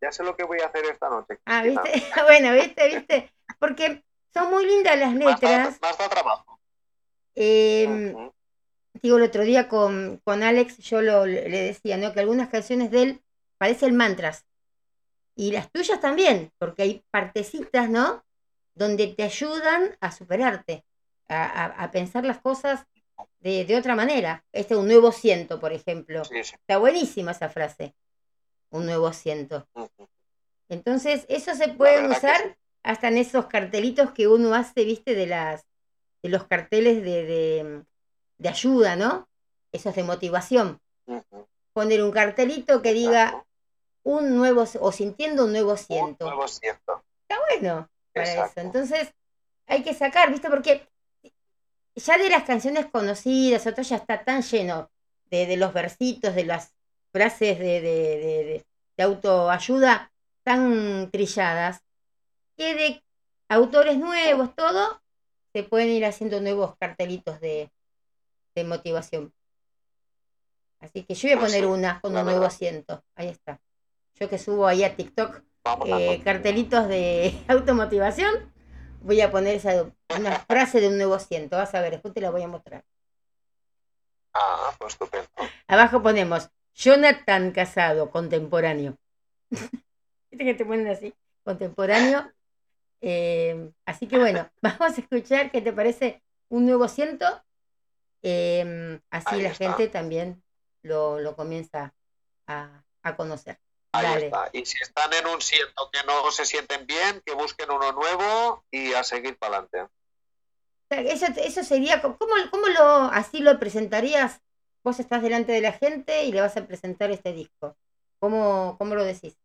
ya 0.00 0.12
sé 0.12 0.22
lo 0.22 0.36
que 0.36 0.44
voy 0.44 0.60
a 0.60 0.66
hacer 0.66 0.84
esta 0.86 1.08
noche. 1.08 1.38
ah, 1.46 1.62
viste, 1.62 1.90
bueno, 2.26 2.52
viste, 2.52 2.88
viste, 2.88 3.32
porque 3.58 4.04
son 4.32 4.50
muy 4.50 4.66
lindas 4.66 4.98
las 4.98 5.14
letras. 5.14 5.78
más 5.80 5.98
da 5.98 6.08
trabajo. 6.08 6.60
Em, 7.34 8.14
digo, 8.94 9.18
el 9.18 9.24
otro 9.24 9.42
día 9.42 9.68
con, 9.68 10.20
con 10.24 10.42
Alex 10.42 10.78
yo 10.78 11.02
lo, 11.02 11.26
le 11.26 11.48
decía, 11.48 11.96
¿no? 11.96 12.12
Que 12.12 12.20
algunas 12.20 12.48
canciones 12.48 12.90
de 12.90 13.02
él 13.02 13.22
parecen 13.58 13.96
mantras. 13.96 14.46
Y 15.36 15.52
las 15.52 15.70
tuyas 15.70 16.00
también, 16.00 16.50
porque 16.58 16.82
hay 16.82 17.04
partecitas, 17.10 17.90
¿no? 17.90 18.24
Donde 18.74 19.08
te 19.08 19.22
ayudan 19.22 19.96
a 20.00 20.10
superarte, 20.10 20.84
a, 21.28 21.44
a- 21.44 21.84
a 21.84 21.90
pensar 21.90 22.24
las 22.24 22.40
cosas 22.40 22.86
de, 23.40 23.64
de 23.66 23.76
otra 23.76 23.94
manera. 23.94 24.44
Este 24.52 24.74
es 24.74 24.80
un 24.80 24.86
nuevo 24.88 25.12
ciento, 25.12 25.60
por 25.60 25.72
ejemplo. 25.72 26.24
Sí, 26.24 26.42
sí. 26.42 26.54
Está 26.54 26.78
buenísima 26.78 27.32
esa 27.32 27.48
frase. 27.50 27.94
Un 28.70 28.86
nuevo 28.86 29.12
ciento. 29.12 29.68
Entonces, 30.68 31.26
eso 31.28 31.54
se 31.54 31.68
puede 31.68 32.08
usar 32.08 32.36
sí. 32.42 32.54
hasta 32.82 33.08
en 33.08 33.18
esos 33.18 33.46
cartelitos 33.46 34.12
que 34.12 34.26
uno 34.28 34.54
hace, 34.54 34.84
viste, 34.84 35.14
de 35.14 35.26
las 35.26 35.64
de 36.22 36.30
los 36.30 36.44
carteles 36.44 37.04
de, 37.04 37.24
de, 37.24 37.82
de 38.38 38.48
ayuda, 38.48 38.96
¿no? 38.96 39.28
Esos 39.70 39.94
de 39.94 40.02
motivación. 40.02 40.80
Poner 41.72 42.02
un 42.02 42.10
cartelito 42.10 42.82
que 42.82 42.94
diga. 42.94 43.45
Un 44.06 44.36
nuevo 44.36 44.64
o 44.80 44.92
sintiendo 44.92 45.46
un 45.46 45.52
nuevo 45.52 45.72
Un 45.72 45.78
ciento. 45.78 46.26
nuevo. 46.26 46.44
Está 46.44 47.38
bueno 47.50 47.90
para 48.14 48.46
eso. 48.46 48.60
Entonces, 48.60 49.12
hay 49.66 49.82
que 49.82 49.94
sacar, 49.94 50.30
¿viste? 50.30 50.48
Porque 50.48 50.88
ya 51.96 52.16
de 52.16 52.30
las 52.30 52.44
canciones 52.44 52.86
conocidas, 52.86 53.66
otro 53.66 53.82
ya 53.82 53.96
está 53.96 54.22
tan 54.22 54.42
lleno 54.42 54.90
de, 55.28 55.46
de 55.46 55.56
los 55.56 55.72
versitos, 55.72 56.36
de 56.36 56.44
las 56.44 56.72
frases 57.10 57.58
de, 57.58 57.80
de, 57.80 59.02
autoayuda 59.02 60.12
tan 60.44 61.10
trilladas, 61.10 61.82
que 62.56 62.74
de 62.76 63.04
autores 63.48 63.98
nuevos, 63.98 64.54
todo, 64.54 65.02
se 65.52 65.64
pueden 65.64 65.88
ir 65.88 66.04
haciendo 66.06 66.40
nuevos 66.40 66.76
cartelitos 66.76 67.40
de, 67.40 67.72
de 68.54 68.64
motivación. 68.64 69.32
Así 70.78 71.02
que 71.02 71.14
yo 71.14 71.28
voy 71.28 71.38
a 71.38 71.40
poner 71.40 71.66
una 71.66 72.00
con 72.00 72.16
un 72.16 72.24
nuevo 72.24 72.44
asiento. 72.44 73.02
Ahí 73.16 73.28
está. 73.28 73.60
Yo 74.18 74.28
que 74.28 74.38
subo 74.38 74.66
ahí 74.66 74.84
a 74.84 74.96
TikTok 74.96 75.42
eh, 75.86 76.20
cartelitos 76.24 76.88
de 76.88 77.34
automotivación, 77.48 78.52
voy 79.02 79.20
a 79.20 79.30
poner 79.30 79.56
esa, 79.56 79.90
una 80.18 80.32
frase 80.40 80.80
de 80.80 80.88
un 80.88 80.96
nuevo 80.96 81.18
ciento. 81.18 81.56
Vas 81.56 81.74
a 81.74 81.80
ver, 81.80 81.92
después 81.92 82.14
te 82.14 82.20
la 82.20 82.30
voy 82.30 82.42
a 82.42 82.48
mostrar. 82.48 82.84
Ah, 84.34 84.72
pues 84.78 84.92
estupendo. 84.94 85.28
Abajo 85.68 86.02
ponemos 86.02 86.50
Jonathan 86.74 87.52
Casado, 87.52 88.10
contemporáneo. 88.10 88.96
Viste 90.30 90.44
que 90.44 90.54
te 90.54 90.64
ponen 90.64 90.88
así, 90.88 91.14
contemporáneo. 91.44 92.30
Eh, 93.00 93.72
así 93.86 94.06
que 94.08 94.18
bueno, 94.18 94.50
vamos 94.62 94.98
a 94.98 95.00
escuchar 95.00 95.50
qué 95.50 95.60
te 95.62 95.72
parece 95.72 96.22
un 96.48 96.66
nuevo 96.66 96.88
ciento. 96.88 97.26
Eh, 98.22 99.00
así 99.10 99.28
Ahí 99.34 99.42
la 99.42 99.50
está. 99.52 99.68
gente 99.68 99.88
también 99.88 100.42
lo, 100.82 101.20
lo 101.20 101.36
comienza 101.36 101.94
a, 102.46 102.84
a 103.02 103.16
conocer. 103.16 103.58
Ahí 103.98 104.04
Dale. 104.04 104.26
está. 104.26 104.50
Y 104.52 104.66
si 104.66 104.78
están 104.82 105.12
en 105.14 105.26
un 105.26 105.40
siento 105.40 105.90
que 105.90 106.02
no 106.06 106.30
se 106.30 106.44
sienten 106.44 106.86
bien, 106.86 107.22
que 107.24 107.32
busquen 107.34 107.70
uno 107.70 107.92
nuevo 107.92 108.64
y 108.70 108.92
a 108.94 109.02
seguir 109.04 109.36
para 109.38 109.58
adelante. 109.58 109.92
Eso, 110.88 111.26
eso 111.36 111.64
sería, 111.64 112.00
¿cómo, 112.00 112.16
cómo 112.50 112.66
lo, 112.68 112.84
así 113.12 113.40
lo 113.40 113.58
presentarías? 113.58 114.40
Vos 114.84 115.00
estás 115.00 115.20
delante 115.22 115.50
de 115.52 115.60
la 115.60 115.72
gente 115.72 116.24
y 116.24 116.32
le 116.32 116.40
vas 116.40 116.56
a 116.56 116.66
presentar 116.66 117.10
este 117.10 117.32
disco. 117.32 117.76
¿Cómo, 118.20 118.76
cómo 118.78 118.94
lo 118.94 119.04
decís? 119.04 119.36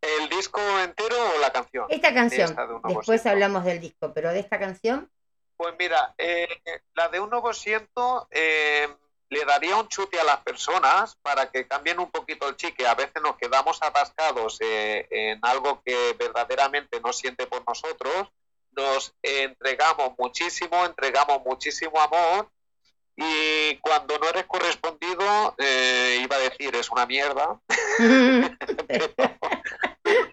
¿El 0.00 0.28
disco 0.28 0.60
entero 0.80 1.16
o 1.34 1.40
la 1.40 1.52
canción? 1.52 1.86
Esta 1.88 2.14
canción, 2.14 2.50
Esta 2.50 2.66
de 2.66 2.74
un 2.74 2.82
después 2.82 3.22
ciento. 3.22 3.30
hablamos 3.30 3.64
del 3.64 3.80
disco, 3.80 4.12
pero 4.14 4.32
de 4.32 4.38
esta 4.38 4.58
canción, 4.58 5.10
Pues 5.56 5.74
mira, 5.78 6.14
eh, 6.18 6.46
la 6.94 7.08
de 7.08 7.18
un 7.18 7.30
nuevo 7.30 7.52
siento 7.52 8.28
eh, 8.30 8.88
le 9.28 9.44
daría 9.44 9.76
un 9.76 9.88
chute 9.88 10.20
a 10.20 10.24
las 10.24 10.38
personas 10.38 11.16
para 11.22 11.50
que 11.50 11.66
cambien 11.66 11.98
un 11.98 12.10
poquito 12.10 12.48
el 12.48 12.56
chique. 12.56 12.86
A 12.86 12.94
veces 12.94 13.20
nos 13.22 13.36
quedamos 13.36 13.82
atascados 13.82 14.58
eh, 14.60 15.06
en 15.10 15.40
algo 15.42 15.82
que 15.84 16.14
verdaderamente 16.18 17.00
no 17.00 17.12
siente 17.12 17.46
por 17.46 17.66
nosotros. 17.66 18.28
Nos 18.72 19.14
entregamos 19.22 20.12
muchísimo, 20.18 20.84
entregamos 20.84 21.42
muchísimo 21.44 22.00
amor 22.00 22.50
y 23.16 23.78
cuando 23.78 24.18
no 24.18 24.28
eres 24.28 24.44
correspondido, 24.44 25.54
eh, 25.56 26.18
iba 26.20 26.36
a 26.36 26.40
decir, 26.40 26.76
es 26.76 26.90
una 26.90 27.06
mierda, 27.06 27.58
pero 28.86 29.14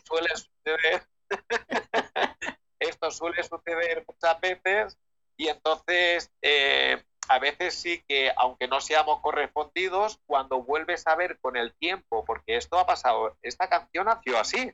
suele 0.06 0.30
suceder. 0.36 1.08
Esto 2.80 3.12
suele 3.12 3.42
suceder 3.44 4.04
muchas 4.06 4.42
veces 4.42 4.98
y 5.38 5.48
entonces 5.48 6.30
eh, 6.42 7.02
a 7.30 7.40
veces 7.40 7.76
sí 7.76 8.04
que, 8.08 8.32
aunque 8.38 8.68
no 8.68 8.82
seamos 8.82 9.22
correspondidos, 9.22 10.20
cuando 10.26 10.62
vuelves 10.62 11.08
a 11.08 11.16
ver 11.16 11.40
con 11.40 11.58
el 11.58 11.74
tiempo, 11.74 12.26
porque 12.26 12.58
esto 12.58 12.78
ha 12.78 12.86
pasado, 12.86 13.38
esta 13.42 13.70
canción 13.70 14.06
nació 14.06 14.40
así. 14.40 14.74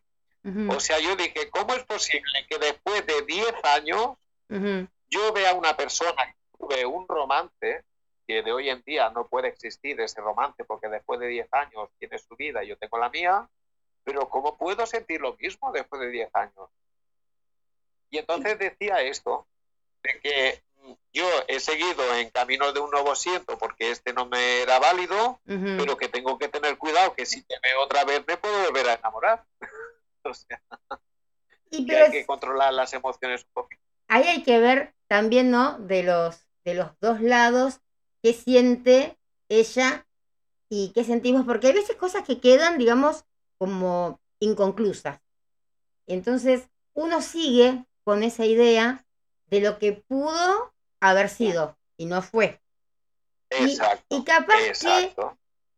O 0.70 0.80
sea, 0.80 1.00
yo 1.00 1.16
dije, 1.16 1.50
¿cómo 1.50 1.74
es 1.74 1.84
posible 1.84 2.48
que 2.50 2.58
después 2.58 3.06
de 3.06 3.22
10 3.24 3.54
años 3.66 4.18
yo 5.10 5.34
vea 5.34 5.54
una 5.54 5.76
persona 5.76 6.26
que 6.26 6.58
tuve 6.58 6.86
un 6.86 7.08
romance, 7.08 7.84
que 8.26 8.42
de 8.42 8.52
hoy 8.52 8.70
en 8.70 8.82
día 8.84 9.10
no 9.10 9.28
puede 9.28 9.50
existir 9.50 10.00
ese 10.00 10.22
romance 10.22 10.64
porque 10.64 10.88
después 10.88 11.20
de 11.20 11.28
10 11.28 11.48
años 11.52 11.90
tiene 12.00 12.18
su 12.20 12.36
vida 12.36 12.64
y 12.64 12.68
yo 12.68 12.78
tengo 12.78 12.98
la 12.98 13.10
mía, 13.10 13.48
pero 14.04 14.30
¿cómo 14.30 14.58
puedo 14.58 14.86
sentir 14.86 15.22
lo 15.22 15.36
mismo 15.36 15.72
después 15.72 16.02
de 16.02 16.10
10 16.10 16.30
años? 16.34 16.70
Y 18.10 18.18
entonces 18.18 18.58
decía 18.58 19.02
esto, 19.02 19.46
de 20.02 20.20
que 20.20 20.64
yo 21.14 21.26
he 21.48 21.60
seguido 21.60 22.16
en 22.16 22.30
camino 22.30 22.72
de 22.72 22.80
un 22.80 22.91
nuevo 22.91 23.16
siento 23.16 23.57
porque 23.57 23.91
este 23.91 24.14
no 24.14 24.26
me 24.26 24.61
era 24.61 24.80
válido, 24.80 25.40
ujú. 25.48 25.78
pero 25.78 25.98
que 25.98 26.07
tengo 26.07 26.38
que 26.38 26.48
tener 26.48 26.78
cuidado 26.78 27.14
que 27.14 27.26
si 27.26 27.41
te 27.44 27.56
veo 27.61 27.82
otra 27.84 28.03
vez 28.06 28.24
me 28.28 28.38
puedo 28.38 28.66
volver 28.66 28.90
a 28.90 28.94
enamorar. 28.95 29.45
O 30.24 30.34
sea, 30.34 30.61
Pero 31.72 32.06
hay 32.06 32.11
que 32.11 32.26
controlar 32.26 32.74
las 32.74 32.91
emociones 32.94 33.44
un 33.45 33.52
poquito. 33.53 33.82
ahí 34.10 34.24
hay 34.24 34.44
que 34.44 34.60
ver 34.60 34.94
también, 35.07 35.49
¿no? 35.49 35.80
De 35.80 36.03
los, 36.03 36.45
de 36.66 36.74
los 36.74 36.91
dos 36.99 37.22
lados, 37.22 37.80
qué 38.22 38.34
siente 38.34 39.18
ella 39.48 40.06
y 40.68 40.91
qué 40.94 41.06
sentimos, 41.06 41.45
porque 41.45 41.68
hay 41.68 41.74
veces 41.74 41.95
cosas 41.95 42.24
que 42.26 42.41
quedan, 42.41 42.78
digamos, 42.78 43.24
como 43.57 44.20
inconclusas. 44.40 45.20
Entonces, 46.06 46.70
uno 46.94 47.22
sigue 47.22 47.86
con 48.03 48.24
esa 48.24 48.45
idea 48.45 49.06
de 49.48 49.61
lo 49.61 49.80
que 49.80 49.94
pudo 49.94 50.74
haber 51.00 51.30
sido 51.30 51.78
y 51.98 52.06
no 52.06 52.22
fue. 52.22 52.62
Y, 53.60 53.64
Exacto. 53.64 54.04
y 54.10 54.24
capaz 54.24 54.56
que 54.80 55.16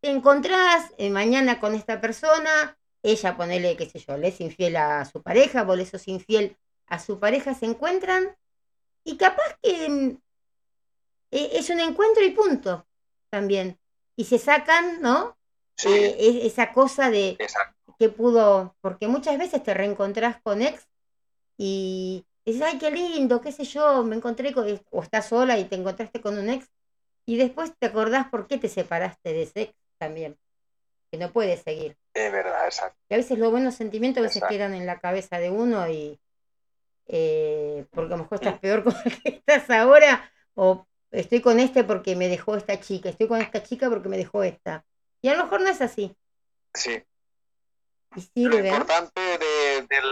te 0.01 0.09
encontrás 0.09 0.91
eh, 0.97 1.09
mañana 1.09 1.59
con 1.59 1.73
esta 1.75 2.01
persona, 2.01 2.77
ella 3.03 3.37
ponele, 3.37 3.77
qué 3.77 3.89
sé 3.89 3.99
yo, 3.99 4.17
le 4.17 4.29
es 4.29 4.41
infiel 4.41 4.75
a 4.75 5.05
su 5.05 5.21
pareja, 5.21 5.63
vos 5.63 5.77
le 5.77 5.85
sos 5.85 6.07
infiel 6.07 6.57
a 6.87 6.99
su 6.99 7.19
pareja, 7.19 7.53
se 7.53 7.65
encuentran 7.65 8.35
y 9.03 9.17
capaz 9.17 9.57
que 9.61 9.89
mm, 9.89 10.17
eh, 11.31 11.49
es 11.53 11.69
un 11.69 11.79
encuentro 11.79 12.23
y 12.23 12.31
punto 12.31 12.85
también. 13.29 13.79
Y 14.15 14.25
se 14.25 14.37
sacan, 14.37 15.01
¿no? 15.01 15.37
Sí, 15.77 15.89
Eh, 15.89 16.15
es- 16.19 16.51
esa 16.51 16.73
cosa 16.73 17.09
de 17.09 17.29
exacto. 17.39 17.95
que 17.97 18.09
pudo, 18.09 18.75
porque 18.81 19.07
muchas 19.07 19.37
veces 19.37 19.63
te 19.63 19.73
reencontrás 19.73 20.41
con 20.41 20.61
ex 20.61 20.87
y 21.57 22.25
dices, 22.45 22.61
ay, 22.61 22.77
qué 22.77 22.91
lindo, 22.91 23.41
qué 23.41 23.51
sé 23.51 23.63
yo, 23.63 24.03
me 24.03 24.15
encontré 24.15 24.53
con, 24.53 24.65
o 24.91 25.03
estás 25.03 25.27
sola 25.27 25.57
y 25.57 25.65
te 25.65 25.75
encontraste 25.75 26.21
con 26.21 26.37
un 26.37 26.49
ex 26.49 26.69
y 27.25 27.37
después 27.37 27.73
te 27.77 27.87
acordás 27.87 28.27
por 28.29 28.47
qué 28.47 28.57
te 28.57 28.67
separaste 28.69 29.33
de 29.33 29.43
ese 29.43 29.61
ex 29.61 29.73
también, 29.97 30.37
que 31.11 31.17
no 31.17 31.31
puedes 31.31 31.61
seguir. 31.61 31.97
Es 32.13 32.31
verdad, 32.31 32.65
exacto. 32.65 32.97
Y 33.09 33.13
a 33.13 33.17
veces 33.17 33.37
los 33.37 33.51
buenos 33.51 33.75
sentimientos 33.75 34.19
a 34.19 34.23
veces 34.23 34.37
Exacto. 34.37 34.53
quedan 34.53 34.73
en 34.73 34.85
la 34.85 34.99
cabeza 34.99 35.37
de 35.39 35.49
uno 35.49 35.87
y 35.89 36.19
eh, 37.07 37.85
porque 37.91 38.13
a 38.13 38.17
lo 38.17 38.23
mejor 38.23 38.35
estás 38.37 38.59
peor 38.59 38.83
con 38.83 38.95
el 39.05 39.21
que 39.21 39.29
estás 39.29 39.69
ahora 39.69 40.31
o 40.55 40.87
estoy 41.11 41.41
con 41.41 41.59
este 41.59 41.83
porque 41.83 42.15
me 42.15 42.27
dejó 42.27 42.55
esta 42.55 42.79
chica, 42.79 43.09
estoy 43.09 43.27
con 43.27 43.41
esta 43.41 43.61
chica 43.63 43.89
porque 43.89 44.09
me 44.09 44.17
dejó 44.17 44.43
esta. 44.43 44.85
Y 45.21 45.29
a 45.29 45.35
lo 45.35 45.43
mejor 45.43 45.61
no 45.61 45.69
es 45.69 45.81
así. 45.81 46.15
Sí. 46.73 47.03
Y 48.15 48.45
Lo 48.45 48.53
sirve. 48.53 48.69
¿eh? 48.69 48.71
importante 48.71 49.21
de, 49.21 49.87
del, 49.87 50.03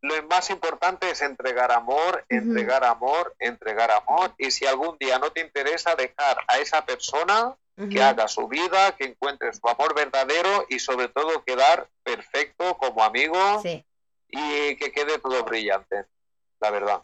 lo 0.00 0.22
más 0.24 0.50
importante 0.50 1.10
es 1.10 1.22
entregar 1.22 1.72
amor, 1.72 2.24
entregar 2.28 2.84
amor, 2.84 3.34
entregar 3.38 3.90
amor. 3.90 4.32
Y 4.38 4.50
si 4.50 4.64
algún 4.66 4.96
día 4.98 5.18
no 5.18 5.30
te 5.32 5.40
interesa, 5.40 5.94
dejar 5.96 6.38
a 6.46 6.58
esa 6.58 6.84
persona 6.84 7.56
que 7.90 8.02
haga 8.02 8.26
su 8.26 8.48
vida, 8.48 8.96
que 8.96 9.04
encuentre 9.04 9.52
su 9.52 9.68
amor 9.68 9.94
verdadero 9.94 10.66
y 10.68 10.80
sobre 10.80 11.08
todo 11.08 11.44
quedar 11.44 11.88
perfecto 12.02 12.76
como 12.76 13.04
amigo 13.04 13.36
Sí. 13.62 13.84
y 14.28 14.76
que 14.76 14.90
quede 14.90 15.18
todo 15.20 15.44
brillante, 15.44 16.06
la 16.60 16.70
verdad. 16.70 17.02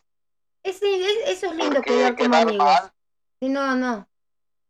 Es- 0.65 0.83
es- 0.83 1.29
eso 1.29 1.47
es 1.47 1.53
lindo 1.53 1.75
Porque 1.77 1.91
quedar 1.91 2.17
como 2.17 2.29
quedar 2.31 2.43
amigos. 2.43 2.67
mal, 2.67 2.93
Sí, 3.41 3.49
no, 3.51 3.75
no. 3.77 4.09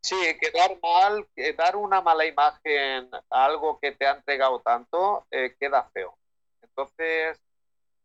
sí, 0.02 0.16
quedar 0.40 0.78
mal, 0.82 1.26
dar 1.56 1.76
una 1.76 2.02
mala 2.02 2.26
imagen 2.26 3.08
a 3.30 3.44
algo 3.46 3.78
que 3.80 3.92
te 3.92 4.06
ha 4.06 4.12
entregado 4.12 4.60
tanto, 4.60 5.26
eh, 5.30 5.56
queda 5.58 5.88
feo. 5.94 6.18
Entonces, 6.62 7.40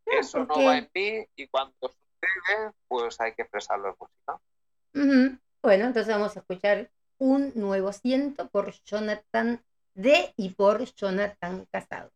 Claro, 0.09 0.21
eso 0.21 0.45
no 0.45 0.63
va 0.65 0.77
en 0.77 0.89
ti 0.89 1.25
y 1.35 1.47
cuando 1.47 1.73
sucede, 1.81 2.71
pues 2.87 3.19
hay 3.21 3.33
que 3.33 3.43
expresarlo 3.43 3.89
en 3.89 3.95
música. 3.99 5.39
Bueno, 5.61 5.85
entonces 5.85 6.07
vamos 6.13 6.35
a 6.35 6.39
escuchar 6.39 6.89
un 7.17 7.51
nuevo 7.55 7.91
ciento 7.91 8.47
por 8.49 8.71
Jonathan 8.85 9.61
D 9.93 10.33
y 10.37 10.49
por 10.49 10.83
Jonathan 10.95 11.65
Casado. 11.71 12.11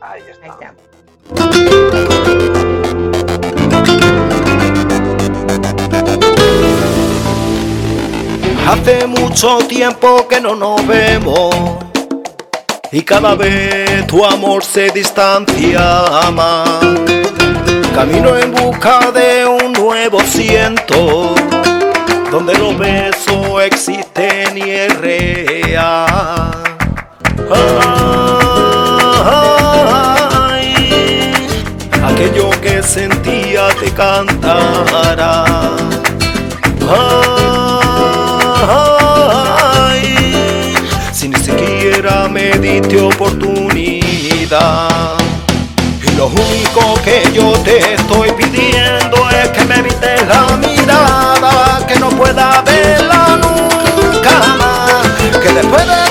Ahí 0.00 0.22
Ahí 0.22 0.30
está. 0.30 0.46
está. 0.46 0.74
Hace 8.66 9.06
mucho 9.06 9.58
tiempo 9.68 10.26
que 10.28 10.40
no 10.40 10.54
nos 10.54 10.86
vemos 10.86 11.89
y 12.92 13.02
cada 13.02 13.36
vez 13.36 14.06
tu 14.06 14.24
amor 14.24 14.64
se 14.64 14.90
distancia 14.90 16.30
más. 16.32 16.68
Camino 17.94 18.36
en 18.36 18.52
busca 18.52 19.10
de 19.12 19.46
un 19.46 19.72
nuevo 19.72 20.20
ciento 20.20 21.34
donde 22.30 22.54
los 22.54 22.76
besos 22.78 23.62
existen 23.64 24.58
y 24.58 24.70
es 24.70 24.96
real. 24.98 26.50
Ay, 30.42 31.32
aquello 32.02 32.50
que 32.60 32.82
sentía 32.82 33.68
te 33.80 33.90
cantará. 33.92 35.44
Ay, 36.88 38.89
diste 42.70 43.00
oportunidad. 43.00 44.88
Y 46.02 46.10
lo 46.16 46.26
único 46.26 46.94
que 47.02 47.22
yo 47.32 47.52
te 47.64 47.94
estoy 47.94 48.30
pidiendo 48.32 49.28
es 49.30 49.48
que 49.48 49.64
me 49.64 49.76
evites 49.76 50.26
la 50.28 50.56
mirada, 50.56 51.84
que 51.86 51.98
no 51.98 52.10
pueda 52.10 52.62
verla 52.62 53.40
nunca 53.42 54.38
más. 54.58 55.38
Que 55.42 55.52
después 55.52 55.86
de 55.86 56.09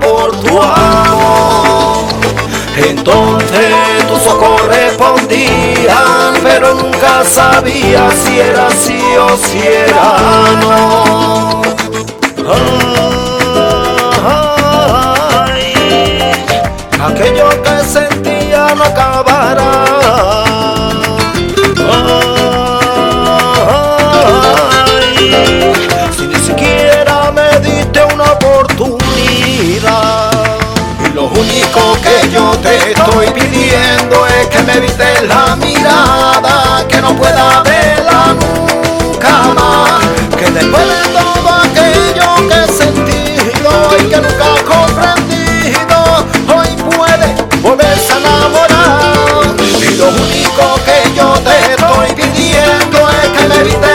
por 0.00 0.36
tu 0.40 0.60
amor. 0.60 2.04
Entonces 2.76 3.74
tus 4.08 4.26
ojos 4.26 4.60
respondían, 4.66 6.34
pero 6.42 6.74
nunca 6.74 7.24
sabía 7.24 8.10
si 8.10 8.38
era 8.40 8.70
sí 8.70 9.00
o 9.16 9.36
si 9.36 9.58
era 9.58 10.14
no. 10.60 11.62
Ay, 15.46 16.32
aquello 17.00 17.48
que 17.62 17.84
sentía 17.84 18.74
no 18.74 18.84
acabará. 18.84 19.19
Estoy 32.76 33.26
pidiendo 33.30 34.26
es 34.26 34.46
que 34.48 34.62
me 34.62 34.74
evites 34.74 35.22
la 35.22 35.56
mirada, 35.56 36.86
que 36.88 37.00
no 37.00 37.16
pueda 37.16 37.62
verla 37.62 38.34
nunca 38.34 39.54
más. 39.54 40.00
Que 40.36 40.50
después 40.50 40.84
de 40.86 41.08
todo 41.18 41.48
aquello 41.64 42.48
que 42.48 42.64
he 42.64 42.68
sentido 42.72 43.70
y 43.98 44.04
que 44.08 44.16
nunca 44.16 44.44
he 44.56 44.64
comprendido, 44.64 46.26
hoy 46.54 46.68
puede 46.94 47.34
volverse 47.62 48.12
a 48.12 48.18
enamorar. 48.18 49.56
Y 49.58 49.96
lo 49.96 50.08
único 50.08 50.80
que 50.84 51.14
yo 51.14 51.34
te 51.40 51.72
estoy 51.72 52.12
pidiendo 52.14 53.08
es 53.22 53.28
que 53.30 53.48
me 53.48 53.54
evites 53.60 53.89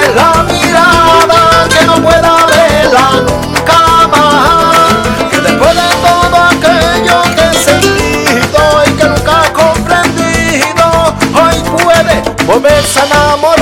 volverse 12.55 12.99
a 12.99 13.05
enamorar. 13.05 13.54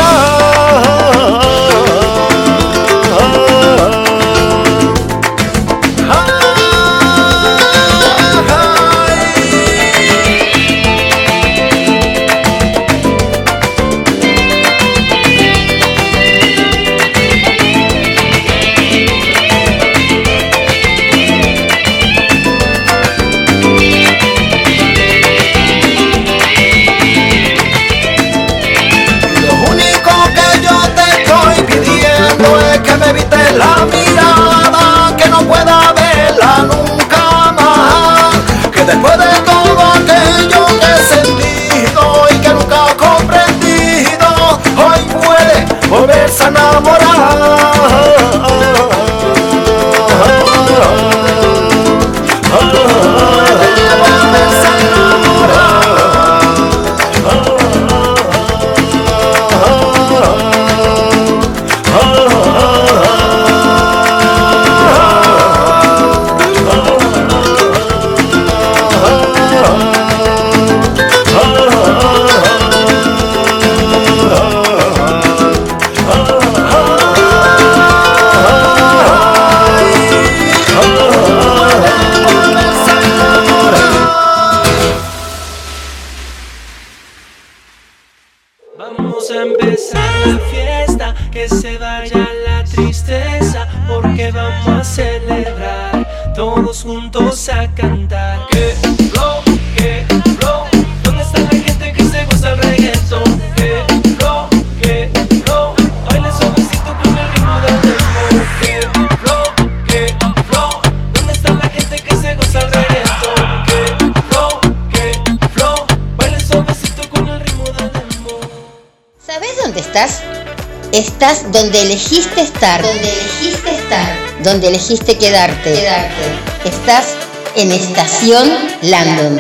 Estás 121.24 121.50
donde 121.54 121.84
elegiste 121.84 122.42
estar. 122.42 122.82
Donde 122.82 123.10
elegiste 123.10 123.70
estar. 123.70 124.44
Donde 124.44 124.68
elegiste 124.68 125.18
quedarte. 125.18 125.74
Quedarte. 125.74 126.68
Estás 126.68 127.18
en 127.56 127.72
Estación 127.72 128.50
Landon. 128.82 129.40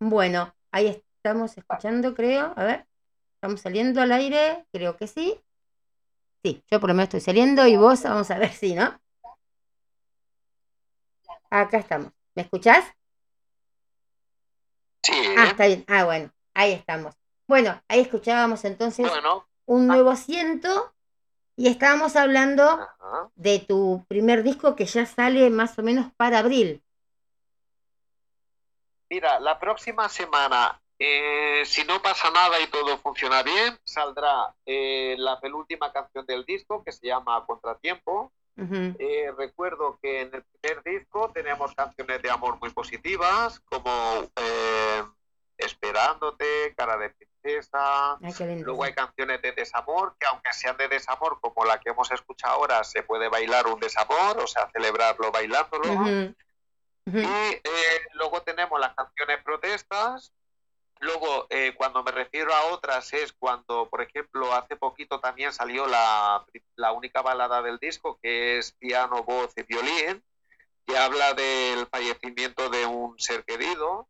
Bueno, 0.00 0.52
ahí 0.72 1.00
estamos 1.18 1.56
escuchando, 1.56 2.12
creo. 2.16 2.52
A 2.56 2.64
ver, 2.64 2.88
estamos 3.36 3.60
saliendo 3.60 4.02
al 4.02 4.10
aire, 4.10 4.66
creo 4.72 4.96
que 4.96 5.06
sí. 5.06 5.40
Sí, 6.42 6.64
yo 6.68 6.80
por 6.80 6.88
lo 6.88 6.94
menos 6.94 7.04
estoy 7.04 7.20
saliendo 7.20 7.64
y 7.68 7.76
vos 7.76 8.02
vamos 8.02 8.28
a 8.28 8.38
ver 8.38 8.52
si, 8.52 8.74
¿no? 8.74 9.00
Acá 11.48 11.78
estamos. 11.78 12.10
¿Me 12.34 12.42
escuchás? 12.42 12.84
Sí. 15.04 15.12
Ah, 15.36 15.48
está 15.48 15.66
bien. 15.66 15.84
Ah, 15.86 16.04
bueno, 16.04 16.30
ahí 16.54 16.72
estamos. 16.72 17.14
Bueno, 17.46 17.80
ahí 17.88 18.00
escuchábamos 18.00 18.64
entonces 18.64 19.08
Bueno, 19.08 19.46
un 19.66 19.86
nuevo 19.86 20.10
asiento 20.10 20.92
y 21.56 21.68
estábamos 21.68 22.16
hablando 22.16 22.64
ajá. 22.64 23.30
de 23.34 23.58
tu 23.58 24.04
primer 24.08 24.42
disco 24.42 24.74
que 24.74 24.86
ya 24.86 25.04
sale 25.04 25.50
más 25.50 25.78
o 25.78 25.82
menos 25.82 26.06
para 26.16 26.38
abril. 26.38 26.82
Mira, 29.10 29.38
la 29.38 29.58
próxima 29.58 30.08
semana, 30.08 30.80
eh, 30.98 31.62
si 31.66 31.84
no 31.84 32.00
pasa 32.00 32.30
nada 32.30 32.58
y 32.60 32.66
todo 32.68 32.96
funciona 32.98 33.42
bien, 33.42 33.78
saldrá 33.84 34.54
eh, 34.64 35.14
la 35.18 35.38
penúltima 35.38 35.92
canción 35.92 36.24
del 36.26 36.44
disco 36.44 36.82
que 36.82 36.92
se 36.92 37.06
llama 37.06 37.44
Contratiempo. 37.46 38.32
Eh, 38.56 39.32
recuerdo 39.36 39.98
que 40.00 40.22
en 40.22 40.34
el 40.34 40.44
primer 40.44 40.82
disco 40.84 41.30
tenemos 41.32 41.74
canciones 41.74 42.22
de 42.22 42.30
amor 42.30 42.58
muy 42.60 42.70
positivas, 42.70 43.60
como 43.60 43.90
eh, 44.36 45.02
Esperándote, 45.56 46.74
Cara 46.76 46.96
de 46.96 47.10
Princesa. 47.10 48.16
Ay, 48.22 48.34
lindo. 48.40 48.66
Luego 48.66 48.84
hay 48.84 48.92
canciones 48.92 49.40
de 49.42 49.52
desamor, 49.52 50.14
que 50.18 50.26
aunque 50.26 50.52
sean 50.52 50.76
de 50.76 50.88
desamor, 50.88 51.38
como 51.40 51.64
la 51.64 51.80
que 51.80 51.90
hemos 51.90 52.10
escuchado 52.10 52.54
ahora, 52.54 52.84
se 52.84 53.02
puede 53.02 53.28
bailar 53.28 53.66
un 53.66 53.80
desamor, 53.80 54.38
o 54.38 54.46
sea, 54.46 54.68
celebrarlo 54.72 55.30
bailándolo. 55.30 55.92
Ujú. 55.92 56.34
Y 57.06 57.24
eh, 57.24 57.60
luego 58.14 58.42
tenemos 58.42 58.80
las 58.80 58.94
canciones 58.94 59.42
protestas. 59.44 60.32
Luego, 61.00 61.46
eh, 61.50 61.74
cuando 61.76 62.02
me 62.02 62.12
refiero 62.12 62.54
a 62.54 62.72
otras, 62.72 63.12
es 63.12 63.32
cuando, 63.32 63.88
por 63.88 64.00
ejemplo, 64.00 64.52
hace 64.54 64.76
poquito 64.76 65.20
también 65.20 65.52
salió 65.52 65.86
la, 65.86 66.44
la 66.76 66.92
única 66.92 67.20
balada 67.20 67.62
del 67.62 67.78
disco, 67.78 68.18
que 68.22 68.58
es 68.58 68.72
piano, 68.72 69.22
voz 69.22 69.52
y 69.56 69.62
violín, 69.62 70.22
que 70.86 70.96
habla 70.96 71.34
del 71.34 71.86
fallecimiento 71.88 72.68
de 72.70 72.86
un 72.86 73.18
ser 73.18 73.44
querido. 73.44 74.08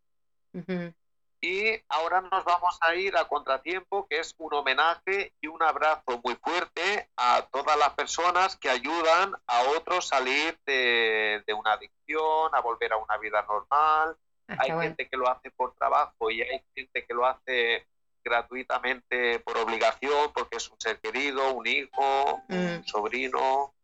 Y 1.41 1.83
ahora 1.89 2.23
nos 2.23 2.43
vamos 2.45 2.79
a 2.81 2.95
ir 2.95 3.17
a 3.19 3.29
Contratiempo, 3.29 4.07
que 4.09 4.21
es 4.21 4.35
un 4.39 4.55
homenaje 4.55 5.35
y 5.43 5.47
un 5.49 5.63
abrazo 5.63 6.21
muy 6.25 6.37
fuerte 6.37 7.11
a 7.17 7.47
todas 7.53 7.77
las 7.77 7.91
personas 7.91 8.57
que 8.57 8.71
ayudan 8.71 9.35
a 9.47 9.63
otros 9.77 10.07
a 10.07 10.17
salir 10.17 10.59
de, 10.65 11.43
de 11.47 11.53
una 11.53 11.73
adicción, 11.73 12.55
a 12.55 12.61
volver 12.61 12.95
a 12.95 12.97
una 12.97 13.19
vida 13.19 13.43
normal. 13.43 14.17
Ah, 14.49 14.57
Hay 14.59 14.71
bueno. 14.73 14.83
gente 14.83 15.09
que 15.09 15.17
lo 15.17 15.29
hace 15.29 15.51
por 15.51 15.75
trabajo 15.75 16.31
y 16.31 16.43
hay 16.43 16.63
gente 16.75 17.05
que 17.05 17.15
lo 17.15 17.27
hace 17.27 17.87
gratuitamente 18.23 19.39
por 19.41 19.57
obligación, 19.59 20.33
porque 20.33 20.57
es 20.57 20.69
un 20.71 20.81
ser 20.81 20.99
querido, 21.01 21.53
un 21.53 21.67
hijo, 21.67 22.43
un 22.49 22.79
Mm. 22.81 22.85
sobrino. 22.85 23.75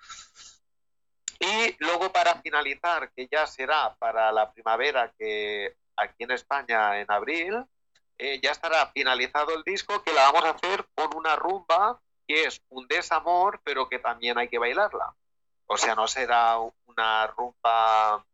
Y 1.38 1.76
luego 1.78 2.10
para 2.12 2.34
finalizar, 2.42 3.10
que 3.12 3.26
ya 3.30 3.46
será 3.46 3.94
para 3.98 4.30
la 4.32 4.50
primavera, 4.52 5.12
que 5.18 5.74
aquí 5.96 6.24
en 6.24 6.30
España 6.32 7.00
en 7.00 7.10
abril, 7.10 7.64
eh, 8.18 8.38
ya 8.42 8.50
estará 8.50 8.86
finalizado 8.92 9.54
el 9.54 9.62
disco, 9.62 10.02
que 10.02 10.12
la 10.12 10.30
vamos 10.30 10.44
a 10.44 10.50
hacer 10.50 10.86
con 10.94 11.16
una 11.16 11.36
rumba 11.36 11.98
que 12.26 12.44
es 12.44 12.62
un 12.68 12.86
desamor, 12.86 13.60
pero 13.64 13.88
que 13.88 13.98
también 13.98 14.38
hay 14.38 14.48
que 14.48 14.58
bailarla. 14.58 15.14
O 15.66 15.76
sea, 15.76 15.94
no 15.94 16.06
será 16.06 16.58
una 16.86 17.26
rumba, 17.28 18.24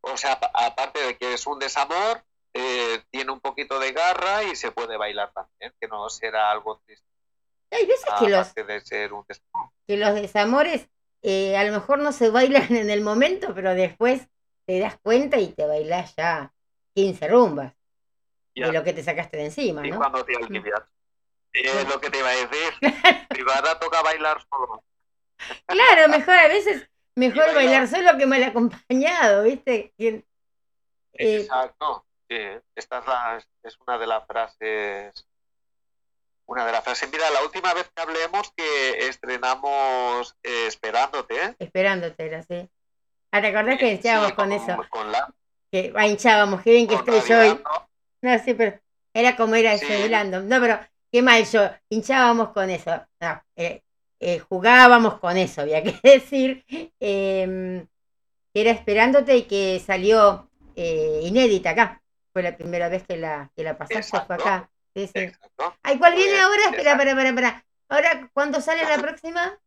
o 0.00 0.16
sea, 0.16 0.32
apa- 0.32 0.50
aparte 0.54 1.00
de 1.04 1.16
que 1.16 1.34
es 1.34 1.46
un 1.46 1.58
desamor, 1.58 2.22
eh, 2.54 3.02
tiene 3.10 3.32
un 3.32 3.40
poquito 3.40 3.78
de 3.78 3.92
garra 3.92 4.44
y 4.44 4.56
se 4.56 4.70
puede 4.72 4.96
bailar 4.96 5.32
también, 5.32 5.74
que 5.80 5.88
no 5.88 6.08
será 6.08 6.50
algo 6.50 6.78
triste, 6.86 7.04
Hay 7.70 7.86
veces 7.86 8.06
que 8.18 8.28
los, 8.28 8.40
aparte 8.48 8.64
de 8.64 8.80
ser 8.80 9.12
un 9.12 9.24
desamor. 9.28 9.70
que 9.86 9.96
los 9.96 10.14
desamores 10.14 10.88
eh, 11.22 11.56
a 11.56 11.64
lo 11.64 11.72
mejor 11.72 11.98
no 11.98 12.12
se 12.12 12.30
bailan 12.30 12.74
en 12.74 12.88
el 12.90 13.00
momento, 13.02 13.54
pero 13.54 13.74
después 13.74 14.28
te 14.66 14.78
das 14.78 14.96
cuenta 15.02 15.38
y 15.38 15.52
te 15.52 15.66
bailás 15.66 16.14
ya 16.16 16.52
15 16.94 17.28
rumbas 17.28 17.74
Ya. 18.54 18.68
de 18.68 18.72
lo 18.72 18.82
que 18.84 18.92
te 18.92 19.02
sacaste 19.02 19.36
de 19.36 19.44
encima, 19.46 19.86
Y 19.86 19.90
¿no? 19.90 19.98
cuando 19.98 20.24
te 20.24 20.34
alivias. 20.36 20.80
Es 21.52 21.88
lo 21.88 22.00
que 22.00 22.10
te 22.10 22.18
iba 22.18 22.28
a 22.28 22.32
decir. 22.36 22.72
Privada 23.28 23.78
toca 23.78 24.02
bailar 24.02 24.42
solo. 24.50 24.82
Claro, 25.66 26.08
mejor 26.08 26.34
a 26.34 26.48
veces, 26.48 26.88
mejor 27.16 27.54
bailar. 27.54 27.88
solo 27.88 28.16
que 28.16 28.26
mal 28.26 28.42
acompañado, 28.44 29.42
¿viste? 29.44 29.92
Eh, 29.98 30.22
Exacto. 31.14 32.04
Sí, 32.28 32.36
esta 32.74 32.98
es, 32.98 33.06
la- 33.06 33.44
es 33.62 33.78
una 33.86 33.98
de 33.98 34.06
las 34.06 34.26
frases. 34.26 35.26
Una 36.46 36.64
de 36.66 36.72
las 36.72 36.84
frases. 36.84 37.10
Mira, 37.10 37.28
la 37.30 37.42
última 37.42 37.72
vez 37.74 37.88
que 37.94 38.02
hablemos 38.02 38.52
que 38.56 39.08
estrenamos 39.08 40.36
eh, 40.42 40.66
Esperándote. 40.66 41.34
¿eh? 41.44 41.56
esperándote, 41.58 42.26
era 42.26 42.38
así. 42.40 42.68
Ah, 43.32 43.40
¿te 43.40 43.48
acordás 43.48 43.78
que 43.78 43.86
Sí, 43.88 43.92
hinchábamos 43.94 44.32
con 44.32 44.52
eso? 44.52 44.76
Con 44.90 45.10
la, 45.12 45.32
Que 45.70 45.92
ah, 45.96 46.06
hinchábamos, 46.06 46.62
qué 46.62 46.70
bien 46.72 46.86
que 46.88 46.94
estoy 46.94 47.20
yo 47.28 47.40
hoy. 47.40 47.62
¿no? 48.22 48.38
Sí, 48.44 48.54
pero 48.54 48.78
era 49.14 49.36
como 49.36 49.54
era 49.56 49.76
Sí. 49.78 50.08
Landon. 50.08 50.48
No, 50.48 50.60
pero 50.60 50.78
qué 51.12 51.22
mal 51.22 51.44
yo. 51.44 51.68
Hinchábamos 51.88 52.50
con 52.50 52.70
eso. 52.70 53.04
No, 53.20 53.42
eh, 53.56 53.82
eh, 54.20 54.38
jugábamos 54.38 55.18
con 55.18 55.36
eso, 55.36 55.62
había 55.62 55.82
que 55.82 55.94
decir. 56.02 56.64
eh, 57.00 57.86
que 58.56 58.62
era 58.62 58.70
esperándote 58.70 59.36
y 59.36 59.42
que 59.42 59.82
salió 59.84 60.48
eh, 60.76 61.20
inédita 61.24 61.70
acá. 61.70 62.02
Fue 62.32 62.42
la 62.42 62.56
primera 62.56 62.88
vez 62.88 63.02
que 63.06 63.18
la, 63.18 63.50
que 63.54 63.62
la 63.62 63.76
pasaste, 63.76 64.18
fue 64.26 64.36
acá. 64.36 64.70
Sí. 64.94 65.10
Ay, 65.82 65.98
¿cuál 65.98 66.14
viene 66.14 66.40
ahora? 66.40 66.62
Espera, 66.70 66.92
espera, 66.92 67.10
espera, 67.10 67.28
espera. 67.28 67.64
Ahora, 67.90 68.30
¿cuándo 68.32 68.62
sale 68.62 68.82
la 68.84 68.96
próxima? 68.96 69.58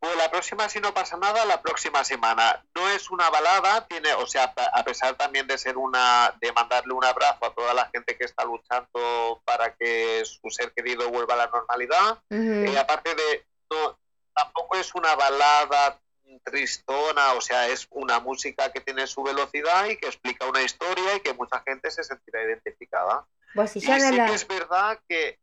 Pues 0.00 0.16
la 0.16 0.30
próxima, 0.30 0.68
si 0.68 0.80
no 0.80 0.94
pasa 0.94 1.16
nada, 1.16 1.44
la 1.44 1.60
próxima 1.60 2.04
semana. 2.04 2.64
No 2.74 2.88
es 2.88 3.10
una 3.10 3.28
balada, 3.30 3.86
tiene, 3.86 4.12
o 4.14 4.26
sea, 4.26 4.54
a 4.72 4.84
pesar 4.84 5.16
también 5.16 5.46
de 5.48 5.58
ser 5.58 5.76
una, 5.76 6.32
de 6.40 6.52
mandarle 6.52 6.92
un 6.92 7.04
abrazo 7.04 7.46
a 7.46 7.54
toda 7.54 7.74
la 7.74 7.90
gente 7.92 8.16
que 8.16 8.24
está 8.24 8.44
luchando 8.44 9.42
para 9.44 9.74
que 9.74 10.22
su 10.24 10.50
ser 10.50 10.72
querido 10.72 11.08
vuelva 11.10 11.34
a 11.34 11.38
la 11.38 11.46
normalidad. 11.48 12.18
Ujú. 12.30 12.70
Eh, 12.70 12.78
aparte 12.78 13.14
de, 13.14 13.46
no, 13.70 13.98
tampoco 14.34 14.76
es 14.76 14.94
una 14.94 15.16
balada 15.16 15.98
tristona, 16.44 17.32
o 17.32 17.40
sea, 17.40 17.66
es 17.68 17.88
una 17.90 18.20
música 18.20 18.70
que 18.70 18.80
tiene 18.80 19.06
su 19.06 19.22
velocidad 19.22 19.86
y 19.86 19.96
que 19.96 20.06
explica 20.06 20.46
una 20.46 20.62
historia 20.62 21.16
y 21.16 21.20
que 21.20 21.34
mucha 21.34 21.60
gente 21.66 21.90
se 21.90 22.04
sentirá 22.04 22.42
identificada. 22.42 23.26
Vos, 23.54 23.70
si 23.70 23.80
Y 23.80 23.82
sí 23.82 23.88
la, 23.88 24.26
que 24.26 24.34
es 24.34 24.46
verdad 24.46 25.00
que 25.08 25.38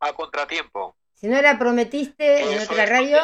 a 0.00 0.12
contratiempo. 0.12 0.96
Si 1.20 1.28
no 1.28 1.40
la 1.42 1.58
prometiste 1.58 2.40
en 2.40 2.58
otra 2.60 2.86
radio. 2.86 3.18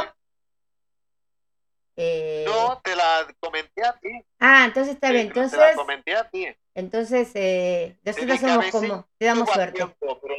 eh, 1.96 2.44
No, 2.46 2.80
te 2.82 2.94
la 2.94 3.26
comenté 3.40 3.84
a 3.84 3.98
ti. 3.98 4.24
Ah, 4.38 4.64
entonces 4.66 4.94
está 4.94 5.10
bien. 5.10 5.28
Te 5.32 5.40
la 5.40 5.44
Entonces, 5.46 5.76
comenté 5.76 6.14
a 6.14 6.28
ti. 6.28 6.46
entonces 6.74 7.30
eh, 7.34 7.98
nosotros 8.04 8.40
somos 8.40 8.66
como, 8.66 9.08
te 9.18 9.24
damos 9.26 9.48
suerte. 9.50 9.72
tiempo, 9.72 10.20
pero, 10.20 10.34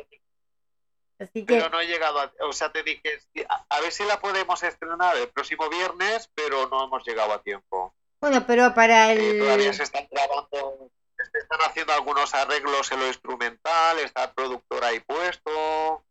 Así 1.19 1.43
que, 1.45 1.55
pero 1.55 1.69
no 1.69 1.79
he 1.79 1.87
llegado 1.87 2.19
a, 2.19 2.31
o 2.47 2.53
sea, 2.53 2.71
te 2.71 2.83
dije, 2.83 3.19
a, 3.49 3.65
a 3.69 3.81
ver 3.81 3.91
si 3.91 4.03
la 4.05 4.19
podemos 4.19 4.61
estrenar 4.61 5.17
el 5.17 5.29
próximo 5.29 5.67
viernes, 5.67 6.29
pero 6.35 6.67
no 6.69 6.83
hemos 6.83 7.03
llegado 7.07 7.33
a 7.33 7.41
tiempo. 7.41 7.95
bueno, 8.21 8.45
pero 8.45 8.71
para 8.75 9.13
Eh, 9.13 9.39
todavía 9.39 9.69
el, 9.69 9.73
se 9.73 9.81
están 9.81 10.07
grabando, 10.11 10.91
se 11.31 11.39
están 11.39 11.59
haciendo 11.61 11.93
algunos 11.93 12.35
arreglos 12.35 12.91
en 12.91 12.99
lo 12.99 13.07
instrumental, 13.07 13.97
está 13.97 14.25
el 14.25 14.31
productor 14.33 14.83
ahí 14.83 14.99
puesto. 14.99 16.03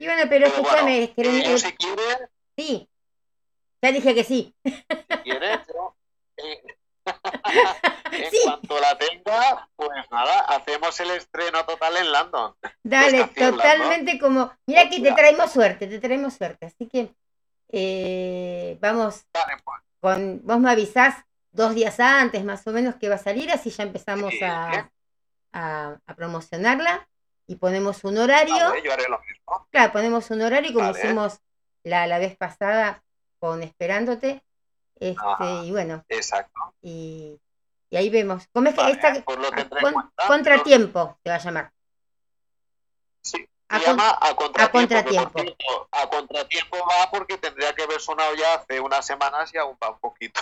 Y 0.00 0.06
bueno, 0.06 0.22
pero 0.28 0.46
Pero 0.46 0.46
escúchame, 0.46 0.82
bueno, 0.82 1.04
es 1.04 1.10
que 1.44 1.52
eh, 1.54 1.58
si 1.58 1.72
quieres, 1.76 2.18
sí, 2.58 2.88
Ya 3.82 3.92
dije 3.92 4.14
que 4.14 4.24
sí. 4.24 4.54
Si 4.64 5.16
quieres, 5.22 5.60
yo, 5.68 5.96
eh, 6.38 6.62
en 8.12 8.30
Sí. 8.30 8.38
cuanto 8.44 8.80
la 8.80 8.96
tenga, 8.98 9.68
pues 9.76 9.90
nada, 10.10 10.40
hacemos 10.40 10.98
el 11.00 11.10
estreno 11.12 11.64
total 11.64 11.96
en 11.98 12.12
London. 12.12 12.54
Dale, 12.82 13.24
totalmente 13.36 14.18
como. 14.18 14.52
Mira 14.66 14.88
que 14.88 15.00
te 15.00 15.12
traemos 15.12 15.52
suerte, 15.52 15.86
te 15.86 15.98
traemos 16.00 16.34
suerte. 16.34 16.66
Así 16.66 16.86
que 16.88 17.14
eh, 17.68 18.76
vamos 18.80 19.24
Vale, 19.32 19.54
pues, 19.64 19.80
con. 20.00 20.40
Vos 20.44 20.58
me 20.60 20.70
avisás 20.70 21.14
dos 21.52 21.74
días 21.74 21.98
antes 22.00 22.44
más 22.44 22.66
o 22.66 22.72
menos 22.72 22.96
que 22.96 23.08
va 23.08 23.16
a 23.16 23.18
salir, 23.18 23.50
así 23.50 23.70
ya 23.70 23.82
empezamos 23.84 24.32
Sí. 24.32 24.40
a, 24.44 24.90
a, 25.52 25.98
a 26.06 26.14
promocionarla 26.14 27.08
y 27.50 27.56
ponemos 27.56 28.04
un 28.04 28.16
horario. 28.18 28.54
vale, 28.54 28.82
yo 28.82 28.92
haré 28.92 29.08
lo 29.08 29.18
mismo. 29.20 29.66
Claro, 29.70 29.92
ponemos 29.92 30.30
un 30.30 30.40
horario 30.42 30.72
como 30.72 30.86
Vale. 30.92 30.98
hicimos 30.98 31.40
la, 31.82 32.06
la 32.06 32.18
vez 32.18 32.36
pasada 32.36 33.02
con 33.40 33.62
Esperándote. 33.64 34.44
Este, 34.94 35.20
Ajá. 35.20 35.62
y 35.64 35.70
bueno, 35.72 36.04
Exacto. 36.08 36.74
y, 36.80 37.40
y 37.90 37.96
ahí 37.96 38.08
vemos. 38.10 38.46
¿Cómo 38.52 38.68
es 38.68 38.74
que 38.74 38.80
Vale, 38.82 38.92
esta 38.94 39.24
pues 39.24 39.38
lo 39.38 39.50
con- 39.80 40.12
contratiempo 40.28 41.18
te 41.24 41.30
va 41.30 41.36
a 41.36 41.40
llamar? 41.40 41.72
Sí, 43.22 43.48
A 43.68 43.78
se 43.78 43.84
con- 43.86 43.96
llama 43.96 44.18
a 44.20 44.34
contratiempo. 44.36 44.72
contratiempo. 44.78 45.32
por 45.32 45.42
cierto, 45.42 45.88
a 45.90 46.08
contratiempo 46.08 46.76
va 46.78 47.10
porque 47.10 47.38
tendría 47.38 47.74
que 47.74 47.82
haber 47.82 48.00
sonado 48.00 48.34
ya 48.34 48.54
hace 48.54 48.78
unas 48.78 49.04
semanas 49.04 49.50
y 49.54 49.58
aún 49.58 49.76
va 49.82 49.90
un 49.90 49.98
poquito. 49.98 50.40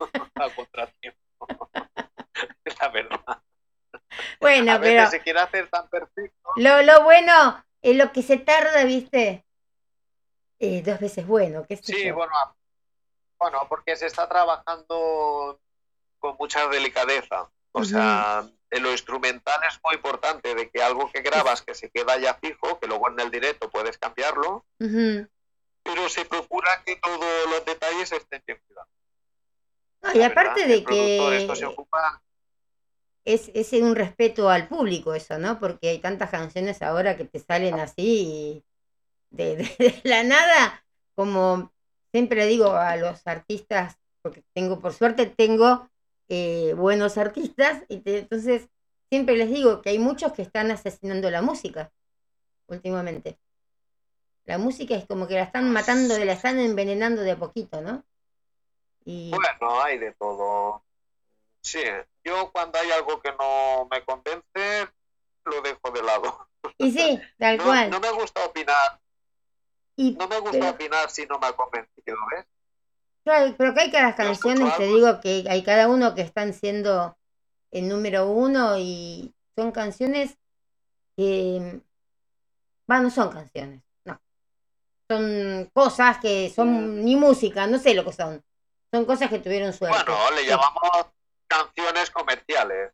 a 0.36 0.50
contratiempo. 0.54 1.70
La 2.80 2.88
verdad. 2.90 3.42
Bueno, 4.40 4.72
a 4.72 4.78
veces 4.78 4.96
pero 4.96 5.10
se 5.10 5.20
quiere 5.22 5.40
hacer 5.40 5.68
tan 5.68 5.88
perfecto. 5.88 6.50
lo, 6.56 6.82
lo 6.82 7.02
bueno 7.04 7.64
es 7.82 7.96
lo 7.96 8.12
que 8.12 8.22
se 8.22 8.38
tarda, 8.38 8.84
¿viste? 8.84 9.44
Eh, 10.58 10.82
dos 10.82 11.00
veces 11.00 11.26
bueno, 11.26 11.64
qué 11.68 11.76
Sí, 11.76 12.06
yo. 12.06 12.14
bueno, 12.14 12.32
a- 12.36 12.54
bueno, 13.38 13.66
porque 13.68 13.96
se 13.96 14.06
está 14.06 14.28
trabajando 14.28 15.60
con 16.18 16.36
mucha 16.38 16.66
delicadeza. 16.68 17.50
O 17.72 17.84
sea, 17.84 18.44
en 18.70 18.82
lo 18.82 18.92
instrumental 18.92 19.60
es 19.68 19.78
muy 19.84 19.96
importante 19.96 20.54
de 20.54 20.70
que 20.70 20.80
algo 20.82 21.10
que 21.12 21.20
grabas 21.22 21.60
que 21.62 21.74
se 21.74 21.90
queda 21.90 22.16
ya 22.18 22.34
fijo, 22.34 22.78
que 22.78 22.86
luego 22.86 23.10
en 23.10 23.18
el 23.20 23.30
directo 23.32 23.68
puedes 23.68 23.98
cambiarlo, 23.98 24.64
pero 25.82 26.08
se 26.08 26.24
procura 26.24 26.82
que 26.86 26.96
todos 26.96 27.50
los 27.50 27.64
detalles 27.64 28.12
estén 28.12 28.42
bien 28.46 28.60
cuidados. 28.66 28.88
No, 30.02 30.12
y 30.14 30.22
aparte 30.22 30.60
verdad. 30.60 30.68
de 30.76 30.82
productor 30.82 31.32
esto 31.34 31.52
que 31.54 31.58
se 31.58 31.66
ocupa 31.66 32.22
es, 33.24 33.50
es 33.54 33.72
un 33.72 33.94
respeto 33.94 34.50
al 34.50 34.68
público 34.68 35.14
eso, 35.14 35.38
¿no? 35.38 35.58
Porque 35.58 35.88
hay 35.88 35.98
tantas 35.98 36.30
canciones 36.30 36.82
ahora 36.82 37.16
que 37.16 37.24
te 37.24 37.38
salen 37.38 37.80
así 37.80 38.64
de, 39.30 40.00
la 40.04 40.22
nada, 40.22 40.84
como 41.14 41.72
siempre 42.12 42.46
digo 42.46 42.72
a 42.72 42.96
los 42.96 43.26
artistas, 43.26 43.98
porque 44.22 44.42
tengo, 44.52 44.80
por 44.80 44.92
suerte 44.92 45.26
tengo 45.26 45.88
eh, 46.28 46.74
buenos 46.76 47.18
artistas, 47.18 47.82
y 47.88 48.02
entonces 48.04 48.68
siempre 49.10 49.36
les 49.36 49.50
digo 49.50 49.82
que 49.82 49.90
hay 49.90 49.98
muchos 49.98 50.32
que 50.32 50.42
están 50.42 50.70
asesinando 50.70 51.30
la 51.30 51.42
música 51.42 51.92
últimamente. 52.66 53.38
La 54.44 54.58
música 54.58 54.94
es 54.94 55.06
como 55.06 55.26
que 55.26 55.34
la 55.34 55.44
están 55.44 55.72
matando, 55.72 56.22
la 56.22 56.32
están 56.32 56.58
envenenando 56.58 57.22
de 57.22 57.32
a 57.32 57.36
poquito, 57.36 57.80
¿no? 57.80 58.04
Y 59.04 59.30
Bueno, 59.30 59.82
hay 59.82 59.98
de 59.98 60.12
todo. 60.12 60.82
Sí, 61.62 61.80
yo 62.24 62.50
cuando 62.52 62.78
hay 62.78 62.90
algo 62.90 63.20
que 63.20 63.30
no 63.32 63.86
me 63.90 64.04
convence, 64.04 64.88
lo 65.44 65.60
dejo 65.62 65.90
de 65.92 66.02
lado. 66.02 66.48
y 66.78 66.90
sí, 66.90 67.20
tal 67.38 67.58
No, 67.58 67.64
cual. 67.64 67.90
no 67.90 68.00
me 68.00 68.10
gusta 68.12 68.44
opinar, 68.44 69.00
Y 69.96 70.12
no 70.12 70.26
me 70.28 70.38
gusta 70.40 70.58
pero- 70.58 70.70
opinar 70.70 71.10
si 71.10 71.26
no 71.26 71.38
me 71.38 71.46
ha 71.48 71.52
convencido, 71.52 72.16
¿ves? 72.34 72.46
Claro, 73.24 73.54
pero 73.56 73.72
que 73.72 73.80
hay 73.80 73.90
cada 73.90 74.14
canciones, 74.14 74.76
te 74.76 74.84
digo 74.86 75.20
que 75.20 75.44
hay 75.48 75.62
cada 75.62 75.88
uno 75.88 76.14
que 76.14 76.20
están 76.20 76.52
siendo 76.52 77.16
el 77.70 77.88
número 77.88 78.28
uno 78.28 78.76
y 78.78 79.34
son 79.56 79.72
canciones 79.72 80.36
que, 81.16 81.80
va, 82.90 83.00
no 83.00 83.08
son 83.10 83.30
canciones, 83.30 83.80
no. 84.04 84.20
Son 85.08 85.70
cosas 85.72 86.18
que 86.18 86.48
Mm. 86.50 86.54
son 86.54 87.04
ni 87.04 87.16
música, 87.16 87.66
no 87.66 87.78
sé 87.78 87.94
lo 87.94 88.04
que 88.04 88.12
son. 88.12 88.44
Son 88.92 89.04
cosas 89.06 89.30
que 89.30 89.38
tuvieron 89.38 89.72
suerte. 89.72 89.96
Bueno, 90.04 90.30
le 90.32 90.44
llamamos 90.46 91.06
canciones 91.46 92.10
comerciales. 92.10 92.92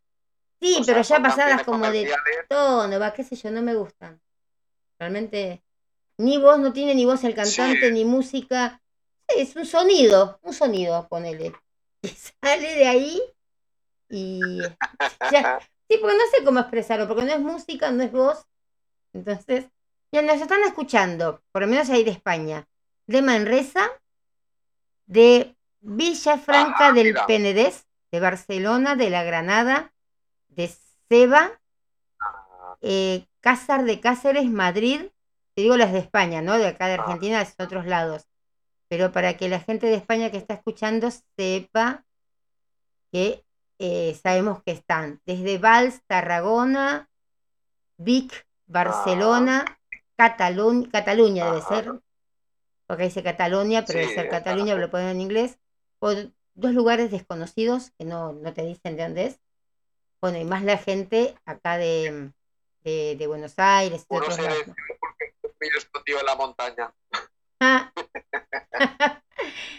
Sí, 0.60 0.76
o 0.78 0.84
sea, 0.84 0.94
pero 0.94 1.02
ya 1.06 1.20
pasadas 1.22 1.62
como 1.64 1.90
de 1.90 2.12
tono, 2.48 2.98
va, 3.00 3.12
qué 3.12 3.24
sé 3.24 3.36
yo, 3.36 3.50
no 3.50 3.62
me 3.62 3.74
gustan. 3.74 4.20
Realmente, 4.98 5.62
ni 6.18 6.36
voz, 6.38 6.58
no 6.58 6.72
tiene 6.72 6.94
ni 6.94 7.06
voz 7.06 7.24
el 7.24 7.34
cantante, 7.34 7.86
Sí. 7.88 7.92
ni 7.92 8.04
música. 8.04 8.82
Es 9.28 9.56
un 9.56 9.64
sonido, 9.64 10.38
un 10.42 10.52
sonido, 10.52 11.06
ponele. 11.08 11.52
Y 12.02 12.08
sale 12.08 12.74
de 12.76 12.86
ahí 12.86 13.22
y 14.08 14.40
ya. 15.32 15.60
Sí, 15.88 15.98
porque 15.98 16.16
no 16.16 16.24
sé 16.34 16.44
cómo 16.44 16.60
expresarlo, 16.60 17.06
porque 17.06 17.24
no 17.24 17.32
es 17.32 17.40
música, 17.40 17.90
no 17.90 18.02
es 18.02 18.10
voz. 18.12 18.46
Entonces, 19.12 19.66
ya 20.12 20.22
nos 20.22 20.40
están 20.40 20.62
escuchando, 20.62 21.42
por 21.52 21.62
lo 21.62 21.68
menos 21.68 21.90
ahí 21.90 22.02
de 22.04 22.10
España, 22.12 22.66
de 23.06 23.22
Manresa, 23.22 23.90
de 25.06 25.54
Villafranca 25.80 26.86
Ajá, 26.88 26.92
del 26.92 27.08
mira. 27.08 27.26
Penedés, 27.26 27.86
de 28.12 28.20
Barcelona, 28.20 28.96
de 28.96 29.10
La 29.10 29.22
Granada, 29.22 29.92
de 30.48 30.70
Ceba, 31.08 31.60
Ah, 32.20 32.76
eh, 32.82 33.26
Cázar 33.40 33.84
de 33.84 34.00
Cáceres, 34.00 34.50
Madrid, 34.50 35.02
te 35.54 35.62
digo 35.62 35.76
las 35.76 35.92
de 35.92 35.98
España, 36.00 36.42
¿no? 36.42 36.58
De 36.58 36.66
acá 36.68 36.86
de 36.88 36.94
Ah. 36.94 37.02
Argentina, 37.02 37.40
es 37.40 37.54
otros 37.58 37.86
lados. 37.86 38.26
Pero 38.88 39.12
para 39.12 39.36
que 39.36 39.48
la 39.48 39.60
gente 39.60 39.86
de 39.86 39.94
España 39.94 40.30
que 40.30 40.36
está 40.36 40.54
escuchando 40.54 41.10
sepa 41.36 42.04
que 43.12 43.44
eh, 43.78 44.18
sabemos 44.22 44.62
que 44.62 44.72
están 44.72 45.20
desde 45.24 45.56
Vals, 45.58 46.02
Tarragona, 46.06 47.08
Vic, 47.96 48.46
Barcelona, 48.66 49.64
Cataluña, 50.16 50.88
Cataluña 50.90 51.46
debe 51.46 51.62
ser, 51.62 52.00
porque 52.86 53.04
dice 53.04 53.22
Cataluña, 53.22 53.84
pero 53.86 54.00
debe 54.00 54.14
ser. 54.14 54.28
Cataluña, 54.28 54.74
lo 54.74 54.90
ponen 54.90 55.08
en 55.08 55.20
inglés, 55.22 55.58
dos 56.60 56.72
lugares 56.74 57.10
desconocidos 57.10 57.90
que 57.98 58.04
no, 58.04 58.32
no 58.32 58.52
te 58.52 58.62
dicen 58.62 58.96
de 58.96 59.02
dónde 59.02 59.26
es. 59.26 59.40
Bueno, 60.20 60.38
y 60.38 60.44
más 60.44 60.62
la 60.62 60.76
gente 60.78 61.34
acá 61.46 61.78
de, 61.78 62.30
de, 62.84 63.16
de 63.16 63.26
Buenos 63.26 63.54
Aires, 63.58 64.04
Uno 64.08 64.30
se 64.30 64.42
decide 64.42 64.64
porque 65.00 65.24
está 65.42 65.48
muy 65.60 65.68
escondido 65.78 66.20
en 66.20 66.26
la 66.26 66.34
montaña. 66.36 66.94
Ah, 67.60 67.92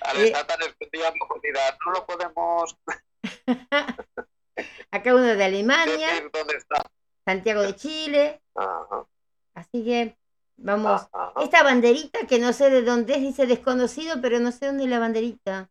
Al 0.02 0.18
Eh. 0.18 0.26
estar 0.26 0.48
tan 0.48 0.58
profundidad, 0.58 1.78
no 1.86 1.91
lo 1.91 2.06
podemos 2.06 2.76
acá 4.91 5.14
uno 5.16 5.24
de 5.24 5.44
Alemania, 5.44 6.08
dónde 6.34 6.56
está. 6.58 6.84
Santiago 7.26 7.62
de 7.62 7.76
Chile, 7.76 8.41
Ajá, 8.56 9.06
así 9.53 9.84
que 9.86 10.18
vamos. 10.58 11.08
ajá. 11.14 11.34
Esta 11.41 11.62
banderita 11.64 12.26
que 12.28 12.40
no 12.40 12.52
sé 12.53 12.70
de 12.72 12.82
dónde 12.82 13.14
es, 13.14 13.22
dice 13.22 13.45
desconocido, 13.45 14.20
pero 14.22 14.40
no 14.40 14.52
sé 14.52 14.66
dónde 14.68 14.86
es 14.86 14.90
la 14.90 14.99
banderita. 14.99 15.70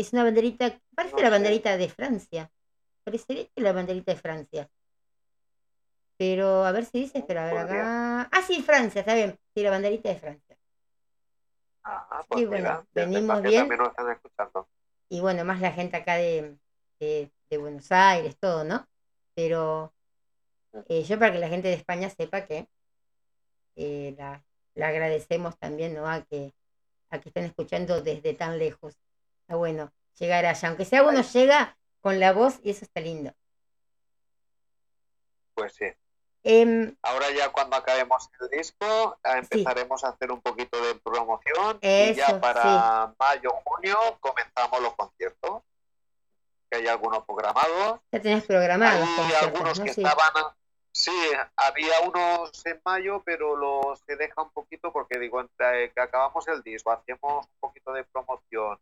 Es 0.00 0.14
una 0.14 0.24
banderita, 0.24 0.80
parece 0.94 1.14
No 1.16 1.22
la 1.22 1.28
banderita 1.28 1.76
de 1.76 1.90
Francia. 1.90 2.50
Parecería 3.04 3.44
que 3.44 3.60
la 3.60 3.72
banderita 3.72 4.14
de 4.14 4.18
Francia. 4.18 4.70
Pero 6.16 6.64
a 6.64 6.72
ver 6.72 6.86
si 6.86 7.00
dice, 7.00 7.18
espera, 7.18 7.42
a 7.42 7.52
ver 7.52 7.58
acá. 7.58 8.28
Ah, 8.32 8.40
sí, 8.40 8.62
Francia, 8.62 9.00
está 9.00 9.14
bien. 9.14 9.38
Sí, 9.54 9.62
la 9.62 9.68
banderita 9.68 10.08
de 10.08 10.16
Francia. 10.16 10.56
Sí, 10.56 12.26
pues 12.28 12.48
bueno, 12.48 12.62
mira, 12.62 12.86
desde 12.94 13.10
venimos 13.10 13.42
bien. 13.42 13.60
también 13.60 13.78
nos 13.78 13.88
están 13.90 14.10
escuchando. 14.10 14.68
Y 15.10 15.20
bueno, 15.20 15.44
más 15.44 15.60
la 15.60 15.72
gente 15.72 15.98
acá 15.98 16.14
de, 16.14 16.56
de, 16.98 17.30
de 17.50 17.58
Buenos 17.58 17.92
Aires, 17.92 18.38
todo, 18.38 18.64
¿no? 18.64 18.88
Pero 19.34 19.92
eh, 20.88 21.02
yo 21.02 21.18
para 21.18 21.32
que 21.32 21.40
la 21.40 21.48
gente 21.48 21.68
de 21.68 21.74
España 21.74 22.08
sepa 22.08 22.46
que 22.46 22.68
eh, 23.76 24.14
la, 24.16 24.42
la 24.76 24.88
agradecemos 24.88 25.58
también, 25.58 25.92
¿no? 25.92 26.08
A 26.08 26.22
que, 26.22 26.54
a 27.10 27.20
que 27.20 27.28
estén 27.28 27.44
escuchando 27.44 28.00
desde 28.00 28.32
tan 28.32 28.58
lejos. 28.58 28.96
Está 29.50 29.56
bueno 29.58 29.90
llegar 30.16 30.46
allá, 30.46 30.68
aunque 30.68 30.84
sea 30.84 31.02
uno 31.02 31.22
llega 31.22 31.76
con 32.00 32.20
la 32.20 32.32
voz 32.32 32.60
y 32.62 32.70
eso 32.70 32.84
está 32.84 33.00
lindo. 33.00 33.32
Pues 35.54 35.72
sí. 35.74 35.86
Em, 36.44 36.94
Ahora 37.02 37.32
ya 37.36 37.48
cuando 37.50 37.74
acabemos 37.74 38.30
el 38.40 38.48
disco 38.50 39.18
empezaremos 39.24 40.04
a 40.04 40.10
hacer 40.10 40.30
un 40.30 40.40
poquito 40.40 40.80
de 40.80 40.94
promoción 40.94 41.80
y 41.82 42.14
ya 42.14 42.40
para 42.40 43.12
mayo, 43.18 43.50
junio 43.64 43.98
comenzamos 44.20 44.80
los 44.80 44.94
conciertos. 44.94 45.62
Que 46.70 46.76
hay 46.78 46.86
algunos 46.86 47.24
programados. 47.24 47.98
ya 48.12 48.22
tenés 48.22 48.44
programados 48.46 49.08
Hay 49.18 49.32
algunos 49.42 49.80
¿no? 49.80 49.84
que 49.84 49.92
Sí. 49.94 50.00
estaban, 50.00 50.44
sí, 50.92 51.10
había 51.56 52.02
unos 52.06 52.64
en 52.66 52.80
mayo, 52.84 53.20
pero 53.26 53.56
los 53.56 53.98
se 54.06 54.14
deja 54.14 54.42
un 54.42 54.50
poquito 54.50 54.92
porque 54.92 55.18
digo, 55.18 55.40
entre 55.40 55.90
que 55.92 56.00
acabamos 56.00 56.46
el 56.46 56.62
disco, 56.62 56.92
hacemos 56.92 57.46
un 57.46 57.58
poquito 57.58 57.92
de 57.92 58.04
promoción 58.04 58.78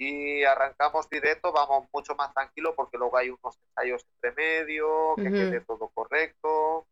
y 0.00 0.42
arrancamos 0.44 1.10
directo, 1.10 1.52
vamos 1.52 1.86
mucho 1.92 2.14
más 2.14 2.32
tranquilo 2.32 2.74
porque 2.74 2.96
luego 2.96 3.18
hay 3.18 3.28
unos 3.28 3.58
ensayos 3.68 4.06
entre 4.14 4.32
medio, 4.32 5.14
que 5.16 5.28
Ujú. 5.28 5.36
quede 5.36 5.60
todo 5.60 5.88
correcto 5.92 6.86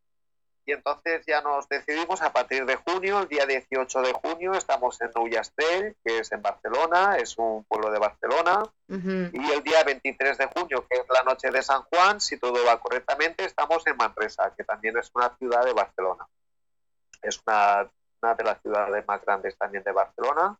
y 0.68 0.72
entonces 0.72 1.24
ya 1.26 1.40
nos 1.40 1.66
decidimos 1.66 2.20
a 2.20 2.30
partir 2.30 2.66
de 2.66 2.76
junio, 2.76 3.20
el 3.20 3.28
día 3.28 3.46
18 3.46 4.02
de 4.02 4.12
junio, 4.12 4.52
estamos 4.52 5.00
en 5.00 5.10
Ullastrell, 5.18 5.96
que 6.04 6.18
es 6.18 6.30
en 6.30 6.42
Barcelona, 6.42 7.16
es 7.16 7.38
un 7.38 7.64
pueblo 7.64 7.90
de 7.90 7.98
Barcelona, 7.98 8.64
Ujú. 8.88 9.30
y 9.32 9.50
el 9.50 9.62
día 9.62 9.82
23 9.82 10.36
de 10.36 10.46
junio, 10.54 10.86
que 10.86 10.98
es 10.98 11.06
la 11.08 11.22
noche 11.22 11.50
de 11.50 11.62
San 11.62 11.84
Juan, 11.84 12.20
si 12.20 12.38
todo 12.38 12.62
va 12.66 12.78
correctamente, 12.78 13.46
estamos 13.46 13.86
en 13.86 13.96
Manresa, 13.96 14.52
que 14.54 14.62
también 14.62 14.98
es 14.98 15.10
una 15.14 15.34
ciudad 15.38 15.64
de 15.64 15.72
Barcelona. 15.72 16.28
Es 17.22 17.40
una, 17.46 17.90
una 18.20 18.34
de 18.34 18.44
las 18.44 18.60
ciudades 18.60 19.08
más 19.08 19.24
grandes 19.24 19.56
también 19.56 19.82
de 19.84 19.92
Barcelona. 19.92 20.58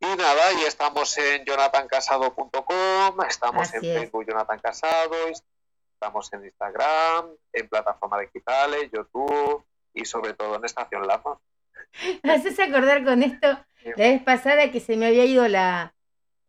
Y 0.00 0.06
nada, 0.16 0.52
y 0.52 0.64
estamos 0.64 1.16
en 1.18 1.44
jonathancasado.com, 1.44 3.20
estamos 3.28 3.62
Así 3.68 3.76
en 3.78 3.84
es. 3.84 3.98
Facebook 3.98 4.26
Jonathan 4.28 4.58
Casado, 4.60 5.14
estamos 5.94 6.32
en 6.34 6.44
Instagram, 6.44 7.30
en 7.52 7.68
plataformas 7.68 8.20
digitales, 8.20 8.90
YouTube 8.92 9.64
y 9.94 10.04
sobre 10.04 10.34
todo 10.34 10.56
en 10.56 10.64
Estación 10.66 11.06
Lama. 11.06 11.38
Me 12.22 12.34
haces 12.34 12.58
acordar 12.60 13.04
con 13.04 13.22
esto 13.22 13.48
la 13.84 13.94
vez 13.96 14.22
pasada 14.22 14.70
que 14.70 14.80
se 14.80 14.96
me 14.96 15.06
había 15.06 15.24
ido 15.24 15.48
la, 15.48 15.94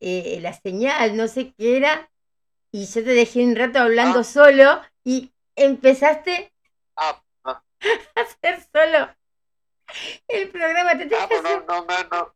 eh, 0.02 0.40
la 0.42 0.52
señal, 0.54 1.16
no 1.16 1.28
sé 1.30 1.54
qué 1.58 1.78
era, 1.78 2.10
y 2.72 2.86
yo 2.86 2.96
te 3.04 3.14
dejé 3.14 3.46
un 3.46 3.56
rato 3.56 3.80
hablando 3.80 4.20
Ah. 4.20 4.24
solo 4.26 4.82
y 5.06 5.32
empezaste 5.56 6.52
Ah, 6.98 7.22
ah, 7.46 7.64
a 8.16 8.22
hacer 8.22 8.60
solo 8.74 9.10
el 10.28 10.50
programa. 10.50 10.98
Te 10.98 11.04
ah, 11.04 11.08
tenés 11.08 11.28
que 11.28 11.28
pues 11.28 11.44
no, 11.44 11.86
no, 11.86 11.86
no, 12.12 12.34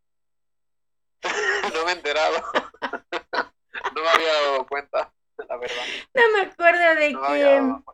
no 1.73 1.85
me 1.85 1.91
he 1.91 1.95
enterado. 1.95 2.43
No 3.95 4.01
me 4.03 4.09
había 4.09 4.33
dado 4.33 4.67
cuenta, 4.67 5.11
la 5.49 5.57
verdad. 5.57 5.83
no 6.13 6.21
me 6.33 6.41
acuerdo 6.41 6.95
de 6.95 7.11
No 7.11 7.83
que 7.85 7.91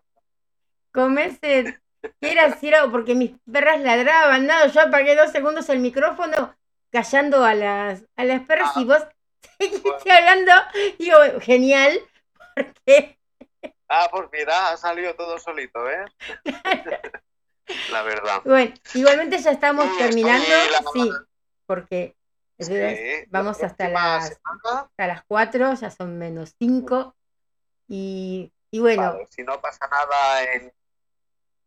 comerse, 0.91 1.79
que 2.19 2.31
era 2.31 2.57
era 2.61 2.87
porque 2.91 3.15
mis 3.15 3.31
perras 3.51 3.79
ladraban, 3.81 4.45
nada, 4.45 4.67
yo 4.67 4.81
apagué 4.81 5.15
dos 5.15 5.31
segundos 5.31 5.69
el 5.69 5.79
micrófono 5.79 6.55
callando 6.91 7.43
a 7.43 7.53
las, 7.53 8.03
a 8.15 8.23
las 8.25 8.41
perras 8.41 8.75
y 8.77 8.85
vos 8.85 9.03
seguiste 9.59 10.11
hablando, 10.11 10.51
digo, 10.99 11.17
genial, 11.41 11.99
porque 12.55 13.17
Ah, 13.89 14.09
pues 14.11 14.27
mira, 14.31 14.69
ha 14.69 14.77
salido 14.77 15.15
todo 15.15 15.39
solito, 15.39 15.89
¿eh? 15.89 16.05
La 17.89 18.01
verdad. 18.01 18.41
Bueno, 18.43 18.73
igualmente 18.93 19.37
ya 19.37 19.51
estamos 19.51 19.85
Sí, 19.85 19.91
estoy 19.91 20.07
terminando, 20.07 20.55
sí, 20.93 21.11
porque 21.65 22.16
Sí, 22.59 23.25
vamos 23.29 23.59
la 23.61 23.67
hasta 23.67 23.87
las, 23.89 24.27
semana, 24.29 24.81
hasta 24.81 25.07
las 25.07 25.23
4, 25.27 25.73
ya 25.75 25.91
son 25.91 26.17
menos 26.17 26.55
5, 26.59 27.15
y, 27.87 28.51
y 28.71 28.79
bueno, 28.79 29.13
vale, 29.13 29.27
si 29.29 29.43
no 29.43 29.61
pasa 29.61 29.87
nada 29.87 30.43
en, 30.53 30.73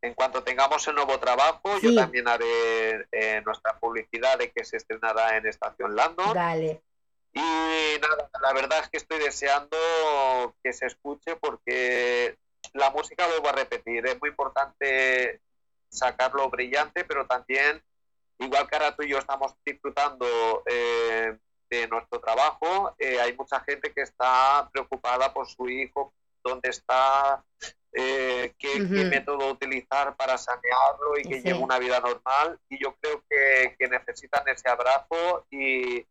en 0.02 0.14
cuanto 0.14 0.42
tengamos 0.42 0.86
el 0.88 0.94
nuevo 0.96 1.18
trabajo, 1.20 1.78
Sí. 1.80 1.94
yo 1.94 2.00
también 2.00 2.26
haré 2.28 3.06
eh, 3.12 3.42
nuestra 3.44 3.78
publicidad 3.78 4.38
de 4.38 4.50
que 4.50 4.64
se 4.64 4.76
estrenará 4.78 5.36
en 5.36 5.46
Estación 5.46 5.94
Landon. 5.94 6.34
dale, 6.34 6.82
Y 7.32 7.40
nada, 8.00 8.28
la 8.42 8.52
verdad 8.52 8.80
es 8.82 8.88
que 8.88 8.96
estoy 8.96 9.18
deseando 9.20 9.76
que 10.62 10.72
se 10.72 10.86
escuche 10.86 11.36
porque 11.36 12.36
la 12.72 12.90
música, 12.90 13.26
vuelvo 13.28 13.48
a 13.48 13.52
repetir, 13.52 14.06
es 14.06 14.20
muy 14.20 14.30
importante 14.30 15.40
sacarlo 15.88 16.48
brillante, 16.50 17.04
pero 17.04 17.26
también, 17.26 17.82
igual 18.40 18.66
que 18.68 18.76
ahora 18.76 18.94
tú 18.96 19.02
y 19.02 19.08
yo 19.10 19.18
estamos 19.18 19.54
disfrutando 19.64 20.62
eh, 20.66 21.36
de 21.68 21.88
nuestro 21.88 22.20
trabajo, 22.20 22.94
eh, 22.98 23.20
hay 23.20 23.34
mucha 23.36 23.60
gente 23.60 23.92
que 23.92 24.02
está 24.02 24.68
preocupada 24.72 25.32
por 25.32 25.46
su 25.46 25.68
hijo, 25.68 26.12
dónde 26.42 26.70
está, 26.70 27.44
eh, 27.92 28.54
qué, 28.58 28.72
qué 28.88 29.04
método 29.04 29.50
utilizar 29.52 30.16
para 30.16 30.36
sanearlo 30.38 31.18
y 31.18 31.22
que 31.22 31.34
Sí. 31.36 31.42
lleve 31.42 31.58
una 31.58 31.78
vida 31.78 32.00
normal. 32.00 32.58
Y 32.68 32.82
yo 32.82 32.94
creo 33.00 33.22
que, 33.28 33.76
que 33.78 33.88
necesitan 33.88 34.42
ese 34.48 34.68
abrazo 34.68 35.46
y, 35.50 36.04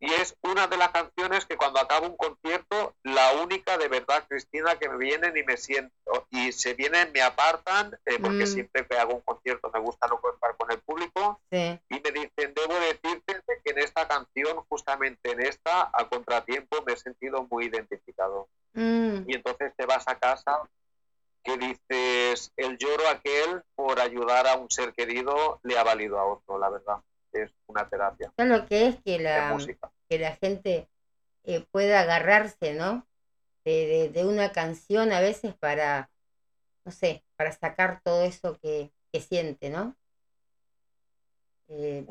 y 0.00 0.12
es 0.14 0.34
una 0.42 0.66
de 0.66 0.78
las 0.78 0.90
canciones 0.90 1.44
que 1.44 1.58
cuando 1.58 1.78
acabo 1.78 2.06
un 2.06 2.16
concierto, 2.16 2.94
la 3.02 3.32
única 3.34 3.76
de 3.76 3.88
verdad, 3.88 4.24
Cristina, 4.26 4.76
que 4.78 4.88
me 4.88 4.96
vienen 4.96 5.36
y 5.36 5.42
me 5.42 5.58
siento, 5.58 5.94
y 6.30 6.52
se 6.52 6.72
vienen, 6.72 7.12
me 7.12 7.20
apartan, 7.20 7.98
eh, 8.06 8.18
porque 8.18 8.44
Mm. 8.44 8.46
siempre 8.46 8.86
que 8.86 8.96
hago 8.96 9.14
un 9.14 9.20
concierto 9.20 9.70
me 9.72 9.80
gusta 9.80 10.06
no 10.08 10.18
estar 10.32 10.56
con 10.56 10.70
el 10.72 10.78
público, 10.80 11.40
sí, 11.50 11.78
y 11.90 12.00
me 12.00 12.10
dicen, 12.12 12.54
debo 12.54 12.74
decirte 12.80 13.34
de 13.46 13.60
que 13.62 13.70
en 13.72 13.78
esta 13.80 14.08
canción, 14.08 14.64
justamente 14.70 15.32
en 15.32 15.40
esta, 15.42 15.90
a 15.92 16.08
contratiempo, 16.08 16.82
me 16.86 16.94
he 16.94 16.96
sentido 16.96 17.46
muy 17.50 17.66
identificado. 17.66 18.48
Mm, 18.72 19.24
Y 19.28 19.34
entonces 19.34 19.72
te 19.76 19.84
vas 19.84 20.08
a 20.08 20.18
casa 20.18 20.62
que 21.42 21.56
dices, 21.58 22.52
el 22.56 22.78
lloro 22.78 23.08
aquel 23.08 23.62
por 23.74 24.00
ayudar 24.00 24.46
a 24.46 24.54
un 24.56 24.70
ser 24.70 24.92
querido 24.94 25.58
le 25.62 25.78
ha 25.78 25.82
valido 25.82 26.18
a 26.18 26.24
otro, 26.24 26.58
la 26.58 26.70
verdad. 26.70 26.96
Es 27.32 27.50
una 27.66 27.88
terapia 27.88 28.32
ya 28.36 28.44
lo 28.44 28.66
que 28.66 28.86
es 28.88 28.96
que 29.02 29.18
la, 29.18 29.56
que 30.08 30.18
la 30.18 30.36
gente 30.36 30.88
eh, 31.44 31.64
pueda 31.70 32.00
agarrarse, 32.00 32.74
¿no? 32.74 33.06
De, 33.64 33.86
de, 33.86 34.08
de 34.08 34.24
una 34.24 34.52
canción 34.52 35.12
a 35.12 35.20
veces 35.20 35.54
para, 35.54 36.10
no 36.84 36.92
sé, 36.92 37.24
para 37.36 37.52
sacar 37.52 38.00
todo 38.02 38.24
eso 38.24 38.58
que, 38.58 38.92
que 39.12 39.20
siente, 39.20 39.70
¿no? 39.70 39.96
Eh, 41.68 42.06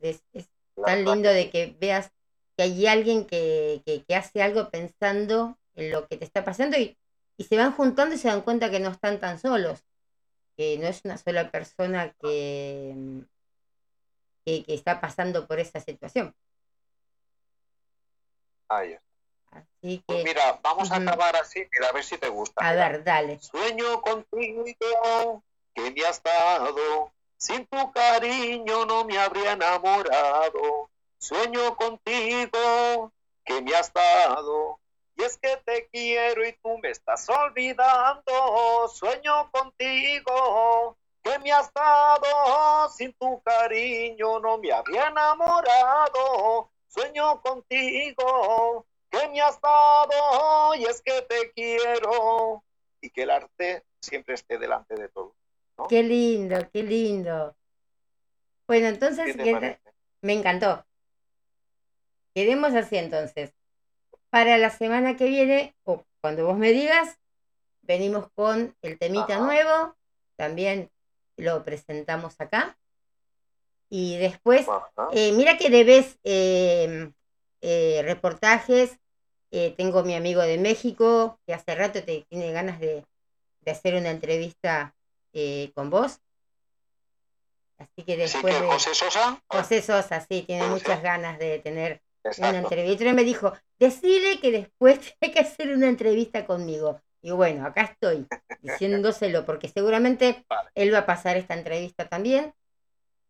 es, 0.00 0.24
es 0.32 0.48
tan 0.84 1.04
lindo 1.04 1.28
de 1.28 1.50
que 1.50 1.76
veas 1.80 2.12
que 2.56 2.64
hay 2.64 2.86
alguien 2.86 3.26
que, 3.26 3.82
que, 3.84 4.04
que 4.04 4.14
hace 4.14 4.42
algo 4.42 4.70
pensando 4.70 5.58
en 5.74 5.90
lo 5.90 6.06
que 6.08 6.16
te 6.16 6.24
está 6.24 6.44
pasando 6.44 6.76
y, 6.78 6.98
y 7.36 7.44
se 7.44 7.56
van 7.56 7.72
juntando 7.72 8.14
y 8.14 8.18
se 8.18 8.28
dan 8.28 8.42
cuenta 8.42 8.70
que 8.70 8.80
no 8.80 8.90
están 8.90 9.20
tan 9.20 9.38
solos, 9.38 9.84
que 10.56 10.78
no 10.78 10.86
es 10.86 11.02
una 11.04 11.18
sola 11.18 11.50
persona 11.50 12.14
que, 12.20 12.94
mm, 12.96 13.20
que, 14.44 14.64
que 14.64 14.74
está 14.74 15.00
pasando 15.00 15.46
por 15.46 15.60
esa 15.60 15.80
situación. 15.80 16.34
Ahí 18.68 18.92
está. 18.92 19.04
Así 19.50 20.02
Pues 20.06 20.18
que, 20.18 20.24
mira, 20.24 20.58
vamos 20.62 20.90
a 20.92 20.96
acabar 20.96 21.36
así, 21.36 21.60
mira, 21.72 21.88
a 21.88 21.92
ver 21.92 22.04
si 22.04 22.18
te 22.18 22.28
gusta. 22.28 22.62
a 22.62 22.72
mira. 22.72 22.88
ver, 22.88 23.04
dale. 23.04 23.38
Sueño 23.40 24.00
contigo 24.02 25.44
que 25.74 25.90
me 25.90 26.04
has 26.06 26.22
dado, 26.22 27.12
sin 27.36 27.66
tu 27.66 27.92
cariño 27.92 28.86
no 28.86 29.04
me 29.04 29.18
habría 29.18 29.52
enamorado. 29.52 30.90
Sueño 31.18 31.76
contigo 31.76 33.12
que 33.44 33.62
me 33.62 33.74
has 33.74 33.92
dado, 33.92 34.80
y 35.16 35.22
es 35.24 35.36
que 35.38 35.56
te 35.58 35.88
quiero 35.90 36.46
y 36.46 36.52
tú 36.62 36.78
me 36.78 36.90
estás 36.90 37.28
olvidando. 37.28 38.88
Sueño 38.88 39.50
contigo 39.50 40.98
que 41.22 41.38
me 41.38 41.52
has 41.52 41.72
dado, 41.72 42.88
sin 42.90 43.12
tu 43.14 43.40
cariño 43.42 44.40
no 44.40 44.58
me 44.58 44.72
habría 44.72 45.08
enamorado. 45.08 46.70
Sueño 46.88 47.40
contigo 47.40 48.86
que 49.10 49.28
me 49.28 49.40
has 49.40 49.60
dado, 49.60 50.74
y 50.74 50.84
es 50.84 51.00
que 51.02 51.22
te 51.22 51.52
quiero 51.52 52.62
y 53.00 53.10
que 53.10 53.22
el 53.22 53.30
arte 53.30 53.84
siempre 54.00 54.34
esté 54.34 54.58
delante 54.58 54.94
de 54.94 55.08
todo. 55.08 55.34
Qué 55.88 56.02
lindo, 56.02 56.56
qué 56.72 56.82
lindo. 56.82 57.54
Bueno, 58.66 58.88
entonces 58.88 59.36
me 60.22 60.32
encantó. 60.32 60.84
Quedemos 62.34 62.74
así 62.74 62.96
entonces. 62.96 63.52
Para 64.30 64.56
la 64.56 64.70
semana 64.70 65.16
que 65.16 65.26
viene, 65.26 65.74
o 65.84 66.04
cuando 66.20 66.46
vos 66.46 66.56
me 66.56 66.70
digas, 66.72 67.18
venimos 67.82 68.30
con 68.34 68.74
el 68.80 68.98
temita 68.98 69.34
Ajá. 69.34 69.44
nuevo. 69.44 69.96
También 70.36 70.90
lo 71.36 71.64
presentamos 71.64 72.40
acá. 72.40 72.78
Y 73.88 74.16
después, 74.18 74.66
eh, 75.12 75.32
mira 75.32 75.58
que 75.58 75.68
debes 75.70 76.18
eh, 76.24 77.10
eh, 77.60 78.00
reportajes. 78.04 78.98
Eh, 79.50 79.74
tengo 79.76 80.02
mi 80.02 80.14
amigo 80.14 80.40
de 80.40 80.56
México 80.58 81.38
que 81.46 81.52
hace 81.52 81.74
rato 81.74 82.02
te 82.02 82.24
tiene 82.28 82.52
ganas 82.52 82.80
de, 82.80 83.04
de 83.60 83.70
hacer 83.70 83.94
una 83.96 84.10
entrevista 84.10 84.94
eh, 85.34 85.70
con 85.74 85.90
vos. 85.90 86.20
Así 87.78 88.04
que 88.04 88.12
Sí, 88.14 88.18
después 88.18 88.54
que 88.54 88.60
de 88.62 88.66
José 88.68 88.94
Sosa. 88.94 89.42
José 89.48 89.82
Sosa, 89.82 90.20
sí, 90.20 90.42
tiene 90.46 90.62
José. 90.62 90.72
muchas 90.72 91.02
ganas 91.02 91.38
de 91.38 91.58
tener 91.58 92.00
una 92.38 92.58
entrevista. 92.58 93.04
Y 93.04 93.12
me 93.12 93.24
dijo, 93.24 93.52
decile 93.78 94.40
que 94.40 94.52
después 94.52 95.00
tiene 95.20 95.34
que 95.34 95.40
hacer 95.40 95.74
una 95.74 95.88
entrevista 95.88 96.46
conmigo. 96.46 97.00
Y 97.22 97.30
bueno, 97.30 97.64
acá 97.66 97.82
estoy 97.82 98.26
diciéndoselo, 98.60 99.46
porque 99.46 99.68
seguramente 99.68 100.44
Vale. 100.50 100.70
él 100.74 100.92
va 100.92 100.98
a 100.98 101.06
pasar 101.06 101.36
esta 101.36 101.54
entrevista 101.54 102.08
también. 102.08 102.52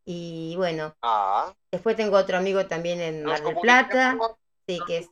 Y 0.05 0.55
bueno, 0.57 0.95
Ah, 1.03 1.55
después 1.71 1.95
tengo 1.95 2.17
otro 2.17 2.37
amigo 2.39 2.67
también 2.67 3.01
en 3.01 3.25
Mar 3.25 3.43
del 3.43 3.57
Plata, 3.57 4.19
sí, 4.67 4.81
que 4.87 4.99
es. 4.99 5.11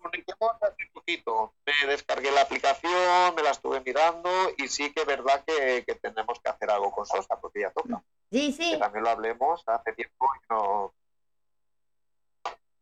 Me 1.67 1.87
descargué 1.87 2.31
la 2.33 2.43
aplicación, 2.43 3.35
me 3.37 3.43
la 3.43 3.51
estuve 3.51 3.81
mirando 3.81 4.29
y 4.59 4.69
sí 4.69 4.93
que 4.93 5.03
es 5.03 5.07
verdad 5.07 5.45
que, 5.47 5.85
que 5.87 5.95
tenemos 5.97 6.41
que 6.41 6.51
hacer 6.51 6.71
algo 6.71 6.91
con 6.91 7.07
Sosa 7.07 7.41
porque 7.41 7.61
ya 7.61 7.71
toca. 7.71 8.03
Sí, 8.33 8.55
Que 8.57 8.65
sí, 8.65 8.79
también 8.79 9.05
lo 9.05 9.11
hablemos 9.11 9.63
hace 9.67 9.93
tiempo 9.93 10.27
y 10.37 10.53
no. 10.53 10.93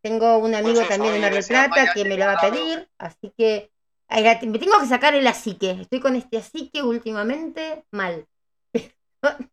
tengo 0.03 0.39
un 0.39 0.55
amigo 0.55 0.75
Pues 0.77 0.91
eso, 0.91 1.03
también 1.03 1.15
en 1.15 1.20
y 1.20 1.23
Mar 1.23 1.33
del 1.35 1.45
Plata 1.47 1.93
que 1.95 2.05
me 2.05 2.16
lo 2.16 2.27
va 2.27 2.33
a 2.35 2.51
pedir, 2.51 2.89
así 2.99 3.33
que 3.37 3.70
me 4.11 4.59
tengo 4.59 4.79
que 4.81 4.87
sacar 4.87 5.15
el 5.15 5.27
asique. 5.27 5.71
Estoy 5.83 6.01
con 6.01 6.17
este 6.17 6.39
asique 6.39 6.83
últimamente 6.83 7.85
mal. 7.91 8.27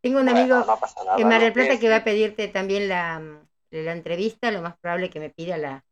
Tengo 0.00 0.18
un 0.20 0.28
amigo 0.28 0.58
no 0.58 0.78
pasa 0.80 1.04
nada, 1.04 1.16
en 1.16 1.28
Mar 1.28 1.40
del 1.40 1.52
Plata 1.52 1.74
es 1.74 1.80
que 1.80 1.88
va 1.88 1.96
a 1.96 2.04
pedirte 2.04 2.48
también 2.48 2.88
la, 2.88 3.22
la 3.70 3.92
entrevista, 3.92 4.50
lo 4.50 4.60
más 4.60 4.76
probable 4.78 5.10
que 5.10 5.20
me 5.20 5.30
pida 5.30 5.56
la, 5.58 5.84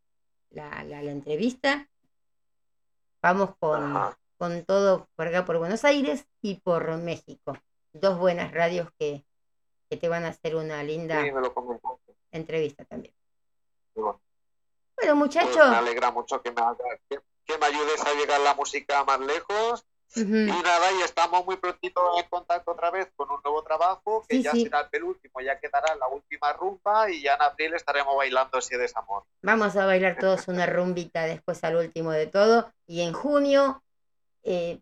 la, 0.51 0.83
la- 0.83 1.01
entrevista. 1.03 1.89
Vamos 3.23 3.55
con, 3.61 3.83
Ajá. 3.85 4.19
con 4.37 4.65
todo 4.65 5.09
por 5.15 5.29
acá, 5.29 5.45
por 5.45 5.59
Buenos 5.59 5.85
Aires 5.85 6.27
y 6.43 6.57
por 6.57 6.97
México. 6.99 7.57
Dos 7.93 8.19
buenas 8.19 8.53
radios 8.53 8.89
que, 8.99 9.25
que 9.89 9.97
te 9.97 10.09
van 10.09 10.25
a 10.25 10.29
hacer 10.29 10.57
una 10.57 10.83
linda 10.83 11.23
Sí, 11.23 11.31
entrevista 12.33 12.85
también. 12.85 13.15
Bueno, 13.95 14.21
Bueno, 15.01 15.15
pues 15.15 15.15
muchachos, 15.17 15.71
me 15.71 15.77
alegra 15.77 16.11
mucho 16.11 16.43
que 16.43 16.51
me, 16.51 16.63
que, 17.09 17.21
que 17.45 17.59
me 17.59 17.67
ayudes 17.67 18.01
a 18.05 18.15
llegar 18.15 18.41
la 18.41 18.55
música 18.55 19.05
más 19.05 19.21
lejos. 19.21 19.85
Y 20.17 20.25
nada, 20.25 20.91
y 20.99 21.03
estamos 21.03 21.47
muy 21.47 21.57
prontito 21.57 22.19
en 22.19 22.29
contacto 22.29 22.73
otra 22.73 22.91
vez 22.91 23.09
con 23.15 23.31
un 23.31 23.41
nuevo 23.45 23.63
trabajo 23.63 24.25
que 24.29 24.39
Sí, 24.39 24.43
ya 24.43 24.51
sí. 24.51 24.65
será 24.65 24.81
el 24.81 24.89
penúltimo, 24.89 25.41
ya 25.41 25.61
quedará 25.61 25.95
la 25.95 26.09
última 26.09 26.53
rumba 26.53 27.09
y 27.09 27.23
ya 27.23 27.35
en 27.35 27.43
abril 27.43 27.75
estaremos 27.75 28.17
bailando 28.17 28.59
ese 28.59 28.77
desamor. 28.77 29.23
vamos 29.41 29.77
a 29.77 29.87
bailar 29.87 30.19
todos 30.19 30.49
una 30.49 30.67
rumbita 30.67 31.27
después 31.27 31.63
al 31.63 31.77
último 31.77 32.11
de 32.11 32.27
todo. 32.27 32.73
Y 32.89 33.03
en 33.03 33.13
junio, 33.13 33.85
eh, 34.43 34.81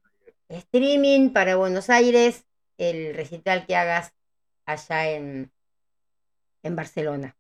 streaming 0.49 1.31
para 1.35 1.57
Buenos 1.57 1.90
Aires, 1.90 2.47
el 2.78 3.15
recital 3.15 3.66
que 3.66 3.77
hagas 3.77 4.15
allá 4.65 5.11
en, 5.11 5.53
en 6.62 6.74
Barcelona. 6.74 7.36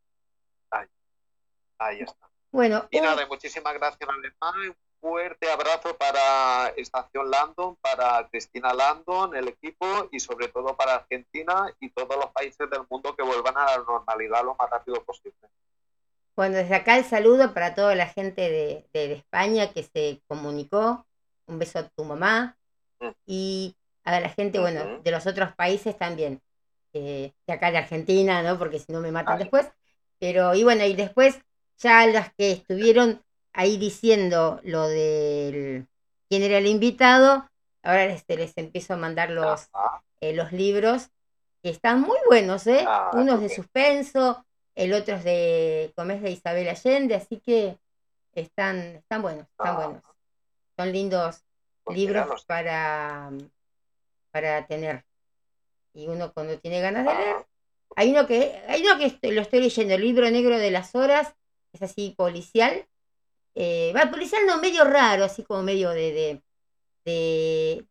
Ahí 1.78 2.00
está. 2.02 2.27
Bueno, 2.58 2.88
Y 2.90 3.00
nada, 3.00 3.24
muchísimas 3.28 3.72
gracias, 3.74 4.00
Alemán. 4.10 4.70
Un 4.70 4.76
fuerte 5.00 5.48
abrazo 5.48 5.96
para 5.96 6.68
Estación 6.76 7.30
Landon, 7.30 7.76
para 7.76 8.28
Cristina 8.28 8.74
Landon, 8.74 9.36
el 9.36 9.46
equipo 9.46 9.86
y 10.10 10.18
sobre 10.18 10.48
todo 10.48 10.76
para 10.76 10.96
Argentina 10.96 11.72
y 11.78 11.90
todos 11.90 12.16
los 12.16 12.32
países 12.32 12.68
del 12.68 12.80
mundo 12.90 13.14
que 13.14 13.22
vuelvan 13.22 13.56
a 13.56 13.64
la 13.66 13.76
normalidad 13.78 14.42
lo 14.42 14.56
más 14.56 14.68
rápido 14.70 15.04
posible. 15.04 15.38
Bueno, 16.34 16.56
desde 16.56 16.74
acá 16.74 16.96
el 16.98 17.04
saludo 17.04 17.54
para 17.54 17.76
toda 17.76 17.94
la 17.94 18.08
gente 18.08 18.40
de, 18.42 18.88
de- 18.92 19.06
de 19.06 19.14
España 19.14 19.72
que 19.72 19.84
se 19.84 20.20
comunicó. 20.26 21.06
Un 21.46 21.60
beso 21.60 21.78
a 21.78 21.88
tu 21.88 22.02
mamá. 22.04 22.56
Mm. 22.98 23.08
Y 23.24 23.76
a 24.02 24.18
la 24.18 24.30
gente, 24.30 24.58
bueno, 24.58 24.98
de 25.04 25.10
los 25.12 25.28
otros 25.28 25.54
países 25.54 25.96
también. 25.96 26.42
eh, 26.92 27.32
de 27.46 27.52
acá 27.52 27.70
de 27.70 27.78
Argentina, 27.78 28.42
¿no? 28.42 28.58
Porque 28.58 28.80
si 28.80 28.90
no 28.92 28.98
me 29.00 29.12
matan 29.12 29.34
Vale. 29.34 29.44
después. 29.44 29.70
Pero, 30.18 30.54
y 30.56 30.64
bueno, 30.64 30.84
y 30.84 30.94
después 30.94 31.38
ya 31.78 32.06
las 32.06 32.32
que 32.34 32.52
estuvieron 32.52 33.22
ahí 33.52 33.76
diciendo 33.76 34.60
lo 34.64 34.86
del 34.88 35.86
quién 36.28 36.42
era 36.42 36.58
el 36.58 36.66
invitado, 36.66 37.48
ahora 37.82 38.06
les, 38.06 38.24
les 38.28 38.52
empiezo 38.56 38.94
a 38.94 38.98
mandar 38.98 39.30
los, 39.30 39.68
eh, 40.20 40.34
los 40.34 40.52
libros 40.52 41.10
que 41.62 41.70
están 41.70 42.00
muy 42.00 42.18
buenos, 42.26 42.66
¿eh? 42.66 42.84
Ah, 42.86 43.10
Unos 43.14 43.40
de 43.40 43.48
suspenso, 43.48 44.44
el 44.74 44.92
otro 44.92 45.16
es 45.16 45.24
de 45.24 45.92
Comés 45.96 46.22
de 46.22 46.30
Isabel 46.30 46.68
Allende, 46.68 47.14
así 47.16 47.40
que 47.40 47.78
están, 48.34 48.78
están 48.78 49.22
buenos, 49.22 49.46
están 49.48 49.68
Ah. 49.68 49.72
buenos. 49.76 50.02
Son 50.76 50.92
lindos 50.92 51.42
Pues 51.82 51.98
libros 51.98 52.44
para, 52.44 53.30
para 54.30 54.66
tener. 54.66 55.04
Y 55.94 56.06
uno 56.06 56.32
cuando 56.32 56.58
tiene 56.58 56.80
ganas 56.80 57.06
de 57.06 57.14
leer. 57.14 57.36
Ah, 57.38 57.44
Hay 57.96 58.10
uno 58.12 58.26
que, 58.26 58.62
hay 58.68 58.82
uno 58.82 58.98
que 58.98 59.06
estoy- 59.06 59.32
lo 59.32 59.40
estoy 59.40 59.60
leyendo, 59.60 59.94
el 59.94 60.02
libro 60.02 60.30
negro 60.30 60.56
de 60.58 60.70
las 60.70 60.94
horas, 60.94 61.34
es 61.84 61.90
así 61.90 62.14
policial. 62.16 62.86
Eh, 63.54 63.92
va, 63.96 64.10
policial 64.10 64.46
no, 64.46 64.58
medio 64.58 64.84
raro, 64.84 65.24
así 65.24 65.42
como 65.44 65.62
medio 65.62 65.90
de, 65.90 66.12
de, 66.12 66.42
de, 67.04 67.86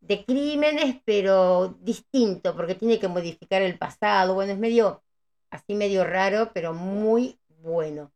de 0.00 0.24
crímenes, 0.24 1.00
pero 1.04 1.76
distinto, 1.80 2.54
porque 2.56 2.74
tiene 2.74 2.98
que 3.00 3.08
modificar 3.08 3.62
el 3.62 3.78
pasado. 3.78 4.34
Bueno, 4.34 4.52
es 4.52 4.58
medio, 4.58 5.02
así 5.50 5.74
medio 5.74 6.04
raro, 6.04 6.52
pero 6.54 6.72
muy 6.74 7.38
bueno. 7.48 8.12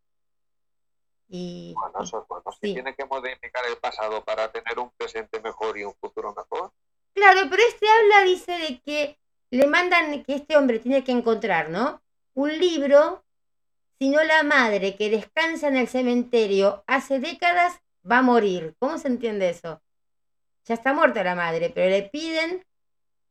Y, 1.28 1.74
Bueno, 1.74 2.02
eso 2.04 2.20
es 2.22 2.28
bueno. 2.28 2.44
Si 2.52 2.68
Sí. 2.68 2.74
tiene 2.74 2.94
que 2.94 3.04
modificar 3.04 3.64
el 3.66 3.76
pasado 3.78 4.24
para 4.24 4.50
tener 4.52 4.78
un 4.78 4.90
presente 4.92 5.40
mejor 5.40 5.76
y 5.76 5.84
un 5.84 5.94
futuro 5.94 6.34
mejor. 6.34 6.72
Claro, 7.14 7.48
pero 7.50 7.62
este 7.68 7.86
habla, 7.88 8.30
dice, 8.30 8.52
de 8.52 8.80
que 8.80 9.18
le 9.50 9.66
mandan 9.66 10.22
que 10.22 10.34
este 10.36 10.56
hombre 10.56 10.78
tiene 10.78 11.02
que 11.02 11.12
encontrar, 11.12 11.70
¿no? 11.70 12.00
Un 12.34 12.58
libro, 12.58 13.24
si 13.98 14.08
no 14.08 14.22
la 14.24 14.42
madre 14.42 14.96
que 14.96 15.10
descansa 15.10 15.68
en 15.68 15.76
el 15.76 15.88
cementerio 15.88 16.84
hace 16.86 17.18
décadas 17.18 17.80
va 18.08 18.18
a 18.18 18.22
morir. 18.22 18.74
¿Cómo 18.78 18.98
se 18.98 19.08
entiende 19.08 19.48
eso? 19.50 19.82
Ya 20.64 20.74
está 20.74 20.92
muerta 20.92 21.24
la 21.24 21.34
madre, 21.34 21.70
pero 21.70 21.90
le 21.90 22.02
piden 22.02 22.64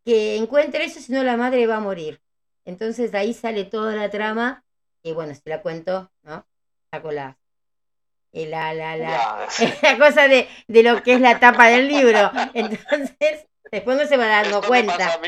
que 0.06 0.38
encuentre 0.38 0.86
eso, 0.86 1.00
si 1.00 1.12
no 1.12 1.24
la 1.24 1.38
madre 1.38 1.68
va 1.68 1.78
a 1.78 1.82
morir. 1.82 2.22
Entonces 2.66 3.12
de 3.12 3.18
ahí 3.18 3.34
sale 3.34 3.66
toda 3.66 3.96
la 3.96 4.10
trama, 4.10 4.64
y 5.04 5.12
bueno, 5.12 5.34
si 5.36 5.42
la 5.46 5.62
cuento, 5.62 6.12
¿no? 6.24 6.48
Saco 6.92 7.12
la, 7.12 7.38
eh, 8.32 8.48
la, 8.48 8.74
la, 8.74 8.98
la, 8.98 9.48
la 9.82 9.98
cosa 9.98 10.28
de, 10.28 10.48
de 10.68 10.84
lo 10.84 11.04
que 11.04 11.14
es 11.14 11.22
la 11.22 11.40
tapa 11.40 11.68
del 11.68 11.88
libro. 11.88 12.32
Entonces, 12.54 13.48
después 13.72 13.98
no 13.98 14.06
se 14.08 14.18
va 14.18 14.28
dando 14.28 14.62
cuenta. 14.62 15.20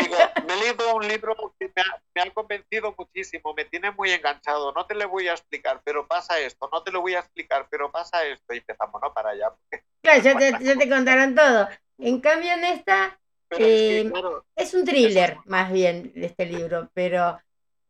Digo, 0.00 0.16
me 0.46 0.54
he 0.54 0.56
leído 0.58 0.94
un 0.94 1.06
libro 1.08 1.34
que 1.58 1.66
me 1.74 1.82
ha, 1.82 2.02
me 2.14 2.22
ha 2.22 2.30
convencido 2.32 2.94
muchísimo, 2.96 3.52
me 3.54 3.64
tiene 3.64 3.90
muy 3.90 4.10
enganchado. 4.12 4.72
No 4.72 4.86
te 4.86 4.94
lo 4.94 5.08
voy 5.08 5.28
a 5.28 5.32
explicar, 5.32 5.80
pero 5.84 6.06
pasa 6.06 6.38
esto. 6.38 6.68
No 6.72 6.82
te 6.82 6.92
lo 6.92 7.00
voy 7.00 7.14
a 7.14 7.20
explicar, 7.20 7.66
pero 7.70 7.90
pasa 7.90 8.24
esto. 8.24 8.54
Y 8.54 8.58
empezamos, 8.58 9.00
no 9.02 9.12
para 9.12 9.30
allá. 9.30 9.52
Claro, 10.02 10.22
ya 10.22 10.38
te, 10.38 10.64
ya 10.64 10.76
te 10.78 10.88
contaron 10.88 11.34
todo. 11.34 11.68
En 11.98 12.20
cambio, 12.20 12.52
en 12.52 12.64
esta 12.64 13.18
Pero 13.48 13.66
es 13.66 13.82
que, 13.82 14.04
Eh, 14.04 14.10
claro, 14.10 14.44
es 14.56 14.74
un 14.74 14.84
thriller, 14.84 15.38
más 15.46 15.72
bien, 15.72 16.12
de 16.14 16.26
este 16.26 16.46
libro, 16.46 16.90
pero. 16.94 17.40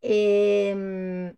em, 0.00 1.34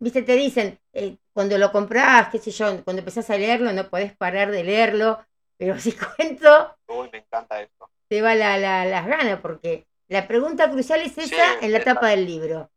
Viste, 0.00 0.22
te 0.22 0.34
dicen, 0.36 0.78
eh, 0.92 1.16
cuando 1.32 1.58
lo 1.58 1.72
compras, 1.72 2.28
qué 2.30 2.38
sé 2.38 2.50
yo, 2.52 2.84
cuando 2.84 3.00
empezás 3.00 3.30
a 3.30 3.36
leerlo, 3.36 3.72
no 3.72 3.88
podés 3.90 4.16
parar 4.16 4.50
de 4.50 4.62
leerlo, 4.64 5.24
pero 5.56 5.78
si 5.80 5.92
cuento, 5.92 6.76
uy, 6.88 7.08
me 7.12 7.18
encanta 7.18 7.60
esto. 7.60 7.90
Te 8.08 8.22
va 8.22 8.34
la, 8.34 8.58
la- 8.58 8.84
las 8.84 9.06
ganas, 9.06 9.40
porque 9.40 9.86
la 10.08 10.26
pregunta 10.26 10.70
crucial 10.70 11.00
es 11.02 11.12
Sí, 11.14 11.20
esa 11.22 11.58
en 11.60 11.72
la 11.72 11.84
tapa 11.84 12.08
del 12.08 12.26
libro. 12.26 12.70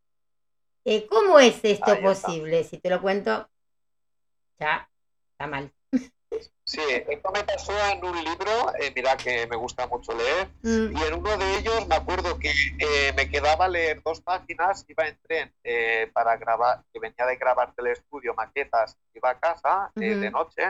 Eh, 0.85 1.05
¿Cómo 1.07 1.39
es 1.39 1.59
esto 1.63 1.91
Ahí 1.91 1.97
está. 2.05 2.27
posible? 2.27 2.63
Si 2.63 2.77
te 2.79 2.89
lo 2.89 3.01
cuento, 3.01 3.49
ya 4.59 4.89
está 5.31 5.47
mal. 5.47 5.71
Sí, 6.63 6.79
esto 7.09 7.31
me 7.33 7.43
pasó 7.43 7.73
en 7.91 8.05
un 8.05 8.15
libro, 8.23 8.73
eh, 8.79 8.91
mira 8.95 9.17
que 9.17 9.45
me 9.47 9.57
gusta 9.57 9.87
mucho 9.87 10.13
leer, 10.13 10.47
Mm, 10.63 10.95
y 10.97 11.03
en 11.03 11.13
uno 11.15 11.37
de 11.37 11.57
ellos 11.57 11.85
me 11.87 11.95
acuerdo 11.95 12.39
que 12.39 12.49
eh, 12.79 13.11
me 13.15 13.29
quedaba 13.29 13.67
leer 13.67 14.01
dos 14.03 14.21
páginas, 14.21 14.85
iba 14.87 15.05
en 15.07 15.19
tren 15.21 15.53
eh, 15.63 16.09
para 16.13 16.37
grabar, 16.37 16.83
que 16.93 16.99
venía 16.99 17.25
de 17.25 17.35
grabar 17.35 17.75
del 17.75 17.87
estudio, 17.87 18.33
maquetas, 18.33 18.97
iba 19.13 19.31
a 19.31 19.39
casa 19.39 19.91
eh, 19.97 20.15
de 20.15 20.31
noche, 20.31 20.63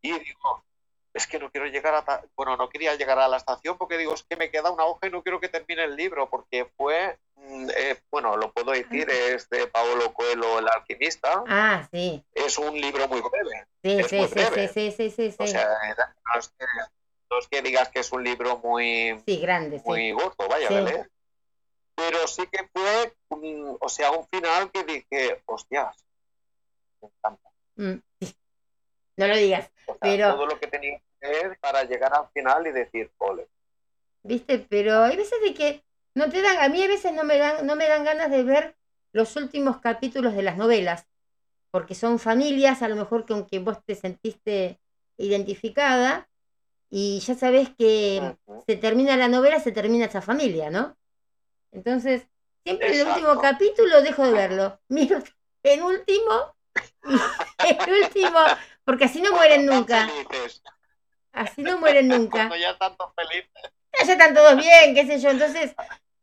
y 0.00 0.12
digo, 0.18 0.64
es 1.12 1.26
que 1.26 1.38
no 1.38 1.50
quiero 1.50 1.66
llegar 1.66 1.94
a, 1.94 2.04
ta- 2.04 2.22
bueno, 2.36 2.56
no 2.56 2.68
quería 2.68 2.94
llegar 2.94 3.18
a 3.18 3.26
la 3.28 3.36
estación 3.36 3.76
porque 3.76 3.98
digo, 3.98 4.14
es 4.14 4.22
que 4.22 4.36
me 4.36 4.50
queda 4.50 4.70
una 4.70 4.84
hoja 4.84 5.06
y 5.08 5.10
no 5.10 5.22
quiero 5.22 5.40
que 5.40 5.48
termine 5.48 5.84
el 5.84 5.96
libro, 5.96 6.28
porque 6.30 6.66
fue, 6.76 7.18
mm, 7.34 7.68
eh, 7.76 8.00
bueno, 8.10 8.36
lo 8.36 8.52
puedo 8.52 8.70
decir, 8.72 9.10
es 9.10 9.48
de 9.50 9.66
Paolo 9.66 10.12
Coelho, 10.14 10.60
el 10.60 10.68
alquimista, 10.68 11.42
Ah, 11.48 11.88
sí. 11.90 12.24
es 12.34 12.58
un 12.58 12.80
libro 12.80 13.08
muy 13.08 13.20
breve. 13.20 13.66
Sí, 13.82 13.98
Es 14.00 14.08
sí, 14.08 14.16
muy 14.16 14.28
sí, 14.28 14.34
breve. 14.34 14.68
sí, 14.68 14.90
sí, 14.90 15.10
sí, 15.10 15.30
sí, 15.30 15.36
O 15.38 15.46
sí. 15.46 15.52
sea, 15.52 15.68
no 16.32 16.38
es 16.38 16.48
que, 16.48 16.64
no 17.30 17.38
es 17.38 17.48
que 17.48 17.62
digas 17.62 17.88
que 17.88 18.00
es 18.00 18.12
un 18.12 18.22
libro 18.22 18.58
muy, 18.58 19.20
Sí, 19.26 19.40
grande, 19.40 19.78
sí. 19.78 19.84
muy 19.86 20.12
gordo, 20.12 20.48
vaya, 20.48 20.68
Sí. 20.68 20.74
leer. 20.74 21.10
Pero 21.96 22.26
sí 22.28 22.46
que 22.46 22.68
fue, 22.72 23.14
un- 23.30 23.76
o 23.80 23.88
sea, 23.88 24.10
un 24.12 24.26
final 24.28 24.70
que 24.70 24.84
dije, 24.84 25.42
hostias, 25.46 26.04
me 27.02 27.08
encanta. 27.08 27.50
Mm, 27.76 27.94
sí. 28.20 28.36
No 29.16 29.26
lo 29.26 29.36
digas. 29.36 29.70
O 29.86 29.92
sea, 29.92 29.98
Pero- 30.00 30.34
todo 30.34 30.46
lo 30.46 30.58
que 30.58 30.66
tenía 30.66 30.98
que 31.20 31.26
leer 31.26 31.58
para 31.60 31.84
llegar 31.84 32.12
al 32.14 32.28
final 32.32 32.66
y 32.66 32.72
decir, 32.72 33.10
ole. 33.18 33.48
¿Viste? 34.22 34.58
Pero 34.58 35.02
hay 35.02 35.16
veces 35.16 35.40
de 35.42 35.54
que 35.54 35.84
no 36.14 36.28
te 36.28 36.42
dan, 36.42 36.58
a 36.58 36.68
mí 36.68 36.82
a 36.82 36.88
veces 36.88 37.12
no 37.12 37.24
me 37.24 37.38
dan, 37.38 37.66
no 37.66 37.76
me 37.76 37.88
dan 37.88 38.04
ganas 38.04 38.30
de 38.30 38.42
ver 38.42 38.76
los 39.12 39.36
últimos 39.36 39.78
capítulos 39.78 40.34
de 40.34 40.42
las 40.42 40.56
novelas, 40.56 41.06
porque 41.70 41.94
son 41.94 42.18
familias, 42.18 42.82
a 42.82 42.88
lo 42.88 42.96
mejor 42.96 43.26
con 43.26 43.44
quien 43.44 43.64
vos 43.64 43.78
te 43.84 43.94
sentiste 43.94 44.78
identificada, 45.16 46.28
y 46.90 47.20
ya 47.20 47.34
sabes 47.34 47.70
que 47.78 48.36
se 48.66 48.76
termina 48.76 49.16
la 49.16 49.28
novela, 49.28 49.60
se 49.60 49.72
termina 49.72 50.06
esa 50.06 50.20
familia, 50.20 50.70
¿no? 50.70 50.96
Entonces, 51.72 52.26
siempre 52.64 53.00
el 53.00 53.06
último 53.06 53.40
capítulo 53.40 54.02
dejo 54.02 54.24
de 54.24 54.32
verlo. 54.32 54.80
Miro 54.88 55.22
el 55.62 55.82
último 55.82 56.54
el 57.04 58.04
último, 58.04 58.38
porque 58.84 59.04
así 59.04 59.20
no 59.20 59.32
mueren 59.32 59.66
nunca. 59.66 60.08
felices, 60.08 60.62
Así 61.32 61.62
no 61.62 61.78
mueren 61.78 62.08
nunca. 62.08 62.48
Cuando 62.48 62.56
ya 62.56 62.70
están 62.70 62.96
todos 62.96 63.12
felices. 63.14 63.50
Ah, 63.92 64.04
ya 64.06 64.12
están 64.12 64.34
todos 64.34 64.56
bien, 64.56 64.94
qué 64.94 65.06
sé 65.06 65.18
yo. 65.18 65.30
Entonces, 65.30 65.74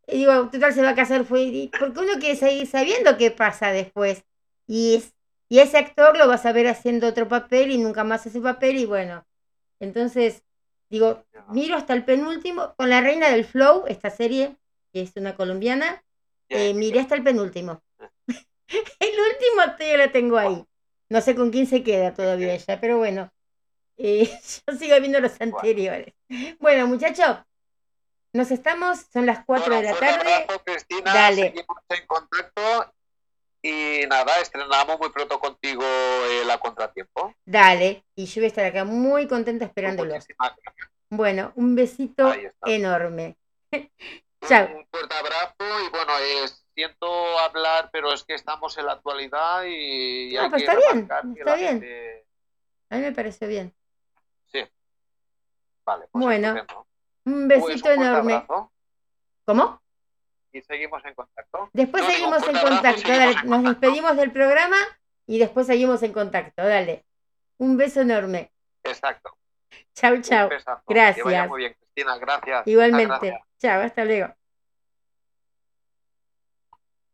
digo, 0.08 0.50
total 0.50 0.74
se 0.74 0.82
va 0.82 0.90
a 0.90 0.96
casar, 0.96 1.26
fue. 1.26 1.70
Porque 1.78 2.00
uno 2.00 2.14
quiere 2.20 2.36
seguir 2.36 2.68
sabiendo 2.68 3.18
qué 3.18 3.32
pasa 3.32 3.72
después. 3.72 4.24
Y, 4.68 4.96
es, 4.96 5.14
y 5.50 5.60
ese 5.60 5.78
actor 5.78 6.18
lo 6.18 6.28
vas 6.28 6.46
a 6.46 6.52
ver 6.52 6.68
haciendo 6.68 7.08
otro 7.08 7.28
papel 7.28 7.72
y 7.72 7.78
nunca 7.78 8.04
más 8.04 8.26
ese 8.26 8.42
papel, 8.42 8.78
y 8.78 8.86
bueno. 8.86 9.26
Entonces, 9.80 10.44
Digo, 10.90 11.26
miro 11.50 11.76
hasta 11.76 11.94
el 11.94 12.06
penúltimo, 12.06 12.74
con 12.78 12.90
la 12.90 13.02
reina 13.02 13.30
del 13.30 13.44
flow, 13.44 13.84
esta 13.88 14.10
serie, 14.10 14.56
que 14.94 15.02
es 15.02 15.12
una 15.18 15.36
colombiana, 15.36 16.04
eh, 16.48 16.74
miré 16.74 17.02
hasta 17.02 17.16
el 17.16 17.24
penúltimo. 17.24 17.82
el 18.30 19.10
último 19.10 19.76
todavía 19.78 20.06
lo 20.06 20.12
tengo 20.12 20.38
ahí. 20.38 20.66
No 21.10 21.22
sé 21.22 21.36
con 21.36 21.52
quién 21.52 21.68
se 21.68 21.84
queda 21.84 22.14
todavía 22.14 22.54
ella, 22.54 22.80
pero 22.82 22.98
bueno. 22.98 23.30
eh, 23.98 24.30
yo 24.68 24.78
sigo 24.78 25.00
viendo 25.00 25.20
los 25.20 25.40
anteriores. 25.40 26.14
Bueno, 26.60 26.88
muchachos, 26.88 27.38
nos 28.34 28.52
estamos, 28.52 29.06
son 29.12 29.26
las 29.26 29.44
4 29.46 29.76
de 29.76 29.84
la 29.84 29.94
tarde. 29.94 30.34
abrazo, 30.34 30.64
Cristina, 30.66 31.14
Dale. 31.14 31.42
seguimos 31.44 31.78
en 31.90 32.06
contacto 32.08 32.94
y 33.62 34.06
nada, 34.08 34.40
estrenamos 34.40 35.00
muy 35.00 35.10
pronto 35.10 35.40
contigo 35.40 35.84
eh, 35.84 36.44
la 36.46 36.58
contratiempo. 36.60 37.34
Dale, 37.46 38.06
y 38.16 38.26
yo 38.26 38.42
voy 38.42 38.46
a 38.46 38.48
estar 38.48 38.66
acá 38.66 38.84
muy 38.84 39.28
contenta 39.28 39.66
esperándolos. 39.66 40.26
Bueno, 41.10 41.52
un 41.56 41.76
besito 41.76 42.34
enorme. 42.66 43.38
Chao. 44.48 44.68
Un 44.68 44.86
fuerte 44.92 45.16
abrazo 45.16 45.86
y 45.86 45.90
bueno, 45.90 46.14
eh, 46.20 46.46
siento 46.78 47.40
hablar, 47.40 47.90
pero 47.92 48.14
es 48.14 48.24
que 48.24 48.36
estamos 48.36 48.78
en 48.78 48.86
la 48.86 48.92
actualidad 48.94 49.64
y, 49.66 50.34
No, 50.36 50.42
hay 50.42 50.50
pero 50.52 50.58
que 50.58 50.64
está 50.64 50.76
bien, 50.76 51.08
que 51.34 51.40
está 51.40 51.56
bien. 51.56 51.70
gente- 51.82 52.26
A 52.92 52.96
mí 52.98 53.02
me 53.02 53.12
pareció 53.14 53.48
bien. 53.48 53.74
Sí. 54.46 54.64
Vale, 55.84 56.08
pues 56.12 56.24
Bueno, 56.24 56.54
Pues 56.54 56.68
un 57.26 57.48
besito 57.48 57.90
enorme. 57.90 58.34
abrazo 58.36 58.72
¿Cómo? 59.46 59.82
y 60.52 60.62
seguimos 60.62 61.04
en 61.04 61.16
contacto. 61.16 61.70
Después 61.74 62.04
No, 62.04 62.10
seguimos 62.12 62.48
en 62.48 62.58
contacto. 62.60 63.02
seguimos 63.02 63.18
Dale, 63.18 63.40
en 63.44 63.50
nos 63.50 63.64
despedimos 63.64 64.18
del 64.18 64.32
programa 64.32 64.78
y 65.26 65.40
después 65.40 65.66
seguimos 65.66 66.04
en 66.04 66.14
contacto. 66.14 66.64
Dale. 66.64 67.06
Un 67.58 67.76
beso 67.76 68.02
enorme. 68.02 68.52
Exacto. 68.84 69.36
Chau, 69.96 70.22
chau. 70.22 70.48
besazo. 70.48 70.84
Que 70.88 70.94
vaya 70.94 71.14
Gracias. 71.16 71.50
muy 71.50 71.60
bien, 71.60 71.74
Cristina. 71.80 72.18
Gracias. 72.20 72.58
Muchas 72.60 72.68
Igualmente. 72.68 73.08
gracias. 73.28 73.42
Chao, 73.58 73.82
hasta 73.82 74.06
luego. 74.06 74.34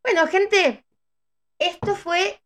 Bueno, 0.03 0.27
gente, 0.27 0.85
esto 1.59 1.95
fue 1.95 2.41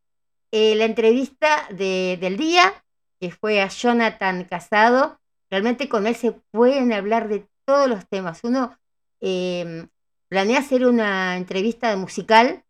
eh, 0.51 0.75
la 0.75 0.85
entrevista 0.85 1.67
de- 1.71 2.17
del 2.21 2.37
día, 2.37 2.85
que 3.19 3.31
fue 3.31 3.61
a 3.61 3.69
Jonathan 3.69 4.45
Casado. 4.45 5.19
Realmente 5.51 5.89
con 5.89 6.07
él 6.07 6.15
se 6.15 6.33
pueden 6.51 6.93
hablar 6.93 7.29
de 7.29 7.47
todos 7.65 7.89
los 7.89 8.07
temas. 8.09 8.43
Uno 8.43 8.77
eh, 9.21 9.87
planea 10.29 10.59
hacer 10.59 10.85
una 10.87 11.37
entrevista 11.37 11.95
musical, 11.97 12.65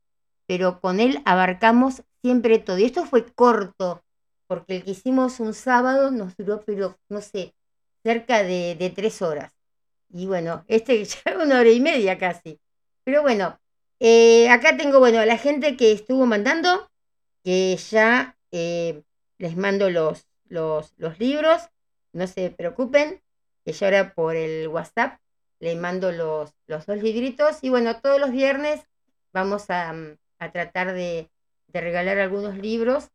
pero 0.47 0.81
con 0.81 0.99
él 0.99 1.21
abarcamos 1.25 2.03
siempre 2.23 2.59
todo. 2.59 2.77
Y 2.79 2.85
esto 2.85 3.05
fue 3.05 3.25
corto, 3.33 4.03
porque 4.47 4.77
el 4.77 4.83
que 4.85 4.91
hicimos 4.91 5.39
un 5.39 5.53
sábado 5.53 6.11
nos 6.11 6.37
duró, 6.37 6.61
pero 6.65 6.97
no 7.09 7.21
sé, 7.21 7.55
cerca 8.03 8.43
de, 8.43 8.75
de 8.75 8.89
tres 8.91 9.21
horas. 9.21 9.51
Y 10.09 10.25
bueno, 10.27 10.63
este 10.67 11.03
ya 11.05 11.37
una 11.43 11.59
hora 11.59 11.69
y 11.69 11.79
media 11.79 12.17
casi. 12.17 12.59
Pero 13.03 13.21
bueno, 13.21 13.59
eh, 13.99 14.49
acá 14.49 14.77
tengo, 14.77 14.99
bueno, 14.99 15.19
a 15.19 15.25
la 15.25 15.37
gente 15.37 15.77
que 15.77 15.91
estuvo 15.91 16.25
mandando, 16.25 16.89
que 17.43 17.77
ya 17.77 18.37
eh, 18.51 19.03
les 19.37 19.57
mando 19.57 19.89
los, 19.89 20.27
los, 20.49 20.93
los 20.97 21.19
libros, 21.19 21.69
no 22.13 22.27
se 22.27 22.51
preocupen, 22.51 23.21
que 23.65 23.73
ya 23.73 23.87
ahora 23.87 24.13
por 24.13 24.35
el 24.35 24.67
WhatsApp 24.67 25.19
les 25.59 25.77
mando 25.77 26.11
los, 26.11 26.53
los 26.67 26.85
dos 26.85 26.97
libritos. 27.01 27.59
Y 27.63 27.69
bueno, 27.69 27.99
todos 28.01 28.19
los 28.19 28.31
viernes 28.31 28.81
vamos 29.33 29.69
a, 29.69 29.93
mm, 29.93 30.17
a 30.39 30.51
tratar 30.51 30.93
de, 30.93 31.29
de 31.67 31.81
regalar 31.81 32.19
algunos 32.19 32.57
libros 32.57 33.09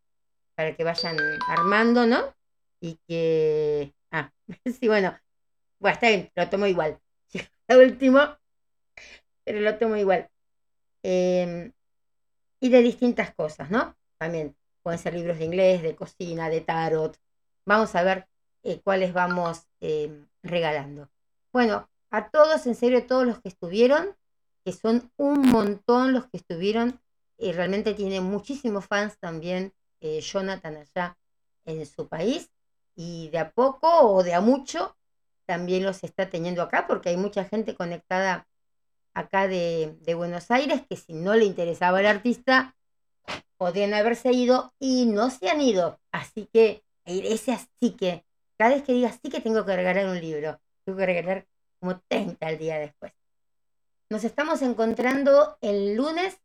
para 0.55 0.77
que 0.77 0.85
vayan 0.85 1.17
armando, 1.49 2.07
¿no? 2.07 2.35
Y 2.81 2.99
que... 3.09 3.95
Ah, 4.11 4.33
sí, 4.81 4.89
bueno, 4.89 5.19
bueno, 5.81 5.95
está 5.95 6.09
bien, 6.09 6.31
lo 6.37 6.49
tomo 6.51 6.67
igual. 6.67 7.01
Lo 7.69 7.79
último, 7.81 8.21
pero 9.45 9.61
lo 9.61 9.79
tomo 9.79 9.97
igual. 9.97 10.29
Eh, 11.03 11.73
y 12.63 12.69
de 12.69 12.81
distintas 12.81 13.35
cosas, 13.35 13.71
¿no? 13.71 13.97
También 14.19 14.57
pueden 14.83 15.01
ser 15.01 15.15
libros 15.15 15.39
de 15.39 15.45
inglés, 15.45 15.83
de 15.83 15.97
cocina, 15.97 16.49
de 16.49 16.61
tarot. 16.61 17.19
Vamos 17.67 17.95
a 17.97 18.05
ver 18.05 18.29
eh, 18.63 18.81
cuáles 18.83 19.13
vamos 19.13 19.67
eh, 19.81 20.25
regalando. 20.45 21.11
Bueno, 21.53 21.91
a 22.11 22.31
todos, 22.31 22.67
en 22.67 22.77
serio, 22.77 23.05
todos 23.07 23.27
los 23.27 23.41
que 23.41 23.49
estuvieron, 23.49 24.17
que 24.65 24.73
son 24.73 25.11
un 25.17 25.49
montón 25.49 26.13
los 26.13 26.27
que 26.27 26.37
estuvieron, 26.37 27.01
y 27.37 27.51
realmente 27.51 27.95
tiene 27.95 28.21
muchísimos 28.21 28.87
fans 28.87 29.19
también 29.19 29.73
eh, 30.01 30.21
Jonathan 30.21 30.77
allá 30.77 31.19
en 31.65 31.85
su 31.85 32.07
país, 32.07 32.51
y 32.95 33.29
de 33.31 33.39
a 33.39 33.51
poco 33.51 33.89
o 33.89 34.23
de 34.23 34.35
a 34.35 34.41
mucho 34.41 34.97
también 35.47 35.83
los 35.85 36.05
está 36.05 36.31
teniendo 36.31 36.63
acá, 36.63 36.87
porque 36.87 37.09
hay 37.09 37.17
mucha 37.17 37.45
gente 37.45 37.75
conectada 37.75 38.47
acá 39.15 39.49
de, 39.49 39.97
Buenos 40.17 40.51
Aires 40.51 40.83
que 40.89 40.97
si 40.97 41.13
no 41.15 41.35
le 41.35 41.45
interesaba 41.45 42.01
el 42.01 42.07
artista, 42.07 42.77
podrían 43.57 43.95
haberse 43.95 44.33
ido 44.33 44.73
y 44.79 45.07
no 45.07 45.31
se 45.31 45.51
han 45.51 45.61
ido. 45.61 45.99
Así 46.11 46.49
que 46.53 46.83
ese 47.05 47.53
así 47.53 47.97
que, 47.97 48.25
cada 48.57 48.75
vez 48.75 48.83
que 48.83 48.93
diga 48.93 49.13
sí 49.13 49.31
que 49.31 49.41
tengo 49.41 49.65
que 49.65 49.77
regalar 49.77 50.07
un 50.07 50.21
libro, 50.21 50.61
tengo 50.85 50.99
que 50.99 51.07
regalar 51.07 51.47
como 51.81 52.01
30 52.09 52.47
al 52.47 52.59
día 52.59 52.79
después. 52.79 53.13
Nos 54.11 54.25
estamos 54.25 54.63
encontrando 54.63 55.57
el 55.61 55.95
lunes 55.97 56.39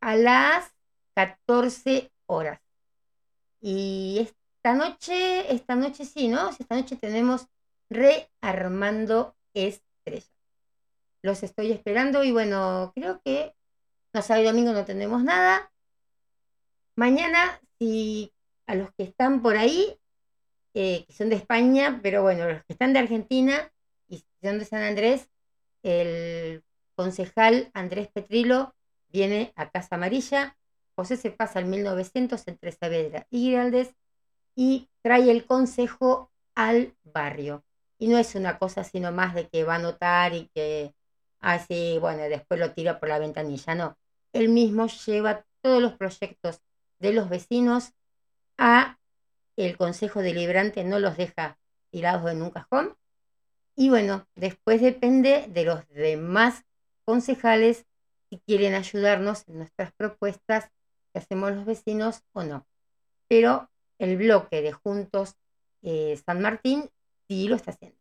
a 0.00 0.16
las 0.16 0.74
14 1.14 2.10
horas. 2.26 2.60
Y 3.60 4.18
esta 4.20 4.74
noche, 4.74 5.52
esta 5.54 5.74
noche 5.74 6.04
sí, 6.04 6.28
¿no? 6.28 6.50
Esta 6.50 6.76
noche 6.76 6.96
tenemos 6.96 7.46
rearmando 7.88 9.36
estrellas. 9.54 10.33
Los 11.24 11.42
estoy 11.42 11.72
esperando 11.72 12.22
y 12.22 12.32
bueno, 12.32 12.92
creo 12.94 13.22
que 13.24 13.54
no 14.12 14.20
sábado 14.20 14.44
y 14.44 14.46
domingo 14.46 14.74
no 14.74 14.84
tenemos 14.84 15.24
nada. 15.24 15.72
Mañana, 16.96 17.58
si 17.78 18.30
a 18.66 18.74
los 18.74 18.92
que 18.92 19.04
están 19.04 19.40
por 19.40 19.56
ahí, 19.56 19.98
eh, 20.74 21.06
que 21.06 21.12
son 21.14 21.30
de 21.30 21.36
España, 21.36 21.98
pero 22.02 22.20
bueno, 22.20 22.46
los 22.46 22.62
que 22.64 22.74
están 22.74 22.92
de 22.92 22.98
Argentina 22.98 23.72
y 24.06 24.22
son 24.42 24.58
de 24.58 24.66
San 24.66 24.82
Andrés, 24.82 25.30
el 25.82 26.62
concejal 26.94 27.70
Andrés 27.72 28.08
Petrilo 28.12 28.74
viene 29.08 29.54
a 29.56 29.70
Casa 29.70 29.94
Amarilla. 29.94 30.58
José 30.94 31.16
se 31.16 31.30
pasa 31.30 31.58
al 31.58 31.64
1900 31.64 32.46
entre 32.48 32.70
Saavedra 32.70 33.26
y 33.30 33.44
Giraldes 33.44 33.94
y 34.54 34.90
trae 35.00 35.30
el 35.30 35.46
consejo 35.46 36.30
al 36.54 36.94
barrio. 37.02 37.64
Y 37.98 38.08
no 38.08 38.18
es 38.18 38.34
una 38.34 38.58
cosa 38.58 38.84
sino 38.84 39.10
más 39.10 39.34
de 39.34 39.48
que 39.48 39.64
va 39.64 39.76
a 39.76 39.78
notar 39.78 40.34
y 40.34 40.50
que, 40.54 40.92
ah, 41.44 41.58
sí, 41.58 41.98
bueno, 42.00 42.22
después 42.24 42.58
lo 42.58 42.72
tira 42.72 42.98
por 42.98 43.08
la 43.08 43.18
ventanilla. 43.18 43.74
No, 43.74 43.98
él 44.32 44.48
mismo 44.48 44.86
lleva 44.86 45.44
todos 45.60 45.82
los 45.82 45.92
proyectos 45.94 46.60
de 46.98 47.12
los 47.12 47.28
vecinos 47.28 47.92
a 48.58 48.98
el 49.56 49.76
Consejo 49.76 50.20
Deliberante, 50.22 50.84
no 50.84 50.98
los 50.98 51.16
deja 51.16 51.58
tirados 51.90 52.30
en 52.30 52.42
un 52.42 52.50
cajón. 52.50 52.96
Y 53.76 53.90
bueno, 53.90 54.26
después 54.34 54.80
depende 54.80 55.46
de 55.48 55.64
los 55.64 55.86
demás 55.88 56.64
concejales 57.04 57.86
si 58.30 58.38
quieren 58.38 58.74
ayudarnos 58.74 59.46
en 59.48 59.58
nuestras 59.58 59.92
propuestas 59.92 60.70
que 61.12 61.18
hacemos 61.18 61.52
los 61.52 61.66
vecinos 61.66 62.22
o 62.32 62.42
no. 62.42 62.66
Pero 63.28 63.70
el 63.98 64.16
bloque 64.16 64.62
de 64.62 64.72
Juntos 64.72 65.36
eh, 65.82 66.20
San 66.24 66.40
Martín 66.40 66.90
sí 67.28 67.48
lo 67.48 67.56
está 67.56 67.72
haciendo. 67.72 67.98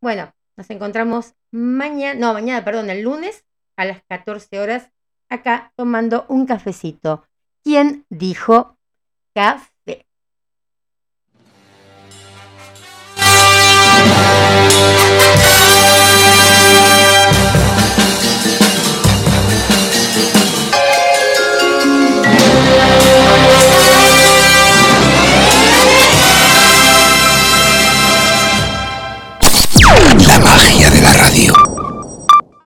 Bueno, 0.00 0.32
nos 0.56 0.70
encontramos 0.70 1.34
mañana, 1.50 2.18
no, 2.18 2.32
mañana, 2.32 2.64
perdón, 2.64 2.90
el 2.90 3.02
lunes 3.02 3.44
a 3.76 3.84
las 3.84 4.02
14 4.08 4.58
horas 4.58 4.90
acá 5.28 5.72
tomando 5.76 6.24
un 6.28 6.46
cafecito. 6.46 7.26
¿Quién 7.62 8.06
dijo 8.08 8.78
café? 9.34 9.75